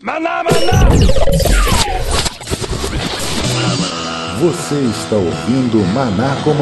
Maná, 0.00 0.44
maná! 0.44 0.88
Você 4.40 4.76
está 4.76 5.16
ouvindo 5.16 5.78
Maná 5.92 6.36
com 6.44 6.52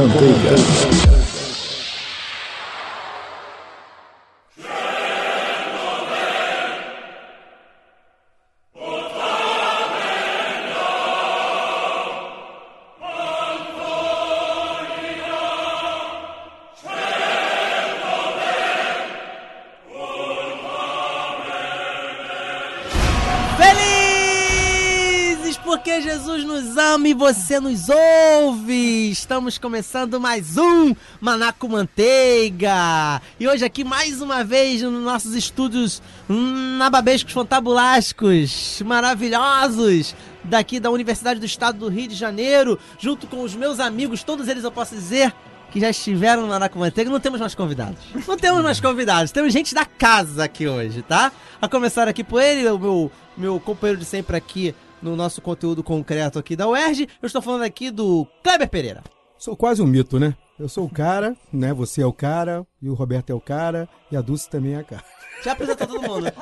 você 27.16 27.58
nos 27.58 27.88
ouve! 27.88 29.10
Estamos 29.10 29.56
começando 29.56 30.20
mais 30.20 30.58
um 30.58 30.94
Manaco 31.18 31.66
Manteiga! 31.66 33.22
E 33.40 33.48
hoje 33.48 33.64
aqui 33.64 33.82
mais 33.82 34.20
uma 34.20 34.44
vez 34.44 34.82
nos 34.82 35.02
nossos 35.02 35.34
estúdios 35.34 36.02
nababescos 36.28 37.32
fantabulásticos, 37.32 38.82
maravilhosos, 38.84 40.14
daqui 40.44 40.78
da 40.78 40.90
Universidade 40.90 41.40
do 41.40 41.46
Estado 41.46 41.78
do 41.78 41.88
Rio 41.88 42.08
de 42.08 42.14
Janeiro, 42.14 42.78
junto 42.98 43.26
com 43.26 43.42
os 43.42 43.54
meus 43.54 43.80
amigos, 43.80 44.22
todos 44.22 44.46
eles 44.46 44.62
eu 44.62 44.70
posso 44.70 44.94
dizer 44.94 45.32
que 45.70 45.80
já 45.80 45.88
estiveram 45.88 46.42
no 46.42 46.48
Manaco 46.48 46.78
Manteiga, 46.78 47.10
não 47.10 47.18
temos 47.18 47.40
mais 47.40 47.54
convidados. 47.54 47.98
Não 48.28 48.36
temos 48.36 48.62
mais 48.62 48.78
convidados, 48.78 49.32
temos 49.32 49.54
gente 49.54 49.74
da 49.74 49.86
casa 49.86 50.44
aqui 50.44 50.68
hoje, 50.68 51.00
tá? 51.00 51.32
A 51.62 51.66
começar 51.66 52.08
aqui 52.08 52.22
por 52.22 52.42
ele, 52.42 52.68
o 52.68 52.78
meu, 52.78 53.12
meu 53.36 53.58
companheiro 53.58 53.98
de 53.98 54.04
sempre 54.04 54.36
aqui 54.36 54.74
no 55.02 55.14
nosso 55.16 55.40
conteúdo 55.40 55.82
concreto 55.82 56.38
aqui 56.38 56.56
da 56.56 56.68
UERJ. 56.68 57.08
Eu 57.22 57.26
estou 57.26 57.42
falando 57.42 57.62
aqui 57.62 57.90
do 57.90 58.26
Kleber 58.42 58.68
Pereira. 58.68 59.02
Sou 59.38 59.56
quase 59.56 59.82
um 59.82 59.86
mito, 59.86 60.18
né? 60.18 60.34
Eu 60.58 60.68
sou 60.68 60.84
o 60.86 60.90
cara, 60.90 61.36
né? 61.52 61.74
Você 61.74 62.00
é 62.00 62.06
o 62.06 62.12
cara, 62.12 62.66
e 62.80 62.88
o 62.88 62.94
Roberto 62.94 63.28
é 63.30 63.34
o 63.34 63.40
cara, 63.40 63.86
e 64.10 64.16
a 64.16 64.22
Dulce 64.22 64.48
também 64.48 64.74
é 64.74 64.78
a 64.78 64.82
cara. 64.84 65.04
Já 65.44 65.52
apresentou 65.52 65.86
todo 65.86 66.00
mundo. 66.00 66.32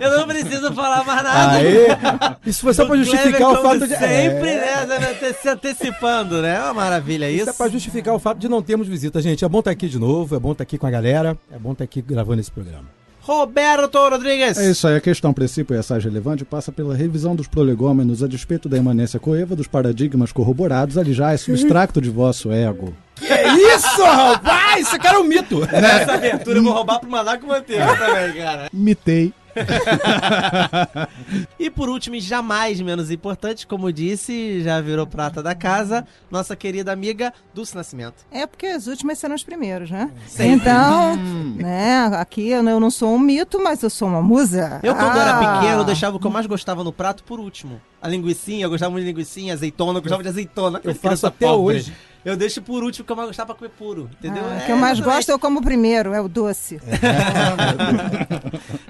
Eu 0.00 0.18
não 0.18 0.26
preciso 0.26 0.72
falar 0.74 1.04
mais 1.04 1.22
nada. 1.22 1.52
Aê! 1.52 1.86
Isso 2.44 2.62
foi 2.62 2.74
só 2.74 2.84
pra 2.84 2.96
justificar 2.96 3.52
o 3.52 3.62
fato 3.62 3.86
de. 3.86 3.96
Sempre, 3.96 4.50
É. 4.50 4.84
né? 4.86 5.32
Se 5.40 5.48
antecipando, 5.48 6.42
né? 6.42 6.56
É 6.56 6.62
uma 6.64 6.74
maravilha 6.74 7.30
isso. 7.30 7.42
Isso 7.42 7.50
é 7.50 7.52
pra 7.52 7.68
justificar 7.68 8.12
o 8.14 8.18
fato 8.18 8.38
de 8.38 8.48
não 8.48 8.60
termos 8.60 8.88
visita, 8.88 9.22
gente. 9.22 9.44
É 9.44 9.48
bom 9.48 9.60
estar 9.60 9.70
aqui 9.70 9.88
de 9.88 9.98
novo, 10.00 10.34
é 10.34 10.40
bom 10.40 10.50
estar 10.50 10.64
aqui 10.64 10.76
com 10.76 10.86
a 10.88 10.90
galera, 10.90 11.38
é 11.52 11.58
bom 11.58 11.70
estar 11.70 11.84
aqui 11.84 12.02
gravando 12.02 12.40
esse 12.40 12.50
programa. 12.50 12.88
Roberto 13.22 13.96
Rodrigues. 13.98 14.58
É 14.58 14.70
isso 14.70 14.86
aí, 14.86 14.96
a 14.96 15.00
questão 15.00 15.32
princípio 15.32 15.74
e 15.74 15.78
assaz 15.78 16.02
relevante 16.04 16.44
passa 16.44 16.72
pela 16.72 16.94
revisão 16.94 17.36
dos 17.36 17.46
prolegômenos 17.46 18.22
a 18.22 18.26
despeito 18.26 18.68
da 18.68 18.76
imanência 18.76 19.20
coeva 19.20 19.54
dos 19.54 19.66
paradigmas 19.68 20.32
corroborados, 20.32 20.98
ali 20.98 21.12
já 21.12 21.32
é 21.32 21.36
substrato 21.38 22.00
de 22.00 22.10
vosso 22.10 22.50
ego. 22.50 22.92
Que 23.16 23.24
isso, 23.24 24.02
rapaz? 24.02 24.86
Isso 24.86 24.96
aqui 24.96 25.06
era 25.06 25.20
um 25.20 25.24
mito! 25.24 25.62
Essa 25.70 26.14
abertura 26.14 26.58
eu 26.58 26.62
vou 26.64 26.72
roubar 26.72 26.98
pro 26.98 27.08
Manaco 27.08 27.46
Manteiga 27.46 27.96
também, 27.96 28.32
cara. 28.34 28.68
Mitei. 28.72 29.32
E 31.58 31.70
por 31.70 31.88
último, 31.88 32.16
e 32.16 32.20
jamais 32.20 32.80
menos 32.80 33.10
importante, 33.10 33.66
como 33.66 33.92
disse, 33.92 34.62
já 34.62 34.80
virou 34.80 35.06
prata 35.06 35.42
da 35.42 35.54
casa, 35.54 36.06
nossa 36.30 36.56
querida 36.56 36.92
amiga 36.92 37.32
Dulce 37.54 37.74
Nascimento. 37.76 38.24
É 38.30 38.46
porque 38.46 38.66
as 38.66 38.86
últimas 38.86 39.18
serão 39.18 39.34
os 39.34 39.44
primeiros, 39.44 39.90
né? 39.90 40.10
Sempre. 40.26 40.56
Então, 40.70 41.16
né, 41.56 42.06
aqui 42.14 42.48
eu 42.48 42.62
não 42.62 42.90
sou 42.90 43.14
um 43.14 43.18
mito, 43.18 43.62
mas 43.62 43.82
eu 43.82 43.90
sou 43.90 44.08
uma 44.08 44.22
musa. 44.22 44.80
Eu, 44.82 44.94
quando 44.94 45.16
Ah. 45.16 45.20
era 45.22 45.58
pequeno, 45.60 45.84
deixava 45.84 46.16
o 46.16 46.20
que 46.20 46.26
eu 46.26 46.30
mais 46.30 46.46
gostava 46.46 46.82
no 46.82 46.92
prato 46.92 47.22
por 47.24 47.38
último. 47.38 47.80
A 48.00 48.08
linguicinha, 48.08 48.64
eu 48.64 48.70
gostava 48.70 48.90
muito 48.90 49.04
de 49.04 49.10
linguicinha, 49.10 49.54
azeitona, 49.54 49.98
eu 49.98 50.02
gostava 50.02 50.22
de 50.22 50.28
azeitona. 50.28 50.80
Eu 50.82 50.94
faço 50.94 51.26
até 51.26 51.46
pobre. 51.46 51.76
hoje. 51.76 51.92
Eu 52.24 52.36
deixo 52.36 52.62
por 52.62 52.84
último 52.84 53.02
o 53.02 53.06
que 53.06 53.12
eu 53.12 53.16
mais 53.16 53.28
gostava 53.28 53.48
pra 53.48 53.56
comer 53.56 53.70
puro, 53.76 54.08
entendeu? 54.18 54.44
Ah, 54.44 54.54
É, 54.54 54.62
o 54.62 54.66
que 54.66 54.72
eu 54.72 54.76
mais 54.76 54.98
exatamente. 54.98 55.16
gosto 55.18 55.28
eu 55.30 55.38
como 55.38 55.60
primeiro, 55.62 56.12
é 56.12 56.20
o 56.20 56.28
doce. 56.28 56.80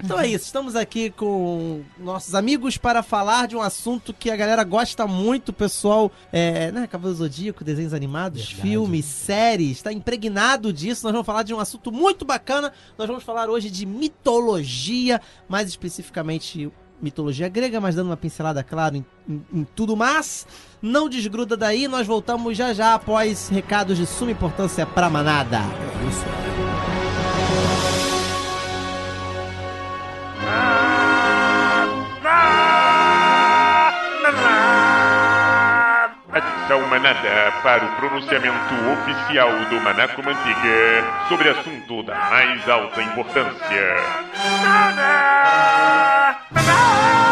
Então 0.03 0.19
é 0.19 0.27
isso, 0.27 0.45
estamos 0.45 0.75
aqui 0.75 1.09
com 1.11 1.81
nossos 1.97 2.35
amigos 2.35 2.77
para 2.77 3.01
falar 3.01 3.47
de 3.47 3.55
um 3.55 3.61
assunto 3.61 4.13
que 4.13 4.29
a 4.29 4.35
galera 4.35 4.63
gosta 4.63 5.07
muito, 5.07 5.49
o 5.49 5.53
pessoal, 5.53 6.11
é, 6.31 6.71
né, 6.71 6.87
Cavaleiro 6.87 7.17
do 7.17 7.23
Zodíaco, 7.23 7.63
desenhos 7.63 7.93
animados, 7.93 8.51
filmes, 8.51 9.05
séries, 9.05 9.77
está 9.77 9.93
impregnado 9.93 10.73
disso. 10.73 11.05
Nós 11.05 11.13
vamos 11.13 11.25
falar 11.25 11.43
de 11.43 11.53
um 11.53 11.59
assunto 11.59 11.91
muito 11.91 12.25
bacana. 12.25 12.71
Nós 12.97 13.07
vamos 13.07 13.23
falar 13.23 13.49
hoje 13.49 13.69
de 13.69 13.85
mitologia, 13.85 15.21
mais 15.47 15.67
especificamente 15.69 16.69
mitologia 17.03 17.49
grega, 17.49 17.79
mas 17.81 17.95
dando 17.95 18.07
uma 18.07 18.17
pincelada, 18.17 18.63
claro, 18.63 18.95
em, 18.95 19.05
em- 19.29 19.43
em 19.53 19.63
tudo 19.75 19.95
mais. 19.95 20.47
Não 20.81 21.07
desgruda 21.09 21.55
daí, 21.57 21.87
nós 21.87 22.07
voltamos 22.07 22.57
já 22.57 22.73
já 22.73 22.93
após 22.95 23.49
recados 23.49 23.97
de 23.97 24.05
suma 24.05 24.31
importância 24.31 24.85
pra 24.85 25.09
manada. 25.09 25.59
Atenção 36.31 36.81
manada 36.87 37.51
para 37.61 37.85
o 37.85 37.95
pronunciamento 37.97 38.73
oficial 38.93 39.49
do 39.69 39.79
Manaco 39.81 40.23
Mantiga 40.23 41.27
sobre 41.29 41.49
assunto 41.49 42.01
da 42.03 42.15
mais 42.15 42.67
alta 42.67 43.01
importância. 43.03 43.95
Bye-bye. 46.53 47.22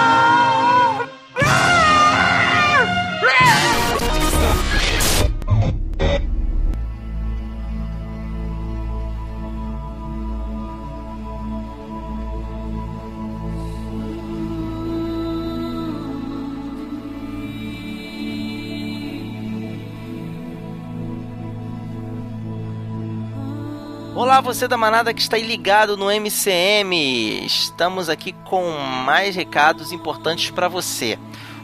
Olá, 24.13 24.41
você 24.41 24.67
da 24.67 24.75
manada 24.75 25.13
que 25.13 25.21
está 25.21 25.37
aí 25.37 25.41
ligado 25.41 25.95
no 25.95 26.11
MCM. 26.11 27.45
Estamos 27.45 28.09
aqui 28.09 28.33
com 28.43 28.69
mais 29.05 29.37
recados 29.37 29.93
importantes 29.93 30.51
para 30.51 30.67
você. 30.67 31.17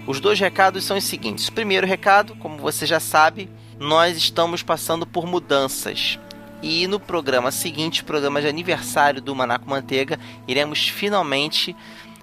Os 0.08 0.22
dois 0.22 0.40
recados 0.40 0.86
são 0.86 0.96
os 0.96 1.04
seguintes. 1.04 1.50
Primeiro 1.50 1.86
recado, 1.86 2.38
como 2.38 2.58
você 2.58 2.86
já 2.86 3.02
sabe, 3.02 3.50
nós 3.78 4.16
estamos 4.16 4.64
passando 4.64 5.06
por 5.06 5.28
mudanças. 5.28 6.18
E 6.64 6.88
no 6.88 7.02
programa 7.02 7.52
seguinte, 7.52 8.06
programa 8.06 8.42
de 8.42 8.48
aniversário 8.48 9.22
do 9.22 9.36
Manaco 9.36 9.70
Manteiga, 9.70 10.18
iremos 10.48 10.88
finalmente 10.88 11.76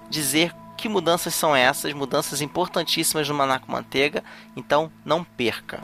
dizer 0.08 0.54
que 0.78 0.88
mudanças 0.88 1.34
são 1.34 1.54
essas, 1.54 1.92
mudanças 1.92 2.40
importantíssimas 2.40 3.28
no 3.28 3.34
Manaco 3.34 3.70
Manteiga. 3.70 4.24
Então, 4.56 4.90
não 5.04 5.22
perca. 5.22 5.80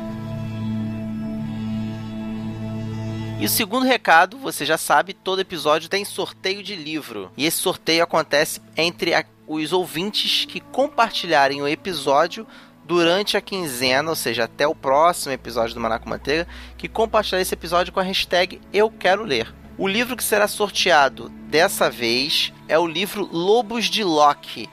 E 3.41 3.47
o 3.47 3.49
segundo 3.49 3.87
recado, 3.87 4.37
você 4.37 4.67
já 4.67 4.77
sabe, 4.77 5.15
todo 5.15 5.41
episódio 5.41 5.89
tem 5.89 6.05
sorteio 6.05 6.62
de 6.62 6.77
livro. 6.77 7.31
E 7.37 7.47
esse 7.47 7.56
sorteio 7.56 8.03
acontece 8.05 8.61
entre 8.77 9.15
a- 9.15 9.25
os 9.47 9.73
ouvintes 9.73 10.45
que 10.45 10.61
compartilharem 10.61 11.62
o 11.62 11.67
episódio 11.69 12.47
durante 12.84 13.37
a 13.39 13.41
quinzena, 13.41 14.11
ou 14.11 14.17
seja, 14.17 14.45
até 14.45 14.67
o 14.67 14.75
próximo 14.75 15.33
episódio 15.33 15.75
do 15.75 15.81
Manaco 15.81 16.09
Manteiga, 16.09 16.47
que 16.77 16.87
compartilhar 16.89 17.41
esse 17.41 17.55
episódio 17.55 17.93
com 17.95 18.00
a 18.00 18.03
hashtag 18.03 18.61
Eu 18.73 18.91
Quero 18.91 19.25
Ler. 19.25 19.55
O 19.79 19.89
livro 19.89 20.17
que 20.17 20.25
será 20.25 20.47
sorteado 20.47 21.31
dessa 21.49 21.89
vez 21.89 22.53
é 22.69 22.79
o 22.79 22.87
livro 22.87 23.27
Lobos 23.33 23.87
de 23.87 24.05
Locke, 24.05 24.69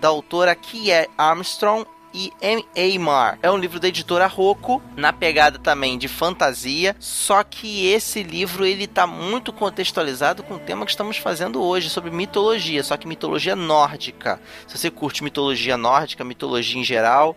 da 0.00 0.08
autora 0.08 0.54
Kier 0.56 1.08
Armstrong 1.16 1.86
e 2.14 2.32
M.A. 2.40 2.98
Marr. 2.98 3.38
É 3.42 3.50
um 3.50 3.56
livro 3.56 3.78
da 3.78 3.88
editora 3.88 4.26
Rocco, 4.26 4.82
na 4.96 5.12
pegada 5.12 5.58
também 5.58 5.98
de 5.98 6.08
fantasia, 6.08 6.96
só 6.98 7.42
que 7.44 7.86
esse 7.86 8.22
livro 8.22 8.64
ele 8.64 8.86
tá 8.86 9.06
muito 9.06 9.52
contextualizado 9.52 10.42
com 10.42 10.54
o 10.54 10.58
tema 10.58 10.84
que 10.84 10.90
estamos 10.90 11.16
fazendo 11.18 11.62
hoje, 11.62 11.90
sobre 11.90 12.10
mitologia, 12.10 12.82
só 12.82 12.96
que 12.96 13.06
mitologia 13.06 13.54
nórdica. 13.54 14.40
Se 14.66 14.78
você 14.78 14.90
curte 14.90 15.22
mitologia 15.22 15.76
nórdica, 15.76 16.24
mitologia 16.24 16.80
em 16.80 16.84
geral, 16.84 17.36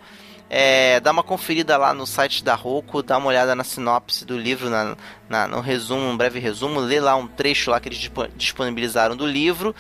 é, 0.54 1.00
dá 1.00 1.12
uma 1.12 1.24
conferida 1.24 1.78
lá 1.78 1.94
no 1.94 2.06
site 2.06 2.44
da 2.44 2.56
Rocco, 2.56 3.02
dá 3.02 3.18
uma 3.18 3.28
olhada 3.28 3.56
na 3.56 3.64
sinopse 3.64 4.26
do 4.26 4.38
livro, 4.38 4.70
na, 4.70 4.98
na- 5.30 5.48
no 5.48 5.62
resumo, 5.62 6.02
um 6.10 6.18
breve 6.18 6.40
resumo, 6.40 6.80
lê 6.82 7.00
lá 7.00 7.16
um 7.16 7.26
trecho 7.26 7.72
lá 7.72 7.80
que 7.80 7.88
eles 7.88 7.98
dispo- 8.00 8.28
disponibilizaram 8.36 9.16
do 9.16 9.26
livro. 9.26 9.74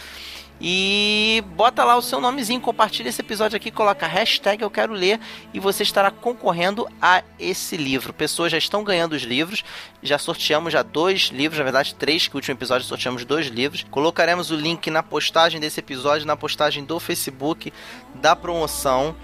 E 0.64 1.44
bota 1.56 1.84
lá 1.84 1.98
o 1.98 2.04
seu 2.04 2.22
nomezinho, 2.22 2.62
compartilha 2.62 3.10
esse 3.10 3.20
episódio 3.20 3.58
aqui, 3.58 3.72
coloca 3.72 4.06
hashtag 4.06 4.62
eu 4.62 4.70
quero 4.70 4.94
ler 4.94 5.20
e 5.52 5.60
você 5.60 5.82
estará 5.82 6.12
concorrendo 6.12 6.88
a 7.02 7.24
esse 7.40 7.76
livro. 7.76 8.14
Pessoas 8.14 8.52
já 8.52 8.60
estão 8.60 8.84
ganhando 8.84 9.14
os 9.14 9.24
livros, 9.24 9.64
já 10.04 10.20
sorteamos 10.20 10.72
já 10.72 10.84
dois 10.84 11.32
livros, 11.34 11.58
na 11.58 11.64
verdade 11.64 11.96
três, 11.96 12.28
que 12.28 12.36
o 12.36 12.38
último 12.38 12.56
episódio 12.56 12.86
sorteamos 12.86 13.26
dois 13.26 13.48
livros. 13.48 13.84
Colocaremos 13.90 14.52
o 14.52 14.56
link 14.56 14.92
na 14.92 15.02
postagem 15.02 15.60
desse 15.60 15.80
episódio, 15.80 16.28
na 16.28 16.38
postagem 16.38 16.86
do 16.86 17.00
Facebook 17.00 17.74
da 18.14 18.36
promoção 18.36 19.16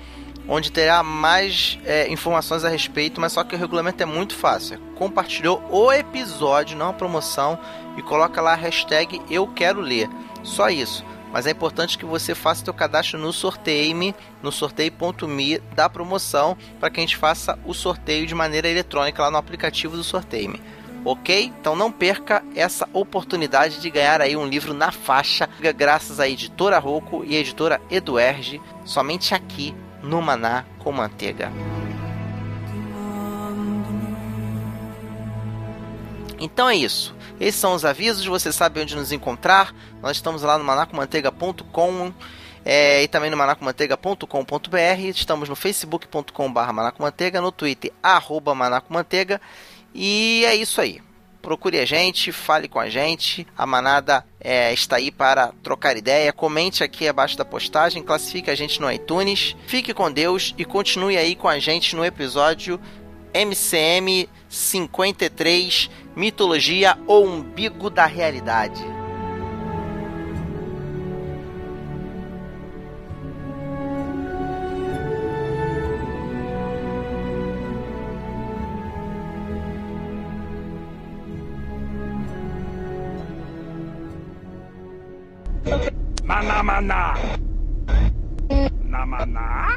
onde 0.47 0.71
terá 0.71 1.03
mais 1.03 1.77
é, 1.83 2.09
informações 2.09 2.63
a 2.63 2.69
respeito, 2.69 3.19
mas 3.19 3.33
só 3.33 3.43
que 3.43 3.53
o 3.53 3.59
regulamento 3.59 4.01
é 4.01 4.05
muito 4.05 4.33
fácil. 4.33 4.75
É 4.75 4.97
compartilhou 4.97 5.61
o 5.69 5.91
episódio, 5.91 6.77
não 6.77 6.89
a 6.89 6.93
promoção, 6.93 7.59
e 7.97 8.01
coloca 8.01 8.41
lá 8.41 8.53
a 8.53 8.55
hashtag 8.55 9.21
Eu 9.29 9.45
Quero 9.47 9.81
Ler. 9.81 10.09
Só 10.43 10.69
isso. 10.69 11.03
Mas 11.31 11.45
é 11.45 11.51
importante 11.51 11.97
que 11.97 12.05
você 12.05 12.33
faça 12.33 12.63
seu 12.63 12.73
cadastro 12.73 13.19
no 13.19 13.33
Sorteio-me, 13.33 14.15
no 14.41 14.51
sorteio.me 14.51 15.59
da 15.75 15.89
promoção, 15.89 16.57
para 16.79 16.89
que 16.89 16.99
a 16.99 17.03
gente 17.03 17.17
faça 17.17 17.57
o 17.65 17.73
sorteio 17.73 18.25
de 18.25 18.33
maneira 18.33 18.67
eletrônica 18.67 19.21
lá 19.21 19.29
no 19.29 19.37
aplicativo 19.37 19.95
do 19.95 20.03
Sorteio-me. 20.03 20.61
Ok? 21.03 21.53
Então 21.59 21.75
não 21.75 21.91
perca 21.91 22.43
essa 22.55 22.87
oportunidade 22.91 23.79
de 23.79 23.89
ganhar 23.89 24.21
aí 24.21 24.35
um 24.35 24.47
livro 24.47 24.73
na 24.73 24.91
faixa, 24.91 25.47
graças 25.75 26.19
à 26.19 26.27
editora 26.27 26.79
Rocco 26.79 27.23
e 27.23 27.35
à 27.35 27.39
editora 27.39 27.81
Eduerge, 27.89 28.61
somente 28.83 29.33
aqui 29.33 29.75
no 30.01 30.21
Maná 30.21 30.65
com 30.79 30.91
Manteiga. 30.91 31.51
Então 36.39 36.69
é 36.69 36.75
isso. 36.75 37.15
Esses 37.39 37.59
são 37.59 37.73
os 37.73 37.85
avisos. 37.85 38.25
Você 38.25 38.51
sabe 38.51 38.81
onde 38.81 38.95
nos 38.95 39.11
encontrar. 39.11 39.73
Nós 40.01 40.17
estamos 40.17 40.41
lá 40.41 40.57
no 40.57 40.63
manacomanteiga.com 40.63 42.13
é, 42.65 43.03
e 43.03 43.07
também 43.07 43.29
no 43.29 43.37
manacomanteiga.com.br. 43.37 44.99
Estamos 45.15 45.49
no 45.49 45.55
facebook.com.br 45.55 46.73
manacomanteiga, 46.73 47.41
no 47.41 47.51
twitter 47.51 47.91
arroba 48.01 48.53
manacomanteiga. 48.53 49.39
E 49.93 50.43
é 50.45 50.55
isso 50.55 50.81
aí 50.81 51.01
procure 51.47 51.79
a 51.79 51.85
gente, 51.85 52.33
fale 52.33 52.67
com 52.67 52.77
a 52.77 52.89
gente. 52.89 53.47
A 53.57 53.65
manada 53.65 54.25
é, 54.37 54.73
está 54.73 54.97
aí 54.97 55.09
para 55.09 55.53
trocar 55.63 55.95
ideia. 55.95 56.33
Comente 56.33 56.83
aqui 56.83 57.07
abaixo 57.07 57.37
da 57.37 57.45
postagem, 57.45 58.03
classifique 58.03 58.51
a 58.51 58.55
gente 58.55 58.81
no 58.81 58.91
iTunes. 58.91 59.55
Fique 59.65 59.93
com 59.93 60.11
Deus 60.11 60.53
e 60.57 60.65
continue 60.65 61.15
aí 61.15 61.35
com 61.35 61.47
a 61.47 61.57
gente 61.57 61.95
no 61.95 62.03
episódio 62.03 62.77
MCM 63.33 64.27
53 64.49 65.89
Mitologia 66.17 66.97
ou 67.05 67.27
Umbigo 67.27 67.91
da 67.91 68.07
Realidade. 68.07 68.83
Maná, 86.23 86.63
maná. 86.63 87.13
Na 88.89 89.05
maná. 89.05 89.75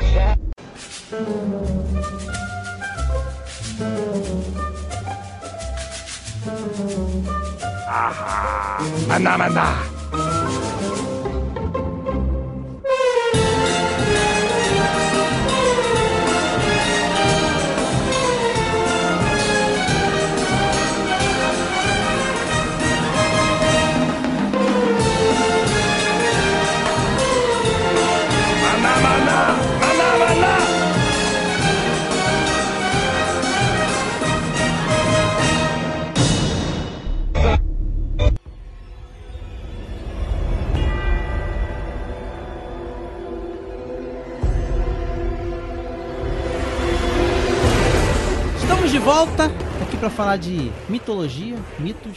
Aha. 7.88 8.80
Maná, 9.08 9.36
maná. 9.36 9.68
Maná, 9.76 11.09
volta 49.20 49.50
aqui 49.82 49.98
para 49.98 50.08
falar 50.08 50.38
de 50.38 50.72
mitologia, 50.88 51.54
mitos. 51.78 52.16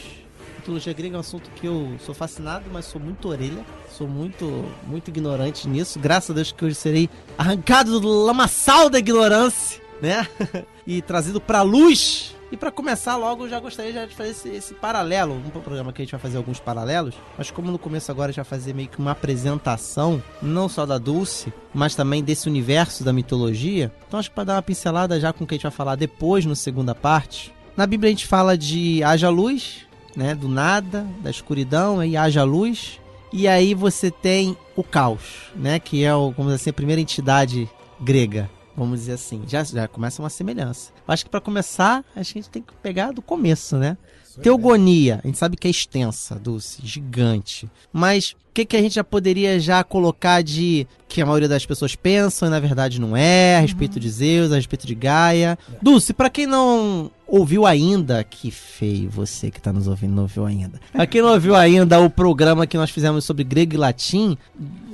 Mitologia 0.56 0.90
grega 0.94 1.16
é 1.16 1.18
um 1.18 1.20
assunto 1.20 1.50
que 1.50 1.66
eu 1.66 1.96
sou 1.98 2.14
fascinado, 2.14 2.64
mas 2.72 2.86
sou 2.86 2.98
muito 2.98 3.28
orelha. 3.28 3.62
Sou 3.90 4.08
muito, 4.08 4.64
muito 4.86 5.08
ignorante 5.08 5.68
nisso. 5.68 5.98
Graças 5.98 6.30
a 6.30 6.32
Deus 6.32 6.50
que 6.50 6.64
hoje 6.64 6.74
serei 6.76 7.10
arrancado 7.36 8.00
do 8.00 8.08
lamaçal 8.08 8.88
da 8.88 8.98
ignorância, 8.98 9.82
né? 10.00 10.26
e 10.86 11.02
trazido 11.02 11.42
pra 11.42 11.60
luz. 11.60 12.34
E 12.54 12.56
para 12.56 12.70
começar 12.70 13.16
logo, 13.16 13.46
eu 13.46 13.48
já 13.48 13.58
gostaria 13.58 13.92
já 13.92 14.06
de 14.06 14.14
fazer 14.14 14.30
esse, 14.30 14.48
esse 14.48 14.74
paralelo. 14.74 15.34
Um 15.34 15.50
programa 15.50 15.92
que 15.92 16.00
a 16.00 16.04
gente 16.04 16.12
vai 16.12 16.20
fazer 16.20 16.36
alguns 16.36 16.60
paralelos. 16.60 17.16
Mas 17.36 17.50
como 17.50 17.68
no 17.68 17.80
começo 17.80 18.12
agora 18.12 18.30
gente 18.30 18.36
vai 18.36 18.44
fazer 18.44 18.72
meio 18.72 18.86
que 18.86 19.00
uma 19.00 19.10
apresentação, 19.10 20.22
não 20.40 20.68
só 20.68 20.86
da 20.86 20.96
Dulce, 20.96 21.52
mas 21.74 21.96
também 21.96 22.22
desse 22.22 22.48
universo 22.48 23.02
da 23.02 23.12
mitologia. 23.12 23.90
Então 24.06 24.20
acho 24.20 24.28
que 24.28 24.36
para 24.36 24.44
dar 24.44 24.54
uma 24.54 24.62
pincelada 24.62 25.18
já 25.18 25.32
com 25.32 25.42
o 25.42 25.46
que 25.48 25.54
a 25.54 25.56
gente 25.56 25.64
vai 25.64 25.72
falar 25.72 25.96
depois, 25.96 26.46
no 26.46 26.54
segunda 26.54 26.94
parte. 26.94 27.52
Na 27.76 27.88
Bíblia 27.88 28.06
a 28.06 28.12
gente 28.12 28.28
fala 28.28 28.56
de 28.56 29.02
haja 29.02 29.30
luz, 29.30 29.84
né? 30.14 30.32
Do 30.32 30.48
nada, 30.48 31.04
da 31.24 31.30
escuridão, 31.30 31.98
aí 31.98 32.16
haja 32.16 32.44
luz. 32.44 33.00
E 33.32 33.48
aí 33.48 33.74
você 33.74 34.12
tem 34.12 34.56
o 34.76 34.84
caos, 34.84 35.50
né? 35.56 35.80
Que 35.80 36.04
é 36.04 36.14
o, 36.14 36.32
como 36.32 36.50
assim, 36.50 36.70
a 36.70 36.72
primeira 36.72 37.02
entidade 37.02 37.68
grega. 38.00 38.48
Vamos 38.76 39.00
dizer 39.00 39.12
assim, 39.12 39.42
já, 39.46 39.62
já 39.62 39.86
começa 39.86 40.20
uma 40.20 40.30
semelhança. 40.30 40.90
Eu 41.06 41.14
acho 41.14 41.24
que 41.24 41.30
para 41.30 41.40
começar, 41.40 42.04
a 42.14 42.22
gente 42.22 42.48
tem 42.50 42.62
que 42.62 42.72
pegar 42.82 43.12
do 43.12 43.22
começo, 43.22 43.76
né? 43.76 43.96
Teogonia, 44.42 45.20
a 45.22 45.26
gente 45.26 45.38
sabe 45.38 45.56
que 45.56 45.68
é 45.68 45.70
extensa, 45.70 46.34
Dulce, 46.34 46.80
gigante. 46.84 47.70
Mas 47.92 48.32
o 48.32 48.36
que, 48.54 48.64
que 48.64 48.76
a 48.76 48.82
gente 48.82 48.94
já 48.94 49.04
poderia 49.04 49.60
já 49.60 49.84
colocar 49.84 50.42
de 50.42 50.86
que 51.08 51.22
a 51.22 51.26
maioria 51.26 51.48
das 51.48 51.64
pessoas 51.64 51.94
pensam 51.94 52.48
e 52.48 52.50
na 52.50 52.58
verdade 52.58 53.00
não 53.00 53.16
é, 53.16 53.56
a 53.56 53.60
respeito 53.60 54.00
de 54.00 54.08
Zeus, 54.10 54.50
a 54.50 54.56
respeito 54.56 54.86
de 54.86 54.94
Gaia? 54.94 55.58
Dulce, 55.80 56.12
para 56.12 56.30
quem 56.30 56.46
não 56.46 57.10
ouviu 57.34 57.66
ainda, 57.66 58.22
que 58.22 58.50
feio 58.50 59.10
você 59.10 59.50
que 59.50 59.60
tá 59.60 59.72
nos 59.72 59.88
ouvindo, 59.88 60.14
não 60.14 60.22
ouviu 60.22 60.46
ainda. 60.46 60.80
Pra 60.92 61.06
quem 61.06 61.20
não 61.20 61.32
ouviu 61.32 61.56
ainda 61.56 61.98
o 62.00 62.08
programa 62.08 62.66
que 62.66 62.76
nós 62.76 62.90
fizemos 62.90 63.24
sobre 63.24 63.42
grego 63.42 63.74
e 63.74 63.76
latim, 63.76 64.38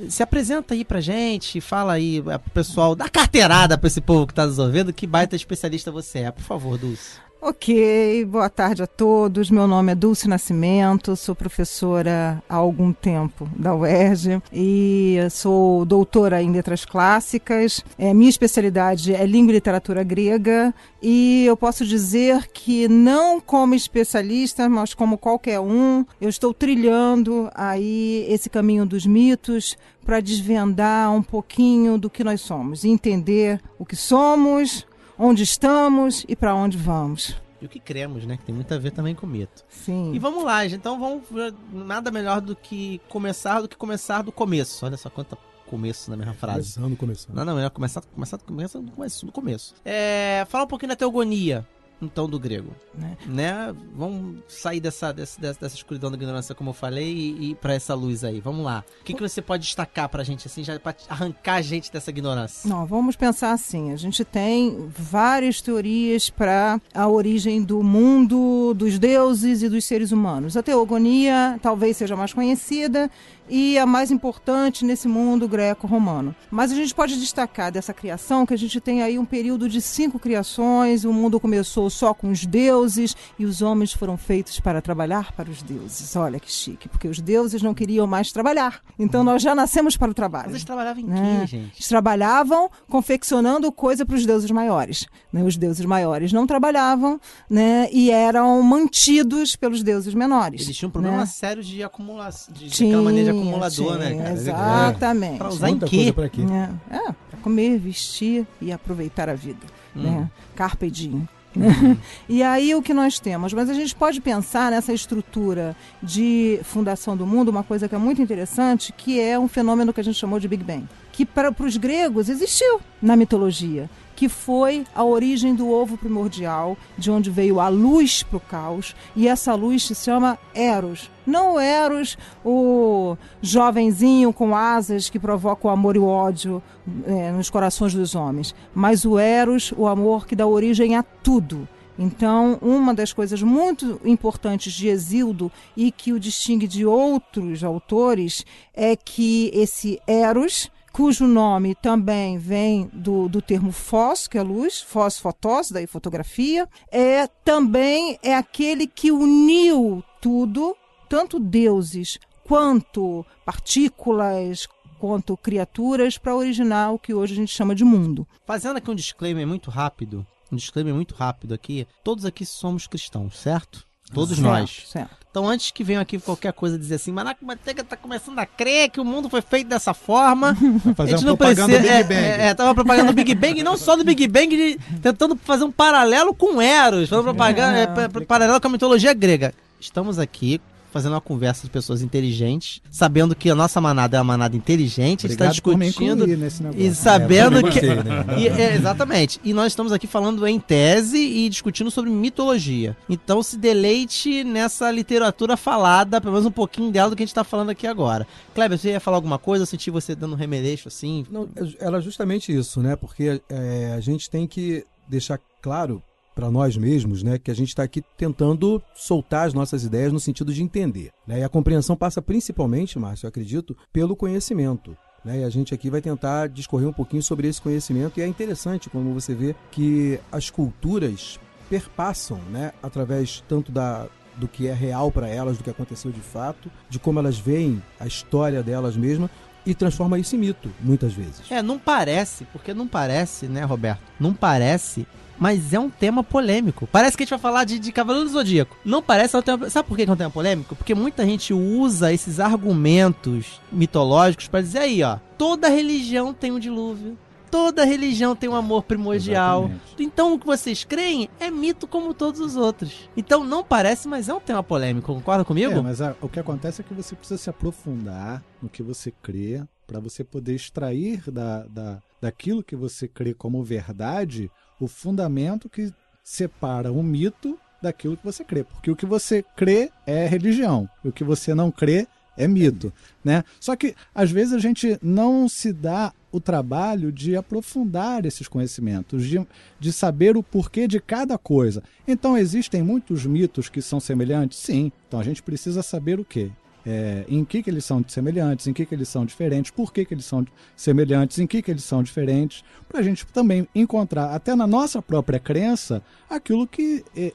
se 0.09 0.23
apresenta 0.23 0.73
aí 0.73 0.83
pra 0.83 0.99
gente, 0.99 1.61
fala 1.61 1.93
aí 1.93 2.17
é, 2.27 2.37
pro 2.37 2.51
pessoal, 2.51 2.95
dá 2.95 3.07
carteirada 3.07 3.77
pra 3.77 3.87
esse 3.87 4.01
povo 4.01 4.25
que 4.25 4.33
tá 4.33 4.45
nos 4.45 4.57
ouvindo, 4.57 4.91
que 4.91 5.05
baita 5.05 5.35
especialista 5.35 5.91
você 5.91 6.19
é. 6.19 6.31
Por 6.31 6.43
favor, 6.43 6.77
Dulce. 6.77 7.30
Ok, 7.43 8.23
boa 8.25 8.51
tarde 8.51 8.83
a 8.83 8.87
todos. 8.87 9.49
Meu 9.49 9.65
nome 9.65 9.93
é 9.93 9.95
Dulce 9.95 10.29
Nascimento, 10.29 11.15
sou 11.15 11.33
professora 11.33 12.39
há 12.47 12.55
algum 12.55 12.93
tempo 12.93 13.49
da 13.55 13.73
UERJ 13.73 14.43
e 14.53 15.17
sou 15.31 15.83
doutora 15.83 16.43
em 16.43 16.51
letras 16.51 16.85
clássicas. 16.85 17.83
É, 17.97 18.13
minha 18.13 18.29
especialidade 18.29 19.15
é 19.15 19.25
língua 19.25 19.53
e 19.53 19.55
literatura 19.55 20.03
grega 20.03 20.71
e 21.01 21.43
eu 21.47 21.57
posso 21.57 21.83
dizer 21.83 22.47
que 22.53 22.87
não 22.87 23.41
como 23.41 23.73
especialista, 23.73 24.69
mas 24.69 24.93
como 24.93 25.17
qualquer 25.17 25.59
um, 25.59 26.05
eu 26.21 26.29
estou 26.29 26.53
trilhando 26.53 27.49
aí 27.55 28.23
esse 28.29 28.51
caminho 28.51 28.85
dos 28.85 29.03
mitos 29.03 29.75
para 30.05 30.19
desvendar 30.19 31.11
um 31.11 31.23
pouquinho 31.23 31.97
do 31.97 32.09
que 32.09 32.23
nós 32.23 32.41
somos, 32.41 32.85
entender 32.85 33.59
o 33.79 33.85
que 33.85 33.95
somos, 33.95 34.85
onde 35.21 35.43
estamos 35.43 36.25
e 36.27 36.35
para 36.35 36.55
onde 36.55 36.77
vamos. 36.77 37.35
E 37.61 37.65
o 37.65 37.69
que 37.69 37.79
cremos, 37.79 38.25
né? 38.25 38.37
Que 38.37 38.45
tem 38.45 38.55
muito 38.55 38.73
a 38.73 38.77
ver 38.79 38.89
também 38.89 39.13
com 39.13 39.27
mito. 39.27 39.63
Sim. 39.69 40.13
E 40.13 40.19
vamos 40.19 40.43
lá, 40.43 40.63
gente. 40.63 40.79
Então 40.79 40.99
vamos. 40.99 41.23
Nada 41.71 42.09
melhor 42.09 42.41
do 42.41 42.55
que 42.55 42.99
começar 43.07 43.61
do 43.61 43.69
que 43.69 43.77
começar 43.77 44.23
do 44.23 44.31
começo. 44.31 44.83
Olha 44.83 44.97
só 44.97 45.11
quanta 45.11 45.37
começo 45.67 46.09
na 46.09 46.17
mesma 46.17 46.33
frase. 46.33 46.73
Começando, 46.73 46.97
começando. 46.97 47.35
Não, 47.35 47.45
não, 47.45 47.55
melhor 47.55 47.69
começar, 47.69 48.01
começar, 48.01 48.39
começar 48.39 48.79
do 48.79 48.91
começo. 48.91 49.25
Do 49.27 49.31
começo. 49.31 49.75
É, 49.85 50.43
fala 50.49 50.63
um 50.63 50.67
pouquinho 50.67 50.89
da 50.89 50.95
teogonia, 50.95 51.65
então, 52.01 52.27
do 52.27 52.39
grego. 52.39 52.73
Né? 52.93 53.17
Né? 53.25 53.75
Vamos 53.93 54.39
sair 54.47 54.79
dessa, 54.79 55.11
dessa, 55.11 55.39
dessa, 55.39 55.67
escuridão 55.67 56.09
da 56.09 56.17
ignorância, 56.17 56.55
como 56.55 56.71
eu 56.71 56.73
falei, 56.73 57.11
e, 57.11 57.51
e 57.51 57.55
para 57.55 57.73
essa 57.73 57.93
luz 57.93 58.23
aí. 58.23 58.39
Vamos 58.39 58.65
lá. 58.65 58.83
O 59.01 59.03
que, 59.03 59.13
que 59.13 59.21
você 59.21 59.41
pode 59.41 59.63
destacar 59.63 60.09
pra 60.09 60.23
gente, 60.23 60.47
assim, 60.47 60.63
já 60.63 60.79
pra 60.79 60.95
arrancar 61.07 61.55
a 61.55 61.61
gente 61.61 61.91
dessa 61.91 62.09
ignorância? 62.09 62.69
Não, 62.69 62.85
vamos 62.85 63.15
pensar 63.15 63.51
assim. 63.51 63.91
A 63.91 63.95
gente 63.95 64.25
tem 64.25 64.89
várias 64.89 65.61
teorias 65.61 66.29
para 66.29 66.79
a 66.93 67.07
origem 67.07 67.61
do 67.63 67.83
mundo, 67.83 68.73
dos 68.73 68.97
deuses 68.97 69.61
e 69.61 69.69
dos 69.69 69.85
seres 69.85 70.11
humanos. 70.11 70.57
A 70.57 70.63
teogonia 70.63 71.59
talvez 71.61 71.97
seja 71.97 72.15
mais 72.15 72.33
conhecida 72.33 73.09
e 73.51 73.77
a 73.77 73.85
mais 73.85 74.11
importante 74.11 74.85
nesse 74.85 75.09
mundo 75.09 75.45
greco-romano. 75.45 76.33
Mas 76.49 76.71
a 76.71 76.75
gente 76.75 76.95
pode 76.95 77.19
destacar 77.19 77.69
dessa 77.69 77.93
criação 77.93 78.45
que 78.45 78.53
a 78.53 78.57
gente 78.57 78.79
tem 78.79 79.03
aí 79.03 79.19
um 79.19 79.25
período 79.25 79.67
de 79.67 79.81
cinco 79.81 80.17
criações, 80.17 81.03
o 81.03 81.11
mundo 81.11 81.37
começou 81.37 81.89
só 81.89 82.13
com 82.13 82.29
os 82.29 82.45
deuses 82.45 83.15
e 83.37 83.43
os 83.43 83.61
homens 83.61 83.91
foram 83.91 84.15
feitos 84.15 84.61
para 84.61 84.81
trabalhar 84.81 85.33
para 85.33 85.49
os 85.49 85.61
deuses. 85.61 86.15
Olha 86.15 86.39
que 86.39 86.49
chique, 86.49 86.87
porque 86.87 87.09
os 87.09 87.19
deuses 87.19 87.61
não 87.61 87.73
queriam 87.73 88.07
mais 88.07 88.31
trabalhar. 88.31 88.79
Então 88.97 89.21
nós 89.21 89.41
já 89.41 89.53
nascemos 89.53 89.97
para 89.97 90.11
o 90.11 90.13
trabalho. 90.13 90.45
Mas 90.45 90.53
eles 90.53 90.63
trabalhavam 90.63 91.03
em 91.03 91.07
né? 91.07 91.39
quê, 91.41 91.47
gente? 91.47 91.75
Eles 91.75 91.87
trabalhavam 91.89 92.69
confeccionando 92.89 93.69
coisa 93.71 94.05
para 94.05 94.15
os 94.15 94.25
deuses 94.25 94.49
maiores. 94.49 95.07
Né? 95.33 95.43
Os 95.43 95.57
deuses 95.57 95.85
maiores 95.85 96.31
não 96.31 96.47
trabalhavam 96.47 97.19
né? 97.49 97.89
e 97.91 98.09
eram 98.11 98.61
mantidos 98.63 99.57
pelos 99.57 99.83
deuses 99.83 100.13
menores. 100.13 100.61
Eles 100.61 100.77
tinham 100.77 100.87
um 100.87 100.91
problema 100.91 101.17
né? 101.17 101.25
sério 101.25 101.61
de 101.61 101.83
acumulação, 101.83 102.53
de, 102.53 102.69
de 102.69 102.85
de 103.23 103.40
acumulador, 103.41 103.97
né, 103.97 104.15
cara? 104.15 104.33
Exatamente. 104.33 105.37
Pra 105.37 105.49
usar 105.49 105.67
em 105.67 105.71
Muita 105.71 105.87
quê? 105.87 106.13
coisa 106.13 106.29
quê? 106.29 106.41
É, 106.41 106.95
é, 106.95 107.03
pra 107.03 107.39
comer, 107.41 107.77
vestir 107.77 108.47
e 108.61 108.71
aproveitar 108.71 109.29
a 109.29 109.33
vida. 109.33 109.65
Hum. 109.95 110.01
Né? 110.01 110.31
Carpe 110.55 110.89
diem. 110.89 111.27
Uhum. 111.55 111.97
E 112.29 112.41
aí 112.41 112.73
o 112.73 112.81
que 112.81 112.93
nós 112.93 113.19
temos? 113.19 113.53
Mas 113.53 113.69
a 113.69 113.73
gente 113.73 113.93
pode 113.93 114.21
pensar 114.21 114.71
nessa 114.71 114.93
estrutura 114.93 115.75
de 116.01 116.59
fundação 116.63 117.17
do 117.17 117.27
mundo, 117.27 117.49
uma 117.49 117.63
coisa 117.63 117.89
que 117.89 117.95
é 117.95 117.97
muito 117.97 118.21
interessante, 118.21 118.93
que 118.95 119.19
é 119.19 119.37
um 119.37 119.49
fenômeno 119.49 119.91
que 119.91 119.99
a 119.99 120.03
gente 120.03 120.17
chamou 120.17 120.39
de 120.39 120.47
Big 120.47 120.63
Bang, 120.63 120.85
que 121.11 121.25
para 121.25 121.53
os 121.59 121.75
gregos 121.75 122.29
existiu 122.29 122.79
na 123.01 123.17
mitologia, 123.17 123.89
que 124.21 124.29
foi 124.29 124.85
a 124.93 125.03
origem 125.03 125.55
do 125.55 125.67
ovo 125.71 125.97
primordial, 125.97 126.77
de 126.95 127.09
onde 127.09 127.31
veio 127.31 127.59
a 127.59 127.69
luz 127.69 128.21
para 128.21 128.37
o 128.37 128.39
caos, 128.39 128.95
e 129.15 129.27
essa 129.27 129.55
luz 129.55 129.87
se 129.87 129.95
chama 129.95 130.37
Eros. 130.53 131.09
Não 131.25 131.59
Eros, 131.59 132.19
o 132.45 133.17
jovenzinho 133.41 134.31
com 134.31 134.55
asas 134.55 135.09
que 135.09 135.17
provoca 135.17 135.67
o 135.67 135.71
amor 135.71 135.95
e 135.95 135.99
o 135.99 136.05
ódio 136.05 136.61
é, 137.07 137.31
nos 137.31 137.49
corações 137.49 137.95
dos 137.95 138.13
homens, 138.13 138.53
mas 138.75 139.05
o 139.05 139.17
Eros, 139.17 139.73
o 139.75 139.87
amor 139.87 140.27
que 140.27 140.35
dá 140.35 140.45
origem 140.45 140.95
a 140.95 141.01
tudo. 141.01 141.67
Então, 141.97 142.59
uma 142.61 142.93
das 142.93 143.11
coisas 143.11 143.41
muito 143.41 143.99
importantes 144.05 144.71
de 144.71 144.87
Exildo 144.87 145.51
e 145.75 145.91
que 145.91 146.13
o 146.13 146.19
distingue 146.19 146.67
de 146.67 146.85
outros 146.85 147.63
autores 147.63 148.45
é 148.71 148.95
que 148.95 149.49
esse 149.51 149.99
Eros, 150.05 150.69
cujo 150.91 151.25
nome 151.25 151.75
também 151.75 152.37
vem 152.37 152.89
do, 152.93 153.29
do 153.29 153.41
termo 153.41 153.71
fós, 153.71 154.27
que 154.27 154.37
é 154.37 154.41
luz, 154.43 154.81
fós 154.81 155.19
fotós, 155.19 155.71
daí 155.71 155.87
fotografia, 155.87 156.67
é 156.91 157.27
também 157.27 158.19
é 158.21 158.35
aquele 158.35 158.87
que 158.87 159.11
uniu 159.11 160.03
tudo, 160.19 160.75
tanto 161.09 161.39
deuses 161.39 162.19
quanto 162.43 163.25
partículas, 163.45 164.67
quanto 164.99 165.37
criaturas, 165.37 166.17
para 166.17 166.35
originar 166.35 166.91
o 166.91 166.99
que 166.99 167.13
hoje 167.13 167.33
a 167.33 167.37
gente 167.37 167.53
chama 167.53 167.73
de 167.73 167.83
mundo. 167.83 168.27
Fazendo 168.45 168.77
aqui 168.77 168.91
um 168.91 168.95
disclaimer 168.95 169.47
muito 169.47 169.71
rápido, 169.71 170.25
um 170.51 170.55
disclaimer 170.55 170.93
muito 170.93 171.15
rápido 171.15 171.53
aqui, 171.53 171.87
todos 172.03 172.25
aqui 172.25 172.45
somos 172.45 172.87
cristãos, 172.87 173.39
certo? 173.39 173.87
Todos 174.13 174.35
Certo, 174.35 174.41
nós. 174.41 174.83
Certo. 174.87 175.20
Então, 175.31 175.47
antes 175.47 175.71
que 175.71 175.81
venham 175.81 176.01
aqui 176.01 176.19
qualquer 176.19 176.51
coisa 176.51 176.77
dizer 176.77 176.95
assim, 176.95 177.09
Manaco 177.09 177.45
Manteiga 177.45 177.85
tá 177.85 177.95
começando 177.95 178.37
a 178.37 178.45
crer 178.45 178.89
que 178.89 178.99
o 178.99 179.05
mundo 179.05 179.29
foi 179.29 179.41
feito 179.41 179.67
dessa 179.69 179.93
forma. 179.93 180.51
Vai 180.83 180.93
fazer 180.93 181.13
a 181.13 181.17
gente 181.17 181.23
uma 181.25 181.29
não 181.31 181.37
propaganda 181.37 181.79
precisa. 181.79 182.03
do 182.03 182.07
Big 182.07 182.13
é, 182.13 182.21
Bang. 182.21 182.41
É, 182.41 182.47
é, 182.47 182.53
tava 182.53 182.75
propagando 182.75 183.07
do 183.07 183.13
Big 183.13 183.33
Bang, 183.35 183.57
e 183.57 183.63
não 183.63 183.77
só 183.77 183.95
do 183.95 184.03
Big 184.03 184.27
Bang, 184.27 184.47
de- 184.49 184.77
tentando 185.01 185.37
fazer 185.37 185.63
um 185.63 185.71
paralelo 185.71 186.33
com 186.35 186.61
Eros, 186.61 187.07
fazendo 187.07 187.23
propaganda, 187.23 187.77
é, 187.77 187.87
pa- 187.87 188.09
pa- 188.09 188.21
paralelo 188.27 188.59
com 188.59 188.67
a 188.67 188.71
mitologia 188.71 189.13
grega. 189.13 189.53
Estamos 189.79 190.19
aqui 190.19 190.59
fazendo 190.91 191.13
uma 191.13 191.21
conversa 191.21 191.63
de 191.63 191.69
pessoas 191.69 192.01
inteligentes, 192.01 192.81
sabendo 192.91 193.35
que 193.35 193.49
a 193.49 193.55
nossa 193.55 193.79
manada 193.81 194.17
é 194.17 194.19
uma 194.19 194.25
manada 194.33 194.55
inteligente, 194.55 195.25
a 195.25 195.29
gente 195.29 195.33
está 195.33 195.45
Obrigado 195.45 195.61
por 195.63 195.77
me 195.77 195.85
discutindo 195.87 196.19
incluir 196.23 196.37
nesse 196.37 196.61
negócio. 196.63 196.85
e 196.85 196.93
sabendo 196.95 197.55
É, 197.55 197.59
eu 197.59 197.63
que. 197.63 197.69
gostei, 197.81 197.95
né? 197.95 198.25
E- 198.37 198.47
é, 198.47 198.75
exatamente. 198.75 199.39
E 199.43 199.53
nós 199.53 199.67
estamos 199.71 199.91
aqui 199.91 200.05
falando 200.07 200.45
em 200.45 200.59
tese 200.59 201.17
e 201.17 201.49
discutindo 201.49 201.89
sobre 201.89 202.09
mitologia. 202.09 202.95
Então 203.09 203.41
se 203.41 203.57
deleite 203.57 204.43
nessa 204.43 204.91
literatura 204.91 205.55
falada, 205.57 206.19
pelo 206.19 206.33
menos 206.33 206.45
um 206.45 206.51
pouquinho 206.51 206.91
dela 206.91 207.09
do 207.09 207.15
que 207.15 207.23
a 207.23 207.25
gente 207.25 207.31
está 207.31 207.43
falando 207.43 207.69
aqui 207.69 207.87
agora. 207.87 208.27
Kleber, 208.53 208.77
você 208.77 208.89
ia 208.91 208.99
falar 208.99 209.17
alguma 209.17 209.39
coisa? 209.39 209.63
Eu 209.63 209.67
senti 209.67 209.89
você 209.89 210.13
dando 210.15 210.33
um 210.33 210.37
remeleixo 210.37 210.87
assim. 210.87 211.25
Não, 211.31 211.47
era 211.79 212.01
justamente 212.01 212.51
isso, 212.55 212.81
né? 212.81 212.95
Porque 212.95 213.41
é, 213.49 213.93
a 213.95 213.99
gente 213.99 214.29
tem 214.29 214.45
que 214.47 214.83
deixar 215.07 215.39
claro 215.61 216.01
para 216.41 216.49
nós 216.49 216.75
mesmos, 216.75 217.21
né, 217.21 217.37
que 217.37 217.51
a 217.51 217.53
gente 217.53 217.67
está 217.67 217.83
aqui 217.83 218.01
tentando 218.17 218.81
soltar 218.95 219.45
as 219.45 219.53
nossas 219.53 219.83
ideias 219.83 220.11
no 220.11 220.19
sentido 220.19 220.51
de 220.51 220.63
entender. 220.63 221.11
Né? 221.27 221.41
E 221.41 221.43
a 221.43 221.49
compreensão 221.49 221.95
passa 221.95 222.19
principalmente, 222.19 222.97
Márcio, 222.97 223.27
eu 223.27 223.29
acredito, 223.29 223.77
pelo 223.93 224.15
conhecimento. 224.15 224.97
Né? 225.23 225.41
E 225.41 225.43
a 225.43 225.51
gente 225.51 225.71
aqui 225.71 225.91
vai 225.91 226.01
tentar 226.01 226.49
discorrer 226.49 226.89
um 226.89 226.93
pouquinho 226.93 227.21
sobre 227.21 227.47
esse 227.47 227.61
conhecimento. 227.61 228.19
E 228.19 228.23
é 228.23 228.27
interessante 228.27 228.89
como 228.89 229.13
você 229.13 229.35
vê 229.35 229.55
que 229.69 230.19
as 230.31 230.49
culturas 230.49 231.39
perpassam, 231.69 232.39
né, 232.49 232.71
através 232.81 233.43
tanto 233.47 233.71
da 233.71 234.07
do 234.35 234.47
que 234.47 234.67
é 234.67 234.73
real 234.73 235.11
para 235.11 235.27
elas, 235.27 235.57
do 235.57 235.63
que 235.63 235.69
aconteceu 235.69 236.09
de 236.09 236.21
fato, 236.21 236.71
de 236.89 236.97
como 236.97 237.19
elas 237.19 237.37
veem 237.37 237.83
a 237.99 238.07
história 238.07 238.63
delas 238.63 238.95
mesmas 238.97 239.29
e 239.65 239.75
transforma 239.75 240.17
isso 240.17 240.35
em 240.35 240.39
mito, 240.39 240.71
muitas 240.79 241.13
vezes. 241.13 241.51
É, 241.51 241.61
não 241.61 241.77
parece, 241.77 242.45
porque 242.45 242.73
não 242.73 242.87
parece, 242.87 243.47
né, 243.47 243.63
Roberto? 243.63 244.01
Não 244.19 244.33
parece, 244.33 245.05
mas 245.41 245.73
é 245.73 245.79
um 245.79 245.89
tema 245.89 246.23
polêmico. 246.23 246.87
Parece 246.91 247.17
que 247.17 247.23
a 247.23 247.25
gente 247.25 247.31
vai 247.31 247.39
falar 247.39 247.63
de, 247.63 247.79
de 247.79 247.91
Cavaleiro 247.91 248.27
do 248.27 248.31
Zodíaco. 248.31 248.77
Não 248.85 249.01
parece, 249.01 249.35
é 249.35 249.39
um 249.39 249.41
tema... 249.41 249.67
sabe 249.71 249.87
por 249.89 249.97
que 249.97 250.03
é 250.03 250.11
um 250.11 250.15
tema 250.15 250.29
polêmico? 250.29 250.75
Porque 250.75 250.93
muita 250.93 251.25
gente 251.25 251.51
usa 251.51 252.13
esses 252.13 252.39
argumentos 252.39 253.59
mitológicos 253.71 254.47
para 254.47 254.61
dizer 254.61 254.77
aí, 254.79 255.01
ó, 255.01 255.17
toda 255.39 255.67
religião 255.67 256.31
tem 256.31 256.51
um 256.51 256.59
dilúvio. 256.59 257.17
Toda 257.49 257.83
religião 257.83 258.33
tem 258.35 258.47
um 258.49 258.55
amor 258.55 258.83
primordial. 258.83 259.63
Exatamente. 259.63 259.95
Então 259.99 260.33
o 260.33 260.39
que 260.39 260.45
vocês 260.45 260.85
creem 260.85 261.27
é 261.39 261.49
mito 261.51 261.85
como 261.87 262.13
todos 262.13 262.39
os 262.39 262.55
outros. 262.55 263.09
Então 263.17 263.43
não 263.43 263.61
parece, 263.63 264.07
mas 264.07 264.29
é 264.29 264.33
um 264.33 264.39
tema 264.39 264.63
polêmico. 264.63 265.13
Concorda 265.13 265.43
comigo? 265.43 265.73
É, 265.73 265.81
mas 265.81 265.99
a- 266.01 266.15
o 266.21 266.29
que 266.29 266.39
acontece 266.39 266.79
é 266.79 266.83
que 266.83 266.93
você 266.93 267.13
precisa 267.15 267.37
se 267.41 267.49
aprofundar 267.49 268.41
no 268.61 268.69
que 268.69 268.81
você 268.81 269.11
crê 269.21 269.61
para 269.85 269.99
você 269.99 270.23
poder 270.23 270.55
extrair 270.55 271.29
da, 271.29 271.63
da, 271.67 271.99
daquilo 272.21 272.63
que 272.63 272.75
você 272.75 273.05
crê 273.07 273.33
como 273.33 273.61
verdade 273.63 274.49
o 274.85 274.87
fundamento 274.87 275.69
que 275.69 275.91
separa 276.23 276.91
o 276.91 277.01
mito 277.01 277.57
daquilo 277.81 278.15
que 278.15 278.25
você 278.25 278.43
crê. 278.43 278.63
Porque 278.63 278.91
o 278.91 278.95
que 278.95 279.05
você 279.05 279.43
crê 279.55 279.91
é 280.05 280.27
religião, 280.27 280.87
e 281.03 281.09
o 281.09 281.11
que 281.11 281.23
você 281.23 281.53
não 281.53 281.71
crê 281.71 282.07
é 282.37 282.47
mito, 282.47 282.93
né? 283.23 283.43
Só 283.59 283.75
que 283.75 283.95
às 284.15 284.31
vezes 284.31 284.53
a 284.53 284.59
gente 284.59 284.97
não 285.01 285.49
se 285.49 285.73
dá 285.73 286.13
o 286.31 286.39
trabalho 286.39 287.11
de 287.11 287.35
aprofundar 287.35 288.25
esses 288.25 288.47
conhecimentos, 288.47 289.27
de, 289.27 289.45
de 289.79 289.91
saber 289.91 290.37
o 290.37 290.43
porquê 290.43 290.87
de 290.87 290.99
cada 290.99 291.37
coisa. 291.37 291.83
Então 292.07 292.37
existem 292.37 292.81
muitos 292.81 293.25
mitos 293.25 293.67
que 293.67 293.81
são 293.81 293.99
semelhantes, 293.99 294.59
sim. 294.59 294.91
Então 295.07 295.19
a 295.19 295.23
gente 295.23 295.43
precisa 295.43 295.83
saber 295.83 296.19
o 296.19 296.25
quê? 296.25 296.51
É, 296.85 297.25
em 297.27 297.45
que, 297.45 297.61
que 297.61 297.69
eles 297.69 297.85
são 297.85 298.03
semelhantes, 298.07 298.67
em 298.67 298.73
que, 298.73 298.85
que 298.85 298.95
eles 298.95 299.07
são 299.07 299.25
diferentes, 299.25 299.71
por 299.71 299.93
que, 299.93 300.03
que 300.03 300.13
eles 300.13 300.25
são 300.25 300.45
semelhantes, 300.75 301.37
em 301.37 301.45
que, 301.45 301.61
que 301.61 301.69
eles 301.69 301.83
são 301.83 302.01
diferentes, 302.01 302.63
para 302.89 302.99
a 302.99 303.03
gente 303.03 303.25
também 303.27 303.67
encontrar, 303.75 304.33
até 304.33 304.55
na 304.55 304.65
nossa 304.65 305.01
própria 305.01 305.39
crença, 305.39 306.01
aquilo 306.29 306.65
que 306.65 307.03
é, 307.15 307.33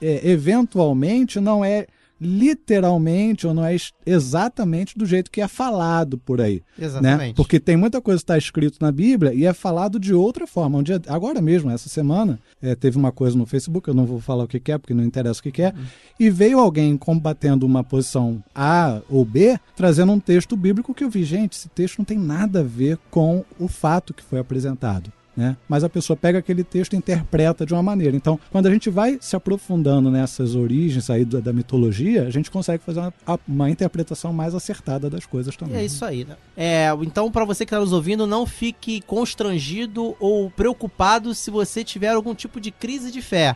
é, 0.00 0.30
eventualmente 0.30 1.38
não 1.38 1.64
é 1.64 1.86
literalmente 2.20 3.46
ou 3.46 3.54
não 3.54 3.64
é 3.64 3.76
exatamente 4.04 4.96
do 4.96 5.06
jeito 5.06 5.30
que 5.30 5.40
é 5.40 5.48
falado 5.48 6.18
por 6.18 6.40
aí. 6.40 6.62
Né? 6.76 6.86
Exatamente. 6.86 7.36
Porque 7.36 7.60
tem 7.60 7.76
muita 7.76 8.00
coisa 8.00 8.18
que 8.18 8.24
está 8.24 8.38
escrito 8.38 8.78
na 8.80 8.90
Bíblia 8.90 9.32
e 9.32 9.44
é 9.44 9.52
falado 9.52 9.98
de 9.98 10.12
outra 10.12 10.46
forma. 10.46 10.78
Um 10.78 10.82
dia, 10.82 11.00
agora 11.06 11.40
mesmo, 11.40 11.70
essa 11.70 11.88
semana, 11.88 12.38
eh, 12.60 12.74
teve 12.74 12.96
uma 12.96 13.12
coisa 13.12 13.36
no 13.36 13.46
Facebook, 13.46 13.88
eu 13.88 13.94
não 13.94 14.06
vou 14.06 14.20
falar 14.20 14.44
o 14.44 14.48
que, 14.48 14.58
que 14.58 14.72
é, 14.72 14.78
porque 14.78 14.94
não 14.94 15.04
interessa 15.04 15.40
o 15.40 15.42
que, 15.42 15.52
que 15.52 15.62
é, 15.62 15.72
e 16.18 16.30
veio 16.30 16.58
alguém 16.58 16.96
combatendo 16.96 17.64
uma 17.64 17.84
posição 17.84 18.42
A 18.54 19.00
ou 19.08 19.24
B, 19.24 19.58
trazendo 19.76 20.12
um 20.12 20.20
texto 20.20 20.56
bíblico 20.56 20.94
que 20.94 21.04
eu 21.04 21.10
vi, 21.10 21.24
gente, 21.24 21.52
esse 21.52 21.68
texto 21.68 21.98
não 21.98 22.04
tem 22.04 22.18
nada 22.18 22.60
a 22.60 22.64
ver 22.64 22.98
com 23.10 23.44
o 23.58 23.68
fato 23.68 24.12
que 24.12 24.22
foi 24.22 24.38
apresentado. 24.38 25.12
Né? 25.38 25.56
Mas 25.68 25.84
a 25.84 25.88
pessoa 25.88 26.16
pega 26.16 26.40
aquele 26.40 26.64
texto 26.64 26.94
e 26.94 26.96
interpreta 26.96 27.64
de 27.64 27.72
uma 27.72 27.80
maneira. 27.80 28.16
Então, 28.16 28.40
quando 28.50 28.66
a 28.66 28.72
gente 28.72 28.90
vai 28.90 29.18
se 29.20 29.36
aprofundando 29.36 30.10
nessas 30.10 30.56
origens 30.56 31.08
aí 31.08 31.24
da, 31.24 31.38
da 31.38 31.52
mitologia, 31.52 32.24
a 32.24 32.30
gente 32.30 32.50
consegue 32.50 32.82
fazer 32.82 32.98
uma, 32.98 33.12
uma 33.46 33.70
interpretação 33.70 34.32
mais 34.32 34.52
acertada 34.52 35.08
das 35.08 35.24
coisas 35.24 35.56
também. 35.56 35.76
é 35.76 35.84
isso 35.84 36.04
aí, 36.04 36.24
né? 36.24 36.34
É, 36.56 36.88
então, 37.02 37.30
pra 37.30 37.44
você 37.44 37.64
que 37.64 37.70
tá 37.70 37.78
nos 37.78 37.92
ouvindo, 37.92 38.26
não 38.26 38.44
fique 38.44 39.00
constrangido 39.02 40.16
ou 40.18 40.50
preocupado 40.50 41.32
se 41.32 41.52
você 41.52 41.84
tiver 41.84 42.08
algum 42.08 42.34
tipo 42.34 42.60
de 42.60 42.72
crise 42.72 43.12
de 43.12 43.22
fé. 43.22 43.54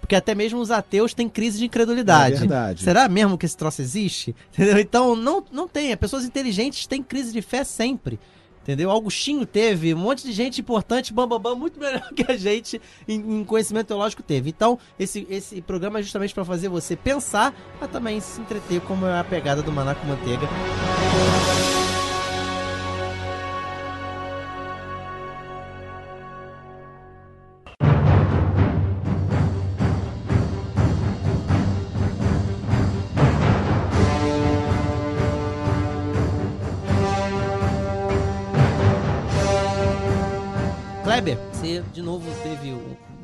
Porque 0.00 0.14
até 0.14 0.36
mesmo 0.36 0.60
os 0.60 0.70
ateus 0.70 1.14
têm 1.14 1.28
crise 1.28 1.58
de 1.58 1.64
incredulidade. 1.64 2.36
É 2.36 2.38
verdade. 2.38 2.84
Será 2.84 3.08
mesmo 3.08 3.36
que 3.36 3.44
esse 3.44 3.56
troço 3.56 3.82
existe? 3.82 4.36
Entendeu? 4.52 4.78
Então, 4.78 5.16
não, 5.16 5.42
não 5.50 5.66
tenha. 5.66 5.96
Pessoas 5.96 6.24
inteligentes 6.24 6.86
têm 6.86 7.02
crise 7.02 7.32
de 7.32 7.42
fé 7.42 7.64
sempre. 7.64 8.20
Entendeu? 8.64 8.90
Augustinho 8.90 9.44
teve, 9.44 9.92
um 9.92 9.98
monte 9.98 10.24
de 10.24 10.32
gente 10.32 10.62
importante, 10.62 11.12
bambambam, 11.12 11.54
muito 11.54 11.78
melhor 11.78 12.08
que 12.16 12.24
a 12.32 12.34
gente 12.34 12.80
em, 13.06 13.40
em 13.40 13.44
conhecimento 13.44 13.88
teológico 13.88 14.22
teve. 14.22 14.48
Então, 14.48 14.78
esse, 14.98 15.26
esse 15.28 15.60
programa 15.60 15.98
é 15.98 16.02
justamente 16.02 16.32
para 16.32 16.46
fazer 16.46 16.70
você 16.70 16.96
pensar, 16.96 17.54
mas 17.78 17.90
também 17.90 18.18
se 18.20 18.40
entreter, 18.40 18.80
como 18.80 19.06
é 19.06 19.20
a 19.20 19.24
pegada 19.24 19.60
do 19.60 19.70
Maná 19.70 19.94
com 19.94 20.06
Manteiga. 20.06 20.48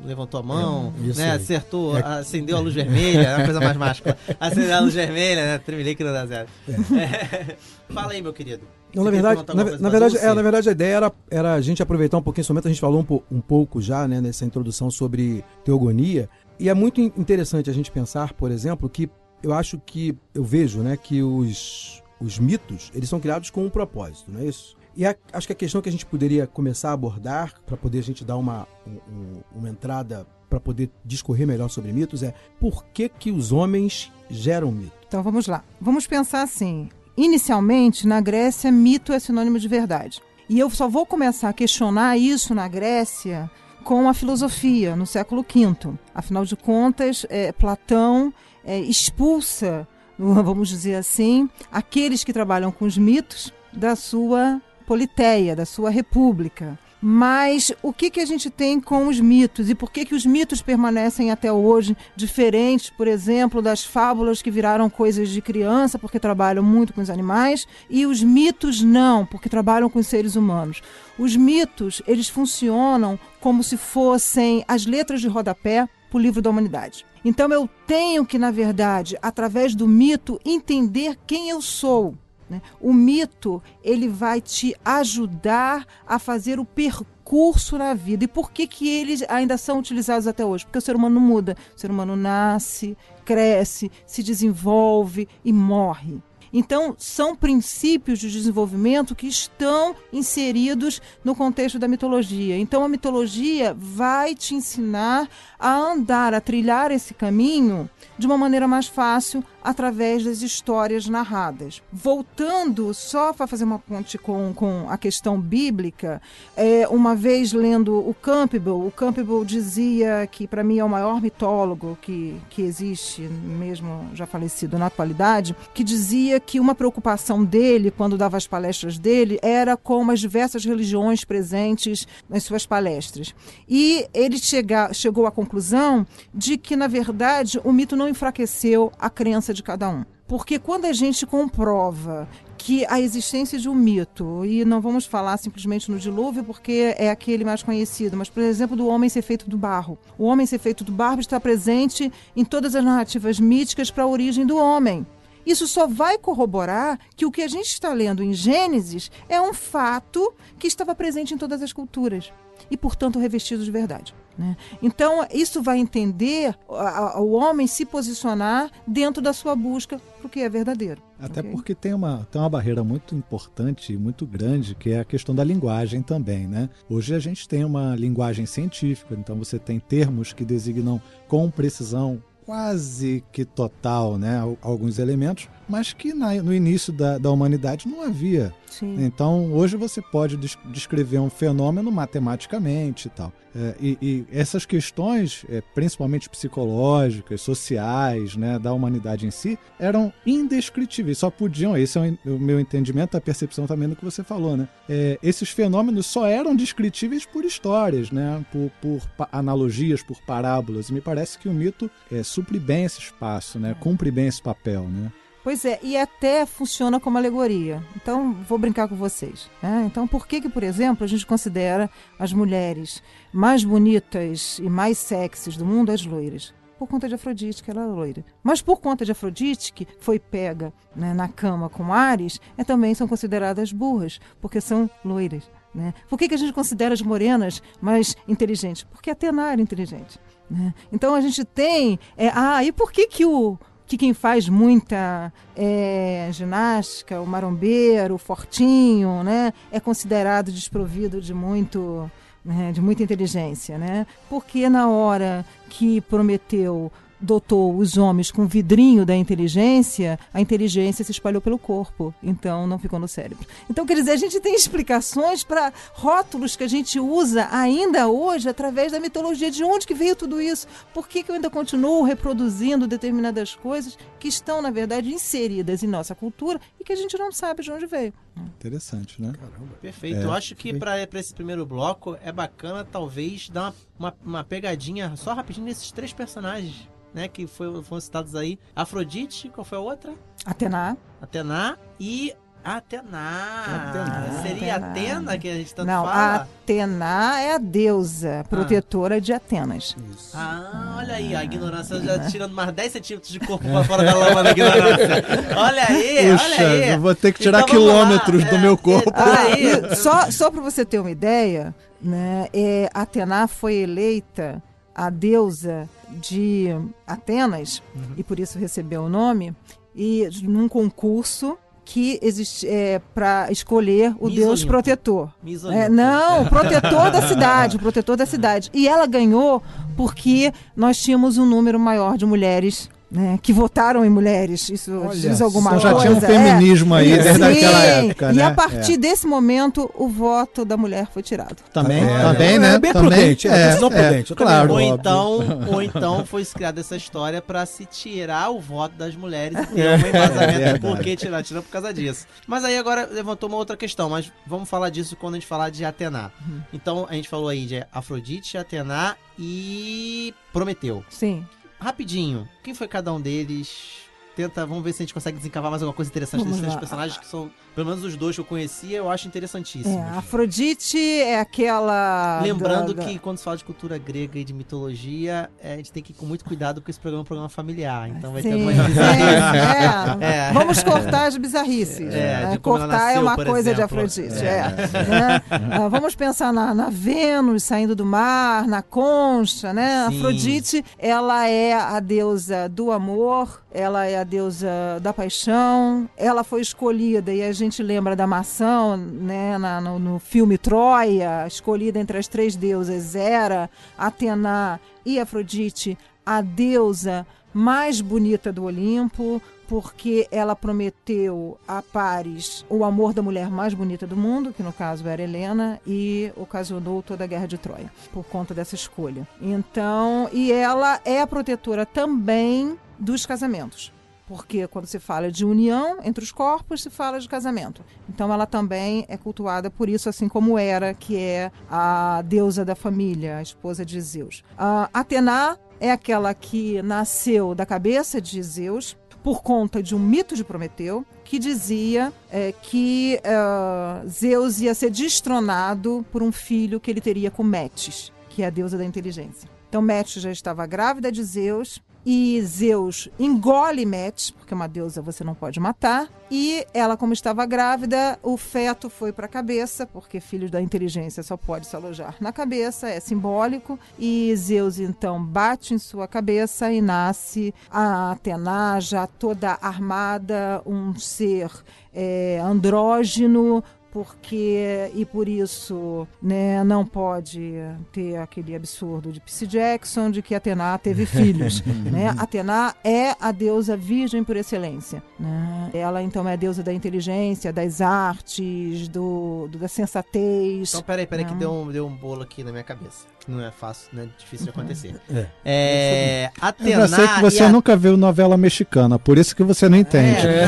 Levantou 0.05 0.39
a 0.39 0.43
mão, 0.43 0.93
É, 0.99 1.13
né? 1.17 1.31
aí. 1.31 1.37
Acertou, 1.37 1.97
É. 1.97 2.01
acendeu 2.19 2.57
a 2.57 2.59
luz 2.59 2.73
vermelha, 2.73 3.21
é 3.21 3.35
a 3.35 3.45
coisa 3.45 3.59
mais 3.59 3.77
mágica. 3.77 4.17
Acendeu 4.39 4.75
a 4.75 4.79
luz 4.79 4.93
vermelha, 4.93 5.43
né? 5.45 5.57
Tremelique 5.59 5.95
que 5.97 6.03
não 6.03 6.13
dá 6.13 6.25
zero. 6.25 6.47
É. 6.67 7.55
Fala 7.93 8.11
aí, 8.13 8.21
meu 8.21 8.33
querido. 8.33 8.63
Não, 8.93 9.03
na 9.05 9.11
verdade, 9.11 9.43
na, 9.53 9.63
na 9.63 9.89
verdade, 9.89 10.17
é, 10.17 10.33
na 10.33 10.41
verdade, 10.41 10.67
a 10.69 10.71
ideia 10.73 10.95
era, 10.95 11.11
era 11.29 11.53
a 11.53 11.61
gente 11.61 11.81
aproveitar 11.81 12.17
um 12.17 12.21
pouquinho 12.21 12.41
esse 12.41 12.51
momento. 12.51 12.65
A 12.67 12.71
gente 12.71 12.81
falou 12.81 13.05
um, 13.31 13.37
um 13.37 13.41
pouco 13.41 13.81
já 13.81 14.07
né, 14.07 14.19
nessa 14.19 14.43
introdução 14.43 14.91
sobre 14.91 15.43
teogonia. 15.63 16.27
E 16.59 16.67
é 16.69 16.73
muito 16.73 16.99
in- 16.99 17.11
interessante 17.17 17.69
a 17.69 17.73
gente 17.73 17.89
pensar, 17.91 18.33
por 18.33 18.51
exemplo, 18.51 18.89
que 18.89 19.09
eu 19.41 19.53
acho 19.53 19.79
que 19.85 20.15
eu 20.35 20.43
vejo 20.43 20.79
né, 20.81 20.97
que 20.97 21.23
os, 21.23 22.03
os 22.19 22.37
mitos 22.37 22.91
eles 22.93 23.07
são 23.09 23.19
criados 23.19 23.49
com 23.49 23.65
um 23.65 23.69
propósito, 23.69 24.29
não 24.31 24.41
é 24.41 24.45
isso? 24.45 24.75
E 24.95 25.05
a- 25.05 25.15
acho 25.33 25.47
que 25.47 25.53
a 25.53 25.55
questão 25.55 25.81
que 25.81 25.89
a 25.89 25.91
gente 25.91 26.05
poderia 26.05 26.45
começar 26.47 26.89
a 26.89 26.93
abordar, 26.93 27.53
para 27.65 27.77
poder 27.77 27.99
a 27.99 28.03
gente 28.03 28.23
dar 28.25 28.37
uma, 28.37 28.67
um- 28.85 28.91
um- 29.13 29.41
uma 29.59 29.69
entrada, 29.69 30.27
para 30.49 30.59
poder 30.59 30.89
discorrer 31.05 31.47
melhor 31.47 31.69
sobre 31.69 31.93
mitos, 31.93 32.23
é 32.23 32.33
por 32.59 32.83
que, 32.87 33.07
que 33.07 33.31
os 33.31 33.51
homens 33.53 34.11
geram 34.29 34.71
mito? 34.71 34.91
Então 35.07 35.23
vamos 35.23 35.47
lá. 35.47 35.63
Vamos 35.79 36.05
pensar 36.07 36.41
assim. 36.41 36.89
Inicialmente, 37.15 38.05
na 38.07 38.19
Grécia, 38.19 38.71
mito 38.71 39.13
é 39.13 39.19
sinônimo 39.19 39.57
de 39.59 39.67
verdade. 39.67 40.21
E 40.49 40.59
eu 40.59 40.69
só 40.69 40.89
vou 40.89 41.05
começar 41.05 41.47
a 41.49 41.53
questionar 41.53 42.17
isso 42.17 42.53
na 42.53 42.67
Grécia 42.67 43.49
com 43.85 44.09
a 44.09 44.13
filosofia, 44.13 44.95
no 44.95 45.05
século 45.07 45.43
V. 45.43 45.93
Afinal 46.13 46.43
de 46.43 46.55
contas, 46.57 47.25
é, 47.29 47.53
Platão 47.53 48.33
é, 48.65 48.77
expulsa, 48.79 49.87
vamos 50.19 50.67
dizer 50.67 50.95
assim, 50.95 51.49
aqueles 51.71 52.23
que 52.25 52.33
trabalham 52.33 52.71
com 52.71 52.83
os 52.85 52.97
mitos 52.97 53.53
da 53.71 53.95
sua 53.95 54.61
politeia, 54.91 55.55
da 55.55 55.65
sua 55.65 55.89
república. 55.89 56.77
Mas 57.01 57.71
o 57.81 57.93
que, 57.93 58.09
que 58.09 58.19
a 58.19 58.25
gente 58.25 58.49
tem 58.49 58.81
com 58.81 59.07
os 59.07 59.21
mitos 59.21 59.69
e 59.69 59.73
por 59.73 59.89
que, 59.89 60.03
que 60.03 60.13
os 60.13 60.25
mitos 60.25 60.61
permanecem 60.61 61.31
até 61.31 61.49
hoje 61.49 61.95
diferentes, 62.13 62.89
por 62.89 63.07
exemplo, 63.07 63.61
das 63.61 63.85
fábulas 63.85 64.41
que 64.41 64.51
viraram 64.51 64.89
coisas 64.89 65.29
de 65.29 65.41
criança 65.41 65.97
porque 65.97 66.19
trabalham 66.19 66.61
muito 66.61 66.91
com 66.91 66.99
os 66.99 67.09
animais 67.09 67.65
e 67.89 68.05
os 68.05 68.21
mitos 68.21 68.83
não, 68.83 69.25
porque 69.25 69.47
trabalham 69.47 69.89
com 69.89 69.99
os 69.99 70.07
seres 70.07 70.35
humanos. 70.35 70.81
Os 71.17 71.37
mitos, 71.37 72.01
eles 72.05 72.27
funcionam 72.27 73.17
como 73.39 73.63
se 73.63 73.77
fossem 73.77 74.65
as 74.67 74.85
letras 74.85 75.21
de 75.21 75.29
rodapé 75.29 75.87
para 76.09 76.17
o 76.17 76.21
livro 76.21 76.41
da 76.41 76.49
humanidade. 76.49 77.05
Então 77.23 77.49
eu 77.53 77.69
tenho 77.87 78.25
que, 78.25 78.37
na 78.37 78.51
verdade, 78.51 79.17
através 79.21 79.73
do 79.73 79.87
mito, 79.87 80.37
entender 80.43 81.17
quem 81.25 81.49
eu 81.49 81.61
sou. 81.61 82.17
Né? 82.51 82.61
O 82.81 82.93
mito 82.93 83.63
ele 83.81 84.09
vai 84.09 84.41
te 84.41 84.75
ajudar 84.83 85.87
a 86.05 86.19
fazer 86.19 86.59
o 86.59 86.65
percurso 86.65 87.77
na 87.77 87.93
vida. 87.93 88.25
E 88.25 88.27
por 88.27 88.51
que, 88.51 88.67
que 88.67 88.89
eles 88.89 89.23
ainda 89.29 89.57
são 89.57 89.79
utilizados 89.79 90.27
até 90.27 90.45
hoje? 90.45 90.65
Porque 90.65 90.77
o 90.77 90.81
ser 90.81 90.95
humano 90.95 91.15
não 91.15 91.21
muda. 91.21 91.55
O 91.75 91.79
ser 91.79 91.89
humano 91.89 92.15
nasce, 92.15 92.97
cresce, 93.23 93.89
se 94.05 94.21
desenvolve 94.21 95.27
e 95.43 95.53
morre. 95.53 96.21
Então, 96.53 96.93
são 96.97 97.33
princípios 97.33 98.19
de 98.19 98.29
desenvolvimento 98.29 99.15
que 99.15 99.27
estão 99.27 99.95
inseridos 100.11 101.01
no 101.23 101.33
contexto 101.33 101.79
da 101.79 101.87
mitologia. 101.87 102.57
Então, 102.57 102.83
a 102.83 102.89
mitologia 102.89 103.73
vai 103.73 104.35
te 104.35 104.53
ensinar 104.53 105.29
a 105.57 105.73
andar, 105.73 106.33
a 106.33 106.41
trilhar 106.41 106.91
esse 106.91 107.13
caminho 107.13 107.89
de 108.17 108.27
uma 108.27 108.37
maneira 108.37 108.67
mais 108.67 108.87
fácil 108.87 109.41
através 109.63 110.23
das 110.23 110.41
histórias 110.41 111.07
narradas. 111.07 111.81
Voltando 111.91 112.93
só 112.93 113.33
para 113.33 113.47
fazer 113.47 113.63
uma 113.63 113.79
ponte 113.79 114.17
com, 114.17 114.53
com 114.53 114.87
a 114.89 114.97
questão 114.97 115.39
bíblica, 115.39 116.21
é, 116.55 116.87
uma 116.87 117.15
vez 117.15 117.53
lendo 117.53 117.97
o 117.97 118.13
Campbell, 118.13 118.85
o 118.85 118.91
Campbell 118.91 119.43
dizia 119.45 120.27
que 120.31 120.47
para 120.47 120.63
mim 120.63 120.79
é 120.79 120.83
o 120.83 120.89
maior 120.89 121.21
mitólogo 121.21 121.97
que, 122.01 122.35
que 122.49 122.61
existe, 122.61 123.21
mesmo 123.21 124.09
já 124.13 124.25
falecido 124.25 124.77
na 124.77 124.87
atualidade, 124.87 125.55
que 125.73 125.83
dizia 125.83 126.39
que 126.39 126.59
uma 126.59 126.75
preocupação 126.75 127.43
dele, 127.43 127.91
quando 127.91 128.17
dava 128.17 128.37
as 128.37 128.47
palestras 128.47 128.97
dele, 128.97 129.39
era 129.41 129.77
com 129.77 130.09
as 130.09 130.19
diversas 130.19 130.65
religiões 130.65 131.23
presentes 131.23 132.07
nas 132.29 132.43
suas 132.43 132.65
palestras. 132.65 133.33
E 133.67 134.07
ele 134.13 134.37
chega, 134.37 134.93
chegou 134.93 135.25
à 135.25 135.31
conclusão 135.31 136.05
de 136.33 136.57
que, 136.57 136.75
na 136.75 136.87
verdade, 136.87 137.59
o 137.63 137.71
mito 137.71 137.95
não 137.95 138.09
enfraqueceu 138.09 138.91
a 138.99 139.09
crença 139.09 139.50
de 139.53 139.63
cada 139.63 139.89
um. 139.89 140.03
Porque 140.27 140.57
quando 140.57 140.85
a 140.85 140.93
gente 140.93 141.25
comprova 141.25 142.27
que 142.57 142.85
a 142.87 143.01
existência 143.01 143.59
de 143.59 143.67
um 143.67 143.75
mito, 143.75 144.45
e 144.45 144.63
não 144.63 144.79
vamos 144.79 145.05
falar 145.05 145.35
simplesmente 145.37 145.91
no 145.91 145.99
dilúvio, 145.99 146.43
porque 146.43 146.95
é 146.97 147.09
aquele 147.09 147.43
mais 147.43 147.63
conhecido, 147.63 148.15
mas, 148.15 148.29
por 148.29 148.41
exemplo, 148.43 148.77
do 148.77 148.87
homem 148.87 149.09
ser 149.09 149.21
feito 149.23 149.49
do 149.49 149.57
barro. 149.57 149.97
O 150.17 150.25
homem 150.25 150.45
ser 150.45 150.59
feito 150.59 150.83
do 150.83 150.91
barro 150.91 151.19
está 151.19 151.39
presente 151.39 152.11
em 152.35 152.45
todas 152.45 152.75
as 152.75 152.83
narrativas 152.83 153.39
míticas 153.39 153.91
para 153.91 154.03
a 154.03 154.07
origem 154.07 154.45
do 154.45 154.57
homem. 154.57 155.05
Isso 155.45 155.67
só 155.67 155.87
vai 155.87 156.17
corroborar 156.17 156.99
que 157.15 157.25
o 157.25 157.31
que 157.31 157.41
a 157.41 157.47
gente 157.47 157.67
está 157.67 157.91
lendo 157.91 158.23
em 158.23 158.33
Gênesis 158.33 159.09
é 159.27 159.41
um 159.41 159.53
fato 159.53 160.33
que 160.59 160.67
estava 160.67 160.93
presente 160.93 161.33
em 161.33 161.37
todas 161.37 161.63
as 161.63 161.73
culturas 161.73 162.31
e, 162.71 162.77
portanto, 162.77 163.19
revestido 163.19 163.63
de 163.63 163.69
verdade. 163.69 164.15
Né? 164.37 164.55
Então, 164.81 165.27
isso 165.33 165.61
vai 165.61 165.77
entender 165.77 166.55
a- 166.69 167.17
a- 167.17 167.21
o 167.21 167.31
homem 167.33 167.67
se 167.67 167.85
posicionar 167.85 168.71
dentro 168.87 169.21
da 169.21 169.33
sua 169.33 169.55
busca 169.55 169.99
para 170.17 170.25
o 170.25 170.29
que 170.29 170.39
é 170.39 170.49
verdadeiro. 170.49 171.01
Até 171.19 171.41
ok? 171.41 171.51
porque 171.51 171.75
tem 171.75 171.93
uma, 171.93 172.25
tem 172.31 172.41
uma 172.41 172.49
barreira 172.49 172.81
muito 172.83 173.13
importante 173.13 173.91
e 173.93 173.97
muito 173.97 174.25
grande, 174.25 174.73
que 174.73 174.91
é 174.91 175.01
a 175.01 175.05
questão 175.05 175.35
da 175.35 175.43
linguagem 175.43 176.01
também, 176.01 176.47
né? 176.47 176.69
Hoje 176.89 177.13
a 177.13 177.19
gente 177.19 177.47
tem 177.47 177.63
uma 177.65 177.93
linguagem 177.95 178.45
científica, 178.45 179.13
então 179.19 179.35
você 179.35 179.59
tem 179.59 179.79
termos 179.79 180.31
que 180.33 180.45
designam 180.45 180.99
com 181.27 181.51
precisão 181.51 182.23
quase 182.45 183.23
que 183.31 183.45
total, 183.45 184.17
né? 184.17 184.39
al- 184.39 184.57
Alguns 184.61 184.97
elementos, 184.97 185.47
mas 185.71 185.93
que 185.93 186.13
na- 186.13 186.33
no 186.43 186.53
início 186.53 186.91
da, 186.91 187.17
da 187.17 187.31
humanidade 187.31 187.87
não 187.87 188.03
havia. 188.03 188.53
Sim. 188.67 188.95
Então, 189.03 189.51
hoje 189.53 189.75
você 189.77 190.01
pode 190.01 190.35
des- 190.37 190.57
descrever 190.71 191.19
um 191.19 191.29
fenômeno 191.29 191.91
matematicamente 191.91 193.07
e 193.07 193.11
tal. 193.11 193.31
É, 193.53 193.75
e, 193.81 193.97
e 194.01 194.25
essas 194.31 194.65
questões, 194.65 195.45
é, 195.49 195.61
principalmente 195.75 196.29
psicológicas, 196.29 197.41
sociais, 197.41 198.35
né, 198.37 198.57
da 198.57 198.71
humanidade 198.73 199.25
em 199.27 199.31
si, 199.31 199.59
eram 199.77 200.11
indescritíveis. 200.25 201.17
Só 201.17 201.29
podiam, 201.29 201.75
esse 201.77 201.97
é 201.97 202.01
o 202.25 202.31
o 202.31 202.39
meu 202.39 202.59
entendimento, 202.59 203.17
a 203.17 203.21
percepção 203.21 203.67
também 203.67 203.89
do 203.89 203.95
que 203.95 204.05
você 204.05 204.23
falou, 204.23 204.55
né? 204.55 204.67
É, 204.89 205.19
esses 205.21 205.49
fenômenos 205.49 206.05
só 206.05 206.25
eram 206.25 206.55
descritíveis 206.55 207.25
por 207.25 207.43
histórias, 207.43 208.09
né? 208.09 208.43
Por, 208.51 208.71
por 208.81 209.27
analogias, 209.31 210.01
por 210.01 210.17
parábolas. 210.21 210.89
E 210.89 210.93
me 210.93 211.01
parece 211.01 211.37
que 211.37 211.49
o 211.49 211.53
mito 211.53 211.89
é, 212.11 212.23
supre 212.23 212.57
bem 212.59 212.85
esse 212.85 212.99
espaço, 212.99 213.59
né? 213.59 213.75
Cumpre 213.79 214.09
bem 214.11 214.27
esse 214.27 214.41
papel, 214.41 214.83
né? 214.87 215.11
Pois 215.43 215.65
é, 215.65 215.79
e 215.81 215.97
até 215.97 216.45
funciona 216.45 216.99
como 216.99 217.17
alegoria. 217.17 217.83
Então, 217.95 218.33
vou 218.47 218.59
brincar 218.59 218.87
com 218.87 218.95
vocês. 218.95 219.49
né? 219.61 219.83
Então, 219.87 220.07
por 220.07 220.27
que, 220.27 220.39
que, 220.39 220.49
por 220.49 220.61
exemplo, 220.61 221.03
a 221.03 221.07
gente 221.07 221.25
considera 221.25 221.89
as 222.19 222.31
mulheres 222.31 223.01
mais 223.33 223.63
bonitas 223.63 224.59
e 224.59 224.69
mais 224.69 224.99
sexys 224.99 225.57
do 225.57 225.65
mundo 225.65 225.91
as 225.91 226.05
loiras? 226.05 226.53
Por 226.77 226.87
conta 226.87 227.07
de 227.07 227.13
Afrodite, 227.15 227.63
que 227.63 227.69
ela 227.69 227.83
é 227.83 227.85
loira. 227.85 228.25
Mas 228.43 228.61
por 228.61 228.81
conta 228.81 229.05
de 229.05 229.11
Afrodite, 229.11 229.71
que 229.71 229.87
foi 229.99 230.17
pega 230.19 230.73
né, 230.95 231.13
na 231.13 231.27
cama 231.27 231.69
com 231.69 231.93
Ares, 231.93 232.39
é, 232.57 232.63
também 232.63 232.95
são 232.95 233.07
consideradas 233.07 233.71
burras, 233.71 234.19
porque 234.39 234.59
são 234.59 234.89
loiras. 235.05 235.49
Né? 235.73 235.93
Por 236.09 236.17
que, 236.17 236.27
que 236.27 236.35
a 236.35 236.37
gente 236.37 236.53
considera 236.53 236.93
as 236.93 237.01
morenas 237.01 237.61
mais 237.79 238.15
inteligentes? 238.27 238.83
Porque 238.83 239.11
Atena 239.11 239.51
era 239.51 239.61
inteligente. 239.61 240.19
Né? 240.49 240.73
Então 240.91 241.15
a 241.15 241.21
gente 241.21 241.45
tem. 241.45 241.99
É, 242.17 242.29
ah, 242.33 242.63
e 242.63 242.71
por 242.71 242.91
que, 242.91 243.07
que 243.07 243.25
o, 243.25 243.57
que 243.91 243.97
quem 243.97 244.13
faz 244.13 244.47
muita 244.47 245.33
é, 245.53 246.29
ginástica, 246.31 247.19
o 247.19 247.27
marombeiro, 247.27 248.15
o 248.15 248.17
fortinho, 248.17 249.21
né, 249.21 249.51
é 249.69 249.81
considerado 249.81 250.49
desprovido 250.49 251.19
de 251.19 251.33
muito 251.33 252.09
né, 252.43 252.71
de 252.71 252.79
muita 252.79 253.03
inteligência, 253.03 253.77
né? 253.77 254.07
Porque 254.29 254.69
na 254.69 254.89
hora 254.89 255.45
que 255.69 255.99
Prometeu 256.01 256.89
dotou 257.21 257.75
os 257.77 257.97
homens 257.97 258.31
com 258.31 258.47
vidrinho 258.47 259.05
da 259.05 259.15
inteligência, 259.15 260.19
a 260.33 260.41
inteligência 260.41 261.05
se 261.05 261.11
espalhou 261.11 261.41
pelo 261.41 261.59
corpo, 261.59 262.13
então 262.21 262.65
não 262.65 262.79
ficou 262.79 262.99
no 262.99 263.07
cérebro. 263.07 263.45
Então, 263.69 263.85
quer 263.85 263.95
dizer, 263.95 264.11
a 264.11 264.17
gente 264.17 264.39
tem 264.39 264.55
explicações 264.55 265.43
para 265.43 265.71
rótulos 265.93 266.55
que 266.55 266.63
a 266.63 266.67
gente 266.67 266.99
usa 266.99 267.47
ainda 267.51 268.07
hoje 268.07 268.49
através 268.49 268.91
da 268.91 268.99
mitologia. 268.99 269.51
De 269.51 269.63
onde 269.63 269.85
que 269.85 269.93
veio 269.93 270.15
tudo 270.15 270.41
isso? 270.41 270.67
Por 270.93 271.07
que, 271.07 271.23
que 271.23 271.31
eu 271.31 271.35
ainda 271.35 271.49
continuo 271.49 272.03
reproduzindo 272.03 272.87
determinadas 272.87 273.55
coisas 273.55 273.97
que 274.19 274.27
estão, 274.27 274.61
na 274.61 274.71
verdade, 274.71 275.13
inseridas 275.13 275.83
em 275.83 275.87
nossa 275.87 276.15
cultura 276.15 276.59
e 276.79 276.83
que 276.83 276.93
a 276.93 276.95
gente 276.95 277.17
não 277.17 277.31
sabe 277.31 277.63
de 277.63 277.71
onde 277.71 277.85
veio? 277.85 278.13
Interessante, 278.37 279.21
né? 279.21 279.33
Perfeito. 279.81 280.19
É. 280.19 280.23
Eu 280.23 280.31
acho 280.31 280.55
que 280.55 280.73
para 280.73 281.01
esse 281.01 281.33
primeiro 281.33 281.65
bloco 281.65 282.17
é 282.23 282.31
bacana, 282.31 282.83
talvez, 282.83 283.49
dar 283.49 283.73
uma, 283.99 284.09
uma, 284.09 284.15
uma 284.23 284.43
pegadinha 284.43 285.15
só 285.15 285.33
rapidinho 285.33 285.65
nesses 285.65 285.91
três 285.91 286.13
personagens, 286.13 286.87
né? 287.13 287.27
Que 287.27 287.47
foi, 287.47 287.83
foram 287.83 288.01
citados 288.01 288.35
aí. 288.35 288.57
Afrodite, 288.75 289.49
qual 289.49 289.63
foi 289.65 289.77
a 289.77 289.81
outra? 289.81 290.13
Atena. 290.45 290.97
Atena 291.21 291.77
e. 291.99 292.33
Atena. 292.63 293.27
Atena. 293.65 294.41
Seria 294.43 294.75
Atena. 294.75 294.91
Atena 294.91 295.37
que 295.39 295.49
a 295.49 295.53
gente 295.55 295.73
tanto 295.73 295.87
Não, 295.87 296.05
fala? 296.05 296.35
Atena 296.63 297.41
é 297.41 297.55
a 297.55 297.57
deusa 297.57 298.45
protetora 298.49 299.19
de 299.19 299.33
Atenas. 299.33 299.95
Isso. 300.11 300.37
Ah, 300.37 300.97
olha 300.99 301.15
aí, 301.15 301.35
a 301.35 301.43
ignorância 301.43 301.99
já 302.01 302.19
tirando 302.29 302.53
mais 302.53 302.71
10 302.71 302.91
centímetros 302.91 303.31
de 303.31 303.39
corpo 303.39 303.67
pra 303.67 303.83
fora 303.83 304.03
da 304.03 304.13
lama 304.15 304.43
da 304.43 304.51
ignorância. 304.51 305.23
Olha 305.57 305.85
aí, 305.89 306.31
Puxa, 306.31 306.43
olha 306.45 306.69
aí. 306.69 306.89
eu 306.91 306.99
vou 306.99 307.15
ter 307.15 307.33
que 307.33 307.39
tirar 307.41 307.61
Então 307.61 307.69
quilômetros 307.75 308.43
do 308.45 308.55
é, 308.55 308.59
meu 308.59 308.77
corpo. 308.77 309.11
Olha 309.11 309.25
Ah, 309.25 309.41
aí. 309.89 309.95
só 309.95 310.29
só 310.29 310.51
para 310.51 310.61
você 310.61 310.85
ter 310.85 310.99
uma 310.99 311.09
ideia, 311.11 311.73
né, 311.99 312.47
é, 312.53 312.87
Atena 312.93 313.47
foi 313.47 313.73
eleita 313.77 314.61
a 314.95 315.09
deusa 315.09 315.89
de 316.09 316.67
Atenas 317.07 317.81
Uhum. 317.95 318.01
e 318.17 318.23
por 318.23 318.39
isso 318.39 318.59
recebeu 318.59 319.03
o 319.03 319.09
nome 319.09 319.55
e 319.95 320.27
num 320.43 320.67
concurso 320.67 321.57
que 321.83 322.19
existe 322.21 322.67
é, 322.67 323.01
para 323.13 323.51
escolher 323.51 324.15
o 324.19 324.27
Miss 324.27 324.35
deus 324.35 324.63
protetor. 324.63 325.29
É, 325.73 325.89
não, 325.89 326.43
o 326.43 326.49
protetor 326.49 327.11
da 327.11 327.27
cidade, 327.27 327.75
o 327.75 327.79
protetor 327.79 328.15
da 328.15 328.25
cidade. 328.27 328.69
E 328.73 328.87
ela 328.87 329.05
ganhou 329.05 329.61
porque 329.97 330.53
nós 330.75 331.01
tínhamos 331.01 331.37
um 331.37 331.45
número 331.45 331.79
maior 331.79 332.17
de 332.17 332.25
mulheres 332.25 332.89
né, 333.11 333.37
que 333.41 333.51
votaram 333.51 334.05
em 334.05 334.09
mulheres. 334.09 334.69
Isso 334.69 334.91
Olha 335.05 335.19
diz 335.19 335.41
alguma 335.41 335.71
Então 335.71 335.79
já 335.81 335.91
coisa. 335.91 336.05
tinha 336.07 336.17
um 336.17 336.17
é. 336.17 336.21
feminismo 336.49 336.95
aí 336.95 337.09
desde 337.17 337.33
Sim, 337.33 337.43
aquela 337.43 337.83
época, 337.83 338.31
E 338.31 338.35
né? 338.37 338.43
a 338.45 338.51
partir 338.51 338.95
desse 338.97 339.27
momento, 339.27 339.91
o 339.95 340.07
voto 340.07 340.63
da 340.63 340.77
mulher 340.77 341.07
foi 341.13 341.21
tirado. 341.21 341.57
Também, 341.73 342.03
É, 342.03 342.21
também, 342.21 342.53
é 342.55 342.59
né? 342.59 342.79
bem 342.79 342.93
também, 342.93 343.09
prudente, 343.09 343.47
é, 343.49 343.67
decisão 343.67 343.89
prudente, 343.89 344.31
eu 344.31 344.37
também 344.37 344.53
claro. 344.53 344.69
Ou 344.71 344.75
óbvio. 344.79 344.95
então, 344.95 345.67
ou 345.73 345.81
então 345.81 346.25
foi 346.25 346.45
criada 346.45 346.79
essa 346.79 346.95
história 346.95 347.41
pra 347.41 347.65
se 347.65 347.85
tirar 347.85 348.49
o 348.49 348.59
voto 348.61 348.95
das 348.95 349.15
mulheres 349.15 349.57
e 349.59 349.65
ter 349.67 349.89
um 349.89 350.07
embasamento 350.07 350.41
É 350.41 350.57
verdade. 350.73 350.79
porquê 350.79 351.15
tirar, 351.17 351.43
tirou 351.43 351.61
por 351.61 351.69
causa 351.69 351.93
disso. 351.93 352.25
Mas 352.47 352.63
aí 352.63 352.77
agora 352.77 353.09
levantou 353.11 353.49
uma 353.49 353.57
outra 353.57 353.75
questão, 353.75 354.09
mas 354.09 354.31
vamos 354.47 354.69
falar 354.69 354.89
disso 354.89 355.15
quando 355.17 355.33
a 355.33 355.37
gente 355.37 355.47
falar 355.47 355.69
de 355.69 355.83
Atena. 355.83 356.31
Uhum. 356.47 356.61
Então 356.71 357.05
a 357.09 357.13
gente 357.13 357.27
falou 357.27 357.49
aí 357.49 357.65
de 357.65 357.83
Afrodite, 357.91 358.57
Atena 358.57 359.17
e 359.37 360.33
Prometeu. 360.53 361.03
Sim. 361.09 361.43
Rapidinho, 361.81 362.47
quem 362.61 362.75
foi 362.75 362.87
cada 362.87 363.11
um 363.11 363.19
deles? 363.19 364.03
Tenta, 364.35 364.65
vamos 364.67 364.83
ver 364.83 364.93
se 364.93 365.01
a 365.01 365.03
gente 365.03 365.13
consegue 365.15 365.37
desencavar 365.37 365.71
mais 365.71 365.81
alguma 365.81 365.95
coisa 365.95 366.09
interessante 366.09 366.41
Vamos 366.41 366.53
desses 366.57 366.61
três 366.61 366.75
lá. 366.75 366.79
personagens 366.79 367.17
que 367.17 367.25
são, 367.25 367.51
pelo 367.75 367.87
menos 367.89 368.03
os 368.03 368.15
dois 368.15 368.35
que 368.35 368.41
eu 368.41 368.45
conhecia, 368.45 368.97
eu 368.97 369.09
acho 369.09 369.27
interessantíssimos. 369.27 369.97
É, 369.97 370.01
Afrodite 370.17 370.97
é 370.99 371.39
aquela. 371.39 372.39
Lembrando 372.43 372.93
da- 372.93 373.01
da- 373.03 373.07
que 373.09 373.17
quando 373.19 373.37
se 373.37 373.43
fala 373.43 373.57
de 373.57 373.63
cultura 373.63 373.97
grega 373.97 374.37
e 374.39 374.43
de 374.43 374.53
mitologia, 374.53 375.49
é, 375.61 375.73
a 375.73 375.77
gente 375.77 375.91
tem 375.91 376.01
que 376.03 376.11
ir 376.11 376.15
com 376.15 376.25
muito 376.25 376.43
cuidado 376.45 376.81
porque 376.81 376.91
esse 376.91 376.99
programa 376.99 377.21
é 377.21 377.23
um 377.23 377.25
programa 377.25 377.49
familiar. 377.49 378.09
Então 378.09 378.33
vai 378.33 378.41
ter 378.41 378.49
Sim, 378.49 378.53
algumas 378.55 378.75
sim, 378.75 378.83
bizarrices. 378.83 379.27
é. 379.37 380.31
É. 380.31 380.53
Vamos 380.53 380.83
cortar 380.83 381.27
as 381.27 381.37
bizarrices. 381.37 382.13
É, 382.13 382.43
né? 382.45 382.49
de 382.51 382.59
Cortar 382.59 382.85
é 382.85 382.87
nasceu, 382.87 383.21
uma 383.21 383.35
por 383.35 383.45
coisa 383.45 383.73
de 383.73 383.81
exemplo. 383.81 383.99
Afrodite. 383.99 384.45
É. 384.45 384.61
né? 385.07 385.41
Ah, 385.71 385.87
vamos 385.87 386.15
pensar 386.15 386.51
na, 386.53 386.73
na 386.73 386.89
Vênus 386.89 387.63
saindo 387.63 387.95
do 387.95 388.05
mar, 388.05 388.67
na 388.67 388.81
concha, 388.81 389.73
né? 389.73 390.07
Sim. 390.09 390.17
Afrodite, 390.17 390.85
ela 390.97 391.47
é 391.47 391.73
a 391.73 391.99
deusa 391.99 392.67
do 392.69 392.91
amor, 392.91 393.61
ela 393.71 394.05
é 394.05 394.17
a 394.19 394.23
deusa 394.23 394.69
da 395.01 395.13
paixão, 395.13 396.09
ela 396.17 396.43
foi 396.43 396.61
escolhida, 396.61 397.33
e 397.33 397.41
a 397.43 397.51
gente 397.63 397.81
lembra 397.83 398.15
da 398.15 398.27
maçã, 398.27 398.95
né, 398.97 399.57
na- 399.57 399.79
no, 399.81 399.97
no 399.99 400.19
filme 400.19 400.57
Troia, 400.57 401.45
escolhida 401.47 401.99
entre 401.99 402.17
as 402.17 402.27
três 402.27 402.55
deusas, 402.55 403.15
Hera, 403.15 403.69
Atena 403.97 404.79
e 405.05 405.19
Afrodite, 405.19 405.97
a 406.25 406.41
deusa 406.41 407.25
mais 407.53 407.99
bonita 408.01 408.51
do 408.51 408.63
Olimpo, 408.63 409.41
porque 409.67 410.27
ela 410.31 410.55
prometeu 410.55 411.57
a 411.67 411.81
Paris 411.81 412.65
o 412.69 412.83
amor 412.83 413.13
da 413.13 413.21
mulher 413.21 413.49
mais 413.49 413.73
bonita 413.73 414.05
do 414.05 414.17
mundo, 414.17 414.53
que 414.53 414.61
no 414.63 414.73
caso 414.73 415.07
era 415.07 415.21
Helena, 415.21 415.79
e 415.87 416.31
ocasionou 416.35 417.01
toda 417.01 417.23
a 417.23 417.27
guerra 417.27 417.47
de 417.47 417.57
Troia, 417.57 417.91
por 418.11 418.25
conta 418.25 418.53
dessa 418.53 418.75
escolha. 418.75 419.25
Então, 419.41 420.29
e 420.33 420.51
ela 420.51 420.99
é 421.05 421.21
a 421.21 421.27
protetora 421.27 421.85
também 421.85 422.77
dos 422.99 423.25
casamentos. 423.25 423.91
Porque 424.31 424.65
quando 424.65 424.85
se 424.85 424.97
fala 424.97 425.29
de 425.29 425.43
união 425.43 425.97
entre 426.05 426.23
os 426.23 426.31
corpos, 426.31 426.81
se 426.81 426.89
fala 426.89 427.19
de 427.19 427.27
casamento. 427.27 427.83
Então 428.07 428.31
ela 428.31 428.45
também 428.45 429.03
é 429.09 429.17
cultuada 429.17 429.69
por 429.69 429.89
isso, 429.89 430.07
assim 430.07 430.29
como 430.29 430.57
Hera, 430.57 430.93
que 430.93 431.17
é 431.17 431.51
a 431.69 432.23
deusa 432.25 432.63
da 432.63 432.73
família, 432.73 433.39
a 433.39 433.41
esposa 433.41 433.83
de 433.83 433.99
Zeus. 433.99 434.41
A 434.57 434.89
Atena 434.93 435.59
é 435.81 435.91
aquela 435.91 436.33
que 436.33 436.81
nasceu 436.81 437.53
da 437.53 437.65
cabeça 437.65 438.21
de 438.21 438.41
Zeus 438.41 438.95
por 439.21 439.43
conta 439.43 439.83
de 439.83 439.93
um 439.93 439.99
mito 439.99 440.33
de 440.33 440.45
Prometeu 440.45 441.05
que 441.25 441.37
dizia 441.37 442.13
é, 442.31 442.53
que 442.53 443.19
eh, 443.21 444.07
Zeus 444.07 444.61
ia 444.61 444.73
ser 444.73 444.91
destronado 444.91 446.05
por 446.09 446.23
um 446.23 446.31
filho 446.31 446.79
que 446.79 446.89
ele 446.89 447.01
teria 447.01 447.29
com 447.29 447.43
Metis, 447.43 448.13
que 448.29 448.43
é 448.43 448.45
a 448.45 448.49
deusa 448.49 448.77
da 448.77 448.85
inteligência. 448.85 449.49
Então 449.67 449.81
Metis 449.81 450.23
já 450.23 450.31
estava 450.31 450.65
grávida 450.65 451.11
de 451.11 451.21
Zeus 451.21 451.81
e 452.05 452.41
Zeus 452.43 453.09
engole 453.19 453.85
Metis, 453.85 454.31
porque 454.31 454.53
uma 454.53 454.67
deusa 454.67 455.01
você 455.01 455.23
não 455.23 455.35
pode 455.35 455.59
matar, 455.59 456.09
e 456.29 456.65
ela, 456.73 456.95
como 456.95 457.13
estava 457.13 457.45
grávida, 457.45 458.17
o 458.23 458.37
feto 458.37 458.89
foi 458.89 459.11
para 459.11 459.25
a 459.25 459.29
cabeça, 459.29 459.85
porque 459.85 460.19
filho 460.19 460.49
da 460.49 460.61
inteligência 460.61 461.23
só 461.23 461.35
pode 461.35 461.67
se 461.67 461.75
alojar 461.75 462.15
na 462.19 462.31
cabeça, 462.31 462.89
é 462.89 462.99
simbólico, 462.99 463.79
e 463.99 464.33
Zeus 464.35 464.79
então 464.79 465.23
bate 465.23 465.73
em 465.73 465.77
sua 465.77 466.07
cabeça 466.07 466.71
e 466.71 466.81
nasce 466.81 467.53
a 467.69 468.11
Atena 468.11 468.79
já 468.79 469.05
toda 469.05 469.57
armada, 469.61 470.61
um 470.65 470.95
ser 470.95 471.51
é, 471.93 472.39
andrógeno, 472.43 473.63
porque 473.91 474.89
e 474.95 475.05
por 475.05 475.27
isso 475.27 476.07
né, 476.21 476.63
não 476.63 476.85
pode 476.85 477.53
ter 477.91 478.17
aquele 478.17 478.55
absurdo 478.55 479.11
de 479.11 479.19
Percy 479.19 479.45
Jackson 479.47 480.09
de 480.09 480.21
que 480.21 480.33
Atena 480.33 480.77
teve 480.77 481.05
filhos. 481.07 481.61
né? 481.65 482.13
Atena 482.17 482.73
é 482.83 483.15
a 483.19 483.31
deusa 483.31 483.75
virgem 483.75 484.23
por 484.23 484.35
excelência. 484.37 485.03
Né? 485.19 485.69
Ela 485.73 486.01
então 486.01 486.27
é 486.27 486.33
a 486.33 486.35
deusa 486.35 486.63
da 486.63 486.73
inteligência, 486.73 487.51
das 487.53 487.81
artes, 487.81 488.87
do, 488.87 489.47
do- 489.51 489.57
da 489.59 489.67
sensatez. 489.67 490.69
Então, 490.69 490.81
peraí, 490.81 491.05
peraí, 491.05 491.25
que 491.25 491.31
Não. 491.31 491.37
deu 491.39 491.51
um, 491.53 491.71
deu 491.71 491.87
um 491.87 491.95
bolo 491.95 492.23
aqui 492.23 492.43
na 492.43 492.51
minha 492.51 492.63
cabeça. 492.63 493.05
Que 493.19 493.29
não 493.29 493.39
é 493.43 493.51
fácil, 493.51 493.89
não 493.93 494.03
é 494.03 494.07
difícil 494.17 494.45
de 494.45 494.49
acontecer. 494.51 494.95
É. 495.13 495.25
É. 495.45 496.25
Eu 496.41 496.47
Atena. 496.47 496.87
já 496.87 496.95
sei 496.97 497.07
que 497.07 497.21
você 497.21 497.43
a- 497.43 497.49
nunca 497.49 497.75
viu 497.75 497.95
novela 497.97 498.35
mexicana, 498.37 498.97
por 498.97 499.17
isso 499.17 499.35
que 499.35 499.43
você 499.43 499.69
não 499.69 499.77
entende. 499.77 500.25
É, 500.25 500.45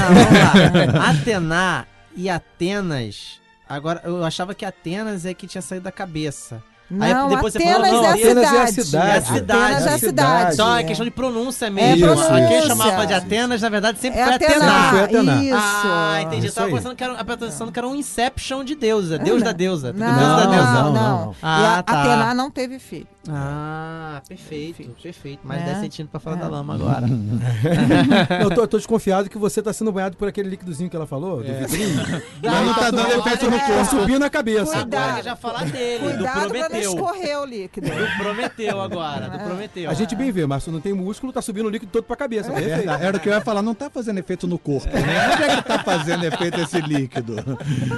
não. 0.91 1.01
Atena 1.05 1.85
e 2.15 2.29
Atenas. 2.29 3.39
Agora, 3.67 4.01
eu 4.03 4.23
achava 4.23 4.53
que 4.53 4.65
Atenas 4.65 5.25
é 5.25 5.33
que 5.33 5.47
tinha 5.47 5.61
saído 5.61 5.83
da 5.85 5.91
cabeça. 5.91 6.61
Aí 6.99 7.11
Não, 7.13 7.29
depois 7.29 7.53
você 7.53 7.57
Atenas 7.59 7.87
falou, 7.89 8.03
não, 8.03 8.05
é 8.05 8.07
a 8.07 8.13
Atenas 8.13 8.45
cidade. 8.45 8.57
é 8.57 8.61
a 8.61 8.67
cidade. 8.67 9.07
É 9.07 9.17
a 9.17 9.21
cidade. 9.21 9.61
Atenas 9.63 9.85
é 9.85 9.89
a 9.89 9.93
É 9.93 9.97
cidade. 9.97 10.53
Então 10.53 10.75
é 10.75 10.81
é. 10.81 10.83
questão 10.83 11.05
de 11.05 11.11
pronúncia 11.11 11.65
É 11.65 11.69
mesmo. 11.69 12.05
pronúncia. 12.05 12.35
A 12.35 12.47
quem 12.47 12.61
chamava 12.61 13.07
de 13.07 13.13
Atenas, 13.13 13.61
na 13.61 13.69
verdade, 13.69 13.99
sempre 13.99 14.19
É 14.19 14.25
foi 14.25 14.33
Atena. 14.35 14.55
Atena. 14.55 14.89
Foi 14.89 14.99
Atena. 15.03 15.43
Isso. 15.43 15.55
Ah, 15.57 16.21
entendi. 16.21 16.37
Eu 16.37 16.45
Isso 16.45 16.55
tava 16.55 16.67
aí. 16.67 16.73
pensando 16.73 16.95
que 16.95 17.03
era, 17.03 17.13
eu 17.13 17.37
pensando 17.37 17.71
que 17.71 17.79
era 17.79 17.87
um 17.87 17.95
Inception 17.95 18.63
de 18.63 18.75
deusa. 18.75 19.17
Deus 19.17 19.39
não. 19.39 19.45
da 19.45 19.51
deusa. 19.53 19.93
Não, 19.93 20.07
Deus 20.07 20.19
da 20.19 20.43
não, 20.45 20.51
deusa. 20.51 20.71
não, 20.73 20.83
não, 20.83 20.93
não. 20.93 21.35
Ah, 21.41 21.61
e 21.61 21.65
a 21.79 21.83
tá. 21.83 22.01
Atena 22.01 22.33
não 22.35 22.51
teve 22.51 22.77
filho. 22.77 23.07
Ah, 23.29 24.21
perfeito, 24.27 24.83
perfeito. 25.01 25.39
Mais 25.47 25.61
É. 25.61 25.65
10 25.65 25.77
centímetros 25.77 26.09
pra 26.11 26.19
fora 26.19 26.35
É. 26.35 26.39
da 26.39 26.47
lama 26.49 26.75
agora. 26.75 27.07
Eu 28.43 28.49
tô, 28.53 28.61
eu 28.63 28.67
tô 28.67 28.77
desconfiado 28.77 29.29
que 29.29 29.37
você 29.37 29.61
tá 29.61 29.71
sendo 29.71 29.91
banhado 29.91 30.17
por 30.17 30.27
aquele 30.27 30.49
líquidozinho 30.49 30.89
que 30.89 30.95
ela 30.95 31.07
falou, 31.07 31.37
do 31.41 31.53
vidrinho. 31.53 32.01
Mas 32.43 32.65
não 32.65 32.73
tá 32.73 32.91
dando 32.91 33.11
efeito 33.13 33.49
no 33.49 33.57
Tá 33.57 33.65
corpo. 33.65 33.85
subindo 33.85 34.19
na 34.19 34.29
cabeça. 34.29 34.73
Cuidado. 34.73 35.23
Já 35.23 35.35
falar 35.35 35.65
dele, 35.65 35.99
do 35.99 36.09
Cuidado 36.15 36.33
pra 36.33 36.41
não 36.41 36.49
Prometeu. 36.49 36.93
escorrer 36.93 37.39
o 37.39 37.45
líquido. 37.45 37.87
Do 37.89 38.17
Prometeu 38.17 38.81
agora, 38.81 39.29
do 39.29 39.39
Prometeu. 39.39 39.89
A 39.89 39.93
gente 39.93 40.15
bem 40.15 40.31
vê, 40.31 40.45
mas 40.45 40.67
não 40.67 40.81
tem 40.81 40.91
músculo, 40.93 41.31
tá 41.31 41.41
subindo 41.41 41.67
o 41.67 41.69
líquido 41.69 41.91
todo 41.91 42.03
pra 42.03 42.15
cabeça. 42.17 42.51
É. 42.53 42.83
Era 43.05 43.17
o 43.17 43.19
que 43.19 43.29
eu 43.29 43.33
ia 43.33 43.41
falar, 43.41 43.61
não 43.61 43.73
tá 43.73 43.89
fazendo 43.89 44.17
efeito 44.19 44.45
no 44.47 44.59
corpo. 44.59 44.87
Né? 44.89 45.33
Onde 45.33 45.43
é 45.43 45.55
que 45.57 45.61
tá 45.63 45.79
fazendo 45.79 46.25
efeito 46.25 46.59
esse 46.59 46.81
líquido? 46.81 47.35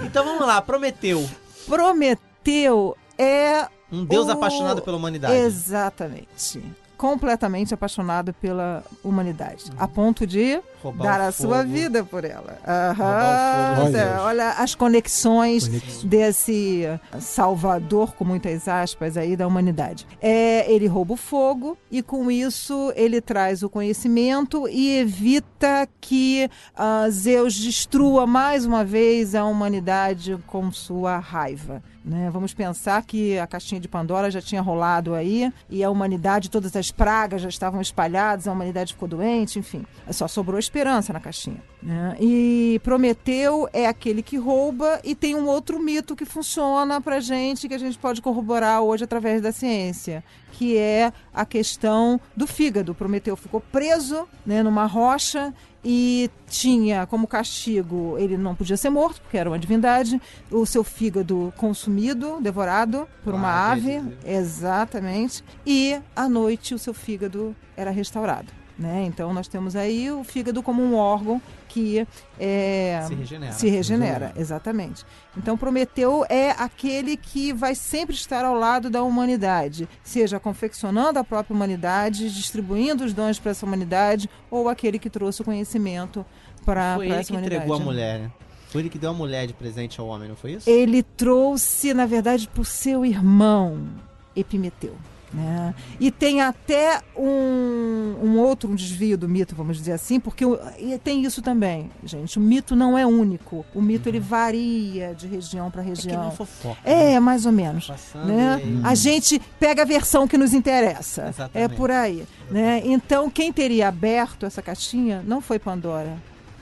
Então 0.05 0.23
vamos 0.23 0.45
lá, 0.45 0.61
Prometeu. 0.61 1.27
Prometeu 1.67 2.95
é 3.17 3.67
Um 3.95 4.05
deus 4.05 4.27
O- 4.27 4.31
apaixonado 4.31 4.81
pela 4.81 4.97
humanidade. 4.97 5.33
Exatamente. 5.35 6.61
completamente 6.97 7.73
apaixonado 7.73 8.33
pela 8.33 8.83
humanidade, 9.03 9.65
a 9.77 9.85
ponto 9.87 10.25
de 10.25 10.61
Roubar 10.85 11.03
dar 11.03 11.21
a 11.21 11.31
sua 11.31 11.57
fogo. 11.63 11.69
vida 11.69 12.03
por 12.03 12.23
ela. 12.23 12.57
Fogo. 12.95 13.85
Olha, 13.87 14.21
olha 14.21 14.49
as 14.51 14.75
conexões 14.75 15.67
Conexões. 15.67 16.03
desse 16.03 16.83
salvador, 17.19 18.13
com 18.15 18.23
muitas 18.23 18.67
aspas, 18.67 19.17
aí 19.17 19.35
da 19.35 19.47
humanidade. 19.47 20.05
É, 20.21 20.71
ele 20.71 20.87
rouba 20.87 21.13
o 21.13 21.17
fogo 21.17 21.77
e 21.91 22.01
com 22.01 22.29
isso 22.29 22.91
ele 22.95 23.19
traz 23.21 23.63
o 23.63 23.69
conhecimento 23.69 24.67
e 24.69 24.97
evita 24.99 25.87
que 25.99 26.49
ah, 26.75 27.07
Zeus 27.09 27.55
destrua 27.55 28.27
mais 28.27 28.65
uma 28.65 28.83
vez 28.83 29.33
a 29.35 29.43
humanidade 29.45 30.37
com 30.47 30.71
sua 30.71 31.17
raiva. 31.17 31.81
né? 32.03 32.29
Vamos 32.31 32.53
pensar 32.53 33.03
que 33.03 33.37
a 33.39 33.47
caixinha 33.47 33.81
de 33.81 33.87
Pandora 33.87 34.29
já 34.29 34.41
tinha 34.41 34.61
rolado 34.61 35.13
aí 35.15 35.51
e 35.69 35.83
a 35.83 35.89
humanidade, 35.89 36.49
todas 36.49 36.75
as 36.75 36.91
pragas 36.91 37.41
já 37.41 37.49
estavam 37.49 37.81
espalhadas, 37.81 38.47
a 38.47 38.51
humanidade 38.51 38.93
ficou 38.93 39.07
doente, 39.07 39.57
enfim. 39.59 39.85
Só 40.11 40.27
sobrou 40.27 40.59
esperança 40.75 41.13
na 41.13 41.19
caixinha. 41.21 41.63
né? 41.81 42.17
E 42.19 42.81
Prometeu 42.83 43.69
é 43.71 43.87
aquele 43.87 44.21
que 44.21 44.35
rouba 44.37 44.99
e 45.05 45.15
tem 45.15 45.33
um 45.33 45.47
outro 45.47 45.79
mito 45.79 46.15
que 46.15 46.25
funciona 46.25 46.99
pra 46.99 47.21
gente, 47.21 47.67
que 47.69 47.73
a 47.73 47.77
gente 47.77 47.97
pode 47.97 48.21
corroborar 48.21 48.81
hoje 48.81 49.05
através 49.05 49.41
da 49.41 49.53
ciência, 49.53 50.21
que 50.51 50.77
é 50.77 51.13
a 51.33 51.45
questão 51.45 52.19
do 52.35 52.45
fígado. 52.45 52.93
Prometeu 52.93 53.37
ficou 53.37 53.61
preso 53.61 54.27
né, 54.45 54.61
numa 54.61 54.85
rocha 54.85 55.53
e 55.83 56.29
tinha 56.49 57.05
como 57.05 57.25
castigo, 57.27 58.17
ele 58.17 58.35
não 58.37 58.53
podia 58.55 58.75
ser 58.75 58.89
morto, 58.89 59.21
porque 59.21 59.37
era 59.37 59.49
uma 59.49 59.59
divindade, 59.59 60.19
o 60.51 60.65
seu 60.65 60.83
fígado 60.83 61.53
consumido, 61.55 62.39
devorado 62.41 63.07
por 63.23 63.33
uma 63.33 63.47
Ah, 63.49 63.71
ave, 63.71 64.01
exatamente, 64.25 65.43
e 65.65 65.97
à 66.15 66.27
noite 66.27 66.73
o 66.73 66.79
seu 66.79 66.93
fígado 66.93 67.55
era 67.77 67.91
restaurado. 67.91 68.51
Né? 68.77 69.05
Então 69.05 69.33
nós 69.33 69.47
temos 69.47 69.73
aí 69.73 70.11
o 70.11 70.21
fígado 70.23 70.61
como 70.61 70.83
um 70.83 70.95
órgão 70.95 71.41
que 71.69 72.05
é, 72.37 73.01
Se 73.07 73.15
regenera. 73.15 73.51
se 73.53 73.69
regenera, 73.69 74.33
exatamente. 74.35 75.05
Então 75.37 75.57
Prometeu 75.57 76.25
é 76.29 76.51
aquele 76.51 77.15
que 77.15 77.53
vai 77.53 77.73
sempre 77.73 78.13
estar 78.15 78.43
ao 78.43 78.53
lado 78.53 78.89
da 78.89 79.01
humanidade, 79.01 79.87
seja 80.03 80.41
confeccionando 80.41 81.17
a 81.19 81.23
própria 81.23 81.55
humanidade, 81.55 82.29
distribuindo 82.29 83.05
os 83.05 83.13
dons 83.13 83.39
para 83.39 83.51
essa 83.51 83.65
humanidade, 83.65 84.29
ou 84.51 84.67
aquele 84.67 84.99
que 84.99 85.09
trouxe 85.09 85.41
o 85.41 85.45
conhecimento 85.45 86.25
para 86.65 86.95
Foi 86.95 87.05
ele 87.05 87.15
essa 87.15 87.23
que 87.27 87.31
humanidade. 87.31 87.55
entregou 87.55 87.77
a 87.77 87.79
mulher, 87.79 88.19
né? 88.19 88.31
Foi 88.69 88.81
ele 88.81 88.89
que 88.89 88.99
deu 88.99 89.11
a 89.11 89.13
mulher 89.13 89.47
de 89.47 89.53
presente 89.53 90.01
ao 90.01 90.07
homem, 90.07 90.27
não 90.27 90.35
foi 90.35 90.51
isso? 90.53 90.69
Ele 90.69 91.01
trouxe, 91.01 91.93
na 91.93 92.05
verdade, 92.05 92.45
para 92.49 92.61
o 92.61 92.65
seu 92.65 93.05
irmão 93.05 93.87
Epimeteu. 94.35 94.95
Né? 95.33 95.73
E 95.99 96.11
tem 96.11 96.39
até 96.41 97.01
um, 97.17 98.15
um 98.23 98.37
outro 98.39 98.69
um 98.71 98.75
desvio 98.75 99.17
do 99.17 99.27
mito, 99.27 99.53
vamos 99.55 99.77
dizer 99.77 99.91
assim, 99.91 100.19
porque 100.19 100.45
o- 100.45 100.57
e 100.79 100.97
tem 100.97 101.23
isso 101.25 101.41
também, 101.41 101.89
gente. 102.05 102.37
O 102.37 102.41
mito 102.41 102.75
não 102.75 102.97
é 102.97 103.05
único. 103.05 103.65
O 103.73 103.81
mito 103.81 104.07
ele 104.07 104.19
varia 104.19 105.13
de 105.13 105.27
região 105.27 105.69
para 105.69 105.81
É 105.81 105.83
que 105.83 105.89
região. 105.89 106.31
fofoca. 106.31 106.77
né? 106.85 107.13
É, 107.13 107.19
mais 107.19 107.45
ou 107.45 107.51
menos. 107.51 107.87
Passando 107.87 108.27
Né? 108.27 108.61
e 108.63 108.81
A 108.85 108.95
gente 108.95 109.41
pega 109.59 109.81
a 109.81 109.85
versão 109.85 110.27
que 110.27 110.37
nos 110.37 110.53
interessa. 110.53 111.23
É 111.23 111.29
Exatamente. 111.29 111.75
por 111.75 111.91
aí. 111.91 112.25
Né? 112.49 112.81
Então, 112.85 113.29
quem 113.29 113.51
teria 113.51 113.87
aberto 113.89 114.45
essa 114.45 114.61
caixinha 114.61 115.21
não 115.27 115.41
foi 115.41 115.59
Pandora, 115.59 116.15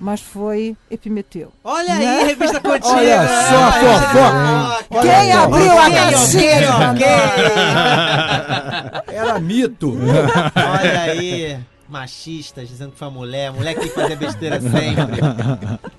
mas 0.03 0.19
foi 0.21 0.75
Epimeteu. 0.91 1.51
Olha 1.63 1.95
Né? 1.95 2.17
aí, 2.19 2.25
revista 2.27 2.59
contigo. 2.61 2.89
Olha 2.93 3.27
só 3.27 3.63
a 3.63 3.71
fofoca. 3.71 5.01
Quem 5.01 5.31
abriu 5.31 5.71
a 5.79 5.89
caixinha? 5.89 6.69
Era 9.07 9.39
mito. 9.39 9.95
Olha 9.97 11.01
aí, 11.03 11.59
machistas 11.87 12.67
dizendo 12.67 12.91
que 12.91 12.97
foi 12.97 13.07
a 13.07 13.11
mulher, 13.11 13.51
mulher 13.51 13.75
que 13.75 13.87
fazia 13.89 14.15
besteira 14.15 14.59
sempre. 14.59 15.21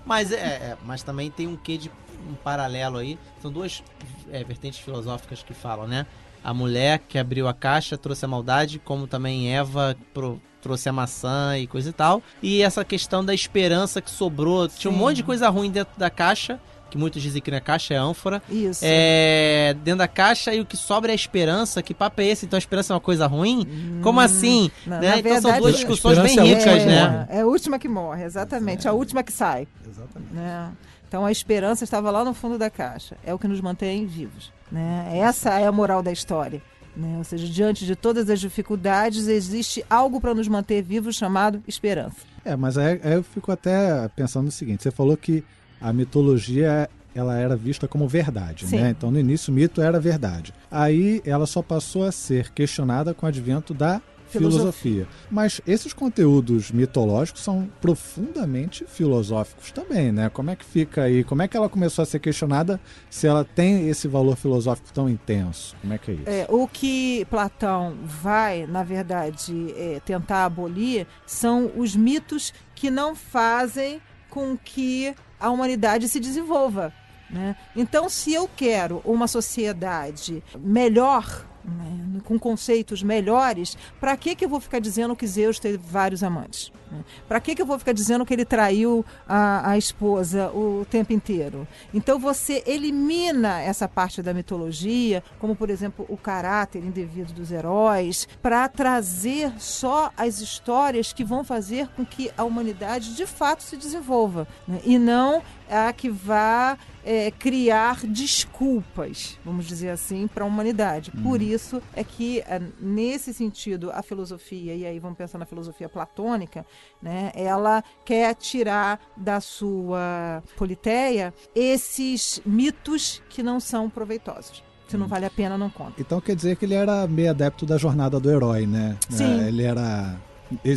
Mas 0.04 0.32
é, 0.32 0.36
é, 0.36 0.76
mas 0.84 1.02
também 1.02 1.30
tem 1.30 1.46
um 1.46 1.56
quê 1.56 1.76
de 1.78 1.90
um 2.28 2.34
paralelo 2.34 2.98
aí. 2.98 3.18
São 3.40 3.50
duas 3.50 3.82
é, 4.30 4.42
vertentes 4.44 4.80
filosóficas 4.80 5.42
que 5.42 5.54
falam, 5.54 5.86
né? 5.86 6.06
A 6.42 6.52
mulher 6.52 6.98
que 7.08 7.18
abriu 7.18 7.48
a 7.48 7.54
caixa 7.54 7.96
trouxe 7.96 8.24
a 8.26 8.28
maldade, 8.28 8.78
como 8.78 9.06
também 9.06 9.54
Eva 9.56 9.96
pro- 10.12 10.38
trouxe 10.64 10.88
a 10.88 10.92
maçã 10.92 11.56
e 11.58 11.66
coisa 11.68 11.90
e 11.90 11.92
tal. 11.92 12.20
E 12.42 12.62
essa 12.62 12.84
questão 12.84 13.24
da 13.24 13.32
esperança 13.34 14.00
que 14.00 14.10
sobrou. 14.10 14.66
Tinha 14.66 14.90
um 14.90 14.94
Sim. 14.94 15.00
monte 15.00 15.16
de 15.16 15.22
coisa 15.22 15.48
ruim 15.50 15.70
dentro 15.70 15.92
da 15.98 16.08
caixa, 16.10 16.58
que 16.90 16.96
muitos 16.98 17.20
dizem 17.22 17.42
que 17.42 17.50
não 17.50 17.58
é 17.58 17.60
caixa, 17.60 17.92
é 17.94 17.96
ânfora. 17.98 18.42
Isso. 18.48 18.80
É, 18.82 19.76
dentro 19.84 19.98
da 19.98 20.08
caixa 20.08 20.54
e 20.54 20.60
o 20.60 20.64
que 20.66 20.76
sobra 20.76 21.10
é 21.10 21.12
a 21.12 21.14
esperança. 21.14 21.82
Que 21.82 21.92
papo 21.92 22.20
é 22.22 22.26
esse? 22.26 22.46
Então 22.46 22.56
a 22.56 22.58
esperança 22.58 22.92
é 22.92 22.94
uma 22.94 23.00
coisa 23.00 23.26
ruim? 23.26 24.00
Como 24.02 24.18
assim? 24.20 24.70
na- 24.86 24.98
né? 25.00 25.08
na 25.10 25.18
Então 25.18 25.32
são 25.32 25.42
verdade, 25.42 25.60
duas 25.60 25.74
a 25.74 25.76
discussões 25.76 26.18
bem 26.18 26.36
é 26.38 26.40
a 26.40 26.44
ricas, 26.44 26.64
última 26.66 26.78
que 26.80 26.86
né? 26.86 27.02
morre. 27.08 27.26
É, 27.28 27.36
é 27.36 27.40
a 27.42 27.46
última 27.46 27.78
que 27.78 27.88
morre, 27.88 28.24
exatamente. 28.24 28.88
A 28.88 28.92
última 28.92 29.22
que 29.22 29.32
sai. 29.32 29.68
Exatamente. 29.86 30.32
né? 30.32 30.72
Então 31.06 31.24
a 31.26 31.30
esperança 31.30 31.84
estava 31.84 32.10
lá 32.10 32.24
no 32.24 32.32
fundo 32.34 32.58
da 32.58 32.70
caixa. 32.70 33.16
É 33.24 33.32
o 33.34 33.38
que 33.38 33.46
nos 33.46 33.60
mantém 33.60 34.06
vivos. 34.06 34.52
Né? 34.72 35.10
Essa 35.18 35.60
é 35.60 35.66
a 35.66 35.70
moral 35.72 36.02
da 36.02 36.10
história. 36.10 36.60
Né? 36.96 37.18
Ou 37.18 37.24
seja, 37.24 37.46
diante 37.46 37.84
de 37.84 37.96
todas 37.96 38.30
as 38.30 38.40
dificuldades, 38.40 39.26
existe 39.26 39.84
algo 39.90 40.20
para 40.20 40.34
nos 40.34 40.46
manter 40.46 40.82
vivos 40.82 41.16
chamado 41.16 41.62
esperança. 41.66 42.16
É, 42.44 42.54
mas 42.54 42.78
aí, 42.78 43.00
aí 43.02 43.14
eu 43.14 43.22
fico 43.22 43.50
até 43.50 44.08
pensando 44.14 44.46
no 44.46 44.52
seguinte: 44.52 44.82
você 44.82 44.90
falou 44.90 45.16
que 45.16 45.42
a 45.80 45.92
mitologia 45.92 46.88
ela 47.14 47.36
era 47.38 47.56
vista 47.56 47.86
como 47.86 48.08
verdade, 48.08 48.66
Sim. 48.66 48.80
né? 48.80 48.90
Então 48.90 49.10
no 49.10 49.18
início 49.18 49.52
o 49.52 49.54
mito 49.54 49.80
era 49.80 50.00
verdade. 50.00 50.52
Aí 50.70 51.22
ela 51.24 51.46
só 51.46 51.62
passou 51.62 52.04
a 52.04 52.12
ser 52.12 52.50
questionada 52.52 53.14
com 53.14 53.24
o 53.24 53.28
advento 53.28 53.72
da 53.72 54.00
filosofia. 54.38 55.08
Mas 55.30 55.60
esses 55.66 55.92
conteúdos 55.92 56.70
mitológicos 56.70 57.42
são 57.42 57.68
profundamente 57.80 58.84
filosóficos 58.86 59.72
também, 59.72 60.12
né? 60.12 60.28
Como 60.28 60.50
é 60.50 60.56
que 60.56 60.64
fica 60.64 61.02
aí? 61.02 61.24
Como 61.24 61.42
é 61.42 61.48
que 61.48 61.56
ela 61.56 61.68
começou 61.68 62.02
a 62.02 62.06
ser 62.06 62.18
questionada 62.18 62.80
se 63.10 63.26
ela 63.26 63.44
tem 63.44 63.88
esse 63.88 64.08
valor 64.08 64.36
filosófico 64.36 64.92
tão 64.92 65.08
intenso? 65.08 65.76
Como 65.80 65.92
é 65.92 65.98
que 65.98 66.10
é 66.10 66.14
isso? 66.14 66.24
É, 66.26 66.46
o 66.48 66.66
que 66.66 67.24
Platão 67.26 67.96
vai, 68.04 68.66
na 68.66 68.82
verdade, 68.82 69.74
é, 69.76 70.00
tentar 70.04 70.44
abolir 70.44 71.06
são 71.26 71.70
os 71.76 71.94
mitos 71.96 72.52
que 72.74 72.90
não 72.90 73.14
fazem 73.14 74.00
com 74.30 74.56
que 74.56 75.14
a 75.38 75.50
humanidade 75.50 76.08
se 76.08 76.18
desenvolva. 76.18 76.92
né? 77.30 77.56
Então, 77.76 78.08
se 78.08 78.32
eu 78.32 78.48
quero 78.56 79.00
uma 79.04 79.28
sociedade 79.28 80.42
melhor, 80.58 81.46
né, 81.64 82.20
com 82.24 82.38
conceitos 82.38 83.02
melhores, 83.02 83.76
para 84.00 84.16
que, 84.16 84.34
que 84.34 84.44
eu 84.44 84.48
vou 84.48 84.60
ficar 84.60 84.78
dizendo 84.78 85.16
que 85.16 85.26
Zeus 85.26 85.58
teve 85.58 85.78
vários 85.78 86.22
amantes? 86.22 86.72
né? 86.94 87.04
Para 87.26 87.40
que, 87.40 87.54
que 87.54 87.62
eu 87.62 87.66
vou 87.66 87.78
ficar 87.78 87.92
dizendo 87.92 88.24
que 88.24 88.32
ele 88.32 88.44
traiu 88.44 89.04
a, 89.28 89.70
a 89.70 89.78
esposa 89.78 90.50
o 90.50 90.86
tempo 90.88 91.12
inteiro? 91.12 91.66
Então 91.92 92.18
você 92.18 92.62
elimina 92.66 93.60
essa 93.60 93.88
parte 93.88 94.22
da 94.22 94.32
mitologia, 94.32 95.22
como 95.38 95.56
por 95.56 95.70
exemplo 95.70 96.06
o 96.08 96.16
caráter 96.16 96.84
indevido 96.84 97.32
dos 97.32 97.50
heróis, 97.50 98.28
para 98.40 98.68
trazer 98.68 99.52
só 99.58 100.10
as 100.16 100.40
histórias 100.40 101.12
que 101.12 101.24
vão 101.24 101.44
fazer 101.44 101.88
com 101.88 102.04
que 102.04 102.30
a 102.36 102.44
humanidade 102.44 103.14
de 103.14 103.26
fato 103.26 103.62
se 103.62 103.76
desenvolva 103.76 104.46
né? 104.66 104.80
e 104.84 104.98
não 104.98 105.42
a 105.74 105.92
que 105.92 106.08
vá 106.08 106.78
é, 107.04 107.30
criar 107.32 108.06
desculpas, 108.06 109.38
vamos 109.44 109.66
dizer 109.66 109.90
assim, 109.90 110.26
para 110.26 110.44
a 110.44 110.46
humanidade. 110.46 111.10
Por 111.22 111.42
isso 111.42 111.82
é 111.94 112.04
que, 112.04 112.40
é, 112.40 112.60
nesse 112.80 113.34
sentido, 113.34 113.90
a 113.92 114.02
filosofia, 114.02 114.74
e 114.74 114.86
aí 114.86 114.98
vamos 114.98 115.18
pensar 115.18 115.38
na 115.38 115.44
filosofia 115.44 115.88
platônica, 115.88 116.64
né, 117.02 117.32
ela 117.34 117.82
quer 118.04 118.34
tirar 118.34 119.00
da 119.16 119.40
sua 119.40 120.42
politeia 120.56 121.34
esses 121.54 122.40
mitos 122.46 123.22
que 123.28 123.42
não 123.42 123.58
são 123.58 123.90
proveitosos. 123.90 124.62
Se 124.86 124.96
não 124.96 125.08
vale 125.08 125.24
a 125.24 125.30
pena, 125.30 125.56
não 125.56 125.70
conta. 125.70 125.94
Então 125.98 126.20
quer 126.20 126.36
dizer 126.36 126.56
que 126.56 126.66
ele 126.66 126.74
era 126.74 127.06
meio 127.06 127.30
adepto 127.30 127.64
da 127.64 127.78
jornada 127.78 128.20
do 128.20 128.30
herói, 128.30 128.66
né? 128.66 128.96
Sim. 129.08 129.40
É, 129.44 129.48
ele 129.48 129.62
era. 129.62 130.16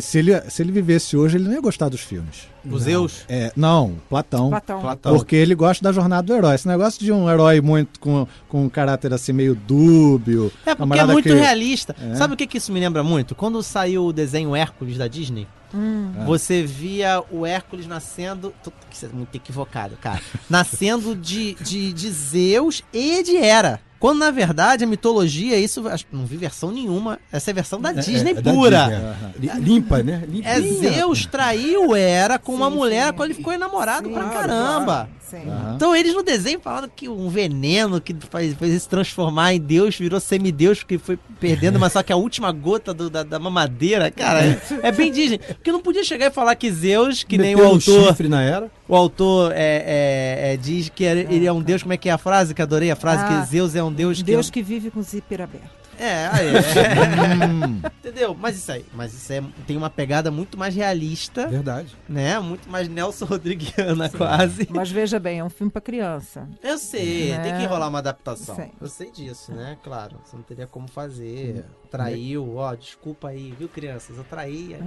Se 0.00 0.18
ele, 0.18 0.40
se 0.50 0.62
ele 0.62 0.72
vivesse 0.72 1.16
hoje, 1.16 1.36
ele 1.36 1.44
não 1.44 1.52
ia 1.52 1.60
gostar 1.60 1.88
dos 1.88 2.00
filmes. 2.00 2.48
Os 2.70 2.82
Zeus? 2.82 3.24
É, 3.28 3.50
não, 3.56 3.96
Platão. 4.08 4.50
Platão. 4.50 4.80
Platão. 4.80 5.16
Porque 5.16 5.34
ele 5.36 5.54
gosta 5.54 5.82
da 5.82 5.90
jornada 5.92 6.22
do 6.26 6.34
herói. 6.34 6.54
Esse 6.54 6.68
negócio 6.68 7.02
de 7.02 7.10
um 7.10 7.28
herói 7.30 7.60
muito 7.60 7.98
com, 7.98 8.26
com 8.48 8.64
um 8.64 8.68
caráter 8.68 9.12
assim 9.14 9.32
meio 9.32 9.54
dúbio. 9.54 10.52
É 10.66 10.74
porque 10.74 10.98
é 10.98 11.04
muito 11.06 11.24
que- 11.28 11.34
realista. 11.34 11.96
É. 12.00 12.14
Sabe 12.14 12.34
o 12.34 12.36
que, 12.36 12.46
que 12.46 12.58
isso 12.58 12.70
me 12.72 12.78
lembra 12.80 13.02
muito? 13.02 13.34
Quando 13.34 13.62
saiu 13.62 14.04
o 14.06 14.12
desenho 14.12 14.54
Hércules 14.54 14.98
da 14.98 15.06
Disney, 15.08 15.46
Hum. 15.74 16.12
você 16.24 16.62
via 16.64 17.22
o 17.30 17.44
Hércules 17.44 17.86
nascendo. 17.86 18.54
tô- 18.64 18.72
é 19.02 19.08
muito 19.12 19.34
equivocado, 19.34 19.96
cara. 20.00 20.20
Nascendo 20.48 21.14
de, 21.14 21.54
de, 21.60 21.92
de 21.92 22.10
Zeus 22.10 22.82
e 22.92 23.22
de 23.22 23.36
Hera. 23.36 23.78
Quando 23.98 24.18
na 24.20 24.30
verdade 24.30 24.84
a 24.84 24.86
mitologia, 24.86 25.58
isso 25.58 25.88
acho 25.88 26.06
que 26.06 26.14
não 26.14 26.24
vi 26.24 26.36
versão 26.36 26.70
nenhuma. 26.70 27.18
Essa 27.32 27.50
é 27.50 27.52
a 27.52 27.54
versão 27.54 27.80
da 27.80 27.90
É, 27.90 27.94
Disney 27.94 28.30
é, 28.34 28.38
é 28.38 28.40
da 28.40 28.52
pura. 28.52 28.84
Disney, 28.86 29.50
é. 29.50 29.54
Li- 29.56 29.64
Limpa, 29.64 30.02
né? 30.04 30.22
Limpinha. 30.28 30.48
É 30.48 30.60
Zeus 30.60 31.26
traiu 31.26 31.96
Hera 31.96 32.38
com 32.38 32.54
uma 32.54 32.70
Sim, 32.70 32.76
mulher 32.76 33.06
sim. 33.06 33.10
com 33.10 33.16
qual 33.16 33.26
ele 33.26 33.34
ficou 33.34 33.52
enamorado 33.52 34.06
Sim, 34.08 34.14
pra 34.14 34.24
claro, 34.24 34.38
caramba. 34.48 35.08
Sim. 35.12 35.17
Aham. 35.36 35.72
Então 35.76 35.94
eles 35.94 36.14
no 36.14 36.22
desenho 36.22 36.60
falando 36.60 36.88
que 36.94 37.08
um 37.08 37.28
veneno 37.28 38.00
que 38.00 38.14
faz, 38.30 38.54
fez 38.54 38.70
ele 38.70 38.80
se 38.80 38.88
transformar 38.88 39.52
em 39.54 39.60
Deus, 39.60 39.96
virou 39.96 40.18
semideus, 40.20 40.82
que 40.82 40.98
foi 40.98 41.18
perdendo, 41.38 41.78
mas 41.78 41.92
só 41.92 42.02
que 42.02 42.12
a 42.12 42.16
última 42.16 42.50
gota 42.52 42.92
do- 42.94 43.10
da, 43.10 43.22
da 43.22 43.38
mamadeira, 43.38 44.10
cara, 44.10 44.44
é, 44.44 44.60
é 44.82 44.92
bem 44.92 45.12
Disney. 45.12 45.38
Porque 45.38 45.70
não 45.72 45.80
podia 45.80 46.02
chegar 46.04 46.26
e 46.26 46.30
falar 46.30 46.54
que 46.54 46.70
Zeus, 46.70 47.22
que 47.22 47.36
nem 47.38 47.54
o 47.54 47.58
Meteu 47.58 47.70
um 47.70 47.74
autor, 47.74 48.08
chifre 48.08 48.28
na 48.28 48.42
era. 48.42 48.70
o 48.88 48.94
autor 48.96 49.52
é, 49.52 49.56
é- 49.56 50.52
é, 50.54 50.56
diz 50.56 50.88
que 50.88 51.04
ele 51.04 51.46
é 51.46 51.52
um 51.52 51.62
deus, 51.62 51.82
como 51.82 51.92
é 51.92 51.96
que 51.96 52.08
é 52.08 52.12
a 52.12 52.18
frase? 52.18 52.54
Que 52.54 52.62
adorei 52.62 52.90
a 52.90 52.96
frase, 52.96 53.24
Ah, 53.24 53.40
que 53.42 53.46
Zeus 53.50 53.74
é 53.74 53.82
um 53.82 53.92
deus 53.92 54.18
que... 54.18 54.24
Deus 54.24 54.50
que 54.50 54.62
vive 54.62 54.90
com 54.90 55.00
o 55.00 55.02
zíper 55.02 55.40
aberto. 55.42 55.68
É, 55.98 56.26
aí, 56.28 56.48
é. 56.56 57.88
Entendeu? 57.98 58.34
Mas 58.38 58.56
isso 58.56 58.70
aí, 58.72 58.84
mas 58.94 59.12
isso 59.12 59.32
é, 59.32 59.42
tem 59.66 59.76
uma 59.76 59.90
pegada 59.90 60.30
muito 60.30 60.56
mais 60.58 60.74
realista, 60.74 61.46
Verdade. 61.48 61.96
né? 62.08 62.38
Muito 62.38 62.68
mais 62.70 62.88
Nelson 62.88 63.24
Rodriguiana, 63.24 64.08
quase. 64.08 64.68
Mas 64.70 64.90
veja 64.90 65.18
bem, 65.18 65.40
é 65.40 65.44
um 65.44 65.50
filme 65.50 65.70
pra 65.70 65.80
criança. 65.80 66.48
Eu 66.62 66.78
sei, 66.78 67.30
Né? 67.32 67.42
tem 67.42 67.56
que 67.58 67.66
rolar 67.66 67.88
uma 67.88 67.98
adaptação. 67.98 68.54
Sei. 68.54 68.70
Eu 68.80 68.88
sei 68.88 69.10
disso, 69.10 69.52
né? 69.52 69.76
Claro, 69.82 70.16
você 70.24 70.36
não 70.36 70.42
teria 70.42 70.66
como 70.66 70.88
fazer. 70.88 71.64
Traiu, 71.90 72.56
ó, 72.56 72.74
desculpa 72.74 73.28
aí, 73.28 73.54
viu, 73.58 73.68
crianças? 73.68 74.16
Eu 74.16 74.24
traí. 74.24 74.74
aí- 74.74 74.80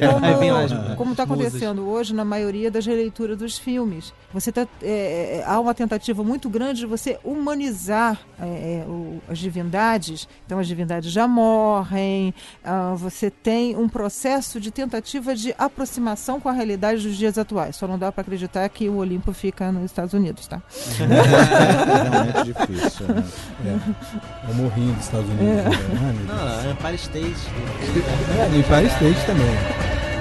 É 0.00 0.06
como, 0.06 0.20
como, 0.20 0.54
as 0.56 0.96
como 0.96 1.14
tá 1.14 1.24
musas. 1.26 1.46
acontecendo 1.46 1.88
hoje 1.88 2.14
na 2.14 2.24
maioria 2.24 2.70
das 2.70 2.84
releituras 2.86 3.36
dos 3.38 3.56
filmes. 3.58 4.12
Você 4.32 4.52
tá, 4.52 4.66
é, 4.82 5.38
é, 5.40 5.44
há 5.46 5.58
uma 5.58 5.74
tentativa 5.74 6.22
muito 6.22 6.48
grande 6.50 6.80
de 6.80 6.86
você 6.86 7.18
humanizar 7.24 8.20
é, 8.40 8.44
é, 8.82 8.84
o- 8.88 9.20
as 9.28 9.38
divindades. 9.38 10.28
Então 10.44 10.58
as 10.58 10.66
divindades 10.66 11.10
já 11.10 11.26
morrem. 11.26 12.34
ah, 12.64 12.94
você 12.96 13.30
tem 13.30 13.76
um 13.76 13.88
processo 13.88 14.60
de 14.60 14.70
tentativa 14.70 15.34
de 15.34 15.54
aproximação 15.58 16.40
com 16.40 16.48
a 16.48 16.52
realidade 16.52 17.02
dos 17.06 17.16
dias 17.16 17.38
atuais. 17.38 17.76
Só 17.76 17.86
não 17.88 17.98
dá 17.98 18.10
para 18.12 18.22
acreditar 18.22 18.68
que 18.68 18.88
o 18.88 18.96
Olimpo 18.96 19.32
fica 19.32 19.70
nos 19.72 19.84
Estados 19.84 20.12
Unidos, 20.14 20.46
tá? 20.46 20.60
É 21.00 22.02
realmente 22.10 22.44
difícil. 22.52 23.06
Né? 23.08 23.24
É 24.46 24.50
o 24.50 24.54
morrinho 24.54 24.92
dos 24.94 25.04
Estados 25.04 25.28
Unidos. 25.30 25.46
né? 25.46 25.70
Não, 25.94 26.62
não, 26.62 26.70
Empire 26.72 26.94
State. 26.94 27.36
É, 28.38 28.48
no 28.48 28.58
Empire 28.58 28.86
State 28.86 29.26
também. 29.26 30.13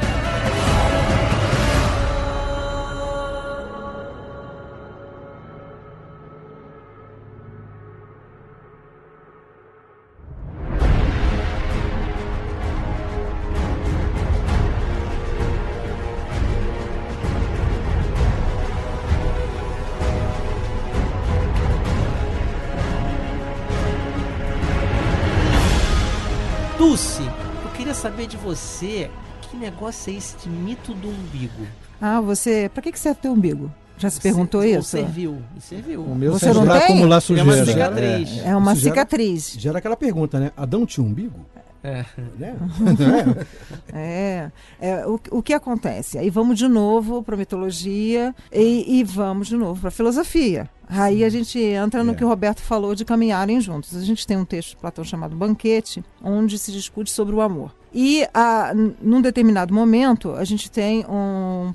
Dulce, 26.87 27.21
eu 27.63 27.71
queria 27.77 27.93
saber 27.93 28.27
de 28.27 28.35
você 28.35 29.09
que 29.49 29.55
negócio 29.55 30.11
é 30.13 30.17
esse 30.17 30.35
de 30.37 30.49
mito 30.49 30.93
do 30.93 31.07
umbigo? 31.07 31.65
Ah, 32.01 32.19
você. 32.19 32.69
Para 32.73 32.83
que, 32.83 32.91
que 32.91 32.99
serve 32.99 33.21
teu 33.21 33.31
umbigo? 33.31 33.71
Já 33.97 34.09
se 34.09 34.19
perguntou 34.19 34.61
isso? 34.65 34.89
Você 34.89 35.03
viu, 35.03 35.41
me 35.55 35.61
serviu. 35.61 36.03
O 36.03 36.13
meu 36.13 36.33
Você 36.33 36.51
não 36.51 36.65
pra 36.65 36.81
tem? 36.81 36.83
acumular 36.89 37.15
É 37.15 37.17
uma 37.17 37.21
sujeira. 37.21 37.65
cicatriz. 37.65 38.39
É 38.45 38.53
uma 38.57 38.73
Isso 38.73 38.81
gera- 38.81 38.95
cicatriz. 38.95 39.55
Gera 39.57 39.77
aquela 39.77 39.95
pergunta, 39.95 40.37
né? 40.41 40.51
Adão 40.57 40.85
tinha 40.85 41.05
umbigo? 41.07 41.39
É. 41.83 42.05
Né? 42.37 42.55
É, 43.95 44.51
é, 44.81 45.05
o, 45.05 45.19
o 45.31 45.43
que 45.43 45.53
acontece? 45.53 46.17
Aí 46.17 46.29
vamos 46.29 46.57
de 46.57 46.67
novo 46.67 47.21
para 47.21 47.37
mitologia 47.37 48.33
e, 48.51 48.99
e 48.99 49.03
vamos 49.03 49.47
de 49.47 49.55
novo 49.55 49.79
para 49.79 49.91
filosofia. 49.91 50.69
Aí 50.87 51.23
a 51.23 51.29
gente 51.29 51.59
entra 51.59 52.03
no 52.03 52.13
É. 52.13 52.15
que 52.15 52.23
o 52.23 52.27
Roberto 52.27 52.61
falou 52.61 52.95
de 52.95 53.05
caminharem 53.05 53.61
juntos. 53.61 53.95
A 53.95 54.01
gente 54.01 54.25
tem 54.25 54.37
um 54.37 54.45
texto 54.45 54.71
de 54.71 54.77
Platão 54.77 55.03
chamado 55.03 55.35
Banquete, 55.35 56.03
onde 56.23 56.57
se 56.57 56.71
discute 56.71 57.11
sobre 57.11 57.35
o 57.35 57.41
amor. 57.41 57.73
E 57.93 58.27
a, 58.33 58.73
num 59.01 59.21
determinado 59.21 59.73
momento, 59.73 60.31
a 60.33 60.43
gente 60.43 60.71
tem 60.71 61.05
um, 61.07 61.73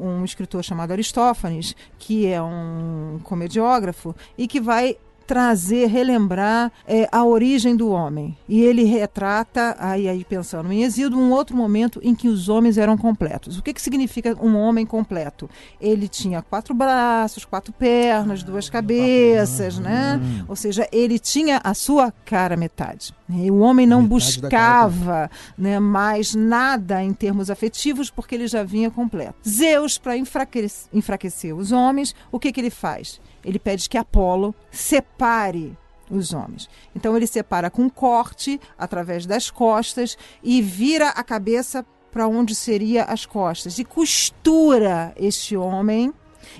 um 0.00 0.24
escritor 0.24 0.62
chamado 0.64 0.92
Aristófanes, 0.92 1.76
que 1.98 2.26
é 2.26 2.40
um 2.40 3.20
comediógrafo 3.22 4.14
e 4.38 4.48
que 4.48 4.60
vai 4.60 4.96
trazer, 5.22 5.86
relembrar 5.86 6.70
é, 6.86 7.08
a 7.10 7.24
origem 7.24 7.74
do 7.74 7.90
homem. 7.90 8.36
E 8.48 8.60
ele 8.60 8.84
retrata, 8.84 9.76
aí, 9.78 10.08
aí 10.08 10.24
pensando 10.24 10.72
em 10.72 10.82
Exíodo, 10.82 11.18
um 11.18 11.32
outro 11.32 11.56
momento 11.56 12.00
em 12.02 12.14
que 12.14 12.28
os 12.28 12.48
homens 12.48 12.76
eram 12.76 12.96
completos. 12.96 13.58
O 13.58 13.62
que, 13.62 13.72
que 13.72 13.80
significa 13.80 14.36
um 14.42 14.56
homem 14.56 14.84
completo? 14.84 15.48
Ele 15.80 16.08
tinha 16.08 16.42
quatro 16.42 16.74
braços, 16.74 17.44
quatro 17.44 17.72
pernas, 17.72 18.42
duas 18.42 18.68
cabeças, 18.68 19.78
né? 19.78 20.20
Ou 20.48 20.56
seja, 20.56 20.88
ele 20.92 21.18
tinha 21.18 21.60
a 21.62 21.74
sua 21.74 22.12
cara 22.24 22.56
metade. 22.56 23.14
E 23.34 23.50
o 23.50 23.58
homem 23.58 23.86
não 23.86 24.02
Metade 24.02 24.10
buscava 24.10 25.30
né, 25.56 25.78
mais 25.78 26.34
nada 26.34 27.02
em 27.02 27.12
termos 27.12 27.50
afetivos 27.50 28.10
porque 28.10 28.34
ele 28.34 28.46
já 28.46 28.62
vinha 28.62 28.90
completo. 28.90 29.34
Zeus, 29.48 29.98
para 29.98 30.16
enfraquecer, 30.16 30.88
enfraquecer 30.92 31.54
os 31.54 31.72
homens, 31.72 32.14
o 32.30 32.38
que, 32.38 32.52
que 32.52 32.60
ele 32.60 32.70
faz? 32.70 33.20
Ele 33.44 33.58
pede 33.58 33.88
que 33.88 33.98
Apolo 33.98 34.54
separe 34.70 35.76
os 36.10 36.32
homens. 36.32 36.68
Então 36.94 37.16
ele 37.16 37.26
separa 37.26 37.70
com 37.70 37.82
um 37.82 37.88
corte 37.88 38.60
através 38.78 39.24
das 39.26 39.50
costas 39.50 40.16
e 40.42 40.60
vira 40.60 41.08
a 41.08 41.22
cabeça 41.22 41.84
para 42.10 42.28
onde 42.28 42.54
seria 42.54 43.04
as 43.04 43.24
costas 43.24 43.78
e 43.78 43.84
costura 43.84 45.14
este 45.16 45.56
homem 45.56 46.12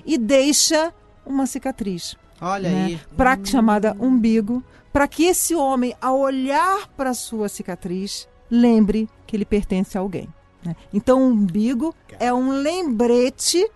e 0.03 0.17
deixa 0.17 0.91
uma 1.25 1.45
cicatriz 1.45 2.17
Olha 2.41 2.69
né, 2.69 2.85
aí. 2.85 2.99
pra, 3.15 3.37
chamada 3.43 3.95
umbigo, 3.99 4.63
para 4.93 5.07
que 5.07 5.25
esse 5.25 5.55
homem, 5.55 5.95
ao 5.99 6.19
olhar 6.19 6.87
para 6.95 7.13
sua 7.15 7.49
cicatriz, 7.49 8.27
lembre 8.49 9.09
que 9.25 9.35
ele 9.35 9.43
pertence 9.43 9.97
a 9.97 10.01
alguém. 10.01 10.29
né? 10.63 10.75
Então, 10.93 11.21
o 11.21 11.31
umbigo 11.31 11.93
é 12.19 12.31
um 12.31 12.51
lembrete 12.51 13.67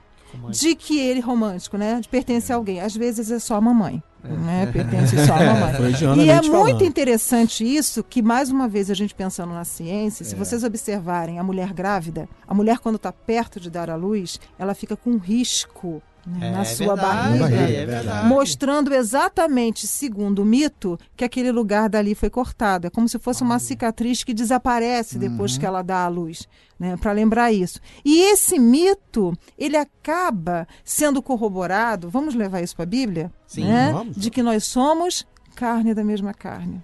de 0.52 0.76
que 0.76 1.00
ele 1.00 1.20
romântico, 1.20 1.78
né? 1.78 2.00
Pertence 2.12 2.54
a 2.54 2.56
alguém. 2.56 2.80
Às 2.80 2.96
vezes 2.96 3.32
é 3.32 3.40
só 3.40 3.56
a 3.56 3.62
mamãe, 3.62 4.04
né? 4.24 4.70
Pertence 4.72 5.16
só 5.26 5.34
a 5.34 5.40
mamãe. 5.42 6.24
E 6.24 6.30
é 6.30 6.44
falando. 6.44 6.64
muito 6.64 6.84
interessante 6.84 7.64
isso, 7.66 8.04
que 8.04 8.22
mais 8.22 8.52
uma 8.52 8.68
vez 8.68 8.92
a 8.92 8.94
gente 8.94 9.16
pensando 9.16 9.54
na 9.54 9.66
ciência, 9.66 10.24
se 10.24 10.36
vocês 10.36 10.64
observarem 10.64 11.40
a 11.40 11.44
mulher 11.44 11.74
grávida, 11.74 12.30
a 12.48 12.54
mulher 12.54 12.78
quando 12.78 12.98
está 12.98 13.12
perto 13.12 13.60
de 13.60 13.72
dar 13.72 13.90
à 13.90 13.96
luz, 13.96 14.40
ela 14.60 14.76
fica 14.76 14.96
com 14.96 15.18
risco 15.18 16.04
né, 16.28 16.52
na 16.52 16.66
sua 16.66 16.96
verdade, 16.96 17.40
barriga 17.40 17.62
É 17.62 17.86
verdade. 17.86 18.28
mostrando 18.28 18.94
exatamente, 18.94 19.88
segundo 19.88 20.42
o 20.42 20.46
mito, 20.46 21.00
que 21.16 21.24
aquele 21.24 21.52
lugar 21.52 21.88
dali 21.90 22.14
foi 22.14 22.30
cortado. 22.30 22.88
É 22.88 22.90
como 22.90 23.08
se 23.08 23.18
fosse 23.18 23.42
uma 23.44 23.60
cicatriz 23.60 24.24
que 24.24 24.34
desaparece 24.34 25.18
depois 25.18 25.58
que 25.58 25.66
ela 25.66 25.82
dá 25.82 26.04
à 26.04 26.08
luz, 26.08 26.48
né, 26.78 26.98
para 26.98 27.12
lembrar 27.14 27.52
isso. 27.52 27.80
E 28.04 28.20
esse 28.32 28.60
mito, 28.60 29.34
ele 29.58 29.78
acaba 29.78 30.68
sendo 30.84 31.22
corroborado, 31.22 32.10
vamos 32.10 32.36
levar 32.36 32.62
isso 32.62 32.76
para 32.76 32.84
a 32.84 32.88
Bíblia? 32.88 33.32
Sim, 33.48 33.64
né, 33.66 33.92
vamos. 33.94 34.16
De 34.18 34.30
que 34.30 34.44
nós 34.44 34.66
somos 34.66 35.26
carne 35.56 35.94
da 35.94 36.04
mesma 36.04 36.34
carne. 36.34 36.82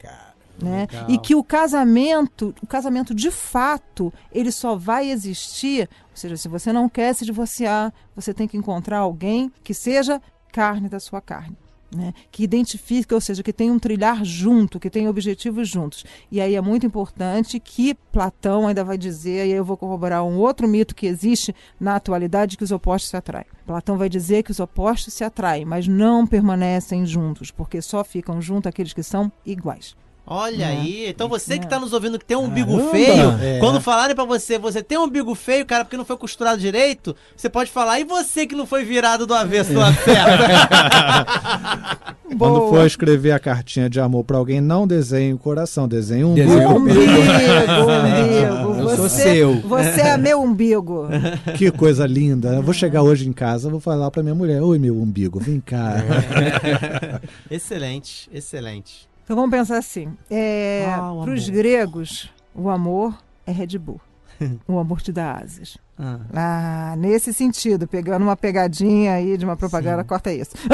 Né? 0.61 0.87
legal. 0.91 1.09
E 1.09 1.17
que 1.17 1.35
o 1.35 1.43
casamento, 1.43 2.53
o 2.61 2.67
casamento 2.67 3.13
de 3.13 3.31
fato, 3.31 4.13
ele 4.31 4.51
só 4.51 4.75
vai 4.75 5.09
existir, 5.09 5.89
ou 6.11 6.17
seja, 6.17 6.37
se 6.37 6.47
você 6.47 6.71
não 6.71 6.87
quer 6.87 7.13
se 7.13 7.25
divorciar, 7.25 7.93
você 8.15 8.33
tem 8.33 8.47
que 8.47 8.57
encontrar 8.57 8.99
alguém 8.99 9.51
que 9.63 9.73
seja 9.73 10.21
carne 10.51 10.87
da 10.87 10.99
sua 10.99 11.19
carne. 11.19 11.57
Né? 11.95 12.13
Que 12.31 12.43
identifique, 12.43 13.13
ou 13.13 13.21
seja, 13.21 13.43
que 13.43 13.53
tenha 13.53 13.71
um 13.71 13.77
trilhar 13.77 14.23
junto, 14.25 14.79
que 14.79 14.89
tenha 14.89 15.09
objetivos 15.09 15.69
juntos. 15.69 16.03
E 16.31 16.41
aí 16.41 16.55
é 16.55 16.61
muito 16.61 16.85
importante 16.85 17.59
que 17.59 17.93
Platão 18.11 18.67
ainda 18.67 18.83
vai 18.83 18.97
dizer, 18.97 19.47
e 19.47 19.51
aí 19.51 19.57
eu 19.57 19.65
vou 19.65 19.77
corroborar 19.77 20.23
um 20.23 20.37
outro 20.37 20.67
mito 20.67 20.95
que 20.95 21.05
existe 21.05 21.55
na 21.79 21.95
atualidade, 21.95 22.57
que 22.57 22.63
os 22.63 22.71
opostos 22.71 23.09
se 23.09 23.17
atraem. 23.17 23.45
Platão 23.65 23.97
vai 23.97 24.09
dizer 24.09 24.43
que 24.43 24.51
os 24.51 24.59
opostos 24.59 25.13
se 25.13 25.23
atraem, 25.23 25.65
mas 25.65 25.87
não 25.87 26.25
permanecem 26.25 27.05
juntos, 27.05 27.51
porque 27.51 27.81
só 27.81 28.03
ficam 28.03 28.41
juntos 28.41 28.67
aqueles 28.67 28.93
que 28.93 29.03
são 29.03 29.31
iguais. 29.45 29.95
Olha 30.25 30.67
aí, 30.67 31.09
então 31.09 31.27
você 31.27 31.59
que 31.59 31.67
tá 31.67 31.77
nos 31.77 31.91
ouvindo 31.91 32.17
que 32.17 32.23
tem 32.23 32.37
um 32.37 32.45
umbigo 32.45 32.71
Caramba! 32.71 32.91
feio, 32.91 33.37
É. 33.41 33.59
quando 33.59 33.81
falarem 33.81 34.15
pra 34.15 34.23
você, 34.23 34.57
você 34.57 34.81
tem 34.81 34.97
um 34.97 35.03
umbigo 35.03 35.35
feio, 35.35 35.65
cara, 35.65 35.83
porque 35.83 35.97
não 35.97 36.05
foi 36.05 36.15
costurado 36.15 36.61
direito, 36.61 37.13
você 37.35 37.49
pode 37.49 37.69
falar, 37.69 37.99
e 37.99 38.05
você 38.05 38.47
que 38.47 38.55
não 38.55 38.65
foi 38.65 38.85
virado 38.85 39.27
do 39.27 39.33
avesso 39.33 39.73
do 39.73 39.79
certo? 40.05 40.43
Quando 42.37 42.67
for 42.69 42.85
escrever 42.87 43.31
a 43.33 43.39
cartinha 43.39 43.89
de 43.89 43.99
amor 43.99 44.23
pra 44.23 44.37
alguém, 44.37 44.59
não 44.61 44.87
desenhe 44.87 45.33
o 45.33 45.37
coração, 45.37 45.87
desenhe 45.87 46.23
um 46.23 46.33
Desenhe 46.33 46.65
umbigo. 46.65 46.99
um 46.99 47.03
Umbigo, 47.03 47.11
umbigo. 48.71 48.79
Eu 48.89 48.95
sou 48.95 49.09
Você, 49.09 49.23
seu. 49.35 49.59
você 49.61 50.01
é 50.01 50.17
meu 50.17 50.41
umbigo. 50.41 51.07
Que 51.57 51.69
coisa 51.69 52.07
linda. 52.07 52.55
Eu 52.55 52.63
vou 52.63 52.73
chegar 52.73 53.03
hoje 53.03 53.27
em 53.27 53.33
casa, 53.33 53.69
vou 53.69 53.79
falar 53.79 54.09
pra 54.09 54.23
minha 54.23 54.33
mulher: 54.33 54.61
Oi, 54.61 54.79
meu 54.79 54.95
umbigo, 54.99 55.39
vem 55.39 55.59
cá. 55.59 55.97
Excelente, 57.51 58.29
excelente. 58.33 59.07
Então 59.23 59.35
vamos 59.35 59.51
pensar 59.51 59.77
assim: 59.77 60.13
é, 60.29 60.85
Ah, 60.89 61.11
para 61.23 61.31
os 61.33 61.47
gregos, 61.49 62.29
o 62.53 62.69
amor 62.69 63.17
é 63.45 63.51
Red 63.51 63.77
Bull. 63.77 64.01
o 64.67 64.79
amor 64.79 65.01
te 65.01 65.11
dá 65.11 65.33
asas. 65.43 65.77
Ah. 65.97 66.19
Ah, 66.33 66.95
nesse 66.97 67.31
sentido, 67.33 67.87
pegando 67.87 68.23
uma 68.23 68.35
pegadinha 68.35 69.13
aí 69.13 69.37
de 69.37 69.45
uma 69.45 69.55
propaganda, 69.55 70.03
corta 70.03 70.33
isso. 70.33 70.51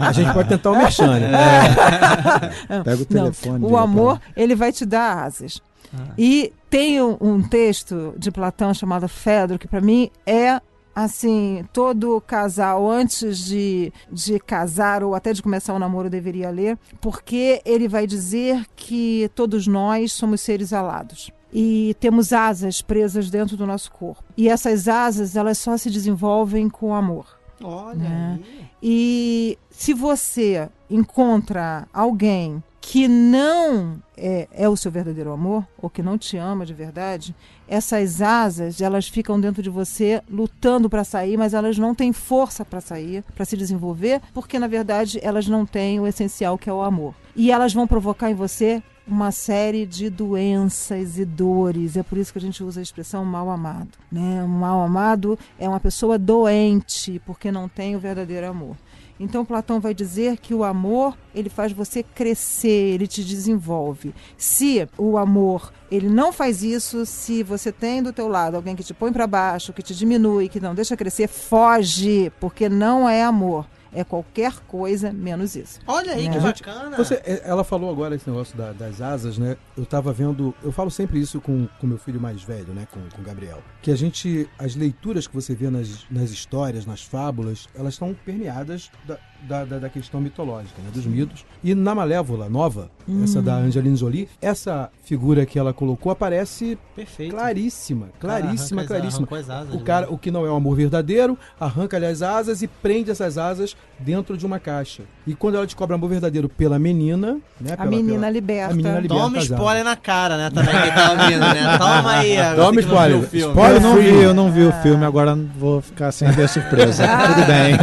A 0.00 0.12
gente 0.12 0.32
pode 0.32 0.48
tentar 0.50 0.70
o 0.70 0.76
merchan, 0.76 1.18
né? 1.18 1.30
Pega 2.84 2.96
o 2.96 2.98
Não, 2.98 3.06
telefone. 3.06 3.64
o 3.64 3.68
liga 3.68 3.80
amor, 3.80 4.20
ele 4.36 4.54
vai 4.54 4.70
te 4.72 4.84
dar 4.84 5.24
asas. 5.24 5.60
Ah. 5.94 6.12
E 6.16 6.52
tem 6.68 7.00
um, 7.02 7.16
um 7.20 7.42
texto 7.42 8.14
de 8.18 8.30
Platão 8.30 8.72
chamado 8.74 9.08
Fedro, 9.08 9.58
que 9.58 9.66
para 9.66 9.80
mim 9.80 10.10
é 10.26 10.60
assim, 11.04 11.64
todo 11.72 12.20
casal 12.26 12.90
antes 12.90 13.38
de, 13.38 13.92
de 14.10 14.38
casar 14.38 15.02
ou 15.02 15.14
até 15.14 15.32
de 15.32 15.42
começar 15.42 15.74
o 15.74 15.78
namoro 15.78 16.10
deveria 16.10 16.50
ler, 16.50 16.78
porque 17.00 17.60
ele 17.64 17.88
vai 17.88 18.06
dizer 18.06 18.66
que 18.76 19.30
todos 19.34 19.66
nós 19.66 20.12
somos 20.12 20.40
seres 20.40 20.72
alados. 20.72 21.30
E 21.52 21.96
temos 21.98 22.32
asas 22.32 22.80
presas 22.80 23.28
dentro 23.28 23.56
do 23.56 23.66
nosso 23.66 23.90
corpo. 23.90 24.22
E 24.36 24.48
essas 24.48 24.86
asas, 24.86 25.34
elas 25.34 25.58
só 25.58 25.76
se 25.76 25.90
desenvolvem 25.90 26.68
com 26.68 26.94
amor. 26.94 27.40
Olha 27.62 27.96
Né? 27.96 28.40
E 28.82 29.58
se 29.70 29.92
você 29.92 30.68
encontra 30.88 31.86
alguém 31.92 32.62
que 32.80 33.06
não 33.06 34.02
é, 34.16 34.48
é 34.52 34.68
o 34.68 34.76
seu 34.76 34.90
verdadeiro 34.90 35.32
amor, 35.32 35.66
ou 35.80 35.90
que 35.90 36.02
não 36.02 36.16
te 36.16 36.36
ama 36.36 36.64
de 36.64 36.72
verdade, 36.72 37.34
essas 37.68 38.22
asas, 38.22 38.80
elas 38.80 39.06
ficam 39.08 39.40
dentro 39.40 39.62
de 39.62 39.70
você 39.70 40.22
lutando 40.28 40.88
para 40.88 41.04
sair, 41.04 41.36
mas 41.36 41.54
elas 41.54 41.78
não 41.78 41.94
têm 41.94 42.12
força 42.12 42.64
para 42.64 42.80
sair, 42.80 43.22
para 43.34 43.44
se 43.44 43.56
desenvolver, 43.56 44.20
porque 44.32 44.58
na 44.58 44.66
verdade 44.66 45.20
elas 45.22 45.46
não 45.46 45.66
têm 45.66 46.00
o 46.00 46.06
essencial 46.06 46.58
que 46.58 46.70
é 46.70 46.72
o 46.72 46.82
amor. 46.82 47.14
E 47.36 47.52
elas 47.52 47.72
vão 47.72 47.86
provocar 47.86 48.30
em 48.30 48.34
você 48.34 48.82
uma 49.06 49.32
série 49.32 49.86
de 49.86 50.08
doenças 50.08 51.18
e 51.18 51.24
dores. 51.24 51.96
É 51.96 52.02
por 52.02 52.16
isso 52.16 52.32
que 52.32 52.38
a 52.38 52.42
gente 52.42 52.62
usa 52.62 52.80
a 52.80 52.82
expressão 52.82 53.24
mal 53.24 53.50
amado. 53.50 53.90
Né? 54.10 54.42
Um 54.42 54.48
mal 54.48 54.80
amado 54.82 55.38
é 55.58 55.68
uma 55.68 55.80
pessoa 55.80 56.18
doente 56.18 57.20
porque 57.26 57.50
não 57.50 57.68
tem 57.68 57.96
o 57.96 58.00
verdadeiro 58.00 58.46
amor. 58.46 58.76
Então 59.20 59.44
Platão 59.44 59.78
vai 59.78 59.92
dizer 59.92 60.38
que 60.38 60.54
o 60.54 60.64
amor, 60.64 61.14
ele 61.34 61.50
faz 61.50 61.72
você 61.72 62.02
crescer, 62.02 62.94
ele 62.94 63.06
te 63.06 63.22
desenvolve. 63.22 64.14
Se 64.38 64.88
o 64.96 65.18
amor, 65.18 65.70
ele 65.90 66.08
não 66.08 66.32
faz 66.32 66.62
isso, 66.62 67.04
se 67.04 67.42
você 67.42 67.70
tem 67.70 68.02
do 68.02 68.14
teu 68.14 68.28
lado 68.28 68.54
alguém 68.54 68.74
que 68.74 68.82
te 68.82 68.94
põe 68.94 69.12
para 69.12 69.26
baixo, 69.26 69.74
que 69.74 69.82
te 69.82 69.94
diminui, 69.94 70.48
que 70.48 70.58
não 70.58 70.74
deixa 70.74 70.96
crescer, 70.96 71.28
foge, 71.28 72.32
porque 72.40 72.66
não 72.66 73.06
é 73.06 73.22
amor. 73.22 73.66
É 73.92 74.04
qualquer 74.04 74.52
coisa 74.68 75.12
menos 75.12 75.56
isso. 75.56 75.80
Olha 75.86 76.12
aí 76.12 76.28
Né? 76.28 76.34
que 76.36 76.40
Gente, 76.40 76.62
bacana. 76.62 76.96
Você, 76.96 77.14
é, 77.24 77.42
ela 77.44 77.64
falou 77.64 77.90
agora 77.90 78.14
esse 78.14 78.28
negócio 78.28 78.56
da- 78.56 78.72
das 78.72 79.00
asas, 79.00 79.36
né? 79.36 79.56
Eu 79.76 79.84
tava 79.84 80.12
vendo, 80.12 80.54
eu 80.62 80.70
falo 80.70 80.90
sempre 80.90 81.18
isso 81.20 81.40
com 81.40 81.68
o 81.82 81.86
meu 81.86 81.98
filho 81.98 82.20
mais 82.20 82.42
velho, 82.42 82.72
né? 82.72 82.86
Com 82.92 83.00
o 83.00 83.24
Gabriel. 83.24 83.62
Que 83.82 83.90
a 83.90 83.96
gente, 83.96 84.48
as 84.58 84.74
leituras 84.76 85.26
que 85.26 85.34
você 85.34 85.54
vê 85.54 85.68
nas, 85.70 86.06
nas 86.10 86.30
histórias, 86.30 86.86
nas 86.86 87.02
fábulas, 87.02 87.68
elas 87.74 87.94
estão 87.94 88.14
permeadas 88.24 88.90
da, 89.06 89.18
da, 89.42 89.64
da- 89.64 89.78
da 89.78 89.88
questão 89.88 90.20
mitológica, 90.20 90.80
né? 90.82 90.90
Dos 90.92 91.06
mitos. 91.06 91.44
E 91.62 91.74
na 91.74 91.94
Malévola 91.94 92.48
nova, 92.48 92.90
essa 93.24 93.42
da 93.42 93.54
Angelina 93.56 93.96
Jolie, 93.96 94.28
essa 94.40 94.88
figura 95.04 95.44
que 95.44 95.58
ela 95.58 95.72
colocou 95.72 96.12
aparece 96.12 96.78
Perfeito. 96.94 97.34
claríssima, 97.34 98.08
claríssima, 98.20 98.84
Cara, 98.84 99.00
claríssima. 99.00 99.26
as 99.32 99.50
asas, 99.50 99.74
O 99.74 99.78
né? 99.78 99.82
cara, 99.84 100.06
o 100.12 100.16
que 100.16 100.30
não 100.30 100.46
é 100.46 100.50
o 100.50 100.54
amor 100.54 100.76
verdadeiro, 100.76 101.36
arranca-lhe 101.58 102.06
as 102.06 102.22
asas 102.22 102.62
e 102.62 102.66
prende 102.68 103.10
essas 103.10 103.36
asas 103.36 103.76
dentro 103.98 104.36
de 104.36 104.46
uma 104.46 104.58
caixa. 104.60 105.02
E 105.26 105.34
quando 105.34 105.56
ela 105.56 105.66
descobre 105.66 105.92
o 105.94 105.96
amor 105.96 106.08
verdadeiro 106.10 106.48
pela 106.48 106.78
menina, 106.78 107.38
né? 107.60 107.72
A 107.72 107.76
pela- 107.78 107.90
menina 107.90 108.12
pela- 108.20 108.30
liberta. 108.30 108.72
a 108.72 108.76
menina 108.76 109.00
liberta 109.00 109.24
Toma 109.24 109.38
spoiler 109.38 109.84
na 109.84 109.96
cara, 109.96 110.36
né? 110.36 110.50
Também 110.50 110.74
que 110.82 110.90
tá 110.92 111.10
ouvindo, 111.12 111.40
né? 111.40 111.78
Toma 111.78 112.10
aí. 112.12 112.36
Toma 112.56 112.70
que 112.70 112.86
não 112.86 112.92
spoiler. 112.92 113.18
o 113.18 113.22
filme. 113.22 113.48
Spoiler 113.52 113.76
Eu 113.76 113.80
não 113.80 113.96
vi, 113.96 114.08
eu 114.22 114.34
não 114.34 114.52
vi 114.52 114.62
o 114.64 114.72
filme, 114.82 115.04
agora 115.04 115.36
vou 115.58 115.80
ficar 115.80 116.12
sem 116.12 116.30
ver 116.30 116.44
a 116.44 116.48
surpresa. 116.48 117.04
Tudo 117.34 117.46
bem. 117.46 117.74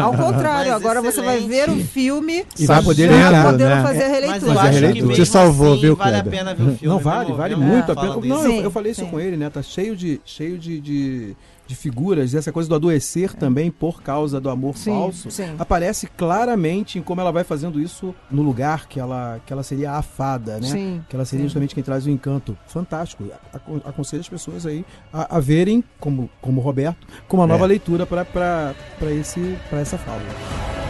Ao 0.00 0.12
contrário, 0.12 0.72
Mas 0.72 0.80
agora 0.82 1.00
você 1.12 1.22
vai 1.22 1.40
ver 1.40 1.68
o 1.70 1.76
filme 1.84 2.44
E 2.58 2.66
vai 2.66 2.82
poder 2.82 3.08
já 3.08 3.44
podendo 3.44 3.68
né? 3.70 3.82
fazer 3.82 4.04
a 4.04 4.08
Mas 4.08 4.42
eu 4.42 4.48
releitura. 4.48 4.60
Acho 4.60 4.68
que 4.70 4.74
releitura. 4.80 5.14
Te 5.14 5.26
salvou, 5.26 5.72
assim, 5.72 5.80
viu, 5.82 5.96
vale 5.96 6.16
a 6.16 6.24
pena 6.24 6.54
ver 6.54 6.62
o 6.62 6.76
filme. 6.76 6.78
Não, 6.82 6.98
vale, 6.98 7.32
vale 7.32 7.56
muito 7.56 7.92
a 7.92 7.94
pena. 7.94 8.16
Não, 8.16 8.44
eu, 8.46 8.62
eu 8.64 8.70
falei 8.70 8.92
isso 8.92 9.02
sim. 9.04 9.10
com 9.10 9.20
ele, 9.20 9.36
né? 9.36 9.48
Tá 9.50 9.62
cheio 9.62 9.96
de, 9.96 10.20
cheio 10.24 10.58
de, 10.58 10.80
de, 10.80 11.36
de 11.66 11.74
figuras, 11.74 12.34
essa 12.34 12.52
coisa 12.52 12.68
do 12.68 12.74
adoecer 12.74 13.34
também 13.34 13.70
por 13.70 14.02
causa 14.02 14.40
do 14.40 14.50
amor 14.50 14.76
Sim, 14.76 14.90
falso. 14.90 15.30
sim. 15.30 15.54
Aparece 15.58 16.06
claramente 16.06 16.98
em 16.98 17.02
como 17.02 17.20
ela 17.20 17.32
vai 17.32 17.42
fazendo 17.44 17.80
isso 17.80 18.14
no 18.30 18.42
lugar 18.42 18.86
que 18.86 19.00
ela, 19.00 19.40
que 19.46 19.52
ela 19.52 19.62
seria 19.62 19.92
a 19.92 20.02
fada, 20.02 20.58
né? 20.60 20.66
Sim. 20.68 21.04
Que 21.08 21.16
ela 21.16 21.24
seria 21.24 21.42
Sim. 21.44 21.48
justamente 21.48 21.74
quem 21.74 21.82
traz 21.84 22.06
o 22.06 22.10
encanto. 22.10 22.56
Fantástico. 22.66 23.24
Acon- 23.52 23.80
Aconselho 23.84 24.20
as 24.20 24.28
pessoas 24.28 24.66
aí 24.66 24.84
a, 25.12 25.36
a 25.36 25.40
verem, 25.40 25.82
como, 25.98 26.28
como 26.40 26.60
o 26.60 26.64
Roberto, 26.64 27.06
como 27.28 27.42
uma 27.42 27.48
nova 27.48 27.64
É. 27.64 27.68
leitura 27.68 28.04
para 28.06 28.74
esse 29.10 29.56
para 29.70 29.80
essa 29.80 29.96
fábula. 29.96 30.83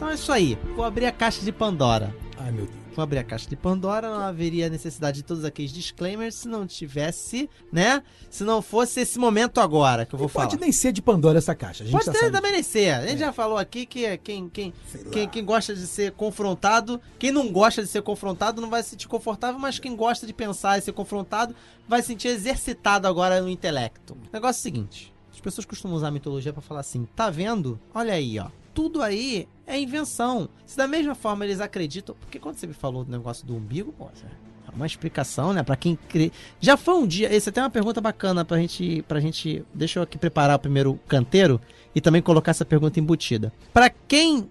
Então 0.00 0.08
é 0.08 0.14
isso 0.14 0.32
aí. 0.32 0.56
Vou 0.74 0.82
abrir 0.82 1.04
a 1.04 1.12
caixa 1.12 1.44
de 1.44 1.52
Pandora. 1.52 2.16
Ai, 2.38 2.50
meu 2.50 2.64
Deus. 2.64 2.78
Vou 2.96 3.02
abrir 3.02 3.18
a 3.18 3.22
caixa 3.22 3.46
de 3.46 3.54
Pandora, 3.54 4.08
não 4.08 4.20
haveria 4.20 4.70
necessidade 4.70 5.18
de 5.18 5.22
todos 5.24 5.44
aqueles 5.44 5.70
disclaimers 5.70 6.36
se 6.36 6.48
não 6.48 6.66
tivesse, 6.66 7.50
né? 7.70 8.02
Se 8.30 8.42
não 8.42 8.62
fosse 8.62 9.00
esse 9.00 9.18
momento 9.18 9.60
agora 9.60 10.06
que 10.06 10.14
eu 10.14 10.18
vou 10.18 10.26
E 10.26 10.32
pode 10.32 10.52
falar. 10.52 10.60
nem 10.62 10.72
ser 10.72 10.92
de 10.92 11.02
Pandora 11.02 11.36
essa 11.36 11.54
caixa. 11.54 11.82
A 11.82 11.86
gente 11.86 11.92
Pode 11.92 12.06
já 12.06 12.12
ter 12.12 12.32
também 12.32 12.50
nem 12.50 12.62
ser. 12.62 12.94
A 12.94 13.06
gente 13.06 13.18
já 13.18 13.30
falou 13.30 13.58
aqui 13.58 13.84
que 13.84 14.16
quem, 14.16 14.48
quem, 14.48 14.72
quem, 15.12 15.28
quem 15.28 15.44
gosta 15.44 15.74
de 15.74 15.86
ser 15.86 16.12
confrontado, 16.12 16.98
quem 17.18 17.30
não 17.30 17.52
gosta 17.52 17.82
de 17.82 17.88
ser 17.88 18.00
confrontado 18.00 18.58
não 18.62 18.70
vai 18.70 18.82
se 18.82 18.88
sentir 18.88 19.06
confortável, 19.06 19.60
mas 19.60 19.78
quem 19.78 19.94
gosta 19.94 20.26
de 20.26 20.32
pensar 20.32 20.78
e 20.78 20.80
ser 20.80 20.92
confrontado 20.92 21.54
vai 21.86 22.00
se 22.00 22.08
sentir 22.08 22.28
exercitado 22.28 23.06
agora 23.06 23.42
no 23.42 23.50
intelecto. 23.50 24.14
O 24.14 24.32
negócio 24.32 24.60
é 24.60 24.60
o 24.60 24.62
seguinte: 24.62 25.12
as 25.30 25.40
pessoas 25.40 25.66
costumam 25.66 25.94
usar 25.98 26.08
a 26.08 26.10
mitologia 26.10 26.54
pra 26.54 26.62
falar 26.62 26.80
assim, 26.80 27.06
tá 27.14 27.28
vendo? 27.28 27.78
Olha 27.94 28.14
aí, 28.14 28.38
ó. 28.38 28.48
Tudo 28.80 29.02
aí 29.02 29.46
é 29.66 29.78
invenção. 29.78 30.48
Se 30.64 30.74
da 30.74 30.88
mesma 30.88 31.14
forma 31.14 31.44
eles 31.44 31.60
acreditam. 31.60 32.16
Porque 32.18 32.38
quando 32.38 32.56
você 32.56 32.66
me 32.66 32.72
falou 32.72 33.04
do 33.04 33.10
negócio 33.10 33.46
do 33.46 33.54
umbigo, 33.54 33.92
pô, 33.92 34.06
é 34.06 34.74
uma 34.74 34.86
explicação, 34.86 35.52
né? 35.52 35.62
Pra 35.62 35.76
quem 35.76 35.98
crê. 36.08 36.32
Já 36.58 36.78
foi 36.78 36.94
um 36.94 37.06
dia. 37.06 37.30
Esse 37.30 37.50
até 37.50 37.60
é 37.60 37.64
uma 37.64 37.68
pergunta 37.68 38.00
bacana 38.00 38.42
pra 38.42 38.56
gente. 38.56 39.04
Pra 39.06 39.20
gente. 39.20 39.62
Deixa 39.74 39.98
eu 39.98 40.02
aqui 40.02 40.16
preparar 40.16 40.56
o 40.56 40.58
primeiro 40.58 40.98
canteiro 41.06 41.60
e 41.94 42.00
também 42.00 42.22
colocar 42.22 42.50
essa 42.50 42.64
pergunta 42.64 43.00
embutida. 43.00 43.52
Pra 43.72 43.90
quem 43.90 44.48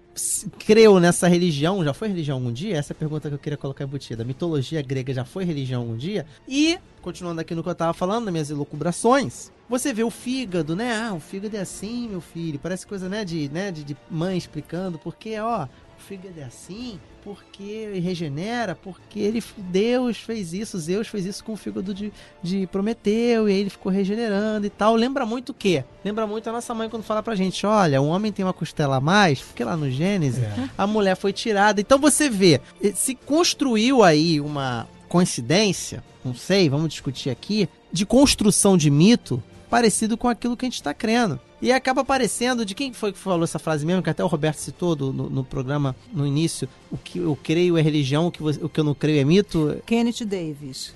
creu 0.58 1.00
nessa 1.00 1.28
religião, 1.28 1.82
já 1.84 1.94
foi 1.94 2.08
religião 2.08 2.36
algum 2.36 2.52
dia? 2.52 2.76
Essa 2.76 2.92
é 2.92 2.94
a 2.94 2.98
pergunta 2.98 3.28
que 3.28 3.34
eu 3.34 3.38
queria 3.38 3.56
colocar 3.56 3.84
embutida. 3.84 4.24
Mitologia 4.24 4.82
grega 4.82 5.12
já 5.12 5.24
foi 5.24 5.44
religião 5.44 5.82
algum 5.82 5.96
dia? 5.96 6.26
E, 6.46 6.78
continuando 7.00 7.40
aqui 7.40 7.54
no 7.54 7.62
que 7.62 7.68
eu 7.68 7.74
tava 7.74 7.94
falando, 7.94 8.24
nas 8.24 8.32
minhas 8.32 8.50
elucubrações, 8.50 9.50
você 9.68 9.92
vê 9.92 10.02
o 10.02 10.10
fígado, 10.10 10.74
né? 10.76 10.94
Ah, 10.94 11.14
o 11.14 11.20
fígado 11.20 11.56
é 11.56 11.60
assim, 11.60 12.08
meu 12.08 12.20
filho. 12.20 12.58
Parece 12.58 12.86
coisa, 12.86 13.08
né, 13.08 13.24
de, 13.24 13.48
né, 13.50 13.70
de, 13.70 13.84
de 13.84 13.96
mãe 14.10 14.36
explicando, 14.36 14.98
porque, 14.98 15.38
ó, 15.38 15.66
fígado 16.10 16.40
é 16.40 16.42
assim, 16.42 16.98
porque 17.22 17.62
ele 17.62 18.00
regenera, 18.00 18.74
porque 18.74 19.20
ele, 19.20 19.40
Deus 19.56 20.16
fez 20.16 20.52
isso, 20.52 20.76
Zeus 20.76 21.06
fez 21.06 21.24
isso 21.24 21.44
com 21.44 21.52
o 21.52 21.56
fígado 21.56 21.94
de, 21.94 22.12
de 22.42 22.66
Prometeu, 22.66 23.48
e 23.48 23.52
aí 23.52 23.60
ele 23.60 23.70
ficou 23.70 23.92
regenerando 23.92 24.66
e 24.66 24.70
tal. 24.70 24.96
Lembra 24.96 25.24
muito 25.24 25.50
o 25.50 25.54
quê? 25.54 25.84
Lembra 26.04 26.26
muito 26.26 26.50
a 26.50 26.52
nossa 26.52 26.74
mãe 26.74 26.90
quando 26.90 27.04
fala 27.04 27.22
pra 27.22 27.36
gente, 27.36 27.64
olha, 27.64 28.02
o 28.02 28.08
homem 28.08 28.32
tem 28.32 28.44
uma 28.44 28.52
costela 28.52 28.96
a 28.96 29.00
mais, 29.00 29.40
porque 29.40 29.62
lá 29.62 29.76
no 29.76 29.88
Gênesis, 29.88 30.42
a 30.76 30.84
mulher 30.84 31.14
foi 31.14 31.32
tirada. 31.32 31.80
Então 31.80 31.96
você 31.96 32.28
vê, 32.28 32.60
se 32.92 33.14
construiu 33.14 34.02
aí 34.02 34.40
uma 34.40 34.88
coincidência, 35.08 36.02
não 36.24 36.34
sei, 36.34 36.68
vamos 36.68 36.88
discutir 36.88 37.30
aqui, 37.30 37.68
de 37.92 38.04
construção 38.04 38.76
de 38.76 38.90
mito 38.90 39.40
parecido 39.70 40.16
com 40.16 40.26
aquilo 40.26 40.56
que 40.56 40.64
a 40.64 40.68
gente 40.68 40.74
está 40.74 40.92
crendo. 40.92 41.38
E 41.62 41.70
acaba 41.72 42.00
aparecendo, 42.00 42.64
de 42.64 42.74
quem 42.74 42.92
foi 42.92 43.12
que 43.12 43.18
falou 43.18 43.44
essa 43.44 43.58
frase 43.58 43.84
mesmo, 43.84 44.02
que 44.02 44.08
até 44.10 44.24
o 44.24 44.26
Roberto 44.26 44.56
citou 44.58 44.96
do- 44.96 45.12
no, 45.12 45.28
no 45.28 45.44
programa 45.44 45.94
no 46.12 46.26
início, 46.26 46.68
o 46.90 46.96
que 46.96 47.18
eu 47.18 47.38
creio 47.42 47.76
é 47.76 47.82
religião, 47.82 48.26
o 48.26 48.30
que, 48.30 48.42
você- 48.42 48.64
o 48.64 48.68
que 48.68 48.80
eu 48.80 48.84
não 48.84 48.94
creio 48.94 49.20
é 49.20 49.24
mito. 49.24 49.76
Kenneth 49.84 50.24
Davis. 50.24 50.94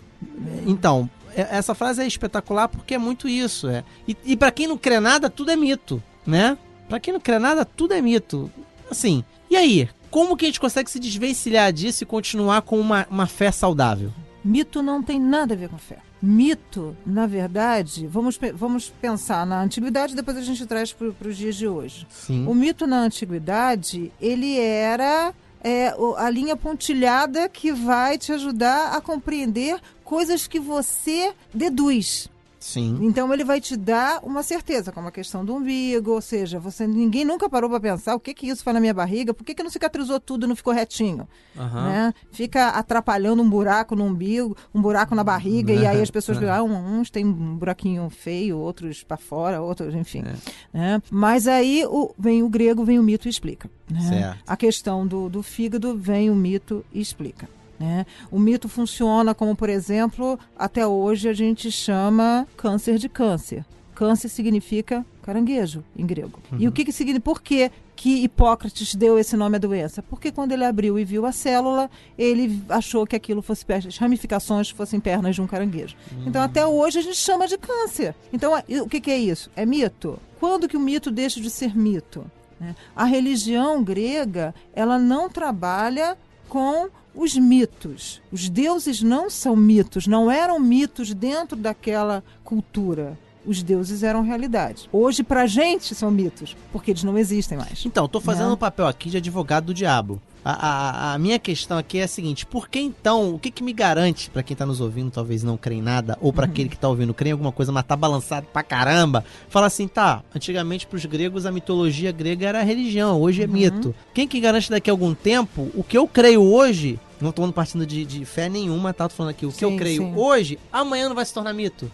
Então, 0.66 1.08
é- 1.36 1.56
essa 1.56 1.74
frase 1.74 2.02
é 2.02 2.06
espetacular 2.06 2.68
porque 2.68 2.94
é 2.94 2.98
muito 2.98 3.28
isso. 3.28 3.68
É. 3.68 3.84
E, 4.08 4.16
e 4.24 4.36
para 4.36 4.50
quem 4.50 4.66
não 4.66 4.78
crê 4.78 5.00
nada, 5.00 5.28
tudo 5.28 5.50
é 5.50 5.56
mito, 5.56 6.02
né? 6.26 6.56
Pra 6.88 6.98
quem 7.00 7.12
não 7.12 7.20
crê 7.20 7.38
nada, 7.38 7.64
tudo 7.64 7.92
é 7.94 8.00
mito. 8.00 8.50
Assim, 8.90 9.24
e 9.50 9.56
aí? 9.56 9.88
como 10.10 10.36
que 10.36 10.44
a 10.44 10.48
gente 10.48 10.60
consegue 10.60 10.88
se 10.88 11.00
desvencilhar 11.00 11.72
disso 11.72 12.04
e 12.04 12.06
continuar 12.06 12.62
com 12.62 12.78
uma, 12.78 13.04
uma 13.10 13.26
fé 13.26 13.50
saudável? 13.50 14.12
Mito 14.44 14.80
não 14.80 15.02
tem 15.02 15.18
nada 15.18 15.54
a 15.54 15.56
ver 15.56 15.68
com 15.68 15.76
fé. 15.76 15.98
Mito, 16.24 16.96
na 17.04 17.26
verdade, 17.26 18.06
vamos, 18.06 18.40
vamos 18.54 18.88
pensar 18.88 19.46
na 19.46 19.60
antiguidade, 19.60 20.16
depois 20.16 20.38
a 20.38 20.40
gente 20.40 20.64
traz 20.64 20.90
para 20.90 21.28
os 21.28 21.36
dias 21.36 21.54
de 21.54 21.68
hoje. 21.68 22.06
Sim. 22.08 22.46
O 22.46 22.54
mito 22.54 22.86
na 22.86 23.00
antiguidade, 23.00 24.10
ele 24.18 24.58
era 24.58 25.34
é, 25.62 25.94
a 26.16 26.30
linha 26.30 26.56
pontilhada 26.56 27.46
que 27.46 27.72
vai 27.72 28.16
te 28.16 28.32
ajudar 28.32 28.96
a 28.96 29.02
compreender 29.02 29.78
coisas 30.02 30.46
que 30.46 30.58
você 30.58 31.34
deduz. 31.52 32.30
Sim. 32.66 32.98
Então 33.02 33.30
ele 33.34 33.44
vai 33.44 33.60
te 33.60 33.76
dar 33.76 34.20
uma 34.22 34.42
certeza, 34.42 34.90
como 34.90 35.06
a 35.08 35.12
questão 35.12 35.44
do 35.44 35.54
umbigo, 35.54 36.12
ou 36.12 36.20
seja, 36.22 36.58
você 36.58 36.86
ninguém 36.86 37.22
nunca 37.22 37.46
parou 37.46 37.68
para 37.68 37.78
pensar 37.78 38.14
o 38.14 38.18
que 38.20 38.32
que 38.32 38.46
isso 38.48 38.64
faz 38.64 38.74
na 38.74 38.80
minha 38.80 38.94
barriga, 38.94 39.34
por 39.34 39.44
que, 39.44 39.54
que 39.54 39.62
não 39.62 39.68
cicatrizou 39.68 40.18
tudo 40.18 40.46
e 40.46 40.48
não 40.48 40.56
ficou 40.56 40.72
retinho, 40.72 41.28
Aham. 41.58 41.84
né? 41.84 42.14
Fica 42.32 42.68
atrapalhando 42.70 43.42
um 43.42 43.50
buraco 43.50 43.94
no 43.94 44.04
umbigo, 44.04 44.56
um 44.74 44.80
buraco 44.80 45.14
na 45.14 45.22
barriga 45.22 45.74
e 45.74 45.86
aí 45.86 46.00
as 46.00 46.10
pessoas 46.10 46.40
É. 46.42 46.48
ah, 46.48 46.62
uns 46.62 47.10
têm 47.10 47.26
um 47.26 47.54
buraquinho 47.54 48.08
feio, 48.08 48.56
outros 48.56 49.02
para 49.04 49.18
fora, 49.18 49.60
outros, 49.60 49.94
enfim. 49.94 50.24
É. 50.72 50.78
né? 50.78 51.02
Mas 51.10 51.46
aí 51.46 51.84
o- 51.86 52.14
vem 52.18 52.42
o 52.42 52.48
grego, 52.48 52.82
vem 52.82 52.98
o 52.98 53.02
mito 53.02 53.28
e 53.28 53.30
explica. 53.30 53.70
né? 53.90 54.38
A 54.46 54.56
questão 54.56 55.06
do, 55.06 55.28
do 55.28 55.42
fígado 55.42 55.94
vem 55.94 56.30
o 56.30 56.34
mito 56.34 56.82
e 56.94 57.00
explica. 57.02 57.46
Né? 57.78 58.06
O 58.30 58.38
mito 58.38 58.68
funciona 58.68 59.34
como, 59.34 59.54
por 59.56 59.68
exemplo, 59.68 60.38
até 60.56 60.86
hoje 60.86 61.28
a 61.28 61.32
gente 61.32 61.70
chama 61.70 62.46
câncer 62.56 62.98
de 62.98 63.08
câncer. 63.08 63.64
Câncer 63.94 64.28
significa 64.28 65.06
caranguejo 65.22 65.84
em 65.96 66.04
grego. 66.04 66.40
E 66.58 66.66
o 66.66 66.72
que, 66.72 66.84
que 66.84 66.92
significa? 66.92 67.24
Por 67.24 67.40
que, 67.40 67.70
que 67.94 68.24
Hipócrates 68.24 68.94
deu 68.94 69.18
esse 69.18 69.36
nome 69.36 69.56
à 69.56 69.58
doença? 69.58 70.02
Porque 70.02 70.32
quando 70.32 70.52
ele 70.52 70.64
abriu 70.64 70.98
e 70.98 71.04
viu 71.04 71.24
a 71.24 71.32
célula, 71.32 71.88
ele 72.18 72.60
achou 72.68 73.06
que 73.06 73.14
aquilo 73.14 73.40
fosse 73.40 73.64
as 73.72 73.96
ramificações 73.96 74.68
fossem 74.70 74.98
pernas 74.98 75.36
de 75.36 75.40
um 75.40 75.46
caranguejo. 75.46 75.96
Então 76.26 76.42
até 76.42 76.66
hoje 76.66 76.98
a 76.98 77.02
gente 77.02 77.16
chama 77.16 77.46
de 77.46 77.56
câncer. 77.56 78.14
Então 78.32 78.52
o 78.82 78.88
que, 78.88 79.00
que 79.00 79.10
é 79.10 79.18
isso? 79.18 79.50
É 79.54 79.64
mito. 79.64 80.18
Quando 80.40 80.68
que 80.68 80.76
o 80.76 80.80
mito 80.80 81.10
deixa 81.10 81.40
de 81.40 81.48
ser 81.48 81.76
mito? 81.76 82.28
né? 82.60 82.74
A 82.94 83.04
religião 83.04 83.82
grega 83.82 84.54
ela 84.72 84.98
não 84.98 85.28
trabalha 85.28 86.16
com 86.48 86.88
os 87.14 87.36
mitos. 87.36 88.20
Os 88.32 88.48
deuses 88.48 89.02
não 89.02 89.30
são 89.30 89.54
mitos, 89.54 90.06
não 90.06 90.30
eram 90.30 90.58
mitos 90.58 91.14
dentro 91.14 91.56
daquela 91.56 92.24
cultura. 92.42 93.18
Os 93.46 93.62
deuses 93.62 94.02
eram 94.02 94.22
realidade. 94.22 94.88
Hoje, 94.92 95.22
pra 95.22 95.46
gente, 95.46 95.94
são 95.94 96.10
mitos, 96.10 96.56
porque 96.72 96.90
eles 96.92 97.04
não 97.04 97.18
existem 97.18 97.58
mais. 97.58 97.84
Então, 97.84 98.08
tô 98.08 98.20
fazendo 98.20 98.46
Né? 98.48 98.52
um 98.54 98.56
papel 98.56 98.86
aqui 98.86 99.10
de 99.10 99.16
advogado 99.18 99.66
do 99.66 99.74
diabo. 99.74 100.20
A, 100.46 100.52
a- 100.52 101.14
a 101.14 101.18
minha 101.18 101.38
questão 101.38 101.78
aqui 101.78 101.98
é 101.98 102.02
a 102.02 102.08
seguinte: 102.08 102.44
por 102.44 102.68
que 102.68 102.78
então, 102.78 103.34
o 103.34 103.38
que, 103.38 103.50
que 103.50 103.62
me 103.62 103.72
garante, 103.72 104.28
pra 104.28 104.42
quem 104.42 104.54
tá 104.54 104.66
nos 104.66 104.78
ouvindo, 104.80 105.10
talvez 105.10 105.42
não 105.42 105.56
crê 105.56 105.76
em 105.76 105.82
nada, 105.82 106.18
ou 106.20 106.32
pra 106.34 106.44
aquele 106.44 106.68
que 106.68 106.76
tá 106.76 106.86
ouvindo 106.86 107.14
crê 107.14 107.30
em 107.30 107.32
alguma 107.32 107.50
coisa, 107.50 107.72
mas 107.72 107.82
tá 107.84 107.96
balançado 107.96 108.46
pra 108.52 108.62
caramba, 108.62 109.24
fala 109.48 109.66
assim, 109.68 109.88
tá, 109.88 110.22
antigamente 110.36 110.86
pros 110.86 111.04
gregos 111.06 111.46
a 111.46 111.50
mitologia 111.52 112.12
grega 112.12 112.46
era 112.46 112.62
religião, 112.62 113.20
hoje 113.22 113.42
é 113.42 113.46
mito. 113.46 113.94
Quem 114.12 114.28
que 114.28 114.38
garante 114.38 114.70
daqui 114.70 114.90
a 114.90 114.92
algum 114.92 115.14
tempo, 115.14 115.70
o 115.74 115.82
que 115.82 115.96
eu 115.96 116.06
creio 116.06 116.42
hoje, 116.42 117.00
não 117.20 117.32
tô 117.32 117.50
partindo 117.50 117.86
de, 117.86 118.04
de 118.04 118.24
fé 118.26 118.48
nenhuma, 118.50 118.92
tá? 118.92 119.08
Tô 119.08 119.14
falando 119.14 119.30
aqui, 119.30 119.46
o 119.46 119.52
que 119.52 119.64
eu 119.64 119.70
Sim, 119.70 119.76
creio 119.78 120.02
sim. 120.02 120.12
hoje, 120.14 120.58
amanhã 120.70 121.08
não 121.08 121.16
vai 121.16 121.24
se 121.24 121.32
tornar 121.32 121.54
mito. 121.54 121.90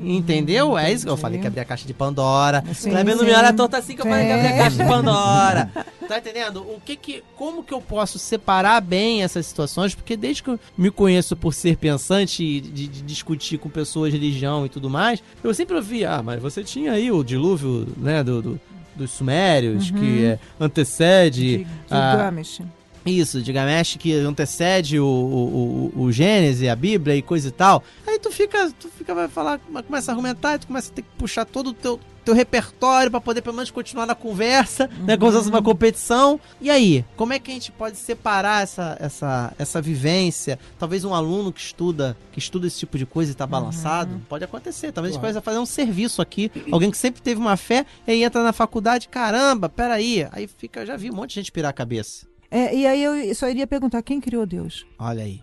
Entendeu? 0.00 0.76
É 0.78 0.92
isso 0.92 1.04
que 1.06 1.10
eu 1.10 1.16
falei 1.16 1.40
que 1.40 1.46
abrir 1.46 1.60
a 1.60 1.64
caixa 1.64 1.86
de 1.86 1.94
Pandora. 1.94 2.62
Sim, 2.74 2.90
Kleber 2.90 3.16
não 3.16 3.24
me 3.24 3.30
sim. 3.30 3.36
olha 3.36 3.52
tonto 3.52 3.74
assim 3.76 3.94
que 3.94 4.02
eu 4.02 4.06
falei 4.06 4.26
que 4.26 4.32
abrir 4.32 4.46
a 4.48 4.56
caixa 4.56 4.76
de 4.76 4.84
Pandora. 4.88 5.70
Tá 6.06 6.18
entendendo? 6.18 6.60
O 6.60 6.80
que 6.80 6.94
que, 6.94 7.24
como 7.36 7.64
que 7.64 7.74
eu 7.74 7.80
posso 7.80 8.16
separar 8.16 8.80
bem 8.80 9.24
essas 9.24 9.44
situações? 9.44 9.92
Porque 9.92 10.16
desde 10.16 10.40
que 10.40 10.50
eu 10.50 10.60
me 10.78 10.88
conheço 10.88 11.34
por 11.34 11.52
ser 11.52 11.76
pensante 11.78 12.44
e 12.44 12.60
de, 12.60 12.86
de 12.86 13.02
discutir 13.02 13.58
com 13.58 13.68
pessoas 13.68 14.12
de 14.12 14.16
religião 14.20 14.64
e 14.64 14.68
tudo 14.68 14.88
mais, 14.88 15.20
eu 15.42 15.52
sempre 15.52 15.74
ouvi, 15.74 16.04
ah, 16.04 16.22
mas 16.24 16.40
você 16.40 16.62
tinha 16.62 16.92
aí 16.92 17.10
o 17.10 17.24
dilúvio, 17.24 17.88
né, 17.96 18.22
do, 18.22 18.40
do- 18.40 18.60
dos 18.94 19.10
sumérios, 19.10 19.90
que 19.90 20.24
é, 20.26 20.38
antecede... 20.60 21.58
De 21.58 21.66
a- 21.90 22.12
Gilgamesh. 22.12 22.60
Isso, 23.06 23.42
de 23.42 23.52
Gamesh 23.52 23.96
que 23.96 24.12
antecede 24.12 24.98
o, 24.98 25.06
o, 25.06 25.92
o, 25.96 26.02
o 26.02 26.12
Gênesis, 26.12 26.68
a 26.68 26.76
Bíblia 26.76 27.16
e 27.16 27.22
coisa 27.22 27.48
e 27.48 27.52
tal. 27.52 27.82
Aí 28.06 28.18
tu 28.18 28.30
fica, 28.30 28.70
tu 28.78 28.88
fica, 28.88 29.14
vai 29.14 29.28
falar, 29.28 29.58
começa 29.58 30.10
a 30.10 30.12
argumentar, 30.12 30.58
tu 30.58 30.66
começa 30.66 30.90
a 30.90 30.94
ter 30.94 31.02
que 31.02 31.08
puxar 31.16 31.44
todo 31.44 31.68
o 31.68 31.72
teu, 31.72 32.00
teu 32.24 32.34
repertório 32.34 33.08
pra 33.10 33.20
poder 33.20 33.40
pelo 33.40 33.54
menos 33.54 33.70
continuar 33.70 34.04
na 34.04 34.14
conversa, 34.14 34.90
né? 35.04 35.16
Como 35.16 35.30
se 35.30 35.38
fosse 35.38 35.48
uma 35.48 35.62
competição. 35.62 36.40
E 36.60 36.68
aí, 36.68 37.04
como 37.16 37.32
é 37.32 37.38
que 37.38 37.50
a 37.50 37.54
gente 37.54 37.70
pode 37.70 37.96
separar 37.96 38.64
essa, 38.64 38.96
essa, 39.00 39.54
essa 39.56 39.80
vivência? 39.80 40.58
Talvez 40.76 41.04
um 41.04 41.14
aluno 41.14 41.52
que 41.52 41.60
estuda, 41.60 42.16
que 42.32 42.40
estuda 42.40 42.66
esse 42.66 42.80
tipo 42.80 42.98
de 42.98 43.06
coisa 43.06 43.30
e 43.30 43.34
tá 43.34 43.46
balançado, 43.46 44.20
pode 44.28 44.44
acontecer. 44.44 44.90
Talvez 44.90 45.14
a 45.14 45.18
gente 45.18 45.24
possa 45.24 45.40
fazer 45.40 45.58
um 45.58 45.66
serviço 45.66 46.20
aqui. 46.20 46.50
Alguém 46.72 46.90
que 46.90 46.98
sempre 46.98 47.22
teve 47.22 47.40
uma 47.40 47.56
fé 47.56 47.86
e 48.06 48.10
aí 48.10 48.24
entra 48.24 48.42
na 48.42 48.52
faculdade, 48.52 49.08
caramba, 49.08 49.68
peraí. 49.68 50.26
Aí 50.32 50.48
fica, 50.48 50.84
já 50.84 50.96
vi 50.96 51.10
um 51.10 51.14
monte 51.14 51.30
de 51.30 51.34
gente 51.36 51.52
pirar 51.52 51.70
a 51.70 51.72
cabeça. 51.72 52.26
É, 52.50 52.74
e 52.74 52.86
aí 52.86 53.02
eu 53.02 53.34
só 53.34 53.48
iria 53.48 53.66
perguntar 53.66 54.02
quem 54.02 54.20
criou 54.20 54.46
Deus? 54.46 54.86
Olha 54.98 55.24
aí. 55.24 55.40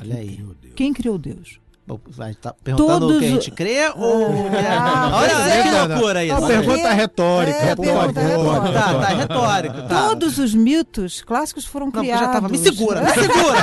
Olha 0.00 0.16
aí. 0.16 0.44
Quem 0.74 0.92
criou 0.92 1.18
Deus? 1.18 1.58
Bom, 1.86 2.00
Vai 2.08 2.32
tá 2.34 2.54
perguntando 2.64 2.98
Todos 3.00 3.16
o 3.16 3.20
que 3.20 3.26
a 3.26 3.28
gente 3.28 3.50
crê 3.50 3.90
ou. 3.94 4.26
Ah, 4.70 5.10
olha, 5.12 5.36
olha 5.36 5.62
que 5.62 5.92
loucura 5.92 6.24
isso. 6.24 6.34
Uma 6.38 6.46
pergunta 6.48 6.92
retórica, 6.94 7.58
É, 7.58 7.76
por 7.76 7.84
pergunta 7.84 8.20
favor. 8.22 8.52
retórica. 8.54 8.72
Tá, 8.80 8.94
tá, 9.00 9.10
é 9.12 9.14
retórico. 9.16 9.82
Tá. 9.82 10.08
Todos 10.08 10.38
os 10.38 10.54
mitos 10.54 11.20
clássicos 11.20 11.66
foram 11.66 11.86
Não, 11.86 11.92
criados. 11.92 12.24
já 12.26 12.32
tava. 12.32 12.48
Me 12.48 12.56
segura, 12.56 13.02
me 13.02 13.10
segura! 13.10 13.58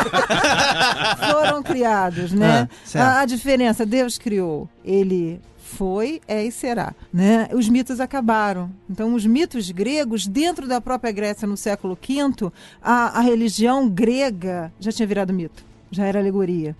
foram 1.32 1.64
criados, 1.64 2.32
né? 2.32 2.70
Ah, 2.94 3.00
a, 3.02 3.20
a 3.22 3.26
diferença, 3.26 3.88
Deus 3.88 4.20
criou, 4.20 4.70
ele 4.86 5.42
foi, 5.72 6.22
é 6.28 6.44
e 6.46 6.52
será, 6.52 6.94
né? 7.14 7.48
Os 7.54 7.70
mitos 7.70 8.00
acabaram. 8.00 8.70
Então, 8.90 9.14
os 9.14 9.26
mitos 9.26 9.72
gregos, 9.72 10.28
dentro 10.28 10.68
da 10.68 10.82
própria 10.82 11.12
Grécia 11.12 11.48
no 11.48 11.56
século 11.56 11.96
V, 11.96 12.52
a, 12.82 13.20
a 13.20 13.22
religião 13.22 13.90
grega 13.90 14.72
já 14.80 14.92
tinha 14.92 15.08
virado 15.08 15.34
mito. 15.34 15.64
Já 15.94 16.06
era 16.06 16.20
alegoria. 16.20 16.74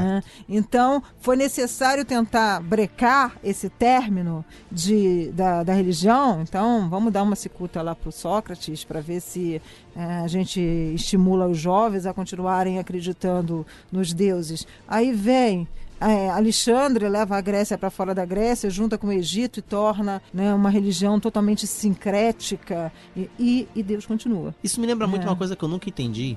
né? 0.00 0.22
Então, 0.48 1.00
foi 1.20 1.36
necessário 1.36 2.04
tentar 2.04 2.60
brecar 2.60 3.36
esse 3.42 3.68
término 3.68 4.44
de, 4.70 5.30
da, 5.32 5.62
da 5.62 5.72
religião. 5.72 6.42
Então, 6.42 6.88
vamos 6.88 7.12
dar 7.12 7.22
uma 7.22 7.36
cicuta 7.36 7.82
lá 7.82 7.94
para 7.94 8.08
o 8.08 8.12
Sócrates 8.12 8.82
para 8.82 9.00
ver 9.00 9.20
se 9.20 9.62
eh, 9.94 10.20
a 10.24 10.26
gente 10.26 10.60
estimula 10.60 11.46
os 11.46 11.56
jovens 11.56 12.04
a 12.04 12.12
continuarem 12.12 12.80
acreditando 12.80 13.64
nos 13.92 14.12
deuses. 14.12 14.66
Aí 14.88 15.12
vem. 15.12 15.68
Eh, 16.00 16.30
Alexandre 16.30 17.08
leva 17.08 17.36
a 17.36 17.40
Grécia 17.40 17.76
para 17.78 17.90
fora 17.90 18.14
da 18.14 18.24
Grécia, 18.24 18.68
junta 18.70 18.96
com 18.98 19.08
o 19.08 19.12
Egito 19.12 19.58
e 19.58 19.62
torna 19.62 20.22
né, 20.32 20.52
uma 20.54 20.70
religião 20.70 21.18
totalmente 21.20 21.66
sincrética. 21.66 22.92
E, 23.16 23.30
e, 23.38 23.68
e 23.74 23.82
Deus 23.82 24.06
continua. 24.06 24.54
Isso 24.62 24.80
me 24.80 24.86
lembra 24.86 25.06
muito 25.06 25.22
É. 25.24 25.26
uma 25.30 25.36
coisa 25.36 25.54
que 25.56 25.62
eu 25.64 25.68
nunca 25.68 25.88
entendi 25.88 26.36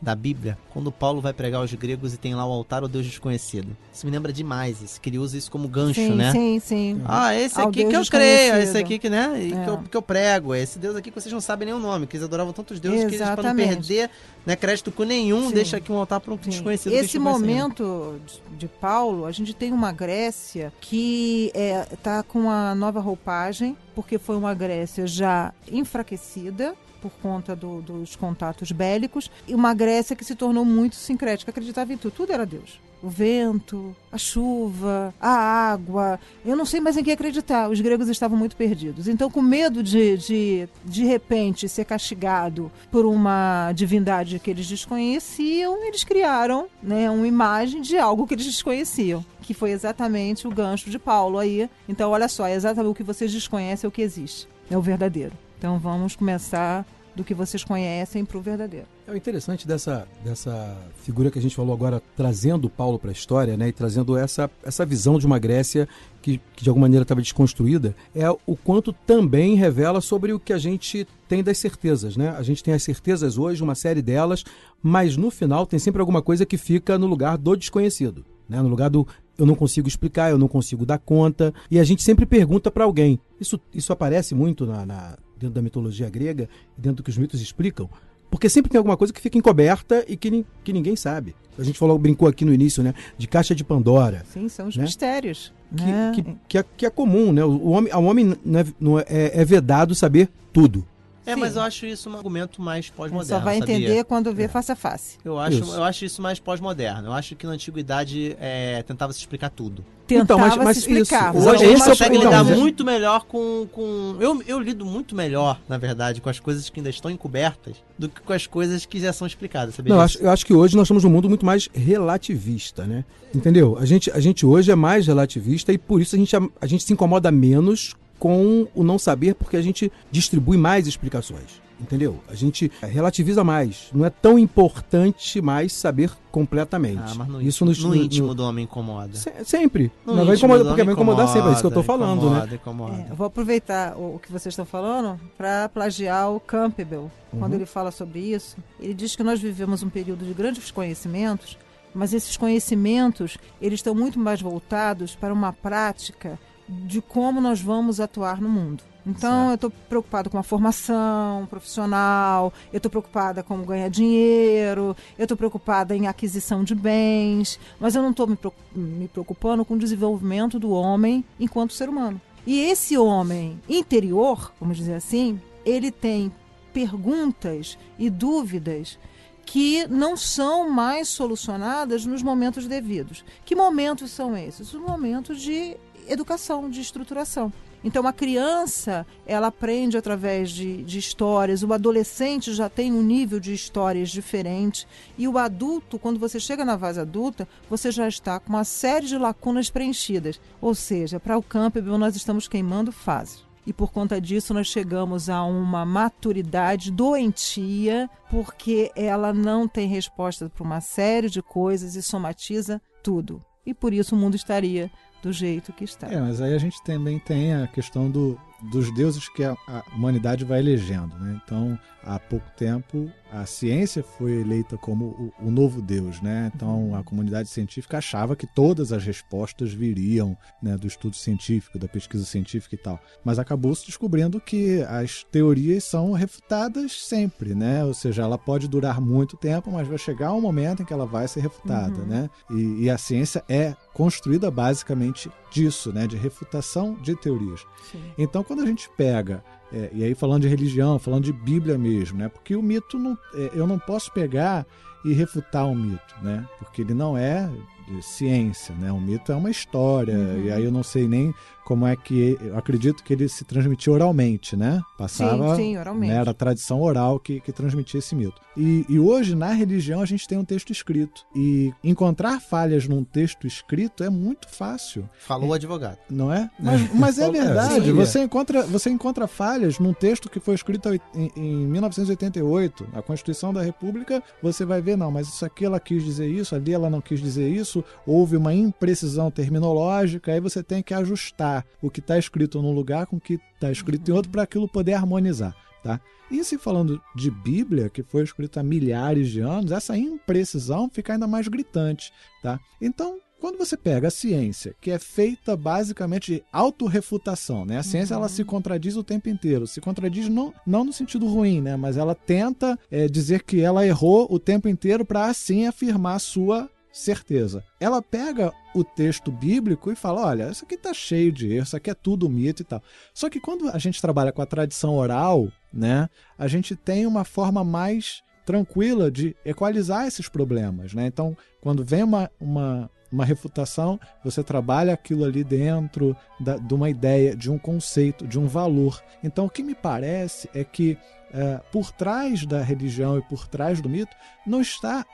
da 0.00 0.14
Bíblia, 0.14 0.58
quando 0.70 0.90
Paulo 0.92 1.20
vai 1.20 1.32
pregar 1.32 1.60
aos 1.60 1.72
gregos 1.74 2.14
e 2.14 2.16
tem 2.16 2.34
lá 2.34 2.44
o 2.46 2.52
altar 2.52 2.82
ao 2.82 2.88
Deus 2.88 3.06
desconhecido. 3.06 3.76
Isso 3.92 4.04
me 4.06 4.12
lembra 4.12 4.32
demais, 4.32 4.80
isso, 4.82 5.00
que 5.00 5.08
ele 5.08 5.18
usa 5.18 5.36
isso 5.38 5.50
como 5.50 5.68
gancho, 5.68 6.00
sim, 6.00 6.10
né? 6.14 6.32
sim, 6.32 6.58
sim. 6.60 7.00
Ah, 7.04 7.34
esse 7.34 7.60
aqui 7.60 7.84
que 7.84 7.96
eu 7.96 8.04
creio, 8.06 8.56
esse 8.56 8.76
aqui 8.78 8.98
que, 8.98 9.08
né, 9.08 9.32
É. 9.52 9.64
que, 9.64 9.70
eu, 9.70 9.78
que 9.78 9.96
eu 9.96 10.02
prego, 10.02 10.54
é 10.54 10.60
esse 10.62 10.78
Deus 10.78 10.96
aqui 10.96 11.10
que 11.10 11.20
vocês 11.20 11.32
não 11.32 11.40
sabem 11.40 11.66
nem 11.66 11.74
o 11.74 11.78
nome, 11.78 12.06
que 12.06 12.16
eles 12.16 12.24
adoravam 12.26 12.52
tantos 12.52 12.78
deuses 12.80 13.00
que 13.00 13.14
eles, 13.14 13.18
pra 13.18 13.26
não 13.28 13.32
Exatamente. 13.42 13.68
perder 13.88 14.10
né, 14.44 14.54
crédito 14.56 14.92
com 14.92 15.02
nenhum, 15.04 15.48
Sim. 15.48 15.54
deixa 15.54 15.76
aqui 15.78 15.90
um 15.90 15.96
altar 15.96 16.20
para 16.20 16.32
um 16.32 16.38
Sim. 16.42 16.50
desconhecido. 16.50 16.92
Esse 16.92 17.18
momento 17.18 18.20
de, 18.50 18.58
de 18.58 18.68
Paulo, 18.96 19.26
a 19.26 19.30
gente 19.30 19.52
tem 19.52 19.74
uma 19.74 19.92
Grécia 19.92 20.72
que 20.80 21.52
está 21.92 22.22
com 22.22 22.38
uma 22.38 22.74
nova 22.74 22.98
roupagem, 22.98 23.76
porque 23.94 24.16
foi 24.16 24.38
uma 24.38 24.54
Grécia 24.54 25.06
já 25.06 25.52
enfraquecida 25.70 26.74
por 27.08 27.20
conta 27.22 27.54
do- 27.54 27.80
dos 27.82 28.16
contatos 28.16 28.72
bélicos, 28.72 29.30
e 29.46 29.54
uma 29.54 29.72
Grécia 29.74 30.16
que 30.16 30.24
se 30.24 30.34
tornou 30.34 30.64
muito 30.64 30.96
sincrética, 30.96 31.50
acreditava 31.50 31.92
em 31.92 31.96
tudo, 31.96 32.12
tudo 32.12 32.32
era 32.32 32.44
Deus. 32.46 32.80
O 33.02 33.08
vento, 33.10 33.94
a 34.10 34.16
chuva, 34.16 35.14
a 35.20 35.28
água. 35.28 36.18
Eu 36.44 36.56
não 36.56 36.64
sei 36.64 36.80
mais 36.80 36.96
em 36.96 37.04
que 37.04 37.10
acreditar. 37.12 37.68
Os 37.68 37.78
gregos 37.80 38.08
estavam 38.08 38.38
muito 38.38 38.56
perdidos. 38.56 39.06
Então, 39.06 39.30
com 39.30 39.42
medo 39.42 39.82
de, 39.82 40.16
de, 40.16 40.68
de 40.82 41.04
repente, 41.04 41.68
ser 41.68 41.84
castigado 41.84 42.72
por 42.90 43.04
uma 43.04 43.70
divindade 43.74 44.38
que 44.38 44.50
eles 44.50 44.66
desconheciam, 44.66 45.84
eles 45.86 46.04
criaram 46.04 46.66
né, 46.82 47.08
uma 47.10 47.28
imagem 47.28 47.82
de 47.82 47.98
algo 47.98 48.26
que 48.26 48.34
eles 48.34 48.46
desconheciam. 48.46 49.24
Que 49.42 49.52
foi 49.54 49.70
exatamente 49.72 50.48
o 50.48 50.50
gancho 50.50 50.88
de 50.90 50.98
Paulo 50.98 51.38
aí. 51.38 51.68
Então, 51.86 52.10
olha 52.10 52.28
só, 52.28 52.46
é 52.46 52.54
exatamente 52.54 52.90
o 52.90 52.94
que 52.94 53.02
vocês 53.02 53.30
desconhecem 53.30 53.86
é 53.86 53.88
o 53.88 53.92
que 53.92 54.02
existe. 54.02 54.48
É 54.70 54.76
o 54.76 54.80
verdadeiro. 54.82 55.32
Então, 55.58 55.78
vamos 55.78 56.16
começar 56.16 56.84
do 57.16 57.24
que 57.24 57.34
vocês 57.34 57.64
conhecem 57.64 58.24
para 58.24 58.36
o 58.36 58.40
verdadeiro. 58.40 58.86
É 59.06 59.10
o 59.10 59.16
interessante 59.16 59.66
dessa, 59.66 60.06
dessa 60.22 60.76
figura 61.02 61.30
que 61.30 61.38
a 61.38 61.42
gente 61.42 61.56
falou 61.56 61.74
agora, 61.74 62.02
trazendo 62.14 62.68
Paulo 62.68 62.98
para 62.98 63.10
a 63.10 63.12
história, 63.12 63.56
né, 63.56 63.68
e 63.68 63.72
trazendo 63.72 64.16
essa, 64.16 64.50
essa 64.62 64.84
visão 64.84 65.18
de 65.18 65.26
uma 65.26 65.38
Grécia 65.38 65.88
que, 66.20 66.40
que 66.54 66.62
de 66.62 66.68
alguma 66.68 66.84
maneira 66.84 67.02
estava 67.02 67.22
desconstruída, 67.22 67.96
é 68.14 68.28
o 68.30 68.56
quanto 68.56 68.92
também 68.92 69.54
revela 69.54 70.00
sobre 70.00 70.32
o 70.32 70.40
que 70.40 70.52
a 70.52 70.58
gente 70.58 71.06
tem 71.28 71.42
das 71.42 71.58
certezas, 71.58 72.16
né? 72.16 72.30
A 72.30 72.42
gente 72.42 72.62
tem 72.62 72.74
as 72.74 72.82
certezas 72.82 73.38
hoje, 73.38 73.62
uma 73.62 73.74
série 73.74 74.02
delas, 74.02 74.44
mas 74.82 75.16
no 75.16 75.30
final 75.30 75.66
tem 75.66 75.78
sempre 75.78 76.00
alguma 76.00 76.20
coisa 76.20 76.44
que 76.44 76.56
fica 76.56 76.98
no 76.98 77.06
lugar 77.06 77.38
do 77.38 77.56
desconhecido, 77.56 78.24
né? 78.48 78.60
No 78.60 78.68
lugar 78.68 78.90
do 78.90 79.06
eu 79.38 79.46
não 79.46 79.54
consigo 79.54 79.86
explicar, 79.86 80.30
eu 80.30 80.38
não 80.38 80.48
consigo 80.48 80.86
dar 80.86 80.98
conta, 80.98 81.52
e 81.70 81.78
a 81.78 81.84
gente 81.84 82.02
sempre 82.02 82.26
pergunta 82.26 82.70
para 82.70 82.84
alguém. 82.84 83.20
Isso, 83.38 83.60
isso 83.72 83.92
aparece 83.92 84.34
muito 84.34 84.64
na, 84.64 84.86
na, 84.86 85.18
dentro 85.38 85.54
da 85.54 85.62
mitologia 85.62 86.08
grega, 86.08 86.48
dentro 86.76 86.96
do 86.96 87.02
que 87.02 87.10
os 87.10 87.18
mitos 87.18 87.40
explicam, 87.40 87.88
porque 88.30 88.48
sempre 88.48 88.70
tem 88.70 88.78
alguma 88.78 88.96
coisa 88.96 89.12
que 89.12 89.20
fica 89.20 89.38
encoberta 89.38 90.04
e 90.08 90.16
que, 90.16 90.44
que 90.64 90.72
ninguém 90.72 90.96
sabe. 90.96 91.34
A 91.58 91.62
gente 91.62 91.78
falou, 91.78 91.98
brincou 91.98 92.28
aqui 92.28 92.44
no 92.44 92.52
início, 92.52 92.82
né? 92.82 92.92
De 93.16 93.26
caixa 93.26 93.54
de 93.54 93.64
Pandora. 93.64 94.24
Sim, 94.30 94.48
são 94.48 94.68
os 94.68 94.76
né? 94.76 94.84
mistérios. 94.84 95.52
Que, 95.74 95.84
né? 95.84 96.12
que, 96.14 96.36
que, 96.48 96.58
é, 96.58 96.64
que 96.76 96.86
é 96.86 96.90
comum, 96.90 97.32
né? 97.32 97.44
O 97.44 97.70
homem, 97.70 97.92
ao 97.92 98.04
homem 98.04 98.36
não 98.44 98.60
é, 98.60 98.64
não 98.78 98.98
é, 98.98 99.04
é 99.08 99.44
vedado 99.44 99.94
saber 99.94 100.28
tudo. 100.52 100.86
É, 101.24 101.34
Sim. 101.34 101.40
mas 101.40 101.56
eu 101.56 101.62
acho 101.62 101.86
isso 101.86 102.08
um 102.08 102.14
argumento 102.14 102.62
mais 102.62 102.88
pós-moderno. 102.88 103.38
Só 103.38 103.44
vai 103.44 103.58
sabia? 103.58 103.74
entender 103.74 104.04
quando 104.04 104.32
vê 104.32 104.46
face 104.46 104.70
a 104.70 104.76
face. 104.76 105.18
Eu 105.24 105.38
acho, 105.40 105.58
Isso. 105.58 105.74
eu 105.74 105.82
acho 105.82 106.04
isso 106.04 106.22
mais 106.22 106.38
pós-moderno. 106.38 107.08
Eu 107.08 107.12
acho 107.12 107.34
que 107.34 107.46
na 107.46 107.52
antiguidade 107.52 108.36
é, 108.38 108.82
tentava 108.84 109.12
se 109.12 109.18
explicar 109.18 109.50
tudo. 109.50 109.84
Tentava 110.06 110.24
Então, 110.24 110.38
mas- 110.38 110.56
mas 110.64 110.76
se 110.76 110.80
explicar. 110.90 111.34
isso, 111.34 111.48
Hoje 111.48 111.64
a 111.64 111.68
gente 111.68 111.84
consegue 111.84 112.18
lidar 112.18 112.48
é- 112.48 112.56
muito 112.56 112.84
melhor 112.84 113.24
com. 113.24 113.66
com... 113.72 114.16
Eu, 114.20 114.40
eu 114.46 114.60
lido 114.60 114.84
muito 114.86 115.16
melhor, 115.16 115.60
na 115.68 115.76
verdade, 115.78 116.20
com 116.20 116.28
as 116.28 116.38
coisas 116.38 116.70
que 116.70 116.78
ainda 116.78 116.90
estão 116.90 117.10
encobertas 117.10 117.76
do 117.98 118.08
que 118.08 118.20
com 118.20 118.32
as 118.32 118.46
coisas 118.46 118.86
que 118.86 119.00
já 119.00 119.12
são 119.12 119.26
explicadas. 119.26 119.74
Sabia 119.74 119.90
Não, 119.90 119.96
eu 119.96 120.04
acho, 120.04 120.18
eu 120.18 120.30
acho 120.30 120.46
que 120.46 120.54
hoje 120.54 120.76
nós 120.76 120.84
estamos 120.86 121.02
num 121.02 121.10
mundo 121.10 121.28
muito 121.28 121.44
mais 121.44 121.68
relativista, 121.74 122.84
né? 122.86 123.04
Entendeu? 123.34 123.76
A 123.78 123.84
gente, 123.84 124.10
a 124.10 124.20
gente 124.20 124.46
hoje 124.46 124.70
é 124.70 124.74
mais 124.76 125.06
relativista 125.06 125.72
e 125.72 125.78
por 125.78 126.00
isso 126.00 126.14
a 126.14 126.18
gente, 126.18 126.34
a 126.36 126.66
gente 126.66 126.84
se 126.84 126.92
incomoda 126.92 127.30
menos 127.30 127.94
com 128.18 128.66
o 128.74 128.82
não 128.84 128.98
saber, 128.98 129.34
porque 129.34 129.56
a 129.56 129.62
gente 129.62 129.90
distribui 130.10 130.56
mais 130.56 130.86
explicações. 130.86 131.60
Entendeu? 131.78 132.20
A 132.28 132.34
gente 132.34 132.72
relativiza 132.80 133.44
mais. 133.44 133.90
Não 133.92 134.04
é 134.06 134.08
tão 134.10 134.38
importante 134.38 135.42
mais 135.42 135.72
saber 135.74 136.10
completamente. 136.30 137.02
Ah, 137.04 137.14
mas 137.16 137.28
no, 137.28 137.42
isso 137.42 137.64
no, 137.66 137.72
no 137.72 137.88
no- 137.88 137.94
íntimo 137.96 138.28
no- 138.28 138.34
do 138.34 138.42
homem 138.44 138.64
incomoda. 138.64 139.14
Se- 139.14 139.32
sempre. 139.44 139.92
No 140.06 140.14
Mas 140.16 140.26
vai 140.26 140.36
incomodar, 140.36 140.66
porque 140.66 140.84
vai 140.84 140.94
incomodar 140.94 141.28
sempre, 141.28 141.48
é 141.50 141.52
isso 141.52 141.60
que 141.60 141.66
eu 141.66 141.70
tô 141.70 141.80
incomoda, 141.80 142.04
falando, 142.06 142.30
né? 142.30 142.54
incomoda, 142.54 142.54
incomoda. 142.54 143.08
É, 143.08 143.12
eu 143.12 143.16
vou 143.16 143.26
aproveitar 143.26 143.94
o, 143.96 144.14
o 144.14 144.18
que 144.18 144.32
vocês 144.32 144.52
estão 144.52 144.64
falando 144.64 145.20
para 145.36 145.68
plagiar 145.68 146.30
o 146.32 146.40
Campbell. 146.40 147.10
Quando 147.30 147.52
Uhum. 147.52 147.58
ele 147.58 147.66
fala 147.66 147.90
sobre 147.90 148.20
isso, 148.20 148.56
ele 148.80 148.94
diz 148.94 149.14
que 149.14 149.22
nós 149.22 149.38
vivemos 149.40 149.82
um 149.82 149.90
período 149.90 150.24
de 150.24 150.32
grandes 150.32 150.70
conhecimentos, 150.70 151.58
mas 151.94 152.14
esses 152.14 152.36
conhecimentos 152.36 153.36
eles 153.60 153.80
estão 153.80 153.94
muito 153.94 154.18
mais 154.18 154.40
voltados 154.40 155.14
para 155.14 155.32
uma 155.32 155.52
prática 155.52 156.38
de 156.68 157.00
como 157.02 157.40
nós 157.40 157.60
vamos 157.60 158.00
atuar 158.00 158.40
no 158.40 158.48
mundo. 158.48 158.82
Então, 159.06 159.50
eu 159.50 159.54
estou 159.54 159.70
preocupado 159.70 160.28
com 160.28 160.36
a 160.36 160.42
formação 160.42 161.46
profissional, 161.48 162.52
eu 162.72 162.78
estou 162.78 162.90
preocupada 162.90 163.40
com 163.40 163.62
ganhar 163.62 163.88
dinheiro, 163.88 164.96
eu 165.16 165.22
estou 165.22 165.36
preocupada 165.36 165.94
em 165.94 166.08
aquisição 166.08 166.64
de 166.64 166.74
bens, 166.74 167.60
mas 167.78 167.94
eu 167.94 168.02
não 168.02 168.10
estou 168.10 168.26
me 168.74 169.06
preocupando 169.06 169.64
com 169.64 169.74
o 169.74 169.78
desenvolvimento 169.78 170.58
do 170.58 170.70
homem 170.70 171.24
enquanto 171.38 171.72
ser 171.72 171.88
humano. 171.88 172.20
E 172.44 172.60
esse 172.60 172.98
homem 172.98 173.60
interior, 173.68 174.52
vamos 174.60 174.76
dizer 174.76 174.94
assim, 174.94 175.40
ele 175.64 175.92
tem 175.92 176.32
perguntas 176.72 177.78
e 177.98 178.10
dúvidas 178.10 178.98
que 179.44 179.86
não 179.86 180.16
são 180.16 180.68
mais 180.68 181.08
solucionadas 181.08 182.04
nos 182.04 182.22
momentos 182.22 182.66
devidos. 182.66 183.24
Que 183.44 183.54
momentos 183.54 184.10
são 184.10 184.36
esses? 184.36 184.74
Os 184.74 184.80
momentos 184.80 185.40
de 185.40 185.76
educação, 186.08 186.68
de 186.68 186.80
estruturação. 186.80 187.52
Então, 187.86 188.04
a 188.04 188.12
criança, 188.12 189.06
ela 189.24 189.46
aprende 189.46 189.96
através 189.96 190.50
de, 190.50 190.82
de 190.82 190.98
histórias, 190.98 191.62
o 191.62 191.72
adolescente 191.72 192.52
já 192.52 192.68
tem 192.68 192.92
um 192.92 193.00
nível 193.00 193.38
de 193.38 193.54
histórias 193.54 194.10
diferente, 194.10 194.88
e 195.16 195.28
o 195.28 195.38
adulto, 195.38 195.96
quando 195.96 196.18
você 196.18 196.40
chega 196.40 196.64
na 196.64 196.76
fase 196.76 196.98
adulta, 196.98 197.46
você 197.70 197.92
já 197.92 198.08
está 198.08 198.40
com 198.40 198.48
uma 198.48 198.64
série 198.64 199.06
de 199.06 199.16
lacunas 199.16 199.70
preenchidas. 199.70 200.40
Ou 200.60 200.74
seja, 200.74 201.20
para 201.20 201.38
o 201.38 201.42
Campbell, 201.42 201.96
nós 201.96 202.16
estamos 202.16 202.48
queimando 202.48 202.90
fases. 202.90 203.44
E 203.64 203.72
por 203.72 203.92
conta 203.92 204.20
disso, 204.20 204.52
nós 204.52 204.66
chegamos 204.66 205.30
a 205.30 205.44
uma 205.44 205.86
maturidade 205.86 206.90
doentia, 206.90 208.10
porque 208.28 208.90
ela 208.96 209.32
não 209.32 209.68
tem 209.68 209.86
resposta 209.86 210.50
para 210.50 210.64
uma 210.64 210.80
série 210.80 211.30
de 211.30 211.40
coisas 211.40 211.94
e 211.94 212.02
somatiza 212.02 212.82
tudo. 213.00 213.40
E 213.66 213.74
por 213.74 213.92
isso 213.92 214.14
o 214.14 214.18
mundo 214.18 214.36
estaria 214.36 214.90
do 215.22 215.32
jeito 215.32 215.72
que 215.72 215.84
está. 215.84 216.08
É, 216.08 216.20
mas 216.20 216.40
aí 216.40 216.54
a 216.54 216.58
gente 216.58 216.82
também 216.82 217.18
tem 217.18 217.54
a 217.54 217.66
questão 217.66 218.10
do, 218.10 218.38
dos 218.70 218.92
deuses 218.94 219.28
que 219.28 219.44
a, 219.44 219.56
a 219.66 219.82
humanidade 219.94 220.44
vai 220.44 220.60
elegendo, 220.60 221.16
né? 221.18 221.40
Então, 221.44 221.78
há 222.04 222.18
pouco 222.18 222.46
tempo, 222.56 223.10
a 223.32 223.44
ciência 223.44 224.02
foi 224.02 224.40
eleita 224.40 224.76
como 224.78 225.32
o, 225.40 225.46
o 225.46 225.50
novo 225.50 225.82
deus, 225.82 226.20
né? 226.22 226.50
Então, 226.54 226.94
a 226.94 227.02
comunidade 227.02 227.48
científica 227.48 227.98
achava 227.98 228.36
que 228.36 228.46
todas 228.46 228.92
as 228.92 229.04
respostas 229.04 229.72
viriam 229.72 230.36
né, 230.62 230.76
do 230.76 230.86
estudo 230.86 231.16
científico, 231.16 231.78
da 231.78 231.88
pesquisa 231.88 232.24
científica 232.24 232.74
e 232.74 232.78
tal. 232.78 233.00
Mas 233.24 233.38
acabou 233.38 233.74
se 233.74 233.86
descobrindo 233.86 234.40
que 234.40 234.82
as 234.88 235.24
teorias 235.24 235.84
são 235.84 236.12
refutadas 236.12 236.92
sempre, 237.06 237.54
né? 237.54 237.84
Ou 237.84 237.94
seja, 237.94 238.22
ela 238.22 238.38
pode 238.38 238.68
durar 238.68 239.00
muito 239.00 239.36
tempo, 239.36 239.70
mas 239.70 239.88
vai 239.88 239.98
chegar 239.98 240.32
um 240.32 240.40
momento 240.40 240.82
em 240.82 240.84
que 240.86 240.92
ela 240.92 241.06
vai 241.06 241.26
ser 241.28 241.40
refutada, 241.40 242.00
Uhum. 242.00 242.06
né? 242.06 242.30
E, 242.50 242.84
e 242.84 242.90
a 242.90 242.96
ciência 242.98 243.44
é 243.48 243.74
construída 243.92 244.50
basicamente 244.50 245.30
disso, 245.50 245.92
né? 245.92 246.06
De 246.06 246.16
refutação 246.16 246.94
de 247.02 247.16
teorias. 247.16 247.60
Sim. 247.90 248.02
Então, 248.16 248.42
quando 248.44 248.62
a 248.62 248.66
gente 248.66 248.88
pega, 248.96 249.42
é, 249.72 249.90
e 249.92 250.04
aí 250.04 250.14
falando 250.14 250.42
de 250.42 250.48
religião, 250.48 250.98
falando 250.98 251.24
de 251.24 251.32
Bíblia 251.32 251.76
mesmo, 251.78 252.18
né? 252.18 252.28
Porque 252.28 252.54
o 252.54 252.62
mito, 252.62 252.98
não, 252.98 253.16
é, 253.34 253.50
eu 253.54 253.66
não 253.66 253.78
posso 253.78 254.12
pegar 254.12 254.66
e 255.04 255.12
refutar 255.12 255.66
um 255.66 255.74
mito, 255.74 256.14
né? 256.22 256.44
Porque 256.58 256.82
ele 256.82 256.94
não 256.94 257.16
é 257.16 257.48
de 257.88 258.02
ciência, 258.02 258.74
né? 258.74 258.90
O 258.90 259.00
mito 259.00 259.30
é 259.30 259.36
uma 259.36 259.50
história, 259.50 260.14
Uhum. 260.16 260.44
e 260.44 260.50
aí 260.52 260.64
eu 260.64 260.72
não 260.72 260.82
sei 260.82 261.06
nem 261.06 261.32
como 261.66 261.84
é 261.84 261.96
que. 261.96 262.38
Eu 262.40 262.56
acredito 262.56 263.02
que 263.02 263.12
ele 263.12 263.28
se 263.28 263.44
transmitia 263.44 263.92
oralmente, 263.92 264.56
né? 264.56 264.80
Passava. 264.96 265.56
sim, 265.56 265.62
sim, 265.62 265.76
oralmente. 265.76 266.12
né, 266.12 266.20
Era 266.20 266.30
a 266.30 266.34
tradição 266.34 266.80
oral 266.80 267.18
que, 267.18 267.40
que 267.40 267.50
transmitia 267.50 267.98
esse 267.98 268.14
mito. 268.14 268.40
E, 268.56 268.86
e 268.88 269.00
hoje, 269.00 269.34
na 269.34 269.52
religião, 269.52 270.00
a 270.00 270.06
gente 270.06 270.28
tem 270.28 270.38
um 270.38 270.44
texto 270.44 270.70
escrito. 270.70 271.26
E 271.34 271.74
encontrar 271.82 272.40
falhas 272.40 272.86
num 272.86 273.02
texto 273.02 273.48
escrito 273.48 274.04
é 274.04 274.08
muito 274.08 274.48
fácil. 274.48 275.10
Falou 275.18 275.50
o 275.50 275.52
advogado. 275.52 275.98
Não 276.08 276.32
é? 276.32 276.48
Mas, 276.58 276.94
mas 276.94 277.18
é 277.18 277.26
é, 277.26 277.30
verdade. 277.32 277.90
é. 277.90 277.92
Você 277.92 278.22
encontra, 278.22 278.62
você 278.62 278.88
encontra 278.88 279.26
falhas 279.26 279.80
num 279.80 279.92
texto 279.92 280.30
que 280.30 280.38
foi 280.38 280.54
escrito 280.54 280.88
em, 280.94 281.32
em 281.36 281.66
1988, 281.66 282.86
a 282.94 283.02
Constituição 283.02 283.52
da 283.52 283.60
República. 283.60 284.22
Você 284.40 284.64
vai 284.64 284.80
ver, 284.80 284.96
não, 284.96 285.10
mas 285.10 285.26
isso 285.26 285.44
aqui 285.44 285.64
ela 285.64 285.80
quis 285.80 286.04
dizer 286.04 286.28
isso, 286.28 286.54
ali 286.54 286.72
ela 286.72 286.88
não 286.88 287.00
quis 287.00 287.20
dizer 287.20 287.48
isso. 287.48 287.84
Houve 288.06 288.36
uma 288.36 288.54
imprecisão 288.54 289.32
terminológica. 289.32 290.30
Aí 290.30 290.38
você 290.38 290.62
tem 290.62 290.80
que 290.80 290.94
ajustar 290.94 291.55
o 291.80 291.90
que 291.90 292.00
está 292.00 292.18
escrito 292.18 292.60
num 292.60 292.72
lugar 292.72 293.06
com 293.06 293.16
o 293.16 293.20
que 293.20 293.38
está 293.54 293.70
escrito 293.70 294.10
em 294.10 294.14
outro 294.14 294.30
para 294.30 294.42
aquilo 294.42 294.68
poder 294.68 294.94
harmonizar. 294.94 295.54
Tá? 295.82 296.00
E 296.30 296.42
se 296.42 296.58
falando 296.58 297.00
de 297.14 297.30
Bíblia, 297.30 297.88
que 297.88 298.02
foi 298.02 298.24
escrita 298.24 298.60
há 298.60 298.62
milhares 298.62 299.28
de 299.30 299.40
anos, 299.40 299.70
essa 299.70 299.96
imprecisão 299.96 300.90
fica 300.92 301.12
ainda 301.12 301.28
mais 301.28 301.46
gritante. 301.46 302.12
Tá? 302.42 302.58
Então, 302.80 303.20
quando 303.38 303.58
você 303.58 303.76
pega 303.76 304.08
a 304.08 304.10
ciência, 304.10 304.74
que 304.80 304.90
é 304.90 304.98
feita 304.98 305.56
basicamente 305.56 306.34
de 306.34 306.44
autorrefutação, 306.50 307.66
né? 307.66 307.78
A 307.78 307.82
ciência 307.82 308.14
ela 308.14 308.28
se 308.28 308.42
contradiz 308.42 308.96
o 308.96 309.04
tempo 309.04 309.28
inteiro. 309.28 309.66
Se 309.66 309.80
contradiz 309.80 310.28
não, 310.28 310.54
não 310.66 310.84
no 310.84 310.92
sentido 310.92 311.26
ruim, 311.26 311.60
né? 311.60 311.76
Mas 311.76 311.98
ela 311.98 312.14
tenta 312.14 312.78
é, 312.90 313.06
dizer 313.06 313.42
que 313.42 313.60
ela 313.60 313.86
errou 313.86 314.26
o 314.30 314.38
tempo 314.38 314.68
inteiro 314.68 315.04
para 315.04 315.26
assim 315.26 315.66
afirmar 315.66 316.14
a 316.16 316.18
sua 316.18 316.70
certeza. 316.96 317.62
Ela 317.78 318.00
pega 318.00 318.52
o 318.74 318.82
texto 318.82 319.30
bíblico 319.30 319.90
e 319.92 319.96
fala: 319.96 320.26
olha, 320.26 320.50
isso 320.50 320.64
aqui 320.64 320.76
tá 320.76 320.94
cheio 320.94 321.30
de 321.30 321.52
erro, 321.52 321.64
isso 321.64 321.76
aqui 321.76 321.90
é 321.90 321.94
tudo 321.94 322.28
mito 322.28 322.62
e 322.62 322.64
tal. 322.64 322.82
Só 323.12 323.28
que 323.28 323.40
quando 323.40 323.68
a 323.68 323.78
gente 323.78 324.00
trabalha 324.00 324.32
com 324.32 324.42
a 324.42 324.46
tradição 324.46 324.96
oral, 324.96 325.48
né, 325.72 326.08
a 326.38 326.48
gente 326.48 326.74
tem 326.74 327.06
uma 327.06 327.24
forma 327.24 327.62
mais 327.62 328.22
tranquila 328.44 329.10
de 329.10 329.36
equalizar 329.44 330.06
esses 330.06 330.28
problemas, 330.28 330.94
né? 330.94 331.06
Então, 331.06 331.36
quando 331.60 331.84
vem 331.84 332.04
uma, 332.04 332.30
uma, 332.40 332.88
uma 333.10 333.24
refutação, 333.24 333.98
você 334.24 334.42
trabalha 334.42 334.92
aquilo 334.92 335.24
ali 335.24 335.44
dentro 335.44 336.16
da, 336.40 336.56
de 336.56 336.74
uma 336.74 336.90
ideia, 336.90 337.34
de 337.34 337.50
um 337.50 337.58
conceito, 337.58 338.26
de 338.26 338.38
um 338.38 338.46
valor. 338.46 339.02
Então, 339.22 339.46
o 339.46 339.50
que 339.50 339.62
me 339.62 339.74
parece 339.74 340.48
é 340.54 340.64
que 340.64 340.98
é, 341.32 341.60
por 341.72 341.90
trás 341.90 342.46
da 342.46 342.62
religião 342.62 343.18
e 343.18 343.22
por 343.22 343.48
trás 343.48 343.80
do 343.80 343.88
mito 343.88 344.16
não 344.46 344.60
está 344.60 345.04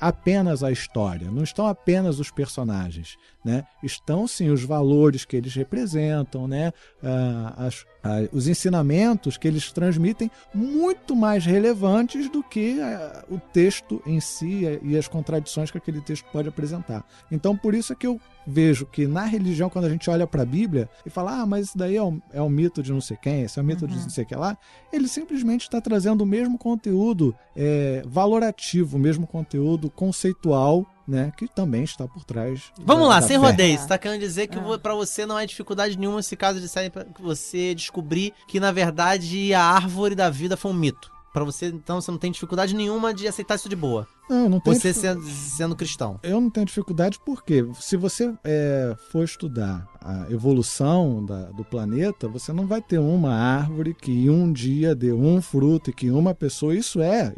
apenas 0.00 0.62
a 0.62 0.70
história, 0.70 1.30
não 1.30 1.42
estão 1.42 1.66
apenas 1.66 2.20
os 2.20 2.30
personagens, 2.30 3.16
né? 3.44 3.66
Estão 3.82 4.28
sim 4.28 4.48
os 4.48 4.62
valores 4.62 5.24
que 5.24 5.36
eles 5.36 5.54
representam, 5.54 6.46
né? 6.46 6.72
Ah, 7.02 7.66
as, 7.66 7.84
ah, 8.02 8.26
os 8.32 8.48
ensinamentos 8.48 9.36
que 9.36 9.46
eles 9.46 9.70
transmitem 9.72 10.30
muito 10.54 11.14
mais 11.14 11.44
relevantes 11.44 12.30
do 12.30 12.42
que 12.42 12.80
ah, 12.80 13.24
o 13.30 13.38
texto 13.38 14.02
em 14.06 14.20
si 14.20 14.66
eh, 14.66 14.80
e 14.82 14.96
as 14.96 15.06
contradições 15.06 15.70
que 15.70 15.78
aquele 15.78 16.00
texto 16.00 16.24
pode 16.32 16.48
apresentar. 16.48 17.04
Então, 17.30 17.56
por 17.56 17.74
isso 17.74 17.92
é 17.92 17.96
que 17.96 18.06
eu 18.06 18.20
vejo 18.46 18.86
que 18.86 19.06
na 19.06 19.24
religião, 19.24 19.68
quando 19.70 19.84
a 19.84 19.88
gente 19.90 20.08
olha 20.10 20.26
para 20.26 20.42
a 20.42 20.46
Bíblia 20.46 20.88
e 21.04 21.10
fala, 21.10 21.40
ah, 21.40 21.46
mas 21.46 21.66
isso 21.68 21.78
daí 21.78 21.96
é 21.96 22.02
um, 22.02 22.20
é 22.32 22.40
um 22.42 22.48
mito 22.48 22.82
de 22.82 22.92
não 22.92 23.00
sei 23.00 23.16
quem, 23.16 23.42
esse 23.42 23.58
é 23.58 23.62
um 23.62 23.64
mito 23.64 23.86
de 23.86 23.94
não 23.96 24.10
sei 24.10 24.24
o 24.24 24.26
que 24.26 24.34
lá, 24.34 24.56
ele 24.92 25.06
simplesmente 25.08 25.62
está 25.62 25.80
trazendo 25.80 26.22
o 26.22 26.26
mesmo 26.26 26.58
conteúdo 26.58 27.34
é, 27.56 28.02
valorativo, 28.06 28.96
o 28.96 29.00
mesmo 29.00 29.26
conteúdo 29.26 29.90
conceitual 29.90 30.86
né, 31.06 31.32
que 31.36 31.48
também 31.48 31.82
está 31.82 32.06
por 32.06 32.24
trás. 32.24 32.70
Vamos 32.78 33.04
da- 33.04 33.08
lá, 33.14 33.20
da 33.20 33.26
sem 33.26 33.38
fé. 33.40 33.44
rodeios. 33.46 33.80
Você 33.80 33.88
tá 33.88 33.98
querendo 33.98 34.20
dizer 34.20 34.46
que 34.46 34.56
É. 34.58 34.60
vo- 34.62 34.78
pra 34.78 34.94
você 34.94 35.26
não 35.26 35.36
é 35.36 35.44
dificuldade 35.44 35.98
nenhuma 35.98 36.22
se 36.22 36.36
caso 36.36 36.60
disserem 36.60 36.88
pra 36.88 37.04
que 37.04 37.20
você 37.20 37.74
descobrir 37.74 38.32
que 38.46 38.60
na 38.60 38.70
verdade 38.70 39.52
a 39.52 39.60
árvore 39.64 40.14
da 40.14 40.30
vida 40.30 40.56
foi 40.56 40.70
um 40.70 40.74
mito. 40.74 41.10
Pra 41.32 41.42
você, 41.44 41.66
então, 41.66 42.00
você 42.00 42.10
não 42.10 42.18
tem 42.18 42.30
dificuldade 42.32 42.74
nenhuma 42.74 43.12
de 43.14 43.26
aceitar 43.26 43.54
isso 43.56 43.68
de 43.68 43.76
boa. 43.76 44.06
Não, 44.30 44.48
não 44.48 44.60
tem 44.60 44.72
Você 44.74 44.94
sendo, 44.94 45.22
sendo 45.26 45.74
cristão. 45.76 46.18
Eu 46.22 46.40
não 46.40 46.48
tenho 46.48 46.64
dificuldade 46.64 47.18
porque 47.26 47.66
se 47.80 47.96
você 47.96 48.32
é, 48.44 48.94
for 49.10 49.24
estudar 49.24 49.86
a 50.00 50.30
evolução 50.30 51.24
da- 51.26 51.50
do 51.50 51.64
planeta, 51.64 52.26
você 52.28 52.52
não 52.52 52.66
vai 52.66 52.80
ter 52.80 52.98
uma 52.98 53.34
árvore 53.34 53.92
que 53.92 54.30
um 54.30 54.50
dia 54.52 54.94
dê 54.94 55.12
um 55.12 55.42
fruto 55.42 55.90
e 55.90 55.92
que 55.92 56.10
uma 56.10 56.32
pessoa. 56.34 56.74
Isso 56.74 57.02
é, 57.02 57.34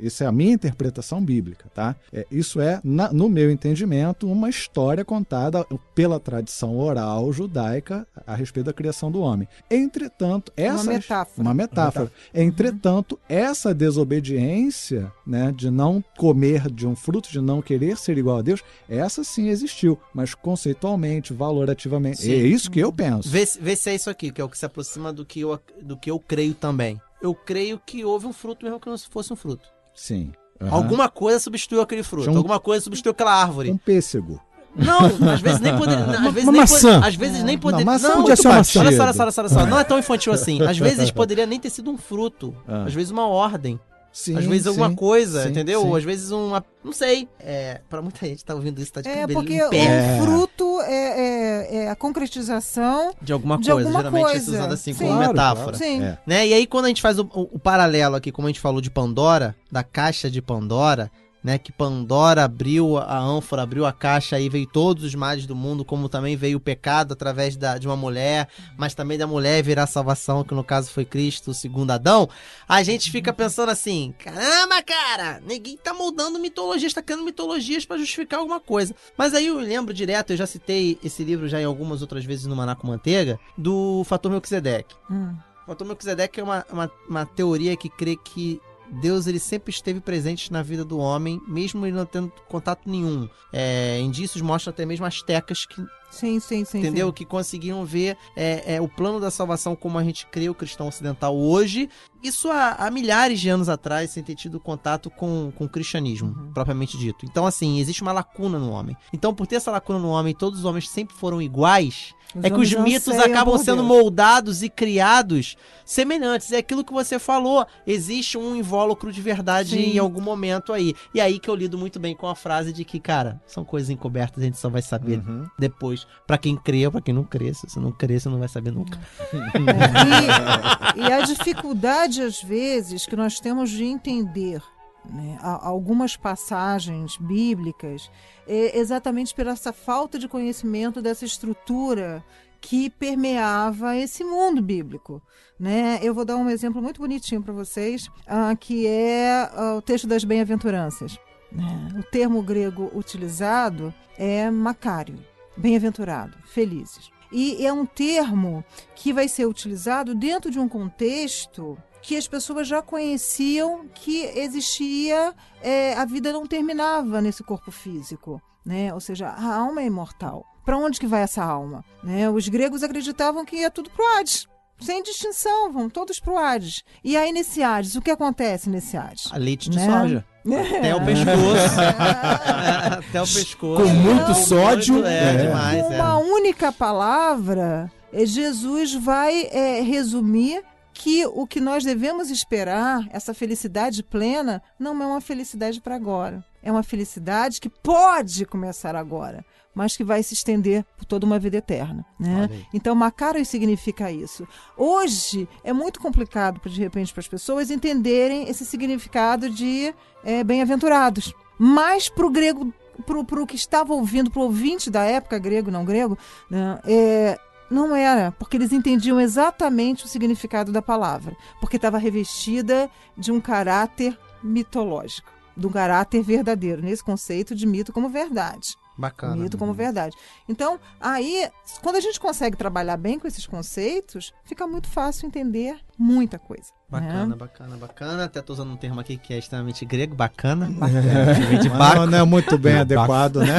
isso 0.00 0.22
é 0.22 0.26
a 0.26 0.32
minha 0.32 0.52
interpretação 0.52 1.24
bíblica, 1.24 1.68
tá? 1.74 1.96
É, 2.12 2.26
isso 2.30 2.60
é, 2.60 2.80
na- 2.84 3.12
no 3.12 3.28
meu 3.28 3.50
entendimento, 3.50 4.30
uma 4.30 4.48
história 4.50 5.04
contada 5.04 5.66
pela 5.94 6.20
tradição 6.20 6.76
oral 6.78 7.32
judaica 7.32 8.06
a 8.26 8.34
respeito 8.34 8.66
da 8.66 8.72
criação 8.72 9.10
do 9.10 9.20
homem. 9.20 9.48
Entretanto, 9.70 10.52
essa 10.56 10.82
Uma 10.84 10.92
metáfora. 10.92 11.42
uma 11.42 11.54
metáfora. 11.54 12.12
Entretanto, 12.34 13.18
essa 13.28 13.74
desobediência, 13.74 15.10
né, 15.26 15.52
de 15.56 15.70
não 15.70 16.02
comer 16.16 16.33
de 16.72 16.86
um 16.86 16.94
fruto, 16.96 17.30
de 17.30 17.40
não 17.40 17.62
querer 17.62 17.96
ser 17.96 18.18
igual 18.18 18.38
a 18.38 18.42
Deus, 18.42 18.60
essa 18.88 19.22
sim 19.24 19.48
existiu, 19.48 19.98
mas 20.12 20.34
conceitualmente, 20.34 21.32
valorativamente, 21.32 22.22
Sim. 22.22 22.32
é 22.32 22.36
isso 22.36 22.70
que 22.70 22.80
eu 22.80 22.92
penso. 22.92 23.28
Vê, 23.28 23.44
se- 23.46 23.60
vê 23.60 23.76
se 23.76 23.90
é 23.90 23.94
isso 23.94 24.10
aqui, 24.10 24.30
que 24.30 24.40
é 24.40 24.44
o 24.44 24.48
que 24.48 24.58
se 24.58 24.66
aproxima 24.66 25.12
do 25.12 25.24
que, 25.24 25.40
eu, 25.40 25.58
do 25.82 25.96
que 25.96 26.10
eu 26.10 26.18
creio 26.18 26.54
também. 26.54 27.00
Eu 27.22 27.34
creio 27.34 27.80
que 27.84 28.04
houve 28.04 28.26
um 28.26 28.32
fruto 28.32 28.64
mesmo 28.64 28.78
que 28.80 28.88
não 28.88 28.98
fosse 28.98 29.32
um 29.32 29.36
fruto. 29.36 29.68
Sim. 29.94 30.32
Aham. 30.60 30.70
Alguma 30.76 31.08
coisa 31.08 31.38
substituiu 31.40 31.80
aquele 31.80 32.02
fruto. 32.02 32.30
Um- 32.30 32.36
Alguma 32.36 32.60
coisa 32.60 32.84
substituiu 32.84 33.12
aquela 33.12 33.32
árvore. 33.34 33.70
um 33.70 33.76
pêssego. 33.78 34.40
Não, 34.76 35.06
às 35.32 35.40
vezes 35.40 35.60
nem 35.60 35.76
poderia. 35.76 36.02
Às 36.18 36.32
vezes 36.34 36.42
uma 36.42 36.52
nem 36.52 36.60
maçã. 36.62 37.00
po- 37.00 37.06
Às 37.06 37.14
vezes 37.14 37.42
nem 37.44 37.56
poderia. 37.56 37.84
Não, 37.86 37.92
maçã 37.92 38.08
não, 38.08 38.16
podia 38.22 38.34
ser 38.36 38.48
uma 38.48 38.56
maçã. 38.56 38.80
Olha 38.80 38.92
só, 38.92 39.02
olha 39.04 39.12
só, 39.32 39.40
olha 39.42 39.48
só. 39.48 39.66
Não 39.66 39.78
é 39.78 39.84
tão 39.84 39.98
infantil 40.00 40.32
assim. 40.32 40.60
Às 40.62 40.76
vezes 40.78 41.12
poderia 41.12 41.46
nem 41.46 41.60
ter 41.60 41.70
sido 41.70 41.90
um 41.92 41.96
fruto. 41.96 42.52
Ah. 42.66 42.82
Às 42.84 42.92
vezes 42.92 43.12
uma 43.12 43.24
ordem. 43.26 43.78
Sim, 44.16 44.38
às 44.38 44.44
vezes 44.44 44.68
alguma 44.68 44.90
sim, 44.90 44.94
coisa, 44.94 45.42
sim, 45.42 45.48
entendeu? 45.48 45.80
sim. 45.80 45.88
Ou 45.88 45.96
às 45.96 46.04
vezes 46.04 46.30
uma. 46.30 46.64
Não 46.84 46.92
sei. 46.92 47.28
É, 47.40 47.80
pra 47.90 48.00
muita 48.00 48.24
gente 48.24 48.44
tá 48.44 48.54
ouvindo 48.54 48.80
isso, 48.80 48.92
tá 48.92 49.00
de 49.00 49.08
É, 49.08 49.22
cabelo 49.22 49.40
porque 49.40 49.54
em 49.56 49.68
pé. 49.70 49.76
É. 49.84 50.20
o 50.20 50.24
fruto 50.24 50.80
é, 50.82 50.94
é- 50.94 51.76
é 51.86 51.90
a 51.90 51.96
concretização. 51.96 53.12
De 53.20 53.32
alguma 53.32 53.58
de 53.58 53.70
coisa. 53.70 53.88
alguma 53.88 54.02
Geralmente 54.02 54.26
isso 54.26 54.36
é 54.36 54.44
coisa. 54.44 54.50
usado 54.60 54.74
assim 54.74 54.92
Sim. 54.92 54.98
como 55.06 55.16
Claro, 55.16 55.32
metáfora. 55.32 55.76
Sim. 55.76 56.02
É. 56.02 56.18
Né? 56.24 56.46
E 56.46 56.54
aí, 56.54 56.66
quando 56.66 56.84
a 56.84 56.88
gente 56.88 57.02
faz 57.02 57.18
o, 57.18 57.22
o- 57.34 57.48
o 57.54 57.58
paralelo 57.58 58.14
aqui, 58.16 58.30
como 58.30 58.46
a 58.46 58.50
gente 58.50 58.60
falou 58.60 58.80
de 58.80 58.90
Pandora, 58.90 59.54
da 59.70 59.82
caixa 59.82 60.30
de 60.30 60.40
Pandora, 60.40 61.10
né? 61.44 61.58
Que 61.58 61.70
Pandora 61.70 62.44
abriu 62.44 62.96
a 62.96 63.18
ânfora, 63.18 63.62
abriu 63.62 63.84
a 63.84 63.92
caixa 63.92 64.40
e 64.40 64.48
veio 64.48 64.66
todos 64.66 65.04
os 65.04 65.14
males 65.14 65.44
do 65.44 65.54
mundo, 65.54 65.84
como 65.84 66.08
também 66.08 66.34
veio 66.34 66.56
o 66.56 66.60
pecado 66.60 67.12
através 67.12 67.54
da, 67.54 67.76
de 67.76 67.86
uma 67.86 67.94
mulher, 67.94 68.48
mas 68.78 68.94
também 68.94 69.18
da 69.18 69.26
mulher 69.26 69.62
virar 69.62 69.86
salvação, 69.86 70.42
que 70.42 70.54
no 70.54 70.64
caso 70.64 70.90
foi 70.90 71.04
Cristo, 71.04 71.50
o 71.50 71.54
segundo 71.54 71.90
Adão. 71.90 72.30
A 72.66 72.82
gente 72.82 73.10
fica 73.10 73.30
pensando 73.30 73.68
assim: 73.68 74.14
caramba, 74.18 74.82
cara, 74.82 75.42
ninguém 75.46 75.76
tá 75.76 75.92
moldando 75.92 76.38
mitologias, 76.38 76.94
tá 76.94 77.02
criando 77.02 77.24
mitologias 77.24 77.84
pra 77.84 77.98
justificar 77.98 78.40
alguma 78.40 78.58
coisa. 78.58 78.94
Mas 79.18 79.34
aí 79.34 79.48
eu 79.48 79.58
lembro 79.58 79.92
direto, 79.92 80.32
eu 80.32 80.38
já 80.38 80.46
citei 80.46 80.98
esse 81.04 81.22
livro 81.22 81.46
já 81.46 81.60
em 81.60 81.64
algumas 81.64 82.00
outras 82.00 82.24
vezes 82.24 82.46
no 82.46 82.56
Maná 82.56 82.74
com 82.74 82.86
Manteiga, 82.86 83.38
do 83.58 84.02
Fator 84.04 84.32
Melquisedeque. 84.32 84.94
Hum. 85.10 85.34
O 85.64 85.66
Fator 85.66 85.86
Melquisedeque 85.86 86.40
é 86.40 86.42
uma, 86.42 86.64
uma, 86.70 86.90
uma 87.08 87.26
teoria 87.26 87.76
que 87.76 87.90
crê 87.90 88.16
que 88.16 88.60
Deus 89.00 89.26
ele 89.26 89.38
sempre 89.38 89.70
esteve 89.72 90.00
presente 90.00 90.52
na 90.52 90.62
vida 90.62 90.84
do 90.84 90.98
homem, 90.98 91.40
mesmo 91.46 91.86
ele 91.86 91.96
não 91.96 92.06
tendo 92.06 92.32
contato 92.48 92.88
nenhum. 92.88 93.28
É, 93.52 93.98
indícios 94.00 94.42
mostram 94.42 94.72
até 94.72 94.86
mesmo 94.86 95.04
astecas 95.04 95.66
que 95.66 95.84
Sim, 96.14 96.40
sim, 96.40 96.64
sim. 96.64 96.78
entendeu? 96.78 97.08
sim. 97.08 97.12
Que 97.12 97.24
conseguiram 97.24 97.84
ver 97.84 98.16
é, 98.36 98.74
é, 98.76 98.80
o 98.80 98.88
plano 98.88 99.20
da 99.20 99.30
salvação 99.30 99.74
como 99.76 99.98
a 99.98 100.04
gente 100.04 100.26
crê 100.26 100.48
o 100.48 100.54
cristão 100.54 100.88
ocidental 100.88 101.36
hoje. 101.36 101.88
Isso 102.22 102.50
há, 102.50 102.70
há 102.78 102.90
milhares 102.90 103.38
de 103.38 103.50
anos 103.50 103.68
atrás, 103.68 104.10
sem 104.10 104.22
ter 104.22 104.34
tido 104.34 104.58
contato 104.58 105.10
com, 105.10 105.52
com 105.56 105.64
o 105.66 105.68
cristianismo, 105.68 106.28
Uhum. 106.28 106.52
propriamente 106.54 106.96
dito. 106.96 107.26
Então, 107.26 107.44
assim, 107.46 107.78
existe 107.80 108.00
uma 108.00 108.12
lacuna 108.12 108.58
no 108.58 108.70
homem. 108.70 108.96
Então, 109.12 109.34
por 109.34 109.46
ter 109.46 109.56
essa 109.56 109.70
lacuna 109.70 109.98
no 109.98 110.08
homem, 110.08 110.34
todos 110.34 110.60
os 110.60 110.64
homens 110.64 110.88
sempre 110.88 111.14
foram 111.14 111.42
iguais. 111.42 112.14
é 112.42 112.48
que 112.48 112.58
os 112.58 112.72
mitos 112.72 113.14
acabam 113.18 113.56
sendo 113.58 113.76
Deus. 113.82 113.86
moldados 113.88 114.62
e 114.62 114.68
criados 114.70 115.54
semelhantes. 115.84 116.50
É 116.50 116.56
aquilo 116.58 116.82
que 116.82 116.92
você 116.92 117.18
falou. 117.18 117.66
Existe 117.86 118.38
um 118.38 118.56
invólucro 118.56 119.12
de 119.12 119.20
verdade 119.20 119.70
Sim. 119.76 119.92
em 119.94 119.98
algum 119.98 120.20
momento 120.22 120.72
aí. 120.72 120.94
E 121.14 121.20
aí 121.20 121.38
que 121.38 121.48
eu 121.50 121.54
lido 121.54 121.76
muito 121.78 122.00
bem 122.00 122.16
com 122.16 122.26
a 122.26 122.34
frase 122.34 122.72
de 122.72 122.84
que, 122.84 122.98
cara, 122.98 123.40
são 123.46 123.64
coisas 123.64 123.90
encobertas, 123.90 124.42
a 124.42 124.46
gente 124.46 124.58
só 124.58 124.68
vai 124.70 124.82
saber 124.82 125.18
Uhum. 125.18 125.46
depois. 125.58 126.03
Pra 126.26 126.38
quem 126.38 126.56
crê 126.56 126.86
ou 126.86 126.92
pra 126.92 127.00
quem 127.00 127.14
não 127.14 127.24
crê. 127.24 127.52
Se 127.52 127.68
você 127.68 127.78
não 127.78 127.92
crê, 127.92 128.18
você 128.18 128.28
não 128.28 128.38
vai 128.38 128.48
saber 128.48 128.72
nunca. 128.72 128.98
É, 129.32 130.98
e, 130.98 131.08
e 131.08 131.12
a 131.12 131.20
dificuldade, 131.22 132.22
às 132.22 132.42
vezes, 132.42 133.06
que 133.06 133.16
nós 133.16 133.40
temos 133.40 133.70
de 133.70 133.84
entender 133.84 134.62
né, 135.10 135.38
algumas 135.40 136.16
passagens 136.16 137.16
bíblicas 137.18 138.10
é 138.46 138.78
exatamente 138.78 139.34
por 139.34 139.46
essa 139.46 139.72
falta 139.72 140.18
de 140.18 140.28
conhecimento 140.28 141.02
dessa 141.02 141.24
estrutura 141.24 142.24
que 142.60 142.88
permeava 142.88 143.96
esse 143.96 144.24
mundo 144.24 144.62
bíblico. 144.62 145.22
Né? 145.60 145.98
Eu 146.02 146.14
vou 146.14 146.24
dar 146.24 146.36
um 146.36 146.48
exemplo 146.48 146.80
muito 146.80 147.00
bonitinho 147.00 147.42
para 147.42 147.52
vocês, 147.52 148.08
ah, 148.26 148.56
que 148.56 148.86
é 148.86 149.50
ah, 149.52 149.74
o 149.76 149.82
texto 149.82 150.06
das 150.06 150.24
bem-aventuranças. 150.24 151.18
né? 151.52 151.88
O 151.98 152.02
termo 152.02 152.42
grego 152.42 152.90
utilizado 152.94 153.92
é 154.16 154.50
macário, 154.50 155.18
bem-aventurado, 155.56 156.36
felizes. 156.44 157.10
E 157.32 157.66
é 157.66 157.72
um 157.72 157.84
termo 157.84 158.64
que 158.94 159.12
vai 159.12 159.28
ser 159.28 159.46
utilizado 159.46 160.14
dentro 160.14 160.50
de 160.50 160.58
um 160.58 160.68
contexto 160.68 161.76
que 162.00 162.16
as 162.16 162.28
pessoas 162.28 162.68
já 162.68 162.82
conheciam 162.82 163.88
que 163.88 164.24
existia, 164.38 165.34
é, 165.62 165.94
a 165.94 166.04
vida 166.04 166.32
não 166.32 166.46
terminava 166.46 167.20
nesse 167.20 167.42
corpo 167.42 167.70
físico, 167.70 168.40
né? 168.64 168.92
Ou 168.92 169.00
seja, 169.00 169.28
a 169.28 169.56
alma 169.56 169.80
é 169.80 169.86
imortal. 169.86 170.44
Para 170.64 170.76
onde 170.76 171.00
que 171.00 171.06
vai 171.06 171.22
essa 171.22 171.42
alma? 171.42 171.84
Né? 172.02 172.28
Os 172.28 172.48
gregos 172.48 172.82
acreditavam 172.82 173.44
que 173.44 173.56
ia 173.56 173.70
tudo 173.70 173.90
pro 173.90 174.06
Hades, 174.16 174.46
sem 174.80 175.02
distinção, 175.02 175.72
vão 175.72 175.88
todos 175.88 176.18
pro 176.20 176.36
Hades. 176.38 176.82
E 177.02 177.16
aí 177.16 177.32
nesse 177.32 177.62
Hades, 177.62 177.94
o 177.96 178.02
que 178.02 178.10
acontece 178.10 178.68
nesse 178.68 178.96
Hades? 178.96 179.30
A 179.32 179.36
leite 179.36 179.70
de 179.70 179.76
Né? 179.78 179.86
soja. 180.00 180.24
Até 180.78 180.94
o 180.94 181.04
pescoço. 181.04 181.80
Até 183.08 183.22
o 183.22 183.26
pescoço. 183.26 183.82
Com 183.82 183.88
muito 183.88 184.28
Não, 184.28 184.34
sódio. 184.34 185.04
É, 185.06 185.34
É. 185.34 185.36
demais, 185.46 185.82
Com 185.86 185.92
é. 185.92 185.96
uma 186.02 186.18
única 186.18 186.70
palavra, 186.72 187.90
eh, 188.12 188.26
Jesus 188.26 188.94
vai 188.94 189.48
eh, 189.50 189.80
resumir 189.80 190.62
que 190.92 191.26
o 191.26 191.46
que 191.46 191.60
nós 191.60 191.82
devemos 191.82 192.30
esperar, 192.30 193.04
essa 193.10 193.34
felicidade 193.34 194.02
plena, 194.02 194.62
não 194.78 194.90
é 195.02 195.06
uma 195.06 195.20
felicidade 195.20 195.80
para 195.80 195.96
agora. 195.96 196.44
É 196.62 196.70
uma 196.70 196.82
felicidade 196.84 197.60
que 197.60 197.68
pode 197.68 198.46
começar 198.46 198.94
agora, 198.94 199.44
mas 199.74 199.96
que 199.96 200.04
vai 200.04 200.22
se 200.22 200.34
estender 200.34 200.84
por 200.96 201.04
toda 201.04 201.26
uma 201.26 201.38
vida 201.38 201.56
eterna. 201.56 202.04
Né? 202.18 202.48
Então, 202.72 202.94
Macarius 202.94 203.48
significa 203.48 204.10
isso. 204.10 204.46
Hoje 204.76 205.48
é 205.62 205.72
muito 205.72 206.00
complicado, 206.00 206.60
de 206.68 206.80
repente, 206.80 207.12
para 207.12 207.20
as 207.20 207.28
pessoas 207.28 207.70
entenderem 207.70 208.48
esse 208.48 208.64
significado 208.64 209.50
de 209.50 209.94
eh, 210.24 210.44
bem-aventurados. 210.44 211.34
Mas 211.58 212.08
para 212.08 212.26
o 212.26 212.30
grego, 212.30 212.72
para 213.06 213.42
o 213.42 213.46
que 213.46 213.56
estava 213.56 213.92
ouvindo, 213.92 214.30
para 214.30 214.40
o 214.40 214.44
ouvinte 214.44 214.90
da 214.90 215.04
época, 215.04 215.38
grego, 215.38 215.70
não 215.70 215.84
grego, 215.84 216.16
né, 216.50 216.78
é, 216.84 217.38
não 217.70 217.94
era, 217.94 218.32
porque 218.32 218.56
eles 218.56 218.72
entendiam 218.72 219.20
exatamente 219.20 220.04
o 220.04 220.08
significado 220.08 220.70
da 220.70 220.82
palavra, 220.82 221.36
porque 221.60 221.76
estava 221.76 221.98
revestida 221.98 222.90
de 223.16 223.32
um 223.32 223.40
caráter 223.40 224.18
mitológico, 224.42 225.30
de 225.56 225.66
um 225.66 225.70
caráter 225.70 226.22
verdadeiro, 226.22 226.82
nesse 226.82 227.02
conceito 227.02 227.54
de 227.54 227.66
mito 227.66 227.92
como 227.92 228.08
verdade. 228.08 228.76
Bacana. 228.96 229.36
Mito 229.36 229.58
como 229.58 229.74
verdade. 229.74 230.16
Então, 230.48 230.78
aí, 231.00 231.50
quando 231.82 231.96
a 231.96 232.00
gente 232.00 232.20
consegue 232.20 232.56
trabalhar 232.56 232.96
bem 232.96 233.18
com 233.18 233.26
esses 233.26 233.46
conceitos, 233.46 234.32
fica 234.44 234.66
muito 234.66 234.88
fácil 234.88 235.26
entender 235.26 235.78
muita 235.98 236.38
coisa. 236.38 236.72
Bacana, 237.00 237.26
né? 237.26 237.34
bacana, 237.36 237.76
bacana. 237.76 238.24
Até 238.24 238.40
tô 238.42 238.52
usando 238.52 238.70
um 238.72 238.76
termo 238.76 239.00
aqui 239.00 239.16
que 239.16 239.32
é 239.34 239.38
extremamente 239.38 239.84
grego, 239.84 240.14
bacana. 240.14 240.68
Bacana. 240.70 241.34
Vem 241.48 241.58
de 241.58 241.68
Mas 241.68 241.78
Baco. 241.78 241.96
não, 242.00 242.06
não 242.06 242.18
é 242.18 242.24
muito 242.24 242.56
bem 242.58 242.74
É, 242.74 242.78
adequado, 242.80 243.36
né? 243.36 243.54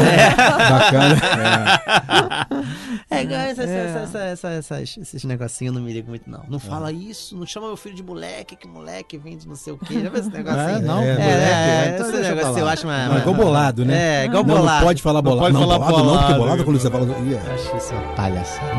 Bacana. 0.70 1.16
É, 3.10 3.22
igual 3.22 3.40
essa, 3.40 3.64
essa- 3.64 3.72
É. 3.72 3.86
essa- 3.86 4.00
essa- 4.00 4.20
essa- 4.50 4.76
essas- 4.76 4.98
esses 4.98 5.24
negocinhos 5.24 5.74
eu 5.74 5.80
não 5.80 5.86
me 5.88 5.94
ligo 5.94 6.10
muito, 6.10 6.30
não. 6.30 6.44
Não 6.50 6.60
fala 6.60 6.92
isso, 6.92 7.38
não 7.38 7.46
chama 7.46 7.68
meu 7.68 7.78
filho 7.78 7.96
de 7.96 8.04
moleque, 8.04 8.56
que 8.56 8.68
moleque 8.68 9.18
vem 9.18 9.38
de 9.38 9.48
não 9.48 9.56
sei 9.56 9.74
o 9.74 9.78
quê. 9.78 9.94
Já 10.02 10.10
viu 10.10 10.20
esse 10.20 10.30
negocinho? 10.30 10.60
É, 10.70 10.80
não, 10.80 11.00
é, 11.02 11.14
moleque, 11.14 11.22
é, 11.22 11.92
então 11.96 12.10
esse 12.10 12.22
negócio 12.36 12.60
eu 12.60 12.68
acho 12.68 12.88
mais. 12.88 13.08
Não, 13.10 13.16
é 13.16 13.20
igual 13.20 13.36
bolado, 13.36 13.86
né? 13.86 14.24
É, 14.24 14.26
igual 14.26 14.44
não, 14.44 14.56
bolado. 14.56 14.80
não 14.80 14.88
pode 14.88 15.02
falar 15.02 15.22
bolado. 15.22 15.42
pode 15.42 15.54
Não, 15.54 15.62
falar 15.62 15.80
bolado, 15.80 15.98
não, 15.98 16.04
porque 16.18 16.34
bolado, 16.34 16.40
bolado 16.40 16.64
quando 16.66 16.80
você 16.80 16.90
fala. 16.90 17.06
É. 17.06 17.54
acho 17.54 17.78
isso 17.78 17.94
uma 17.94 18.02
palhaçada. 18.16 18.76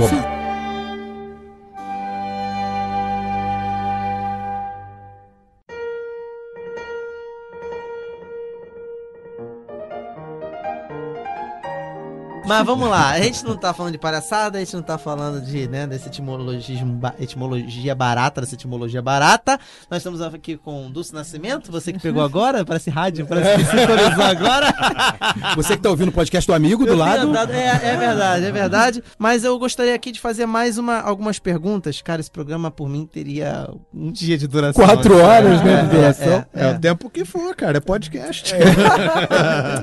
Mas 12.46 12.64
vamos 12.64 12.88
lá, 12.88 13.10
a 13.10 13.20
gente 13.20 13.44
não 13.44 13.56
tá 13.56 13.74
falando 13.74 13.92
de 13.92 13.98
palhaçada, 13.98 14.58
a 14.58 14.60
gente 14.60 14.74
não 14.74 14.82
tá 14.82 14.96
falando 14.96 15.40
de, 15.44 15.66
né, 15.68 15.86
desse 15.86 16.06
etimologismo, 16.08 16.92
ba- 16.94 17.14
etimologia 17.18 17.94
barata, 17.94 18.40
dessa 18.40 18.54
etimologia 18.54 19.02
barata. 19.02 19.58
Nós 19.90 19.98
estamos 19.98 20.20
aqui 20.22 20.56
com 20.56 20.90
Dulce 20.90 21.12
Nascimento, 21.12 21.72
você 21.72 21.92
que 21.92 21.98
pegou 21.98 22.22
agora, 22.22 22.64
parece 22.64 22.88
rádio, 22.88 23.26
parece 23.26 23.56
que 23.64 23.70
sintonizou 23.70 24.24
agora. 24.24 24.74
você 25.56 25.76
que 25.76 25.82
tá 25.82 25.90
ouvindo 25.90 26.08
o 26.08 26.12
podcast 26.12 26.46
do 26.46 26.54
amigo 26.54 26.84
do 26.84 26.92
Eu 26.92 26.96
lado. 26.96 27.26
andado- 27.28 27.52
É, 27.52 27.66
é 27.82 27.96
verdade, 27.96 28.44
é 28.44 28.52
verdade. 28.52 29.02
Mas 29.18 29.42
eu 29.42 29.58
gostaria 29.58 29.94
aqui 29.94 30.12
de 30.12 30.20
fazer 30.20 30.46
mais 30.46 30.78
uma, 30.78 31.00
algumas 31.00 31.38
perguntas. 31.38 32.00
Cara, 32.00 32.20
esse 32.20 32.30
programa 32.30 32.70
por 32.70 32.88
mim 32.88 33.06
teria 33.06 33.68
um 33.92 34.12
dia 34.12 34.38
de 34.38 34.46
duração. 34.46 34.84
Quatro 34.84 35.18
horas, 35.18 35.62
né, 35.62 35.82
de 35.82 35.96
É, 35.96 35.98
duração. 35.98 36.44
é, 36.54 36.66
É 36.68 36.70
o 36.72 36.78
tempo 36.78 37.10
que 37.10 37.24
for, 37.24 37.54
cara. 37.56 37.78
É 37.78 37.80
podcast. 37.80 38.54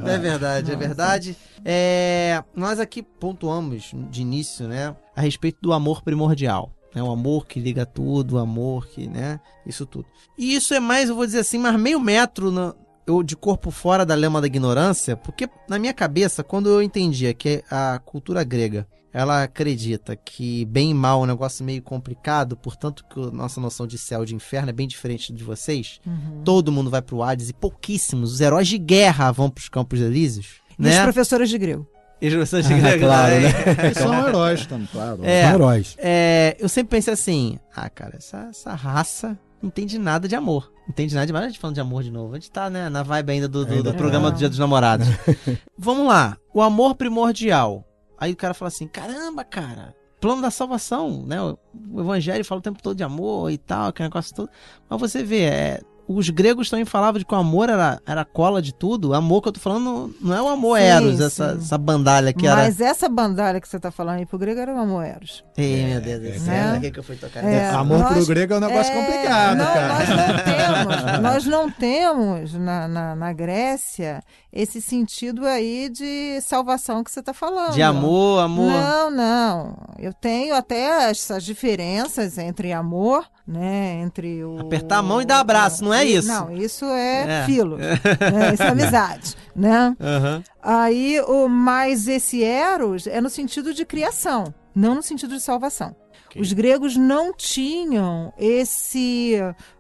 É 0.06 0.18
verdade, 0.18 0.72
é 0.72 0.76
verdade. 0.76 1.36
É, 1.66 2.44
nós 2.56 2.80
aqui 2.80 3.02
pontuamos 3.02 3.92
de 4.10 4.22
início, 4.22 4.68
né, 4.68 4.96
a 5.16 5.22
respeito 5.22 5.58
do 5.62 5.74
amor 5.74 6.02
primordial. 6.02 6.72
Né, 6.96 7.02
o 7.02 7.10
amor 7.12 7.48
que 7.48 7.60
liga 7.60 7.86
tudo, 7.88 8.36
o 8.36 8.38
amor 8.38 8.86
que, 8.88 9.08
né, 9.08 9.40
isso 9.66 9.84
tudo. 9.86 10.06
E 10.38 10.54
isso 10.56 10.74
é 10.76 10.80
mais, 10.80 11.10
eu 11.10 11.16
vou 11.16 11.26
dizer 11.26 11.40
assim, 11.40 11.58
mais 11.58 11.76
meio 11.80 12.00
metro 12.00 12.52
no- 12.52 12.76
eu, 13.08 13.24
de 13.24 13.36
corpo 13.36 13.72
fora 13.72 14.06
da 14.06 14.14
lema 14.16 14.40
da 14.40 14.46
ignorância, 14.48 15.18
porque 15.18 15.50
na 15.68 15.80
minha 15.80 15.94
cabeça, 15.94 16.44
quando 16.44 16.70
eu 16.70 16.82
entendia 16.84 17.34
que 17.34 17.64
a 17.70 18.00
cultura 18.06 18.44
grega, 18.44 18.88
ela 19.12 19.44
acredita 19.44 20.16
que 20.16 20.66
bem 20.66 20.90
e 20.92 20.94
mal 20.94 21.20
é 21.20 21.24
um 21.24 21.28
negócio 21.28 21.64
meio 21.66 21.82
complicado, 21.84 22.56
portanto 22.58 23.04
que 23.12 23.20
a 23.20 23.30
nossa 23.32 23.60
noção 23.62 23.86
de 23.86 23.98
céu 23.98 24.24
e 24.24 24.26
de 24.28 24.34
inferno 24.36 24.70
é 24.70 24.74
bem 24.74 24.88
diferente 24.88 25.34
de 25.34 25.44
vocês, 25.44 26.00
Uhum. 26.06 26.42
todo 26.44 26.72
mundo 26.72 26.90
vai 26.90 27.02
pro 27.02 27.22
Hades 27.22 27.50
e 27.50 27.54
pouquíssimos, 27.54 28.34
os 28.34 28.42
heróis 28.42 28.68
de 28.68 28.78
guerra 28.78 29.32
vão 29.32 29.50
pros 29.52 29.68
Campos 29.70 30.00
Elíseos, 30.00 30.62
E 30.88 30.92
os 30.92 30.98
né? 30.98 31.04
professores 31.04 31.50
de 31.50 31.58
grego. 31.58 31.88
E 32.22 32.28
os 32.28 32.34
professores 32.34 32.68
de 32.68 32.74
Ah, 32.74 32.78
grego, 32.78 33.06
claro, 33.06 33.34
né? 33.34 33.50
Eles 33.86 33.98
são 33.98 34.28
heróis 34.28 34.66
também, 34.66 34.88
claro. 34.92 35.20
É. 35.24 35.44
São 35.44 35.54
heróis. 35.56 35.96
É, 36.00 36.56
eu 36.60 36.70
sempre 36.70 36.92
pensei 36.98 37.14
assim, 37.14 37.60
ah, 37.76 37.90
cara, 37.90 38.16
essa, 38.18 38.48
essa 38.50 38.74
raça 38.74 39.38
não 39.62 39.68
entende 39.68 39.98
nada 39.98 40.28
de 40.28 40.36
amor. 40.36 40.72
Não 40.84 40.90
entende 40.90 41.16
nada 41.16 41.28
de 41.28 41.34
mais 41.34 41.46
a 41.46 41.48
gente 41.50 41.60
falando 41.60 41.76
de 41.76 41.82
amor 41.82 42.04
de 42.04 42.12
novo. 42.12 42.34
A 42.34 42.36
gente 42.36 42.52
tá, 42.52 42.70
né, 42.70 42.90
na 42.90 43.04
vibe 43.04 43.32
ainda 43.32 43.48
do, 43.48 43.66
do- 43.66 43.84
do 43.84 43.92
tá. 43.92 43.98
programa 43.98 44.32
do 44.32 44.38
Dia 44.38 44.50
dos 44.50 44.60
Namorados. 44.60 45.08
Vamos 45.78 46.08
lá. 46.08 46.38
O 46.54 46.62
amor 46.62 46.96
primordial. 46.96 47.86
Aí 48.18 48.32
o 48.32 48.36
cara 48.38 48.54
fala 48.54 48.68
assim, 48.70 48.88
caramba, 48.88 49.44
cara. 49.44 49.94
Plano 50.22 50.42
da 50.42 50.52
salvação, 50.52 51.26
né? 51.26 51.42
O 51.42 51.58
o 51.92 52.00
evangelho 52.00 52.46
fala 52.46 52.60
o 52.60 52.62
tempo 52.62 52.82
todo 52.82 52.96
de 52.96 53.04
amor 53.04 53.52
e 53.52 53.58
tal, 53.58 53.88
aquele 53.88 54.08
negócio 54.08 54.34
todo. 54.34 54.50
Mas 54.90 55.00
você 55.02 55.24
vê, 55.24 55.42
é, 55.42 55.82
os 56.08 56.30
gregos 56.30 56.70
também 56.70 56.86
falavam 56.86 57.20
de 57.20 57.26
que 57.26 57.34
o 57.34 57.38
amor 57.38 57.70
era, 57.70 58.02
era 58.06 58.22
a 58.22 58.26
cola 58.26 58.62
de 58.62 58.74
tudo. 58.74 59.10
O 59.10 59.14
amor 59.14 59.42
que 59.42 59.48
eu 59.48 59.52
tô 59.54 59.60
falando 59.60 60.14
não, 60.22 60.36
é 60.36 60.42
o 60.42 60.48
amor 60.48 60.78
Sim, 60.78 60.84
eros, 60.86 61.20
essa, 61.22 61.54
sim. 61.54 61.58
essa 61.60 61.78
bandalha 61.78 62.34
que 62.34 62.46
era... 62.46 62.58
Mas 62.58 62.82
essa 62.82 63.08
bandalha 63.08 63.62
que 63.62 63.68
você 63.68 63.80
tá 63.80 63.90
falando 63.92 64.18
aí 64.18 64.26
pro 64.26 64.38
grego 64.38 64.60
era 64.60 64.74
o 64.74 64.78
amoeros. 64.78 65.44
Ei, 65.58 65.86
meu 65.86 66.02
Deus 66.02 66.22
do 66.22 66.40
céu, 66.40 66.54
né? 66.54 66.78
o 66.78 66.82
que 66.82 66.92
que 66.92 67.00
eu 67.00 67.04
fui 67.04 67.16
tocar? 67.16 67.44
É, 67.44 67.70
Amor 67.70 68.00
nós- 68.00 68.14
pro 68.14 68.26
grego 68.26 68.54
é 68.54 68.58
um 68.58 68.60
negócio 68.60 68.92
É, 68.92 68.96
complicado, 69.06 69.58
não, 69.58 69.66
cara. 69.66 69.94
Nós 69.94 70.10
não 70.10 70.34
temos, 70.44 71.22
nós 71.22 71.46
não 71.46 71.72
temos 71.72 72.54
na, 72.54 72.88
na, 72.88 73.16
na 73.16 73.34
Grécia 73.34 74.22
esse 74.56 74.80
sentido 74.80 75.48
aí 75.48 75.90
de 75.90 76.40
salvação 76.42 77.04
que 77.04 77.10
você 77.12 77.22
está 77.22 77.34
falando. 77.34 77.74
De 77.74 77.82
amor, 77.82 78.40
amor. 78.40 78.70
Não, 78.72 79.10
não. 79.10 79.76
Eu 79.98 80.14
tenho 80.14 80.54
até 80.54 81.10
essas 81.10 81.44
diferenças 81.44 82.38
entre 82.38 82.72
amor, 82.72 83.26
né? 83.48 84.00
Entre 84.04 84.44
o. 84.46 84.60
Apertar 84.60 85.00
a 85.00 85.02
mão 85.02 85.20
e 85.22 85.26
dar 85.26 85.40
abraço, 85.40 85.84
não 85.84 85.92
é 85.92 86.06
isso? 86.06 86.28
Não, 86.28 86.56
isso 86.56 86.86
é, 86.86 87.42
É. 87.42 87.46
filo. 87.48 87.78
né? 87.82 88.54
Isso 88.54 88.62
é 88.62 88.68
amizade, 88.68 89.36
né? 89.56 89.96
Aham. 90.00 90.44
Aí, 90.62 91.20
o 91.22 91.48
mais 91.50 92.08
esse 92.08 92.44
eros 92.44 93.08
é 93.08 93.20
no 93.20 93.30
sentido 93.32 93.74
de 93.74 93.84
criação, 93.86 94.54
não 94.76 94.94
no 94.96 95.02
sentido 95.02 95.36
de 95.36 95.42
salvação. 95.42 95.96
Os 96.40 96.52
gregos 96.54 96.96
não 96.98 97.34
tinham 97.34 98.34
esse. 98.38 99.36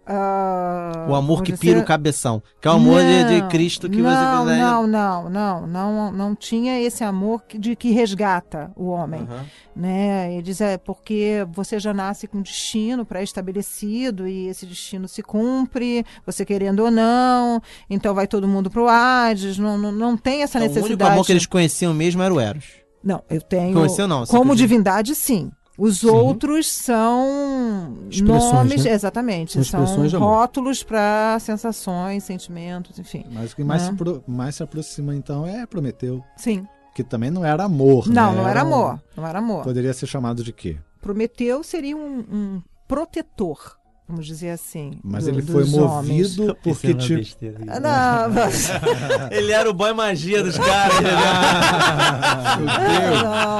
ah, 0.06 1.08
O 1.10 1.16
amor 1.16 1.41
que 1.43 1.51
dizer, 1.51 1.62
pira 1.62 1.80
o 1.80 1.86
cabeção. 1.86 2.41
Que 2.62 2.68
é 2.68 2.72
o 2.72 2.76
amor 2.76 3.01
de, 3.01 3.24
de 3.26 3.41
Não, 3.41 3.49
Cristo 3.49 3.89
que 3.89 4.01
não, 4.01 4.10
você 4.10 4.18
quiser. 4.54 4.62
Não, 4.62 4.88
não, 4.88 5.30
não, 5.30 5.68
não, 5.68 6.12
não 6.12 6.36
tinha 6.36 6.80
esse 6.80 7.04
amor 7.04 7.43
que- 7.47 7.58
de 7.58 7.76
que 7.76 7.91
resgata 7.91 8.72
o 8.76 8.88
homem, 8.88 9.22
Aham. 9.22 9.45
né? 9.76 10.34
Eles 10.36 10.62
é 10.62 10.78
porque 10.78 11.45
você 11.51 11.80
já 11.80 11.93
nasce 11.93 12.28
com 12.28 12.38
um 12.38 12.41
destino 12.41 13.06
pré-estabelecido 13.06 14.28
e 14.28 14.47
esse 14.47 14.66
destino 14.66 15.08
se 15.08 15.22
cumpre, 15.22 16.06
você 16.26 16.45
querendo 16.45 16.82
ou 16.82 16.91
não, 16.91 17.62
então 17.89 18.14
vai 18.14 18.28
todo 18.28 18.47
mundo 18.47 18.70
pro 18.70 18.88
Hades, 18.88 19.58
não, 19.58 19.78
não, 19.78 19.91
não 19.91 20.18
tem 20.18 20.43
essa 20.43 20.58
Então, 20.58 20.66
o 20.68 20.70
necessidade. 20.70 20.93
único 20.93 21.12
amor 21.14 21.26
que 21.26 21.32
eles 21.32 21.45
conheciam 21.45 21.93
mesmo 21.93 22.22
era 22.22 22.34
o 22.34 22.39
Eros. 22.39 22.66
Não, 23.04 23.22
eu 23.30 23.41
tenho. 23.41 23.74
Conheceu 23.74 24.08
não? 24.08 24.26
Como 24.26 24.56
divindade, 24.56 25.14
sim. 25.16 25.51
Os 25.78 26.03
outros 26.03 26.67
são 26.67 27.97
Expressões, 28.09 28.53
nomes, 28.53 28.84
né? 28.86 28.91
exatamente, 28.91 29.63
São 29.65 29.88
são, 29.88 30.19
rótulos 30.19 30.84
para 30.84 31.38
sensações, 31.39 32.24
sentimentos, 32.24 32.99
enfim. 32.99 33.26
Mas 33.32 33.53
o 33.53 33.55
que 33.55 33.63
mais, 33.63 33.82
Né? 33.84 33.89
se 33.89 33.95
pro- 33.95 34.24
mais 34.28 34.55
se 34.55 34.63
aproxima, 34.63 35.15
então, 35.15 35.47
é 35.47 35.65
Prometeu. 35.65 36.24
Sim. 36.38 36.67
Que 36.93 37.03
também 37.03 37.32
não 37.32 37.43
era 37.43 37.63
amor, 37.63 38.07
Não, 38.07 38.32
né? 38.34 38.41
não 38.41 38.47
era 38.47 38.63
um- 38.63 38.67
amor. 38.67 39.01
Não 39.17 39.26
era 39.28 39.39
amor. 39.39 39.63
Poderia 39.63 39.93
ser 39.93 40.05
chamado 40.05 40.43
de 40.43 40.53
quê? 40.53 40.78
Prometeu 41.01 41.63
seria 41.63 41.97
um, 41.97 42.19
um 42.19 42.61
protetor, 42.88 43.78
vamos 44.08 44.26
dizer 44.28 44.51
assim. 44.51 44.99
Mas 45.04 45.24
do- 45.26 45.32
ele 45.32 45.41
foi 45.41 45.64
dos 45.64 45.74
homens. 45.74 46.38
movido 46.38 46.58
porque, 46.64 46.88
é 46.88 46.93
tipo... 46.93 47.45
Ah, 47.68 47.80
Não, 47.80 48.30
mas- 48.34 48.70
Ele 49.32 49.51
era 49.51 49.70
o 49.70 49.74
boy 49.74 49.93
magia 49.93 50.43
dos 50.43 50.58
caras. 50.58 50.93
não. 51.01 51.14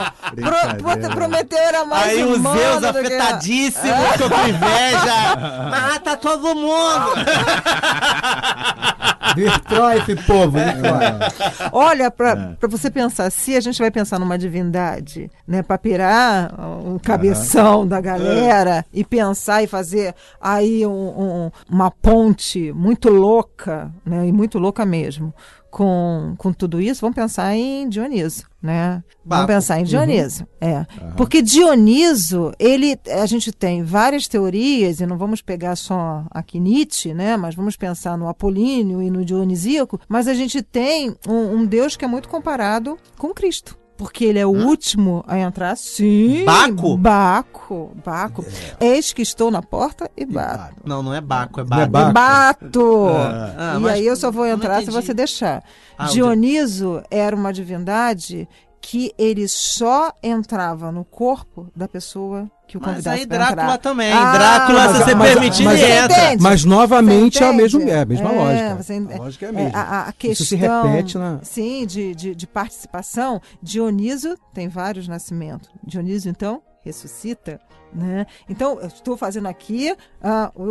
Pro, 0.04 0.36
Brincadeira. 0.36 0.76
prote- 0.78 1.10
Prometeu 1.16 1.58
era 1.60 1.86
mais 1.86 2.08
Aí 2.12 2.24
o 2.24 2.36
Zeus 2.42 2.82
do 2.82 2.94
que- 2.94 3.00
afetadíssimo, 3.00 3.94
ficou 4.14 4.30
com 4.30 4.48
inveja. 4.48 5.36
Mata 5.70 6.18
todo 6.18 6.56
mundo. 6.56 7.14
Detroit, 9.36 10.16
povo. 10.28 10.58
né? 10.58 10.76
Olha, 11.72 12.04
É. 12.04 12.10
para 12.10 12.68
você 12.70 12.92
pensar, 12.92 13.32
se 13.32 13.56
a 13.56 13.62
gente 13.62 13.80
vai 13.80 13.90
pensar 13.90 14.20
numa 14.20 14.38
divindade, 14.38 15.32
né, 15.48 15.64
para 15.64 15.78
pirar 15.78 16.54
o 16.86 17.00
cabeção 17.00 17.88
da 17.88 18.00
galera 18.00 18.86
e 18.94 19.04
pensar 19.04 19.64
e 19.64 19.68
fazer 19.68 20.14
aí 20.44 20.86
um- 20.86 20.92
um- 21.46 21.52
uma 21.70 21.90
ponte 21.90 22.72
muito 22.74 23.10
louca, 23.10 23.92
né, 24.06 24.28
e 24.28 24.32
muito 24.32 24.60
louca 24.60 24.86
mesmo, 24.86 25.34
com, 25.72 26.36
com 26.38 26.54
tudo 26.54 26.80
isso, 26.80 27.02
vamos 27.02 27.16
pensar 27.16 27.56
em 27.56 27.90
Dioniso, 27.90 28.44
né? 28.62 29.04
Vamos 29.26 29.48
pensar 29.48 29.80
em 29.80 29.84
Dioniso, 29.84 30.46
é. 30.62 30.86
Porque 31.18 31.42
Dioniso, 31.42 32.52
ele, 32.60 32.96
a 33.10 33.26
gente 33.26 33.52
tem 33.52 33.82
várias 33.84 34.28
teorias, 34.28 35.00
e 35.00 35.06
não 35.08 35.18
vamos 35.18 35.42
pegar 35.42 35.76
só 35.76 36.26
aqui 36.30 36.60
Nietzsche, 36.60 37.14
né? 37.14 37.36
Mas 37.38 37.56
vamos 37.56 37.76
pensar 37.76 38.16
no 38.18 38.28
Apolíneo 38.28 39.02
e 39.02 39.10
no 39.10 39.26
Dionisíaco, 39.26 40.00
mas 40.08 40.28
a 40.28 40.34
gente 40.36 40.62
tem 40.62 41.16
um, 41.28 41.56
um 41.58 41.66
Deus 41.66 41.96
que 41.96 42.06
é 42.06 42.08
muito 42.08 42.30
comparado 42.30 42.96
com 43.18 43.34
Cristo. 43.34 43.76
Porque 43.96 44.26
ele 44.26 44.40
é 44.40 44.46
o 44.46 44.50
último 44.50 45.24
a 45.28 45.38
entrar. 45.38 45.76
Sim. 45.78 46.44
Baco? 46.46 46.98
Baco. 46.98 47.92
Baco. 48.04 48.46
Eis 48.80 49.14
que 49.14 49.22
estou 49.22 49.52
na 49.52 49.62
porta 49.62 50.10
e 50.18 50.26
bato. 50.26 50.76
Não, 50.84 51.04
não 51.04 51.14
é 51.14 51.22
Baco, 51.22 51.62
é 51.62 51.64
Não 51.64 51.82
é 51.82 51.88
Baco. 51.88 52.14
Bato! 52.14 53.08
Ah, 53.58 53.78
e 53.80 53.90
aí 53.90 54.06
eu 54.06 54.16
só 54.16 54.32
vou 54.32 54.46
entrar 54.46 54.82
se 54.82 54.90
você 54.90 55.14
deixar. 55.14 55.64
Ah, 55.98 56.08
Dioniso 56.08 57.04
era 57.10 57.36
uma 57.36 57.54
divindade 57.54 58.48
que 58.86 59.14
ele 59.18 59.48
só 59.48 60.12
entrava 60.22 60.92
no 60.92 61.06
corpo 61.06 61.72
da 61.74 61.88
pessoa 61.88 62.52
que 62.68 62.78
o 62.78 62.82
Mas 62.82 62.90
convidasse 62.92 63.20
aí 63.22 63.26
pra 63.26 63.38
Drácula 63.38 63.62
entrar. 63.64 63.78
também. 63.78 64.12
Ah, 64.12 64.34
Drácula, 64.34 64.80
mas- 64.84 64.92
se 64.98 65.04
você 65.04 65.16
mas- 65.16 65.32
permitir, 65.32 65.64
mas- 65.64 65.80
ele 65.82 65.92
entra. 65.94 66.06
entende? 66.26 66.44
Mas 66.44 66.66
novamente 66.66 67.42
é 67.42 67.48
a 67.48 67.54
mesma, 67.54 67.80
entende? 67.80 67.92
é 67.96 68.02
a 68.02 68.06
mesma 68.06 68.30
É, 68.30 68.36
lógica. 68.38 68.76
você 68.84 68.94
a 68.94 69.18
lógica 69.18 69.46
é 69.46 69.48
a 69.48 69.52
É, 69.52 69.56
mesma. 69.56 69.80
a, 69.80 70.02
a 70.10 70.12
questão, 70.12 70.32
Isso 70.34 70.46
se 70.46 70.56
repete 70.58 71.18
na. 71.18 71.40
Sim, 71.44 71.86
de, 71.86 72.14
de, 72.14 72.36
de 72.36 72.46
participação. 72.48 73.42
Dioniso 73.62 74.36
tem 74.54 74.68
vários 74.68 75.08
nascimentos. 75.08 75.70
Dioniso, 75.88 76.28
então, 76.28 76.62
ressuscita, 76.84 77.62
né? 77.94 78.26
Então, 78.50 78.80
eu 78.82 78.88
estou 78.88 79.16
fazendo 79.16 79.48
aqui 79.48 79.96
ah, 80.22 80.52
o, 80.56 80.62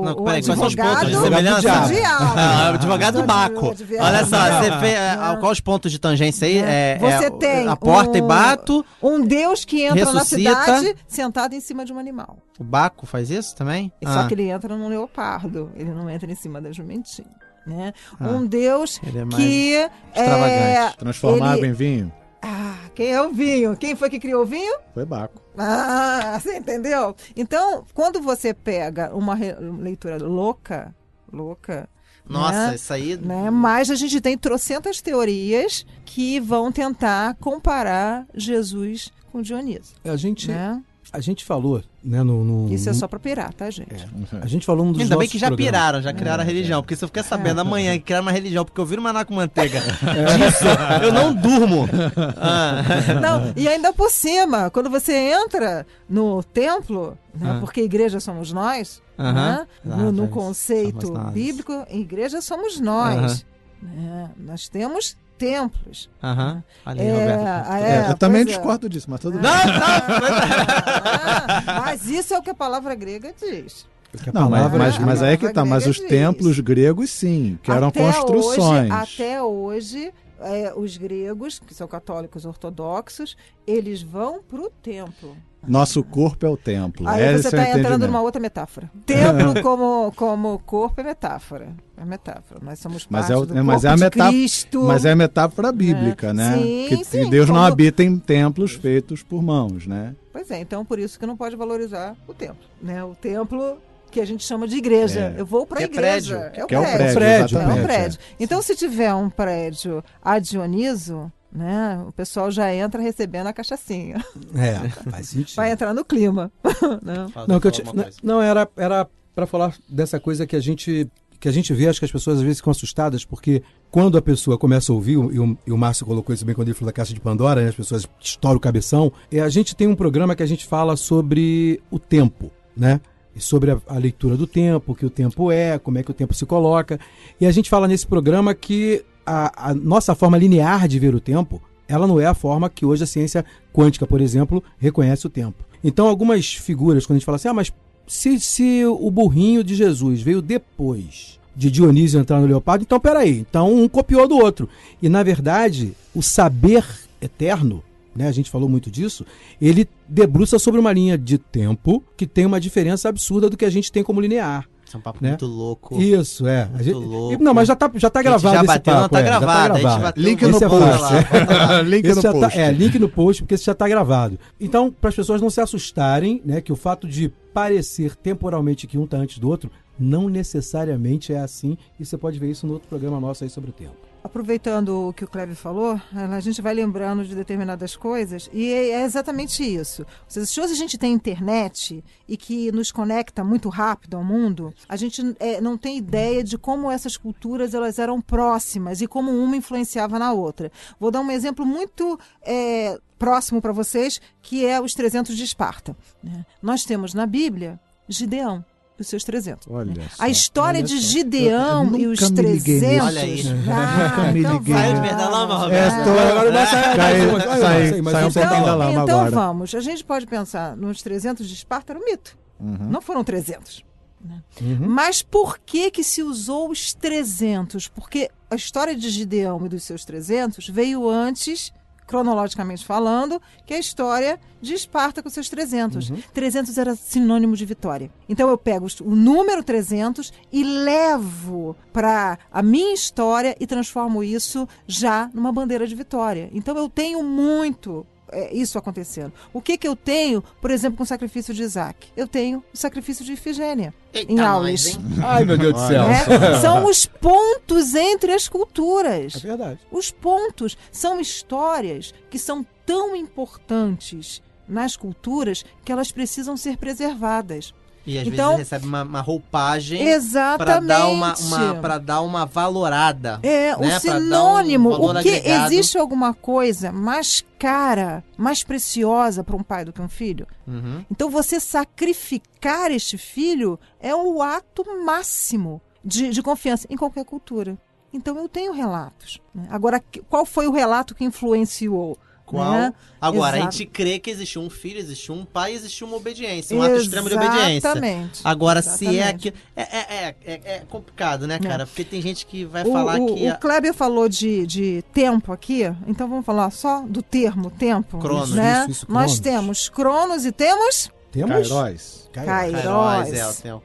o, 0.00 0.04
Não, 0.04 0.12
o 0.12 0.24
peraí, 0.24 0.40
os 0.40 0.46
pontos 0.48 0.62
advogado 0.64 1.06
de 1.06 1.12
do 1.16 1.22
semelhança? 1.22 1.60
diabo. 1.60 1.94
Ah, 2.36 2.70
o 2.72 2.74
advogado 2.74 3.20
do 3.20 3.26
Baco. 3.26 3.70
Advogado. 3.70 4.04
Olha 4.04 4.24
só, 4.26 4.36
você 4.60 4.72
fez. 4.80 4.94
é. 4.98 5.16
Qual 5.40 5.52
os 5.52 5.60
pontos 5.60 5.92
de 5.92 5.98
tangência 5.98 6.46
aí? 6.48 6.58
É, 6.58 6.98
Você 7.00 7.24
é, 7.26 7.30
tem 7.30 7.68
A 7.68 7.76
porta 7.76 8.18
e 8.18 8.22
um- 8.22 8.26
bato. 8.26 8.84
Um 9.02 9.20
Deus 9.24 9.64
que 9.64 9.82
entra 9.82 10.04
Ressuscita. 10.04 10.50
na 10.50 10.64
cidade 10.64 10.96
sentado 11.06 11.54
em 11.54 11.60
cima 11.60 11.84
de 11.84 11.92
um 11.92 11.98
animal. 11.98 12.38
O 12.58 12.64
Baco 12.64 13.06
faz 13.06 13.30
isso 13.30 13.54
também? 13.56 13.92
Só 14.04 14.20
Ah, 14.20 14.26
que 14.28 14.34
ele 14.34 14.48
entra 14.50 14.76
num 14.76 14.88
leopardo, 14.88 15.70
ele 15.74 15.90
não 15.90 16.08
entra 16.10 16.30
em 16.30 16.34
cima 16.34 16.60
da 16.60 16.70
jumentinha. 16.72 17.28
Né? 17.66 17.92
Ah. 18.20 18.28
um 18.28 18.44
Deus 18.44 19.00
Ele 19.06 19.18
é 19.18 19.24
mais 19.24 19.36
que 19.36 19.88
extravagante. 20.12 20.50
é, 20.52 20.90
Transformar 20.98 21.46
Ele- 21.46 21.54
água 21.54 21.66
em 21.68 21.72
vinho? 21.72 22.12
Ah, 22.42 22.74
quem 22.92 23.12
é 23.12 23.22
o 23.22 23.30
vinho? 23.32 23.76
Quem 23.76 23.94
foi 23.94 24.10
que 24.10 24.18
criou 24.18 24.42
o 24.42 24.46
vinho? 24.46 24.74
Foi 24.92 25.04
Baco. 25.04 25.40
Ah, 25.56 26.38
você 26.40 26.56
entendeu? 26.56 27.14
Então, 27.36 27.84
quando 27.94 28.20
você 28.20 28.54
pega 28.54 29.14
uma 29.14 29.34
leitura 29.78 30.16
louca, 30.16 30.94
louca, 31.32 31.88
Nossa, 32.26 32.68
né? 32.68 32.74
isso 32.74 32.92
aí. 32.92 33.16
né? 33.16 33.50
Mas 33.50 33.90
a 33.90 33.94
gente 33.94 34.20
tem 34.20 34.36
trocentas 34.36 35.00
teorias 35.00 35.84
que 36.04 36.40
vão 36.40 36.72
tentar 36.72 37.34
comparar 37.34 38.26
Jesus 38.34 39.12
com 39.30 39.40
Dioniso, 39.42 39.94
A 40.04 40.16
gente, 40.16 40.48
né? 40.48 40.82
A 41.12 41.20
gente 41.20 41.44
falou, 41.44 41.82
né, 42.02 42.22
no... 42.22 42.42
no- 42.42 42.72
Isso 42.72 42.88
é 42.88 42.92
só 42.94 43.06
pra 43.06 43.18
pirar, 43.18 43.52
tá, 43.52 43.68
gente? 43.70 44.06
A 44.40 44.46
gente 44.46 44.64
falou 44.64 44.84
num 44.86 44.92
dos 44.92 45.02
Ainda 45.02 45.10
bem 45.16 45.18
nossos 45.26 45.32
que 45.32 45.38
já 45.38 45.48
programas. 45.48 45.72
piraram, 45.72 46.02
já 46.02 46.12
criaram 46.12 46.42
a 46.42 46.46
religião. 46.46 46.80
Porque 46.82 46.96
se 46.96 47.04
eu 47.04 47.08
ficar 47.08 47.22
sabendo 47.22 47.60
amanhã 47.60 47.92
que 47.98 48.00
criaram 48.04 48.24
uma 48.26 48.32
religião 48.32 48.64
porque 48.64 48.80
eu 48.80 48.86
vi 48.86 48.96
uma 48.96 49.24
com 49.24 49.34
manteiga 49.34 49.80
disso, 49.80 50.64
eu 51.02 51.12
não 51.12 51.34
durmo. 51.34 51.88
Ah. 52.36 52.82
Não, 53.20 53.52
e 53.56 53.68
ainda 53.68 53.92
por 53.92 54.10
cima, 54.10 54.70
quando 54.70 54.88
você 54.90 55.12
entra 55.12 55.86
no 56.08 56.42
templo, 56.42 57.16
né, 57.38 57.52
Ah. 57.56 57.60
porque 57.60 57.80
igreja 57.82 58.18
somos 58.20 58.52
nós, 58.52 59.02
Aham. 59.18 59.32
né, 59.32 59.66
Ah, 59.90 59.96
no, 59.96 60.12
no 60.12 60.28
conceito 60.28 61.12
bíblico, 61.32 61.72
igreja 61.90 62.40
somos 62.40 62.80
nós. 62.80 63.44
Né? 63.82 64.30
Nós 64.36 64.68
temos 64.68 65.16
templos. 65.36 66.08
Aham. 66.22 66.62
Olha 66.86 67.02
aí, 67.02 67.08
É, 67.08 67.12
Roberto. 67.12 67.46
ah, 67.68 67.80
É, 67.80 68.06
é, 68.06 68.10
eu 68.10 68.16
também 68.16 68.42
é. 68.42 68.44
discordo 68.44 68.88
disso, 68.88 69.06
mas 69.10 69.20
tudo 69.20 69.38
bem. 69.38 69.42
Não, 69.42 69.50
Ah, 69.50 71.62
mas 71.84 72.06
isso 72.06 72.32
é 72.34 72.38
o 72.38 72.42
que 72.42 72.50
a 72.50 72.54
palavra 72.54 72.94
grega 72.94 73.34
diz. 73.38 73.86
Não, 74.32 74.48
mas, 74.50 74.60
palavra- 74.60 74.78
mas, 74.78 74.98
mas 74.98 75.22
aí 75.22 75.34
é 75.34 75.36
que 75.36 75.48
tá. 75.52 75.64
Mas 75.64 75.86
os 75.86 75.96
Grega 75.98 76.14
templos 76.14 76.54
diz. 76.56 76.64
gregos, 76.64 77.10
sim, 77.10 77.58
que 77.62 77.70
eram 77.70 77.88
Até 77.88 78.12
construções. 78.12 78.90
Hoje, 78.90 78.92
até 78.92 79.42
hoje, 79.42 80.12
é, 80.40 80.72
os 80.76 80.96
gregos, 80.98 81.58
que 81.58 81.72
são 81.74 81.88
católicos 81.88 82.44
ortodoxos, 82.44 83.36
eles 83.66 84.02
vão 84.02 84.42
para 84.42 84.60
o 84.60 84.70
templo. 84.70 85.36
Nosso 85.66 86.02
corpo 86.02 86.44
é 86.44 86.48
o 86.48 86.56
templo. 86.56 87.06
Aí 87.08 87.22
Esse 87.34 87.44
você 87.50 87.56
é 87.56 87.58
o 87.60 87.62
está 87.62 87.78
entrando 87.78 88.06
numa 88.06 88.20
outra 88.20 88.40
metáfora. 88.40 88.90
Templo 89.06 89.60
como, 89.62 90.12
como 90.16 90.58
corpo 90.66 91.00
é 91.00 91.04
metáfora. 91.04 91.68
É 91.96 92.04
metáfora. 92.04 92.60
Nós 92.62 92.78
somos 92.80 93.06
Mas 93.08 93.26
parte 93.26 93.32
é 93.32 93.36
o- 93.36 93.46
do 93.46 93.56
é, 93.58 93.62
mas 93.62 93.82
corpo 93.82 93.86
é 93.86 93.90
a 93.90 93.94
de 93.94 94.00
metá- 94.02 94.28
Cristo. 94.28 94.82
Mas 94.84 95.04
é 95.04 95.12
a 95.12 95.16
metáfora 95.16 95.70
bíblica, 95.70 96.32
né? 96.34 96.54
Sim, 96.58 96.86
que 96.88 97.04
sim, 97.04 97.30
Deus 97.30 97.46
não 97.48 97.54
como- 97.56 97.66
habita 97.66 98.02
em 98.02 98.18
templos 98.18 98.72
feitos 98.72 99.22
por 99.22 99.40
mãos, 99.42 99.86
né? 99.86 100.14
Pois 100.32 100.50
é, 100.50 100.60
então 100.60 100.84
por 100.84 100.98
isso 100.98 101.18
que 101.18 101.26
não 101.26 101.36
pode 101.36 101.54
valorizar 101.54 102.16
o 102.26 102.34
templo. 102.34 102.56
Né? 102.82 103.04
O 103.04 103.14
templo 103.14 103.76
que 104.10 104.20
a 104.20 104.26
gente 104.26 104.44
chama 104.44 104.66
de 104.68 104.76
igreja. 104.76 105.32
É. 105.36 105.40
Eu 105.40 105.46
vou 105.46 105.64
para 105.66 105.78
a 105.78 105.78
Que 105.78 105.84
é 105.84 105.86
igreja. 105.98 106.38
prédio. 106.38 106.60
É 106.60 106.64
o 106.64 106.66
Que 106.66 106.74
é 106.74 106.78
o 106.78 106.82
prédio. 106.82 107.14
prédio, 107.14 107.56
É 107.56 107.60
um 107.60 107.62
exatamente, 107.64 107.86
prédio. 107.86 108.18
Então, 108.40 108.60
se 108.60 108.76
tiver 108.76 109.14
um 109.14 109.30
prédio 109.30 110.04
a 110.22 110.38
Dioniso, 110.38 111.32
né, 111.52 112.02
o 112.06 112.12
pessoal 112.12 112.50
já 112.50 112.74
entra 112.74 113.00
recebendo 113.00 113.46
a 113.46 113.52
cachaçinha. 113.52 114.24
É, 114.54 114.88
faz 115.10 115.28
sentido. 115.28 115.56
Vai 115.56 115.70
entrar 115.70 115.92
no 115.92 116.04
clima. 116.04 116.50
né? 117.02 117.26
Não, 117.46 117.60
que 117.60 117.66
eu 117.66 117.70
te- 117.70 117.84
não, 117.84 118.04
não, 118.22 118.42
era 118.42 118.68
era 118.76 119.06
para 119.34 119.46
falar 119.46 119.76
dessa 119.88 120.18
coisa 120.18 120.46
que 120.46 120.56
a 120.56 120.60
gente 120.60 121.08
que 121.38 121.48
a 121.48 121.52
gente 121.52 121.74
vê, 121.74 121.88
acho 121.88 121.98
que 121.98 122.04
as 122.04 122.12
pessoas 122.12 122.36
às 122.38 122.42
vezes 122.42 122.58
ficam 122.58 122.70
assustadas, 122.70 123.24
porque 123.24 123.64
quando 123.90 124.16
a 124.16 124.22
pessoa 124.22 124.56
começa 124.56 124.92
a 124.92 124.94
ouvir, 124.94 125.14
e 125.14 125.16
o, 125.40 125.58
e 125.66 125.72
o 125.72 125.76
Márcio 125.76 126.06
colocou 126.06 126.32
isso 126.32 126.44
bem 126.44 126.54
quando 126.54 126.68
ele 126.68 126.74
falou 126.76 126.86
da 126.86 126.92
Caixa 126.92 127.12
de 127.12 127.18
Pandora, 127.18 127.60
né, 127.60 127.68
as 127.68 127.74
pessoas 127.74 128.08
estouram 128.20 128.58
o 128.58 128.60
cabeção, 128.60 129.12
é, 129.30 129.40
a 129.40 129.48
gente 129.48 129.74
tem 129.74 129.88
um 129.88 129.96
programa 129.96 130.36
que 130.36 130.42
a 130.44 130.46
gente 130.46 130.64
fala 130.64 130.96
sobre 130.96 131.82
o 131.90 131.98
tempo, 131.98 132.48
né? 132.76 133.00
E 133.34 133.40
sobre 133.40 133.72
a, 133.72 133.80
a 133.88 133.98
leitura 133.98 134.36
do 134.36 134.46
tempo, 134.46 134.92
o 134.92 134.94
que 134.94 135.04
o 135.04 135.10
tempo 135.10 135.50
é, 135.50 135.80
como 135.80 135.98
é 135.98 136.04
que 136.04 136.12
o 136.12 136.14
tempo 136.14 136.32
se 136.32 136.46
coloca. 136.46 137.00
E 137.40 137.46
a 137.46 137.50
gente 137.50 137.68
fala 137.68 137.88
nesse 137.88 138.06
programa 138.06 138.54
que 138.54 139.04
a, 139.24 139.70
a 139.70 139.74
nossa 139.74 140.14
forma 140.14 140.38
linear 140.38 140.86
de 140.88 140.98
ver 140.98 141.14
o 141.14 141.20
tempo, 141.20 141.60
ela 141.88 142.06
não 142.06 142.20
é 142.20 142.26
a 142.26 142.34
forma 142.34 142.70
que 142.70 142.86
hoje 142.86 143.04
a 143.04 143.06
ciência 143.06 143.44
quântica, 143.72 144.06
por 144.06 144.20
exemplo, 144.20 144.62
reconhece 144.78 145.26
o 145.26 145.30
tempo. 145.30 145.64
Então, 145.84 146.06
algumas 146.06 146.54
figuras, 146.54 147.04
quando 147.04 147.16
a 147.16 147.18
gente 147.18 147.26
fala 147.26 147.36
assim, 147.36 147.48
ah, 147.48 147.54
mas 147.54 147.72
se, 148.06 148.38
se 148.40 148.84
o 148.84 149.10
burrinho 149.10 149.64
de 149.64 149.74
Jesus 149.74 150.22
veio 150.22 150.40
depois 150.40 151.40
de 151.54 151.70
Dionísio 151.70 152.20
entrar 152.20 152.40
no 152.40 152.46
leopardo, 152.46 152.82
então 152.82 152.98
peraí, 152.98 153.38
então 153.38 153.72
um 153.72 153.88
copiou 153.88 154.26
do 154.26 154.36
outro. 154.36 154.68
E 155.02 155.08
na 155.08 155.22
verdade, 155.22 155.92
o 156.14 156.22
saber 156.22 156.84
eterno, 157.20 157.82
né, 158.14 158.28
a 158.28 158.32
gente 158.32 158.50
falou 158.50 158.68
muito 158.68 158.90
disso, 158.90 159.24
ele 159.60 159.88
debruça 160.08 160.58
sobre 160.58 160.80
uma 160.80 160.92
linha 160.92 161.18
de 161.18 161.38
tempo 161.38 162.02
que 162.16 162.26
tem 162.26 162.46
uma 162.46 162.60
diferença 162.60 163.08
absurda 163.08 163.50
do 163.50 163.56
que 163.56 163.64
a 163.64 163.70
gente 163.70 163.92
tem 163.92 164.02
como 164.02 164.20
linear. 164.20 164.68
Isso 164.92 164.96
é 164.96 164.98
um 164.98 165.02
papo 165.02 165.18
Né? 165.22 165.30
muito 165.30 165.46
louco. 165.46 165.98
Isso, 166.02 166.46
é. 166.46 166.66
Muito 166.66 166.80
A 166.80 166.82
gente- 166.82 166.94
louco. 166.94 167.42
Não, 167.42 167.54
mas 167.54 167.66
já 167.66 167.74
tá, 167.74 167.90
já 167.94 168.10
tá 168.10 168.22
gravado 168.22 168.54
já 168.54 168.58
esse 168.58 168.66
bateu, 168.66 168.92
papo. 168.92 169.00
não, 169.02 169.08
tá 169.08 169.20
é, 169.20 169.22
gravado. 169.22 169.72
A 169.72 169.76
gente 169.78 169.82
gravado. 169.82 170.20
Link 170.20 170.42
no 170.42 170.60
post. 170.60 170.74
lá, 171.02 171.22
bota 171.22 171.54
lá. 171.56 171.82
Link 171.82 172.04
Esse 172.04 172.16
no 172.16 172.22
já 172.22 172.32
post. 172.32 172.54
Tá, 172.54 172.60
é, 172.60 172.72
link 172.72 172.98
no 172.98 173.08
post, 173.08 173.42
porque 173.42 173.54
esse 173.54 173.64
já 173.64 173.72
está 173.72 173.88
gravado. 173.88 174.38
Então, 174.60 174.92
para 174.92 175.08
as 175.08 175.16
pessoas 175.16 175.40
não 175.40 175.48
se 175.48 175.62
assustarem, 175.62 176.42
né, 176.44 176.60
que 176.60 176.70
o 176.72 176.76
fato 176.76 177.08
de 177.08 177.30
parecer 177.54 178.14
temporalmente 178.16 178.86
que 178.86 178.98
um 178.98 179.04
está 179.04 179.16
antes 179.16 179.38
do 179.38 179.48
outro, 179.48 179.70
não 179.98 180.28
necessariamente 180.28 181.32
é 181.32 181.38
assim. 181.38 181.78
E 181.98 182.04
você 182.04 182.18
pode 182.18 182.38
ver 182.38 182.50
isso 182.50 182.66
no 182.66 182.74
outro 182.74 182.86
programa 182.88 183.18
nosso 183.18 183.44
aí 183.44 183.48
sobre 183.50 183.70
o 183.70 183.72
tempo. 183.72 183.96
Aproveitando 184.24 185.08
o 185.08 185.12
que 185.12 185.24
o 185.24 185.28
Cleve 185.28 185.56
falou, 185.56 186.00
a 186.14 186.38
gente 186.38 186.62
vai 186.62 186.72
lembrando 186.72 187.24
de 187.24 187.34
determinadas 187.34 187.96
coisas 187.96 188.48
e 188.52 188.72
é 188.72 189.02
exatamente 189.02 189.62
isso. 189.64 190.06
Se 190.28 190.60
hoje 190.60 190.72
a 190.72 190.76
gente 190.76 190.96
tem 190.96 191.12
internet 191.12 192.04
e 192.28 192.36
que 192.36 192.70
nos 192.70 192.92
conecta 192.92 193.42
muito 193.42 193.68
rápido 193.68 194.16
ao 194.16 194.22
mundo, 194.22 194.72
a 194.88 194.94
gente 194.94 195.34
é, 195.40 195.60
não 195.60 195.76
tem 195.76 195.98
ideia 195.98 196.44
de 196.44 196.56
como 196.56 196.88
essas 196.88 197.16
culturas 197.16 197.74
elas 197.74 197.98
eram 197.98 198.20
próximas 198.20 199.00
e 199.00 199.08
como 199.08 199.32
uma 199.32 199.56
influenciava 199.56 200.20
na 200.20 200.32
outra. 200.32 200.70
Vou 201.00 201.10
dar 201.10 201.20
um 201.20 201.30
exemplo 201.30 201.66
muito 201.66 202.18
é, 202.42 203.00
próximo 203.18 203.60
para 203.60 203.72
vocês, 203.72 204.20
que 204.40 204.64
é 204.64 204.80
os 204.80 204.94
300 204.94 205.36
de 205.36 205.42
Esparta. 205.42 205.96
né? 206.22 206.46
Nós 206.62 206.84
temos 206.84 207.12
na 207.12 207.26
Bíblia 207.26 207.78
Gideão 208.08 208.64
os 209.02 209.08
seus 209.08 209.22
300. 209.24 209.68
Olha 209.70 209.92
A 210.18 210.28
história 210.28 210.78
olha 210.78 210.86
de 210.86 210.94
só. 210.94 211.08
Gideão 211.08 211.84
Eu- 211.88 211.92
eu 211.92 211.98
e 212.00 212.06
os 212.06 212.20
nunca 212.20 212.42
me 212.42 212.52
liguei 212.52 212.80
300. 212.80 213.04
nisso. 213.04 213.06
Olha 213.06 213.20
aí. 213.20 213.42
Ah, 213.70 214.08
Nunca 214.16 214.32
me 214.32 214.40
então 214.40 214.52
liguei 214.58 214.74
vamos, 214.74 214.88
nisso. 215.00 215.02
Sai 215.08 215.16
da 215.16 215.28
lama, 215.28 215.54
Roberto. 215.58 215.92
vamos. 215.92 216.04
tô- 216.04 216.20
agora 216.20 216.66
sai- 216.66 216.70
sai 216.72 218.00
um 218.00 218.02
vai- 218.02 218.22
pouquinho 218.22 218.32
da 218.32 218.56
Então, 218.58 218.76
lama 218.78 218.90
então 219.02 219.20
agora. 219.20 219.30
vamos, 219.30 219.74
a 219.74 219.80
gente 219.80 220.04
pode 220.04 220.26
pensar 220.26 220.76
nos 220.76 221.02
300 221.02 221.48
de 221.48 221.54
Esparta 221.54 221.92
era 221.92 222.00
um 222.00 222.04
mito. 222.04 222.36
Uhum. 222.60 222.88
Não 222.90 223.00
foram 223.02 223.22
300. 223.24 223.82
né? 224.24 224.40
Uhum. 224.60 224.86
Mas 224.88 225.20
por 225.20 225.58
que 225.58 225.90
que 225.90 226.04
se 226.04 226.22
usou 226.22 226.70
os 226.70 226.94
300? 226.94 227.88
Porque 227.88 228.30
a 228.48 228.54
história 228.54 228.94
de 228.94 229.10
Gideão 229.10 229.66
e 229.66 229.68
dos 229.68 229.82
seus 229.82 230.04
300 230.04 230.68
veio 230.68 231.08
antes, 231.10 231.72
cronologicamente 232.12 232.84
falando, 232.84 233.40
que 233.64 233.72
a 233.72 233.78
história 233.78 234.38
de 234.60 234.74
Esparta 234.74 235.22
com 235.22 235.30
seus 235.30 235.48
300. 235.48 236.12
300 236.34 236.76
era 236.76 236.94
sinônimo 236.94 237.56
de 237.56 237.64
vitória. 237.64 238.10
Então 238.28 238.50
eu 238.50 238.58
pego 238.58 238.86
o 239.00 239.14
número 239.14 239.64
300 239.64 240.30
e 240.52 240.62
levo 240.62 241.74
para 241.90 242.38
a 242.52 242.62
minha 242.62 242.92
história 242.92 243.56
e 243.58 243.66
transformo 243.66 244.22
isso 244.22 244.68
já 244.86 245.30
numa 245.32 245.50
bandeira 245.50 245.86
de 245.86 245.94
vitória. 245.94 246.50
Então 246.52 246.76
eu 246.76 246.86
tenho 246.86 247.22
muito 247.22 248.06
é, 248.32 248.54
isso 248.54 248.78
acontecendo. 248.78 249.32
O 249.52 249.60
que 249.60 249.76
que 249.76 249.86
eu 249.86 249.94
tenho, 249.94 250.42
por 250.60 250.70
exemplo, 250.70 250.96
com 250.96 251.02
o 251.04 251.06
sacrifício 251.06 251.52
de 251.54 251.62
Isaac? 251.62 252.08
Eu 252.16 252.26
tenho 252.26 252.64
o 252.72 252.76
sacrifício 252.76 253.24
de 253.24 253.32
Ifigênia 253.34 253.94
Eita, 254.12 254.32
em 254.32 254.34
nós, 254.36 254.86
hein? 254.86 254.96
Ai, 255.22 255.44
meu 255.44 255.58
Deus 255.58 255.74
do 255.74 255.86
céu. 255.86 256.08
né? 256.08 256.60
São 256.60 256.86
os 256.86 257.06
pontos 257.06 257.94
entre 257.94 258.32
as 258.32 258.48
culturas. 258.48 259.36
É 259.36 259.38
verdade. 259.38 259.80
Os 259.90 260.10
pontos 260.10 260.76
são 260.90 261.20
histórias 261.20 262.14
que 262.30 262.38
são 262.38 262.66
tão 262.86 263.14
importantes 263.14 264.42
nas 264.66 264.96
culturas 264.96 265.64
que 265.84 265.92
elas 265.92 266.10
precisam 266.10 266.56
ser 266.56 266.76
preservadas. 266.78 267.74
E 268.06 268.18
às 268.18 268.26
Então- 268.26 268.56
vezes 268.56 268.70
recebe 268.70 268.86
uma, 268.86 269.02
uma 269.02 269.20
roupagem 269.20 270.02
Exatamente. 270.08 270.86
dar 270.88 271.06
uma, 271.08 271.34
uma, 271.38 271.74
pra 271.76 271.98
dar 271.98 272.20
uma 272.22 272.44
valorada. 272.44 273.38
É, 273.42 273.70
né? 273.70 273.76
o 273.76 273.82
um 273.82 274.00
sinônimo, 274.00 274.90
valor 274.90 275.16
o 275.16 275.22
que 275.22 275.28
agregado. 275.36 275.72
existe 275.72 275.96
alguma 275.98 276.34
coisa 276.34 276.90
mais 276.90 277.44
cara, 277.58 278.24
mais 278.36 278.64
preciosa 278.64 279.44
para 279.44 279.54
um 279.54 279.62
pai 279.62 279.84
do 279.84 279.92
que 279.92 280.02
um 280.02 280.08
filho? 280.08 280.46
Uhum. 280.66 281.04
Então 281.10 281.30
você 281.30 281.60
sacrificar 281.60 282.90
este 282.90 283.16
filho 283.16 283.78
é 284.00 284.14
o 284.14 284.42
ato 284.42 284.84
máximo 285.04 285.80
de, 286.04 286.30
de 286.30 286.42
confiança 286.42 286.86
em 286.90 286.96
qualquer 286.96 287.24
cultura. 287.24 287.78
Então 288.12 288.36
eu 288.36 288.48
tenho 288.48 288.72
relatos. 288.72 289.40
né? 289.54 289.66
Agora, 289.70 290.02
qual 290.28 290.44
foi 290.44 290.66
o 290.66 290.72
relato 290.72 291.14
que 291.14 291.24
influenciou? 291.24 292.18
Qual? 292.44 292.72
Né? 292.72 292.94
Agora, 293.20 293.56
a 293.56 293.60
Exato. 293.60 293.72
gente 293.72 293.86
crê 293.86 294.18
que 294.18 294.28
existiu 294.30 294.60
um 294.62 294.68
filho, 294.68 294.98
existiu 294.98 295.34
um 295.34 295.44
pai, 295.44 295.72
existiu 295.72 296.06
uma 296.06 296.16
obediência, 296.16 296.76
um 296.76 296.82
ato 296.82 296.96
extremo 296.96 297.28
de 297.28 297.34
obediência. 297.34 297.76
Exatamente. 297.88 298.40
Agora, 298.44 298.82
se 298.82 299.06
é 299.06 299.10
Exatamente. 299.10 299.48
aquilo. 299.48 299.56
É, 299.76 299.82
é, 299.82 299.96
é, 299.98 300.36
é, 300.44 300.60
é 300.76 300.82
complicado, 300.88 301.46
né, 301.46 301.58
cara? 301.58 301.86
Porque 301.86 302.04
tem 302.04 302.20
gente 302.20 302.44
que 302.44 302.64
vai 302.64 302.82
O, 302.84 302.92
falar 302.92 303.18
o, 303.20 303.34
que. 303.34 303.48
o 303.50 303.58
Kleber 303.58 303.94
falou 303.94 304.28
de, 304.28 304.66
de 304.66 305.04
tempo 305.14 305.52
aqui, 305.52 305.84
então 306.06 306.28
vamos 306.28 306.44
falar 306.44 306.70
só 306.70 307.02
do 307.06 307.22
termo 307.22 307.70
tempo. 307.70 308.18
Cronos. 308.18 308.50
né? 308.50 308.82
Isso, 308.82 308.90
isso, 308.90 309.06
Nós 309.08 309.38
cronos. 309.38 309.40
temos 309.40 309.88
Cronos 309.88 310.44
e 310.44 310.52
temos 310.52 311.10
Temos? 311.30 311.68
Kairos. 311.70 312.28
Kairos. 312.32 312.82
Kairos, 312.82 313.32
é, 313.32 313.46
o 313.48 313.54
tempo. 313.54 313.82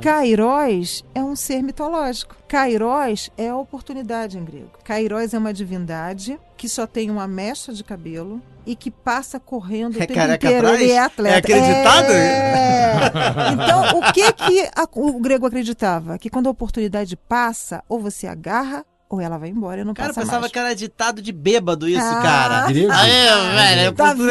Kairos. 0.00 1.04
É 1.14 1.22
um 1.22 1.36
ser 1.36 1.62
mitológico. 1.62 2.34
Kairos 2.48 3.30
é 3.36 3.48
a 3.48 3.56
oportunidade 3.56 4.38
em 4.38 4.44
grego. 4.44 4.70
Kairos 4.84 5.34
é 5.34 5.38
uma 5.38 5.52
divindade 5.52 6.38
que 6.56 6.68
só 6.68 6.86
tem 6.86 7.10
uma 7.10 7.26
mecha 7.28 7.72
de 7.72 7.84
cabelo 7.84 8.40
e 8.64 8.74
que 8.74 8.90
passa 8.90 9.38
correndo 9.38 9.96
o 9.96 10.02
É 10.02 10.06
tempo 10.06 10.14
careca 10.14 10.46
inteiro. 10.46 10.66
atrás? 10.66 10.82
Ele 10.82 10.92
é 10.92 10.98
atleta. 10.98 11.34
É 11.34 11.38
acreditado? 11.38 12.10
É. 12.12 12.96
Então, 13.52 13.98
o 14.00 14.12
que, 14.12 14.32
que 14.32 14.60
a- 14.74 14.88
o 14.92 15.20
grego 15.20 15.46
acreditava? 15.46 16.18
Que 16.18 16.30
quando 16.30 16.46
a 16.48 16.50
oportunidade 16.50 17.16
passa, 17.16 17.82
ou 17.88 18.00
você 18.00 18.26
agarra, 18.26 18.84
ou 19.08 19.20
ela 19.20 19.38
vai 19.38 19.48
embora 19.50 19.80
e 19.82 19.84
não 19.84 19.94
Cara, 19.94 20.08
eu 20.10 20.14
passa 20.14 20.20
pensava 20.22 20.40
mais. 20.40 20.52
que 20.52 20.58
era 20.58 20.74
ditado 20.74 21.22
de 21.22 21.30
bêbado 21.30 21.88
isso, 21.88 22.00
Ah. 22.04 22.22
cara. 22.22 22.66
Grego? 22.66 22.90
Aí, 22.92 23.54
velho, 23.54 23.92
Tá 23.92 24.12
vendo? 24.12 24.30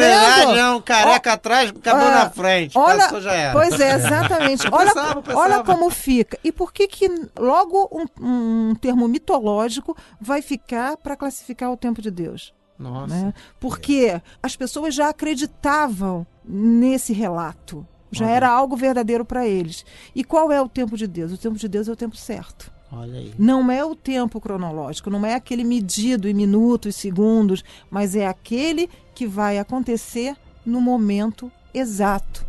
é 0.58 0.70
um 0.70 0.80
careca 0.82 1.32
atrás, 1.32 1.70
com 1.70 1.78
o 1.78 1.82
cabelo 1.82 2.06
Olha, 2.10 2.18
na 2.24 2.30
frente. 2.30 2.76
olha- 2.78 2.98
Passou, 3.04 3.20
já 3.22 3.32
era. 3.32 3.52
Pois 3.54 3.80
é, 3.80 3.94
exatamente. 3.94 4.66
Eu 4.68 4.72
olha, 4.74 4.88
pensava, 4.94 5.18
eu 5.18 5.22
pensava. 5.22 5.40
olha 5.40 5.64
como 5.64 5.88
fica. 5.90 6.38
E 6.44 6.52
por 6.52 6.72
que 6.72 6.86
que 6.86 7.08
logo 7.38 7.88
um, 8.20 8.26
um 8.70 8.74
termo 8.74 9.08
mitológico 9.08 9.96
vai 10.20 10.42
ficar 10.42 10.96
para 10.98 11.16
classificar 11.16 11.70
o 11.72 11.76
tempo 11.76 12.02
de 12.02 12.10
Deus? 12.10 12.54
Nossa. 12.78 13.06
né? 13.14 13.34
Porque 13.58 14.20
as 14.42 14.54
pessoas 14.54 14.94
já 14.94 15.08
acreditavam 15.08 16.26
nesse 16.44 17.14
relato. 17.14 17.86
Já 18.12 18.26
Olha. 18.26 18.32
era 18.34 18.48
algo 18.50 18.76
verdadeiro 18.76 19.24
para 19.24 19.46
eles. 19.46 19.84
E 20.14 20.22
qual 20.22 20.52
é 20.52 20.60
o 20.60 20.68
tempo 20.68 20.96
de 20.96 21.06
Deus? 21.06 21.32
O 21.32 21.38
tempo 21.38 21.56
de 21.56 21.66
Deus 21.68 21.88
é 21.88 21.92
o 21.92 21.96
tempo 21.96 22.14
certo. 22.16 22.70
Olha 22.92 23.18
aí. 23.18 23.34
Não 23.38 23.70
é 23.70 23.84
o 23.84 23.94
tempo 23.94 24.40
cronológico, 24.40 25.10
não 25.10 25.26
é 25.26 25.34
aquele 25.34 25.64
medido 25.64 26.28
em 26.28 26.34
minutos, 26.34 26.94
segundos, 26.96 27.64
mas 27.90 28.14
é 28.14 28.26
aquele 28.26 28.88
que 29.14 29.26
vai 29.26 29.58
acontecer 29.58 30.36
no 30.64 30.80
momento 30.80 31.50
exato. 31.74 32.44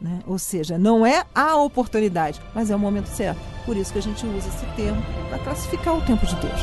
né? 0.00 0.20
Ou 0.26 0.38
seja, 0.38 0.76
não 0.76 1.06
é 1.06 1.24
a 1.34 1.56
oportunidade, 1.56 2.40
mas 2.54 2.70
é 2.70 2.76
o 2.76 2.78
momento 2.78 3.06
certo. 3.06 3.40
Por 3.64 3.76
isso 3.76 3.92
que 3.92 3.98
a 3.98 4.02
gente 4.02 4.26
usa 4.26 4.48
esse 4.48 4.66
termo 4.76 5.02
para 5.28 5.38
classificar 5.38 5.96
o 5.96 6.02
tempo 6.02 6.26
de 6.26 6.34
Deus. 6.36 6.60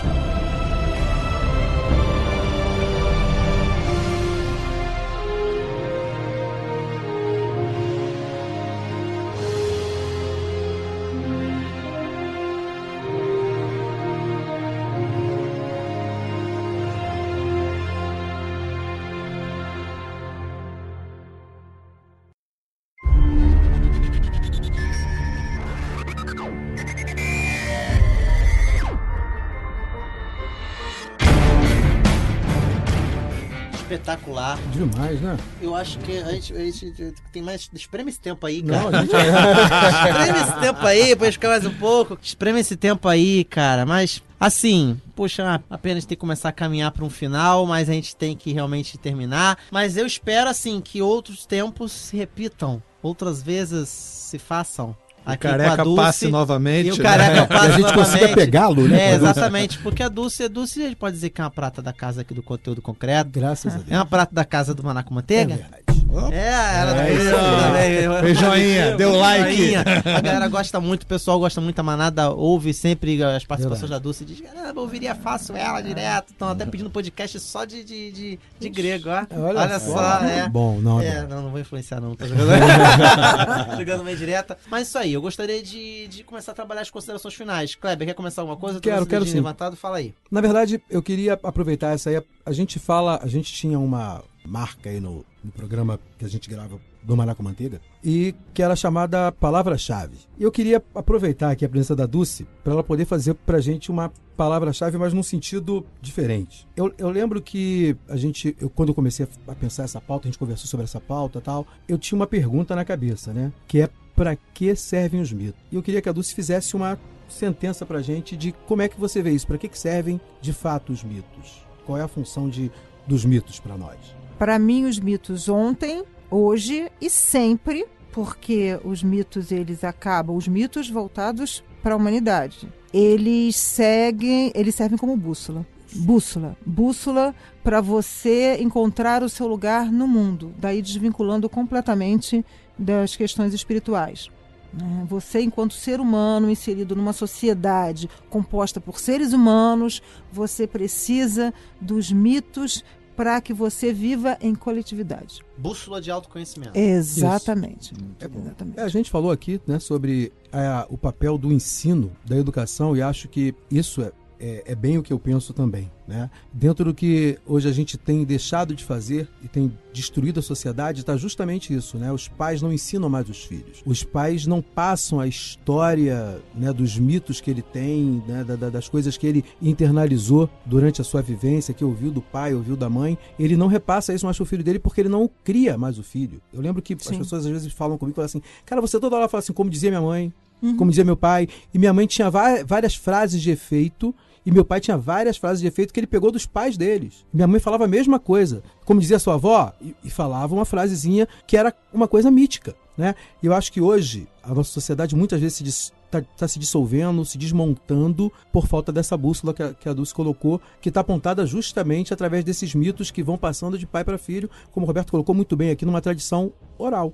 Demais, 34.88 35.22
né? 35.22 35.38
Eu 35.62 35.76
acho 35.76 35.98
que 36.00 36.18
a 36.18 36.32
gente, 36.32 36.54
a 36.54 36.60
gente 36.60 37.14
tem 37.32 37.42
mais. 37.42 37.70
Espreme 37.74 38.10
esse 38.10 38.20
tempo 38.20 38.46
aí, 38.46 38.62
Não, 38.62 38.92
cara. 38.92 39.00
a 39.00 39.02
gente... 39.02 39.14
Espreme 39.16 40.40
esse 40.40 40.60
tempo 40.60 40.86
aí, 40.86 41.06
depois 41.08 41.34
ficar 41.34 41.50
mais 41.50 41.66
um 41.66 41.74
pouco. 41.74 42.18
Espreme 42.22 42.60
esse 42.60 42.76
tempo 42.76 43.08
aí, 43.08 43.44
cara. 43.44 43.86
Mas, 43.86 44.22
assim, 44.40 45.00
poxa, 45.16 45.62
apenas 45.70 46.06
tem 46.06 46.16
que 46.16 46.20
começar 46.22 46.50
a 46.50 46.54
caminhar 46.54 46.92
para 46.92 47.06
um 47.06 47.10
final, 47.10 47.66
mas 47.66 47.90
a 47.90 47.94
gente 47.94 48.16
tem 48.16 48.36
que 48.36 48.52
realmente 48.52 48.98
terminar. 48.98 49.58
Mas 49.72 49.98
eu 49.98 50.06
espero, 50.06 50.50
assim, 50.50 50.82
que 50.82 51.02
outros 51.02 51.46
tempos 51.46 51.92
se 51.92 52.18
repitam. 52.18 52.82
Outras 53.02 53.44
vezes 53.44 53.90
se 53.90 54.40
façam. 54.40 54.96
Aqui 55.26 55.48
careca 55.48 55.84
Dulce. 55.84 56.02
passe 56.02 56.28
novamente. 56.28 56.88
E 56.88 56.92
o 56.92 56.98
né? 56.98 57.04
careca 57.04 57.44
E 57.44 57.48
passa 57.48 57.66
a 57.66 57.72
gente 57.72 57.94
consiga 57.94 58.02
novamente. 58.22 58.36
pegá-lo, 58.36 58.88
né? 58.88 59.02
É, 59.12 59.16
exatamente. 59.16 59.78
Porque 59.80 60.04
a 60.04 60.10
Dulce, 60.10 60.44
a 60.44 60.48
Dulce, 60.48 60.82
a 60.82 60.86
gente 60.86 60.96
pode 60.98 61.16
dizer 61.16 61.30
que 61.30 61.40
é 61.40 61.44
uma 61.44 61.50
prata 61.52 61.82
da 61.82 61.94
casa 61.94 62.22
aqui 62.22 62.34
do 62.34 62.44
conteúdo 62.44 62.82
concreto. 62.82 63.30
Graças 63.32 63.74
a 63.74 63.78
Deus. 63.78 63.92
É 63.92 63.96
uma 63.96 64.06
prata 64.06 64.34
da 64.36 64.44
casa 64.46 64.74
do 64.74 64.84
Manaco 64.84 65.12
É 65.12 65.16
Manteiga. 65.16 65.56
verdade. 65.56 66.03
É, 66.32 66.80
ela 66.80 67.08
É 67.08 67.14
isso 67.14 67.32
também. 67.32 68.22
Fez 68.22 68.40
joinha, 68.40 68.98
deu 68.98 69.16
like. 69.16 69.56
Joinha. 69.56 69.84
A 70.18 70.22
galera 70.22 70.48
gosta 70.48 70.80
muito, 70.80 71.04
o 71.04 71.08
pessoal 71.08 71.40
gosta 71.40 71.60
muito 71.60 71.76
da 71.76 71.84
manada, 71.84 72.30
ouve 72.30 72.74
sempre 72.74 73.22
as 73.24 73.44
participações 73.46 73.90
Verdade. 73.90 73.92
da 73.92 74.00
Dulce 74.00 74.24
e 74.24 74.28
diz: 74.28 74.42
caramba, 74.42 74.80
eu 74.80 74.84
ouviria 74.84 75.16
fácil 75.16 75.56
ela 75.56 75.82
direto. 75.82 76.30
Estão 76.30 76.50
até 76.50 76.66
pedindo 76.66 76.90
podcast 76.90 77.40
só 77.40 77.66
de, 77.66 77.84
de, 77.84 78.12
de, 78.12 78.40
de 78.60 78.70
grego, 78.70 79.10
ó. 79.10 79.26
Olha, 79.40 79.80
só, 79.80 80.20
é. 80.20 80.48
Bom, 80.50 80.80
não, 80.80 81.02
É, 81.02 81.08
é. 81.08 81.28
não, 81.28 81.44
não 81.44 81.52
vou 81.52 81.60
influenciar 81.60 82.00
não, 82.00 82.16
tô 82.16 82.26
jogando, 82.28 82.50
jogando 83.78 84.04
meio 84.04 84.18
direta. 84.18 84.58
Mas 84.70 84.88
isso 84.88 84.98
aí, 84.98 85.14
eu 85.14 85.22
gostaria 85.22 85.62
de, 85.62 86.08
de 86.08 86.24
começar 86.24 86.52
a 86.52 86.56
trabalhar 86.56 86.82
as 86.82 86.90
considerações 86.90 87.34
finais. 87.34 87.76
Kleber, 87.76 88.08
quer 88.08 88.14
começar 88.14 88.42
alguma 88.42 88.58
coisa? 88.58 88.80
Quero, 88.80 89.06
quero 89.06 89.26
sim. 89.26 89.36
levantado, 89.36 89.76
fala 89.76 89.98
aí. 89.98 90.14
Na 90.30 90.42
verdade, 90.42 90.82
eu 90.90 91.02
queria 91.02 91.40
aproveitar 91.44 91.94
essa 91.94 92.10
aí. 92.10 92.22
A 92.46 92.52
gente 92.52 92.80
fala, 92.80 93.20
a 93.22 93.28
gente 93.28 93.52
tinha 93.54 93.80
uma 93.80 94.24
marca 94.46 94.90
aí 94.90 95.00
no, 95.00 95.26
no 95.44 95.52
programa 95.52 96.00
que 96.18 96.26
a 96.26 96.30
gente 96.30 96.50
grava 96.50 96.80
do 97.02 97.18
Maná 97.18 97.36
com 97.36 97.44
Manteiga 97.44 97.82
e 98.04 98.34
que 98.54 98.64
era 98.64 98.76
chamada 98.76 99.32
Palavra-Chave. 99.32 100.18
E 100.38 100.44
eu 100.44 100.52
queria 100.52 100.82
aproveitar 100.96 101.52
aqui 101.52 101.66
a 101.66 101.70
presença 101.70 101.96
da 101.96 102.06
Dulce 102.06 102.48
para 102.64 102.74
ela 102.74 102.84
poder 102.84 103.06
fazer 103.06 103.34
pra 103.34 103.60
gente 103.60 103.92
uma 103.92 104.12
palavra-chave, 104.38 104.98
mas 104.98 105.14
num 105.14 105.24
sentido 105.24 105.86
diferente. 106.02 106.68
Eu, 106.76 106.94
eu 106.98 107.10
lembro 107.10 107.42
que 107.42 107.96
a 108.08 108.18
gente, 108.18 108.56
eu, 108.60 108.70
quando 108.70 108.90
eu 108.90 108.96
comecei 108.96 109.26
a, 109.26 109.52
a 109.52 109.56
pensar 109.56 109.84
essa 109.84 110.02
pauta, 110.02 110.28
a 110.28 110.32
gente 110.32 110.40
conversou 110.40 110.68
sobre 110.68 110.86
essa 110.86 111.00
pauta 111.00 111.40
tal, 111.40 111.68
eu 111.88 111.98
tinha 111.98 112.18
uma 112.18 112.28
pergunta 112.28 112.76
na 112.76 112.84
cabeça, 112.84 113.32
né? 113.34 113.52
Que 113.68 113.82
é 113.82 113.90
para 114.16 114.36
que 114.36 114.76
servem 114.76 115.22
os 115.22 115.32
mitos? 115.32 115.62
E 115.72 115.76
eu 115.76 115.84
queria 115.84 116.02
que 116.02 116.10
a 116.10 116.12
Dulce 116.12 116.34
fizesse 116.34 116.76
uma 116.76 117.00
sentença 117.28 117.86
pra 117.86 118.02
gente 118.02 118.36
de 118.38 118.52
como 118.68 118.82
é 118.82 118.88
que 118.88 119.00
você 119.00 119.22
vê 119.22 119.32
isso, 119.32 119.48
para 119.48 119.58
que, 119.58 119.68
que 119.68 119.78
servem 119.78 120.20
de 120.42 120.54
fato 120.54 120.92
os 120.92 121.04
mitos? 121.04 121.64
Qual 121.86 121.98
é 121.98 122.02
a 122.02 122.08
função 122.08 122.50
de, 122.50 122.72
dos 123.08 123.26
mitos 123.26 123.60
para 123.60 123.78
nós? 123.78 123.98
Para 124.44 124.60
mim, 124.60 124.84
os 124.84 125.00
mitos 125.00 125.48
ontem, 125.48 126.04
hoje 126.30 126.92
e 127.00 127.10
sempre, 127.10 127.86
porque 128.12 128.78
os 128.84 129.02
mitos 129.02 129.54
eles 129.54 129.86
acabam, 129.86 130.36
os 130.36 130.50
mitos 130.50 130.90
voltados 130.90 131.64
para 131.82 131.94
a 131.94 131.96
humanidade, 131.96 132.68
eles 132.94 133.56
seguem, 133.56 134.52
eles 134.54 134.76
servem 134.76 134.98
como 134.98 135.16
bússola. 135.16 135.66
Bússola, 135.94 136.58
bússola 136.66 137.34
para 137.64 137.80
você 137.80 138.58
encontrar 138.60 139.24
o 139.24 139.30
seu 139.30 139.48
lugar 139.48 139.90
no 139.90 140.10
mundo, 140.10 140.54
daí 140.58 140.82
desvinculando 140.82 141.48
completamente 141.48 142.46
das 142.78 143.16
questões 143.16 143.54
espirituais. 143.54 144.30
né? 144.74 145.06
Você, 145.08 145.40
enquanto 145.40 145.74
ser 145.74 146.02
humano 146.02 146.50
inserido 146.50 146.98
numa 146.98 147.14
sociedade 147.14 148.10
composta 148.30 148.82
por 148.82 149.00
seres 149.00 149.32
humanos, 149.32 150.02
você 150.34 150.68
precisa 150.68 151.54
dos 151.80 152.12
mitos 152.12 152.84
para 153.16 153.40
que 153.42 153.54
você 153.54 153.94
viva 153.94 154.38
em 154.42 154.56
coletividade. 154.56 155.42
Bússola 155.58 156.02
de 156.02 156.12
autoconhecimento. 156.12 156.78
Exatamente. 156.78 157.94
Exatamente. 158.20 158.80
É, 158.80 158.84
a 158.84 158.88
gente 158.88 159.10
falou 159.10 159.32
aqui 159.32 159.62
né, 159.68 159.80
sobre 159.80 160.32
é, 160.52 160.86
o 160.90 160.98
papel 160.98 161.38
do 161.38 161.52
ensino, 161.52 162.12
da 162.26 162.38
educação, 162.38 162.96
e 162.96 163.02
acho 163.02 163.28
que 163.28 163.54
isso 163.70 164.02
é, 164.02 164.12
é, 164.46 164.64
é 164.74 164.76
bem 164.76 164.98
o 164.98 165.04
que 165.04 165.14
eu 165.14 165.18
penso 165.20 165.54
também. 165.54 165.90
Né? 166.06 166.30
Dentro 166.52 166.84
do 166.84 166.94
que 166.94 167.40
hoje 167.46 167.70
a 167.70 167.72
gente 167.72 167.98
tem 167.98 168.26
deixado 168.26 168.76
de 168.76 168.84
fazer 168.84 169.30
e 169.42 169.48
tem 169.48 169.72
destruído 169.94 170.42
a 170.42 170.44
sociedade, 170.44 171.00
está 171.00 171.16
justamente 171.16 171.74
isso. 171.74 171.98
Né? 171.98 172.12
Os 172.12 172.28
pais 172.28 172.62
não 172.62 172.74
ensinam 172.74 173.08
mais 173.10 173.30
os 173.30 173.44
filhos. 173.46 173.82
Os 173.86 174.04
pais 174.04 174.46
não 174.46 174.62
passam 174.62 175.18
a 175.20 175.28
história 175.28 176.42
né, 176.54 176.74
dos 176.74 177.00
mitos 177.00 177.40
que 177.40 177.50
ele 177.50 177.62
tem, 177.62 178.22
né, 178.28 178.44
da- 178.44 178.58
da- 178.58 178.70
das 178.70 178.90
coisas 178.90 179.16
que 179.16 179.26
ele 179.26 179.46
internalizou 179.62 180.50
durante 180.66 181.00
a 181.00 181.04
sua 181.06 181.22
vivência, 181.22 181.74
que 181.74 181.86
ouviu 181.86 182.12
do 182.12 182.22
pai, 182.22 182.54
ouviu 182.54 182.76
da 182.76 182.90
mãe. 182.90 183.18
Ele 183.40 183.56
não 183.56 183.68
repassa 183.68 184.14
isso 184.14 184.26
mais 184.26 184.36
pro 184.36 184.46
filho 184.46 184.64
dele 184.64 184.80
porque 184.80 185.00
ele 185.02 185.10
não 185.10 185.30
cria 185.44 185.78
mais 185.78 185.98
o 185.98 186.04
filho. 186.04 186.42
Eu 186.52 186.60
lembro 186.62 186.82
que 186.82 186.94
as 186.94 187.04
Sim. 187.04 187.18
pessoas 187.20 187.46
às 187.46 187.52
vezes 187.52 187.72
falam 187.72 187.98
comigo, 187.98 188.16
falam 188.16 188.26
assim, 188.26 188.42
cara, 188.66 188.82
você 188.82 189.00
toda 189.00 189.16
hora 189.16 189.28
fala 189.30 189.40
assim, 189.40 189.54
como 189.54 189.70
dizia 189.70 189.90
minha 189.90 190.02
mãe, 190.02 190.34
como 190.78 190.90
dizia 190.90 191.04
meu 191.04 191.18
pai, 191.18 191.48
e 191.74 191.80
minha 191.80 191.94
mãe 191.94 192.08
tinha 192.08 192.30
várias 192.32 192.96
frases 192.96 193.42
de 193.42 193.52
efeito, 193.52 194.16
e 194.46 194.52
meu 194.52 194.66
pai 194.66 194.80
tinha 194.80 194.98
várias 194.98 195.38
frases 195.38 195.62
de 195.62 195.68
efeito 195.68 195.94
que 195.94 196.00
ele 196.00 196.08
pegou 196.08 196.32
dos 196.32 196.46
pais 196.46 196.78
deles. 196.78 197.26
Minha 197.34 197.48
mãe 197.48 197.60
falava 197.60 197.86
a 197.86 197.88
mesma 197.88 198.20
coisa. 198.20 198.64
Como 198.86 199.00
dizia 199.00 199.20
sua 199.20 199.36
avó, 199.36 199.72
e, 200.04 200.10
falava 200.10 200.54
uma 200.54 200.66
frasezinha 200.66 201.28
que 201.48 201.56
era 201.56 201.74
uma 201.94 202.08
coisa 202.08 202.30
mítica. 202.30 202.76
Né? 202.98 203.16
Eu 203.42 203.54
acho 203.54 203.72
que 203.72 203.82
hoje 203.82 204.28
a 204.44 204.54
nossa 204.54 204.72
sociedade 204.72 205.16
muitas 205.16 205.40
vezes 205.40 205.93
dis- 206.22 206.30
tá, 206.38 206.48
se 206.48 206.60
dissolvendo, 206.60 207.24
se 207.26 207.38
desmontando 207.38 208.32
por 208.52 208.68
falta 208.68 208.92
dessa 208.92 209.16
bússola 209.18 209.54
que 209.54 209.64
a, 209.64 209.74
que 209.74 209.90
a 209.90 209.94
Dulce 209.94 210.14
colocou, 210.14 210.60
que 210.82 210.90
está 210.90 211.02
apontada 211.02 211.46
justamente 211.46 212.14
através 212.14 212.44
desses 212.44 212.74
mitos 212.76 213.12
que 213.12 213.24
vão 213.24 213.38
passando 213.38 213.78
de 213.78 213.86
pai 213.86 214.04
para 214.04 214.18
filho, 214.18 214.50
como 214.72 214.86
o 214.86 214.88
Roberto 214.88 215.12
colocou 215.12 215.34
muito 215.34 215.56
bem 215.56 215.72
aqui, 215.72 215.86
numa 215.86 216.02
tradição 216.02 216.52
oral. 216.78 217.14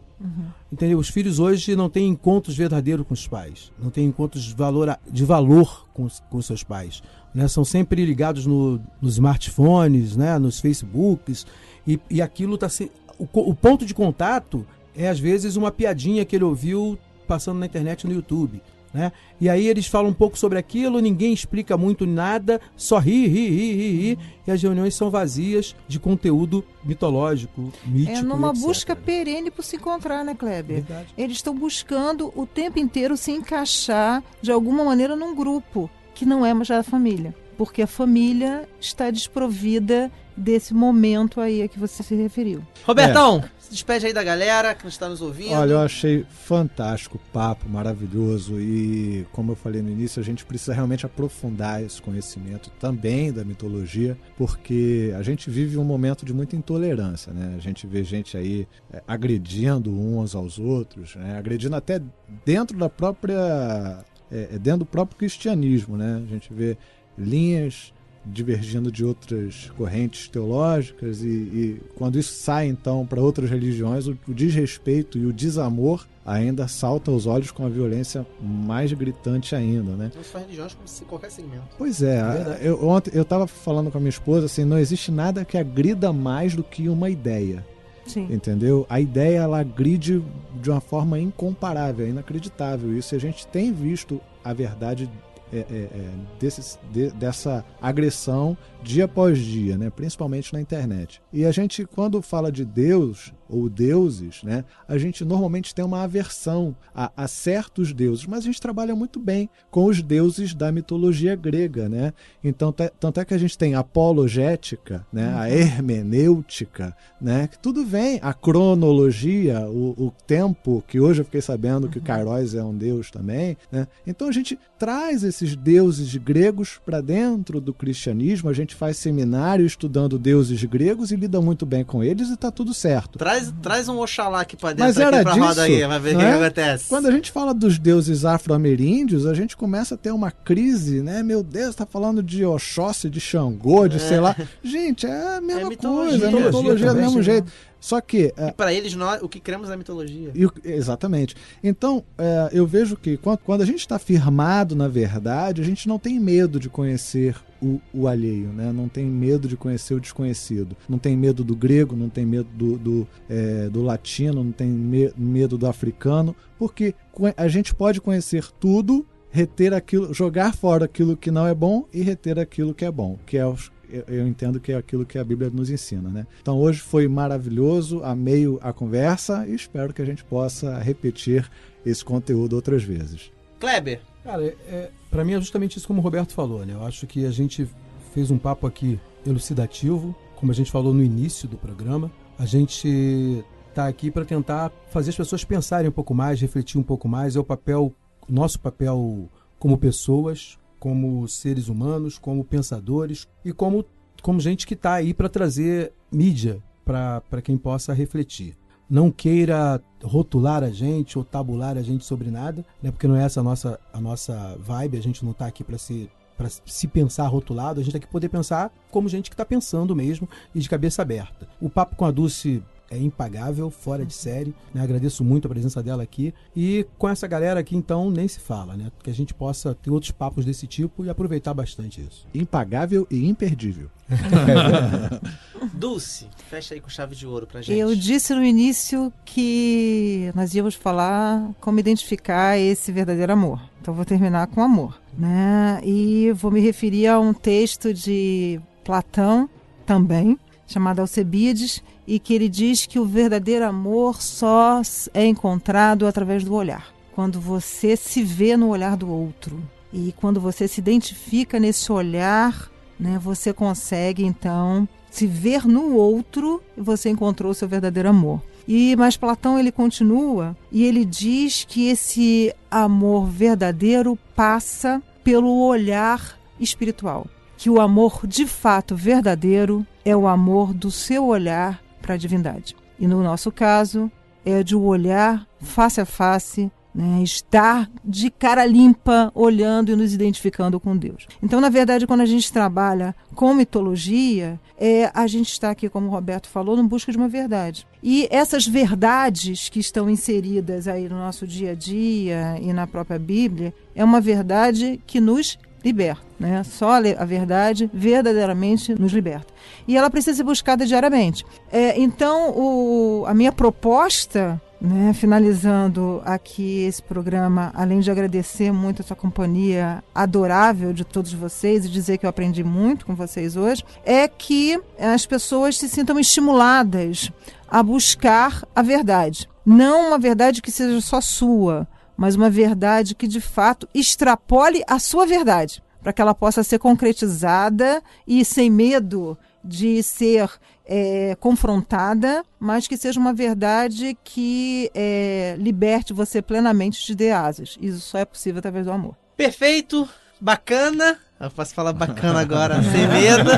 Entendeu? 0.72 1.00
Os 1.00 1.10
filhos 1.10 1.40
hoje 1.40 1.76
não 1.76 1.90
têm 1.90 2.08
encontros 2.08 2.56
verdadeiros 2.56 3.06
com 3.06 3.14
os 3.14 3.28
pais, 3.28 3.72
não 3.82 3.90
têm 3.90 4.06
encontros 4.06 4.44
de 4.44 4.56
valor, 4.56 4.98
de 5.10 5.26
valor 5.26 5.88
com, 5.94 6.08
com 6.30 6.42
seus 6.42 6.64
pais. 6.64 7.02
Né? 7.34 7.48
São 7.48 7.64
sempre 7.64 8.04
ligados 8.06 8.46
no, 8.46 8.82
nos 9.02 9.14
smartphones, 9.14 10.16
né? 10.16 10.38
nos 10.40 10.60
Facebooks, 10.60 11.46
e, 11.88 12.00
e 12.10 12.22
aquilo 12.22 12.56
está 12.56 12.70
se. 12.70 12.92
O, 13.18 13.28
o 13.34 13.56
ponto 13.56 13.86
de 13.86 13.94
contato 13.94 14.66
é 14.96 15.08
às 15.08 15.20
vezes 15.20 15.56
uma 15.56 15.72
piadinha 15.72 16.26
que 16.26 16.36
ele 16.36 16.44
ouviu 16.46 16.98
passando 17.28 17.60
na 17.60 17.66
internet 17.66 18.08
no 18.08 18.14
YouTube. 18.14 18.62
Né? 18.94 19.12
E 19.40 19.48
aí 19.48 19.68
eles 19.68 19.86
falam 19.86 20.10
um 20.10 20.14
pouco 20.14 20.38
sobre 20.38 20.58
aquilo, 20.58 21.00
ninguém 21.00 21.32
explica 21.32 21.78
muito 21.78 22.08
nada, 22.08 22.60
só 22.76 22.98
ri, 22.98 23.28
ri, 23.28 23.50
ri, 23.50 23.74
ri, 23.74 23.92
ri, 23.92 24.20
e 24.48 24.52
as 24.52 24.62
reuniões 24.62 24.96
são 24.96 25.12
vazias 25.12 25.76
de 25.88 26.00
conteúdo 26.00 26.66
mitológico, 26.84 27.72
mítico. 27.86 28.18
É 28.18 28.22
numa 28.24 28.50
etc. 28.50 28.62
busca 28.62 28.96
perene 28.96 29.52
por 29.52 29.64
se 29.64 29.76
encontrar, 29.76 30.26
né, 30.26 30.34
Kleber? 30.34 30.78
Verdade. 30.78 31.08
Eles 31.18 31.38
estão 31.38 31.54
buscando 31.54 32.34
o 32.36 32.48
tempo 32.48 32.80
inteiro 32.80 33.16
se 33.16 33.32
encaixar 33.32 34.24
de 34.42 34.52
alguma 34.52 34.84
maneira 34.84 35.16
num 35.16 35.36
grupo 35.36 35.90
que 36.16 36.26
não 36.26 36.46
é 36.46 36.54
mais 36.54 36.68
da 36.68 36.84
família. 36.84 37.34
Porque 37.58 37.82
a 37.82 37.88
família 37.88 38.68
está 38.80 39.12
desprovida 39.12 40.12
desse 40.36 40.74
momento 40.74 41.42
aí 41.42 41.62
a 41.62 41.68
que 41.68 41.78
você 41.78 42.02
se 42.02 42.16
referiu. 42.16 42.64
Robertão, 42.86 43.44
se 43.70 43.76
despede 43.76 44.08
aí 44.08 44.14
da 44.14 44.24
galera 44.24 44.74
que 44.74 44.88
está 44.88 45.08
nos 45.08 45.22
ouvindo. 45.22 45.54
Olha, 45.54 45.74
eu 45.74 45.80
achei 45.80 46.26
fantástico 46.30 47.18
o 47.18 47.32
papo, 47.32 47.70
maravilhoso. 47.70 48.60
E, 48.60 49.28
como 49.32 49.52
eu 49.52 49.56
falei 49.56 49.82
no 49.82 49.90
início, 49.90 50.20
a 50.20 50.24
gente 50.24 50.44
precisa 50.44 50.74
realmente 50.74 51.06
aprofundar 51.06 51.84
esse 51.84 52.02
conhecimento 52.02 52.72
também 52.80 53.32
da 53.32 53.46
mitologia, 53.46 54.18
porque 54.36 55.14
a 55.18 55.22
gente 55.22 55.50
vive 55.50 55.78
um 55.78 55.84
momento 55.84 56.26
de 56.26 56.34
muita 56.34 56.56
intolerância, 56.56 57.32
né? 57.32 57.56
A 57.56 57.62
gente 57.62 57.86
vê 57.86 58.04
gente 58.04 58.36
aí 58.36 58.68
é, 58.92 59.04
agredindo 59.08 59.92
uns 59.92 60.34
aos 60.34 60.58
outros, 60.58 61.16
né? 61.16 61.38
agredindo 61.38 61.76
até 61.76 62.02
dentro 62.44 62.78
da 62.78 62.90
própria. 62.90 64.04
é, 64.32 64.56
é, 64.56 64.60
dentro 64.60 64.80
do 64.80 64.86
próprio 64.86 65.18
cristianismo, 65.18 65.96
né? 65.96 66.24
A 66.24 66.28
gente 66.28 66.52
vê 66.52 66.76
linhas 67.18 67.94
divergindo 68.26 68.92
de 68.92 69.04
outras 69.04 69.72
correntes 69.78 70.28
teológicas 70.28 71.22
e, 71.22 71.28
e 71.28 71.82
quando 71.96 72.20
isso 72.20 72.34
sai 72.34 72.68
então 72.68 73.06
para 73.06 73.22
outras 73.22 73.50
religiões 73.50 74.08
o, 74.08 74.18
o 74.28 74.34
desrespeito 74.34 75.18
e 75.18 75.26
o 75.26 75.34
desamor 75.34 76.06
ainda 76.26 76.68
salta 76.68 77.10
aos 77.10 77.26
olhos 77.26 77.50
com 77.50 77.66
a 77.66 77.70
violência 77.70 78.26
mais 78.40 78.94
gritante 78.94 79.56
ainda, 79.56 79.94
né? 79.94 80.08
Então, 80.12 80.24
são 80.24 80.42
religiões 80.42 80.74
como 80.76 80.88
se 80.88 81.04
qualquer 81.06 81.32
segmento. 81.32 81.64
Pois 81.78 82.04
é, 82.04 82.22
verdade. 82.22 82.66
eu, 82.66 82.88
ontem 82.88 83.12
eu 83.14 83.26
tava 83.26 83.48
falando 83.48 83.90
com 83.90 83.98
a 83.98 84.02
minha 84.02 84.10
esposa 84.10 84.46
assim, 84.46 84.64
não 84.64 84.78
existe 84.78 85.12
nada 85.12 85.44
que 85.44 85.58
agrida 85.58 86.14
mais 86.14 86.56
do 86.56 86.64
que 86.64 86.88
uma 86.88 87.10
ideia, 87.10 87.66
Sim. 88.06 88.28
entendeu? 88.30 88.86
A 88.88 89.00
ideia 89.00 89.40
ela 89.40 89.60
agride 89.60 90.22
de 90.62 90.70
uma 90.70 90.82
forma 90.82 91.20
incomparável, 91.20 92.06
é 92.06 92.10
inacreditável. 92.10 92.96
Isso 92.96 93.16
a 93.16 93.20
gente 93.20 93.48
tem 93.48 93.74
visto 93.74 94.22
a 94.44 94.54
verdade 94.54 95.10
é, 95.52 95.58
é, 95.58 95.64
é, 95.76 96.10
desses- 96.40 96.78
de- 96.92 97.10
dessa 97.12 97.66
agressão 97.82 98.58
dia 98.82 99.06
após 99.06 99.38
dia, 99.38 99.78
né? 99.78 99.90
principalmente 99.90 100.54
na 100.54 100.62
internet. 100.62 101.22
E 101.32 101.46
a 101.46 101.52
gente, 101.52 101.86
quando 101.86 102.22
fala 102.22 102.52
de 102.52 102.64
Deus 102.64 103.34
ou 103.50 103.68
deuses, 103.68 104.44
né? 104.44 104.64
a 104.88 104.98
gente 104.98 105.26
normalmente 105.26 105.74
tem 105.74 105.84
uma 105.84 106.04
aversão 106.04 106.76
a, 106.94 107.12
a 107.18 107.28
certos 107.28 107.92
deuses, 107.92 108.26
mas 108.26 108.40
a 108.40 108.44
gente 108.44 108.62
trabalha 108.62 108.96
muito 108.96 109.20
bem 109.20 109.50
com 109.72 109.86
os 109.86 110.02
deuses 110.02 110.54
da 110.54 110.72
mitologia 110.72 111.36
grega. 111.36 111.90
Né? 111.90 112.14
Então, 112.44 112.72
tanto 112.72 113.20
é 113.20 113.26
que 113.26 113.34
a 113.34 113.38
gente 113.38 113.58
tem 113.58 113.74
a 113.76 113.80
apologética, 113.80 115.06
né? 115.12 115.34
a 115.36 115.50
hermenêutica, 115.50 116.96
né? 117.20 117.48
que 117.48 117.58
tudo 117.58 117.84
vem, 117.84 118.20
a 118.22 118.34
cronologia, 118.34 119.68
o, 119.68 120.06
o 120.06 120.14
tempo, 120.28 120.84
que 120.88 121.00
hoje 121.00 121.22
eu 121.22 121.26
fiquei 121.26 121.42
sabendo 121.42 121.90
que 121.90 121.98
o 121.98 122.02
Kairos 122.02 122.54
é 122.54 122.64
um 122.64 122.76
deus 122.76 123.10
também. 123.10 123.58
Né? 123.72 123.88
Então 124.06 124.28
a 124.28 124.32
gente 124.32 124.58
traz 124.78 125.24
esses 125.24 125.56
deuses 125.56 126.16
gregos 126.16 126.80
para 126.86 127.02
dentro 127.02 127.60
do 127.60 127.74
cristianismo, 127.74 128.50
a 128.50 128.54
gente 128.54 128.69
faz 128.76 128.98
seminário 128.98 129.66
estudando 129.66 130.18
deuses 130.18 130.64
gregos 130.64 131.12
e 131.12 131.16
lida 131.16 131.42
muito 131.42 131.66
bem 131.66 131.84
com 131.84 132.04
eles 132.04 132.30
e 132.30 132.38
tá 132.38 132.52
tudo 132.52 132.74
certo. 132.74 133.18
Traz, 133.18 133.54
traz 133.62 133.88
um 133.90 134.00
Oxalá 134.00 134.42
aqui 134.42 134.56
pra 134.56 134.70
dentro, 134.70 134.86
Mas 134.86 134.98
aqui 134.98 135.08
era 135.08 135.24
pra 135.24 135.34
disso, 135.34 135.46
roda 135.46 135.62
aí, 135.64 135.86
vai 135.86 136.00
ver 136.00 136.10
o 136.10 136.14
não 136.14 136.20
que, 136.20 136.26
é? 136.26 136.38
que 136.38 136.44
acontece. 136.44 136.90
Quando 136.90 137.08
a 137.08 137.12
gente 137.12 137.32
fala 137.32 137.54
dos 137.54 137.78
deuses 137.80 138.26
afro-ameríndios, 138.26 139.26
a 139.26 139.34
gente 139.34 139.56
começa 139.56 139.96
a 139.96 139.98
ter 139.98 140.12
uma 140.12 140.32
crise, 140.32 141.02
né? 141.02 141.24
Meu 141.24 141.44
Deus, 141.44 141.76
tá 141.76 141.86
falando 141.86 142.22
de 142.22 142.46
Oxóssi, 142.46 143.10
de 143.10 143.20
Xangô, 143.20 143.88
de 143.88 144.00
sei 144.00 144.20
lá. 144.20 144.36
Gente, 144.64 145.06
é 145.06 145.38
a 145.38 145.42
mesma 145.42 145.70
mitologia. 145.70 146.20
coisa, 146.20 146.38
é 146.38 146.46
mitologia 146.46 146.88
do 146.88 146.92
também, 146.92 147.04
mesmo 147.04 147.18
né? 147.20 147.44
Só 147.80 148.02
que 148.02 148.34
E 148.38 148.52
pra 148.52 148.74
eles, 148.74 148.94
nós, 148.96 149.22
o 149.22 149.30
que 149.30 149.40
cremos 149.40 149.70
é 149.70 149.74
a 149.74 149.78
mitologia. 149.78 150.32
E 150.36 150.48
exatamente. 150.70 151.36
Então, 151.64 152.04
é, 152.18 152.50
eu 152.52 152.66
vejo 152.68 152.96
que 152.96 153.18
quando, 153.18 153.40
quando 153.40 153.62
a 153.62 153.66
gente 153.66 153.80
está 153.80 153.98
firmado 153.98 154.76
na 154.76 154.88
verdade, 154.88 155.62
a 155.62 155.66
gente 155.66 155.88
não 155.88 155.98
tem 155.98 156.20
medo 156.20 156.60
de 156.60 156.70
conhecer 156.70 157.36
o, 157.62 157.80
o 157.94 158.08
alheio, 158.08 158.50
né? 158.50 158.72
não 158.72 158.88
tem 158.88 159.06
medo 159.06 159.48
de 159.48 159.56
conhecer 159.58 159.94
o 159.94 160.00
desconhecido. 160.00 160.76
Não 160.88 160.98
tem 160.98 161.16
medo 161.16 161.44
do 161.44 161.56
grego, 161.56 161.96
não 161.96 162.10
tem 162.10 162.26
medo 162.26 162.48
do, 162.54 162.78
do, 162.78 163.08
é, 163.30 163.70
do 163.70 163.82
latino, 163.82 164.44
não 164.44 164.52
tem 164.52 164.68
me- 164.70 165.12
medo 165.18 165.58
do 165.58 165.68
africano, 165.68 166.36
porque 166.58 166.94
a 167.36 167.48
gente 167.48 167.74
pode 167.76 168.00
conhecer 168.02 168.46
tudo, 168.60 169.06
reter 169.30 169.74
aquilo, 169.74 170.14
jogar 170.14 170.54
fora 170.56 170.86
aquilo 170.86 171.16
que 171.18 171.32
não 171.32 171.46
é 171.46 171.54
bom 171.54 171.86
e 171.94 172.02
reter 172.02 172.40
aquilo 172.40 172.74
que 172.74 172.86
é 172.86 172.92
bom, 172.92 173.18
que 173.26 173.38
é 173.38 173.46
os 173.46 173.72
eu- 173.92 174.04
eu 174.08 174.28
entendo 174.28 174.60
que 174.60 174.72
é 174.72 174.76
aquilo 174.76 175.06
que 175.06 175.18
a 175.18 175.24
Bíblia 175.24 175.50
nos 175.50 175.70
ensina, 175.70 176.10
né? 176.10 176.26
Então 176.42 176.58
hoje 176.60 176.80
foi 176.80 177.08
maravilhoso, 177.08 178.02
amei 178.04 178.46
a 178.62 178.72
conversa 178.74 179.46
e 179.48 179.54
espero 179.56 179.94
que 179.94 180.02
a 180.02 180.06
gente 180.06 180.24
possa 180.24 180.78
repetir 180.80 181.50
esse 181.86 182.04
conteúdo 182.04 182.54
outras 182.56 182.84
vezes. 182.84 183.32
Kleber, 183.60 184.02
Cara, 184.24 184.44
é, 184.44 184.56
é, 184.68 184.92
para 185.10 185.24
mim 185.24 185.34
é 185.34 185.40
justamente 185.40 185.78
isso 185.78 185.88
como 185.88 186.00
o 186.02 186.04
Roberto 186.04 186.34
falou, 186.34 186.66
né? 186.66 186.74
Eu 186.74 186.84
acho 186.84 187.08
que 187.08 187.26
a 187.26 187.32
gente 187.32 187.68
fez 188.14 188.30
um 188.30 188.38
papo 188.38 188.68
aqui 188.68 189.00
elucidativo, 189.26 190.14
como 190.36 190.52
a 190.52 190.56
gente 190.56 190.70
falou 190.72 190.94
no 190.94 191.04
início 191.04 191.48
do 191.48 191.58
programa. 191.58 192.12
A 192.38 192.46
gente 192.46 193.44
tá 193.74 193.88
aqui 193.88 194.12
para 194.12 194.26
tentar 194.26 194.72
fazer 194.92 195.10
as 195.12 195.16
pessoas 195.16 195.44
pensarem 195.44 195.90
um 195.90 195.92
pouco 195.94 196.14
mais, 196.14 196.40
refletir 196.42 196.78
um 196.78 196.84
pouco 196.84 197.08
mais. 197.08 197.36
É 197.36 197.40
o 197.40 197.44
papel, 197.44 197.94
nosso 198.28 198.60
papel 198.60 199.30
como 199.58 199.78
pessoas, 199.78 200.58
como 200.80 201.28
seres 201.28 201.68
humanos, 201.68 202.18
como 202.18 202.44
pensadores 202.44 203.28
e 203.44 203.52
como, 203.52 203.86
como 204.22 204.40
gente 204.40 204.66
que 204.66 204.74
está 204.74 204.94
aí 204.94 205.14
para 205.14 205.30
trazer 205.30 205.94
mídia 206.12 206.62
para 206.84 207.42
quem 207.44 207.58
possa 207.58 207.94
refletir 207.94 208.58
não 208.90 209.12
queira 209.12 209.82
rotular 210.04 210.64
a 210.64 210.72
gente 210.72 211.18
ou 211.18 211.24
tabular 211.24 211.78
a 211.78 211.82
gente 211.84 212.04
sobre 212.04 212.32
nada, 212.32 212.66
né? 212.82 212.90
Porque 212.90 213.08
não 213.08 213.16
é 213.16 213.24
essa 213.24 213.40
a 213.40 213.44
nossa, 213.44 213.80
a 213.94 214.02
nossa 214.02 214.58
vibe, 214.60 214.98
a 214.98 215.02
gente 215.02 215.24
não 215.24 215.32
tá 215.32 215.46
aqui 215.46 215.64
para 215.64 215.78
se 215.78 216.10
para 216.36 216.48
se 216.48 216.88
pensar 216.88 217.28
rotulado, 217.28 217.82
a 217.82 217.84
gente 217.84 217.92
tá 217.92 217.98
aqui 217.98 218.08
pra 218.08 218.14
poder 218.14 218.30
pensar 218.30 218.74
como 218.90 219.10
gente 219.10 219.30
que 219.30 219.36
tá 219.36 219.44
pensando 219.44 219.94
mesmo 219.94 220.28
e 220.56 220.62
de 220.62 220.70
cabeça 220.70 221.02
aberta. 221.02 221.50
O 221.60 221.70
papo 221.70 221.98
com 221.98 222.06
a 222.06 222.12
Dulce 222.12 222.64
é 222.90 222.98
impagável, 222.98 223.70
fora 223.70 224.06
de 224.06 224.14
série, 224.14 224.54
né? 224.74 224.82
Agradeço 224.82 225.24
muito 225.24 225.46
a 225.48 225.50
presença 225.50 225.82
dela 225.82 226.04
aqui 226.04 226.34
e 226.56 226.86
com 226.98 227.08
essa 227.08 227.28
galera 227.28 227.60
aqui 227.60 227.76
então 227.76 228.10
nem 228.10 228.28
se 228.28 228.40
fala, 228.40 228.76
né? 228.76 228.92
Que 229.04 229.10
a 229.10 229.14
gente 229.14 229.34
possa 229.34 229.74
ter 229.76 229.92
outros 229.92 230.12
papos 230.12 230.46
desse 230.46 230.68
tipo 230.68 231.06
e 231.06 231.10
aproveitar 231.10 231.54
bastante 231.54 232.02
isso. 232.02 232.28
Impagável 232.34 233.08
e 233.10 233.28
imperdível. 233.28 233.90
Dulce, 235.74 236.28
fecha 236.50 236.74
aí 236.74 236.82
com 236.82 236.90
chave 236.90 237.16
de 237.16 237.28
ouro 237.28 237.46
pra 237.46 237.62
gente. 237.62 237.78
Eu 237.78 237.96
disse 237.96 238.34
no 238.34 238.44
início 238.44 239.14
que 239.24 240.32
nós 240.36 240.54
íamos 240.54 240.76
falar 240.76 241.52
como 241.60 241.80
identificar 241.80 242.58
esse 242.58 242.92
verdadeiro 242.92 243.34
amor. 243.34 243.62
Então 243.82 243.94
vou 243.94 244.06
terminar 244.06 244.48
com 244.48 244.62
amor, 244.62 245.00
né? 245.18 245.80
E 245.84 246.32
vou 246.34 246.52
me 246.52 246.60
referir 246.60 247.08
a 247.08 247.20
um 247.20 247.34
texto 247.34 247.94
de 247.94 248.60
Platão 248.84 249.50
também, 249.86 250.38
chamado 250.68 251.00
Alcebiades, 251.00 251.84
e 252.10 252.18
que 252.18 252.34
ele 252.34 252.50
diz 252.50 252.88
que 252.88 252.98
o 252.98 253.06
verdadeiro 253.06 253.64
amor 253.64 254.20
só 254.20 254.82
é 255.14 255.28
encontrado 255.28 256.08
através 256.08 256.44
do 256.44 256.56
olhar. 256.56 256.88
Quando 257.14 257.40
você 257.40 257.96
se 257.96 258.24
vê 258.24 258.58
no 258.58 258.70
olhar 258.70 258.98
do 258.98 259.08
outro 259.08 259.62
e 259.94 260.12
quando 260.18 260.42
você 260.42 260.68
se 260.68 260.82
identifica 260.82 261.60
nesse 261.60 261.92
olhar, 261.92 262.72
né, 263.00 263.20
você 263.22 263.54
consegue 263.54 264.26
então 264.26 264.90
se 265.12 265.28
ver 265.28 265.68
no 265.68 265.94
outro 265.94 266.64
e 266.76 266.82
você 266.82 267.10
encontrou 267.10 267.52
o 267.52 267.56
seu 267.56 267.68
verdadeiro 267.68 268.10
amor. 268.10 268.42
E 268.68 268.96
mas 268.96 269.16
Platão 269.16 269.60
ele 269.60 269.72
continua 269.72 270.58
e 270.72 270.86
ele 270.86 271.06
diz 271.06 271.64
que 271.64 271.90
esse 271.90 272.52
amor 272.72 273.28
verdadeiro 273.28 274.18
passa 274.36 275.00
pelo 275.24 275.64
olhar 275.64 276.40
espiritual, 276.60 277.28
que 277.56 277.70
o 277.70 277.80
amor 277.80 278.26
de 278.26 278.48
fato 278.48 278.96
verdadeiro 278.96 279.86
é 280.04 280.18
o 280.18 280.28
amor 280.28 280.74
do 280.74 280.90
seu 280.90 281.28
olhar 281.28 281.80
para 282.10 282.16
a 282.16 282.18
divindade. 282.18 282.76
E 283.00 283.06
no 283.06 283.22
nosso 283.22 283.52
caso 283.52 284.12
é 284.44 284.64
de 284.64 284.76
o 284.76 284.82
olhar 284.82 285.46
face 285.62 286.02
a 286.02 286.06
face 286.06 286.72
né? 286.92 287.22
estar 287.22 287.88
de 288.04 288.32
cara 288.32 288.66
limpa, 288.66 289.32
olhando 289.36 289.92
e 289.92 289.96
nos 289.96 290.12
identificando 290.12 290.80
com 290.80 290.98
Deus. 290.98 291.28
Então, 291.42 291.62
na 291.62 291.70
verdade, 291.70 292.08
quando 292.08 292.22
a 292.22 292.26
gente 292.26 292.52
trabalha 292.52 293.16
com 293.36 293.54
mitologia, 293.54 294.60
é, 294.76 295.12
a 295.14 295.28
gente 295.28 295.52
está 295.52 295.70
aqui, 295.70 295.88
como 295.88 296.08
o 296.08 296.10
Roberto 296.10 296.50
falou, 296.50 296.76
no 296.76 296.84
busca 296.84 297.12
de 297.12 297.18
uma 297.20 297.28
verdade. 297.28 297.86
E 298.02 298.28
essas 298.32 298.66
verdades 298.66 299.70
que 299.70 299.80
estão 299.80 300.10
inseridas 300.10 300.88
aí 300.88 301.08
no 301.08 301.16
nosso 301.16 301.46
dia 301.46 301.72
a 301.72 301.76
dia 301.76 302.58
e 302.60 302.74
na 302.74 302.88
própria 302.88 303.20
Bíblia, 303.20 303.72
é 303.94 304.04
uma 304.04 304.20
verdade 304.20 305.00
que 305.06 305.22
nos 305.22 305.60
liberta. 305.84 306.22
Né? 306.40 306.64
Só 306.64 306.92
a 306.92 307.26
verdade 307.26 307.90
verdadeiramente 307.94 308.94
nos 308.96 309.12
liberta. 309.12 309.54
E 309.88 309.98
ela 309.98 310.10
precisa 310.10 310.38
ser 310.38 310.44
buscada 310.44 310.86
diariamente. 310.86 311.46
É, 311.72 312.00
então, 312.00 312.52
o, 312.52 313.26
a 313.28 313.34
minha 313.34 313.52
proposta 313.52 314.62
né, 314.82 315.14
finalizando 315.14 316.22
aqui 316.24 316.84
esse 316.84 317.04
programa, 317.04 317.72
além 317.76 318.00
de 318.00 318.10
agradecer 318.10 318.72
muito 318.72 319.02
a 319.02 319.06
sua 319.06 319.16
companhia 319.16 320.04
adorável 320.16 320.94
de 320.94 321.04
todos 321.04 321.34
vocês 321.34 321.86
e 321.86 321.90
dizer 321.90 322.18
que 322.18 322.26
eu 322.26 322.30
aprendi 322.30 322.64
muito 322.64 323.06
com 323.06 323.14
vocês 323.14 323.58
hoje, 323.58 323.84
é 324.06 324.28
que 324.28 324.80
as 324.98 325.26
pessoas 325.26 325.78
se 325.78 325.90
sintam 325.90 326.18
estimuladas 326.20 327.30
a 327.68 327.84
buscar 327.84 328.64
a 328.74 328.82
verdade. 328.82 329.50
Não 329.66 330.08
uma 330.08 330.18
verdade 330.18 330.62
que 330.62 330.72
seja 330.72 331.00
só 331.02 331.20
sua, 331.20 331.88
mas 332.20 332.36
uma 332.36 332.50
verdade 332.50 333.16
que 333.16 333.26
de 333.26 333.40
fato 333.40 333.88
extrapole 333.96 334.84
a 334.86 335.00
sua 335.00 335.26
verdade, 335.26 335.82
para 336.04 336.12
que 336.12 336.22
ela 336.22 336.36
possa 336.36 336.66
ser 336.66 336.78
concretizada 336.78 338.04
e 338.28 338.44
sem 338.44 338.70
medo 338.70 339.38
de 339.64 340.04
ser 340.04 340.50
é, 340.86 341.38
confrontada, 341.40 342.44
mas 342.60 342.90
que 342.90 342.98
seja 342.98 343.18
uma 343.18 343.34
verdade 343.34 344.18
que 344.22 344.92
é, 344.94 345.56
liberte 345.58 346.12
você 346.12 346.42
plenamente 346.42 347.16
de 347.16 347.32
asas. 347.32 347.78
Isso 347.82 348.02
só 348.02 348.18
é 348.18 348.26
possível 348.26 348.60
através 348.60 348.86
do 348.86 348.92
amor. 348.92 349.16
Perfeito, 349.38 350.08
bacana. 350.42 351.18
Eu 351.40 351.50
posso 351.50 351.74
falar 351.74 351.94
bacana 351.94 352.42
agora, 352.42 352.84
sem 352.84 353.08
medo. 353.08 353.50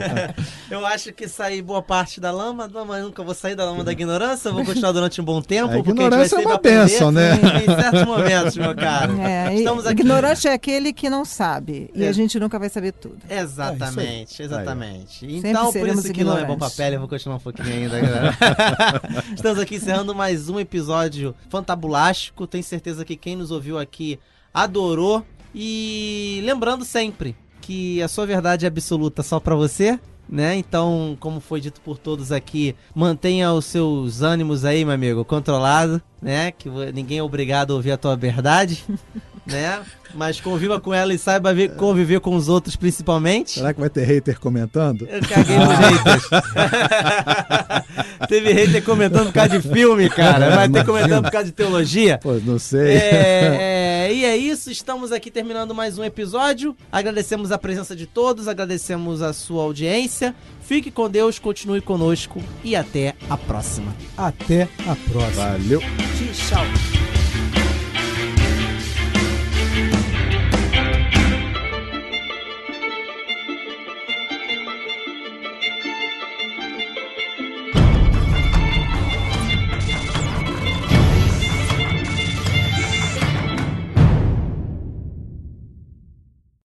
eu 0.70 0.86
acho 0.86 1.12
que 1.12 1.28
saí 1.28 1.60
boa 1.60 1.82
parte 1.82 2.18
da 2.18 2.30
lama, 2.30 2.70
mas 2.86 3.02
nunca 3.02 3.22
vou 3.22 3.34
sair 3.34 3.54
da 3.54 3.66
lama 3.66 3.84
da 3.84 3.92
ignorância, 3.92 4.50
vou 4.50 4.64
continuar 4.64 4.92
durante 4.92 5.20
um 5.20 5.24
bom 5.24 5.42
tempo. 5.42 5.70
A 5.70 5.78
ignorância 5.78 6.36
é 6.36 6.38
uma 6.38 6.56
bênção, 6.56 7.12
né? 7.12 7.34
Em, 7.34 7.70
em, 7.70 7.74
certos 7.74 8.04
momentos, 8.04 8.56
meu 8.56 8.74
caro. 8.74 9.20
É, 9.20 9.54
Estamos 9.54 9.86
aqui... 9.86 10.00
Ignorante 10.00 10.48
é 10.48 10.54
aquele 10.54 10.94
que 10.94 11.10
não 11.10 11.26
sabe, 11.26 11.90
e 11.94 12.04
é. 12.04 12.08
a 12.08 12.12
gente 12.12 12.40
nunca 12.40 12.58
vai 12.58 12.70
saber 12.70 12.92
tudo. 12.92 13.18
Exatamente, 13.28 14.40
é 14.40 14.44
exatamente. 14.46 15.26
Então, 15.26 15.70
por 15.70 15.88
isso 15.88 16.12
que 16.14 16.24
não 16.24 16.38
é 16.38 16.44
bom 16.46 16.56
papel, 16.56 16.94
eu 16.94 17.00
vou 17.00 17.08
continuar 17.08 17.36
um 17.36 17.40
pouquinho 17.40 17.68
ainda, 17.68 18.00
galera. 18.00 18.36
Estamos 19.36 19.58
aqui 19.58 19.76
encerrando 19.76 20.14
mais 20.14 20.48
um 20.48 20.58
episódio 20.58 21.34
fantabulástico. 21.50 22.46
Tenho 22.46 22.64
certeza 22.64 23.04
que 23.04 23.14
quem 23.14 23.36
nos 23.36 23.50
ouviu 23.50 23.78
aqui 23.78 24.18
adorou. 24.54 25.22
E 25.54 26.40
lembrando 26.44 26.84
sempre 26.84 27.36
que 27.60 28.02
a 28.02 28.08
sua 28.08 28.26
verdade 28.26 28.64
é 28.64 28.68
absoluta 28.68 29.22
só 29.22 29.38
para 29.38 29.54
você, 29.54 29.98
né? 30.28 30.54
Então, 30.56 31.16
como 31.18 31.40
foi 31.40 31.60
dito 31.60 31.80
por 31.80 31.98
todos 31.98 32.30
aqui, 32.30 32.74
mantenha 32.94 33.52
os 33.52 33.64
seus 33.64 34.22
ânimos 34.22 34.64
aí, 34.64 34.84
meu 34.84 34.94
amigo, 34.94 35.24
controlado, 35.24 36.00
né? 36.22 36.52
Que 36.52 36.68
ninguém 36.92 37.18
é 37.18 37.22
obrigado 37.22 37.72
a 37.72 37.76
ouvir 37.76 37.92
a 37.92 37.96
tua 37.96 38.16
verdade, 38.16 38.84
né? 39.50 39.82
Mas 40.14 40.40
conviva 40.40 40.80
com 40.80 40.92
ela 40.92 41.14
e 41.14 41.18
saiba 41.18 41.54
ver, 41.54 41.76
conviver 41.76 42.20
com 42.20 42.34
os 42.34 42.48
outros 42.48 42.74
principalmente. 42.76 43.52
Será 43.52 43.72
que 43.72 43.80
vai 43.80 43.88
ter 43.88 44.04
hater 44.04 44.40
comentando? 44.40 45.06
Eu 45.06 45.20
caguei 45.20 45.56
nos 45.56 45.78
haters. 45.78 46.28
Teve 48.28 48.52
hater 48.52 48.84
comentando 48.84 49.26
por 49.26 49.34
causa 49.34 49.58
de 49.58 49.68
filme, 49.68 50.08
cara. 50.08 50.50
Vai 50.50 50.68
ter 50.68 50.84
comentando 50.84 51.22
por 51.24 51.30
causa 51.30 51.46
de 51.46 51.52
teologia. 51.52 52.18
Pô, 52.18 52.34
não 52.34 52.58
sei. 52.58 52.96
É, 52.96 54.08
é, 54.08 54.12
e 54.12 54.24
é 54.24 54.36
isso, 54.36 54.70
estamos 54.70 55.12
aqui 55.12 55.30
terminando 55.30 55.74
mais 55.74 55.98
um 55.98 56.04
episódio. 56.04 56.76
Agradecemos 56.90 57.52
a 57.52 57.58
presença 57.58 57.94
de 57.94 58.06
todos, 58.06 58.48
agradecemos 58.48 59.22
a 59.22 59.32
sua 59.32 59.62
audiência. 59.62 60.34
Fique 60.60 60.90
com 60.90 61.08
Deus, 61.08 61.38
continue 61.38 61.80
conosco 61.80 62.40
e 62.62 62.76
até 62.76 63.14
a 63.28 63.36
próxima. 63.36 63.94
Até 64.16 64.68
a 64.86 64.96
próxima. 65.10 65.50
Valeu. 65.50 65.80
Tchau. 66.48 66.99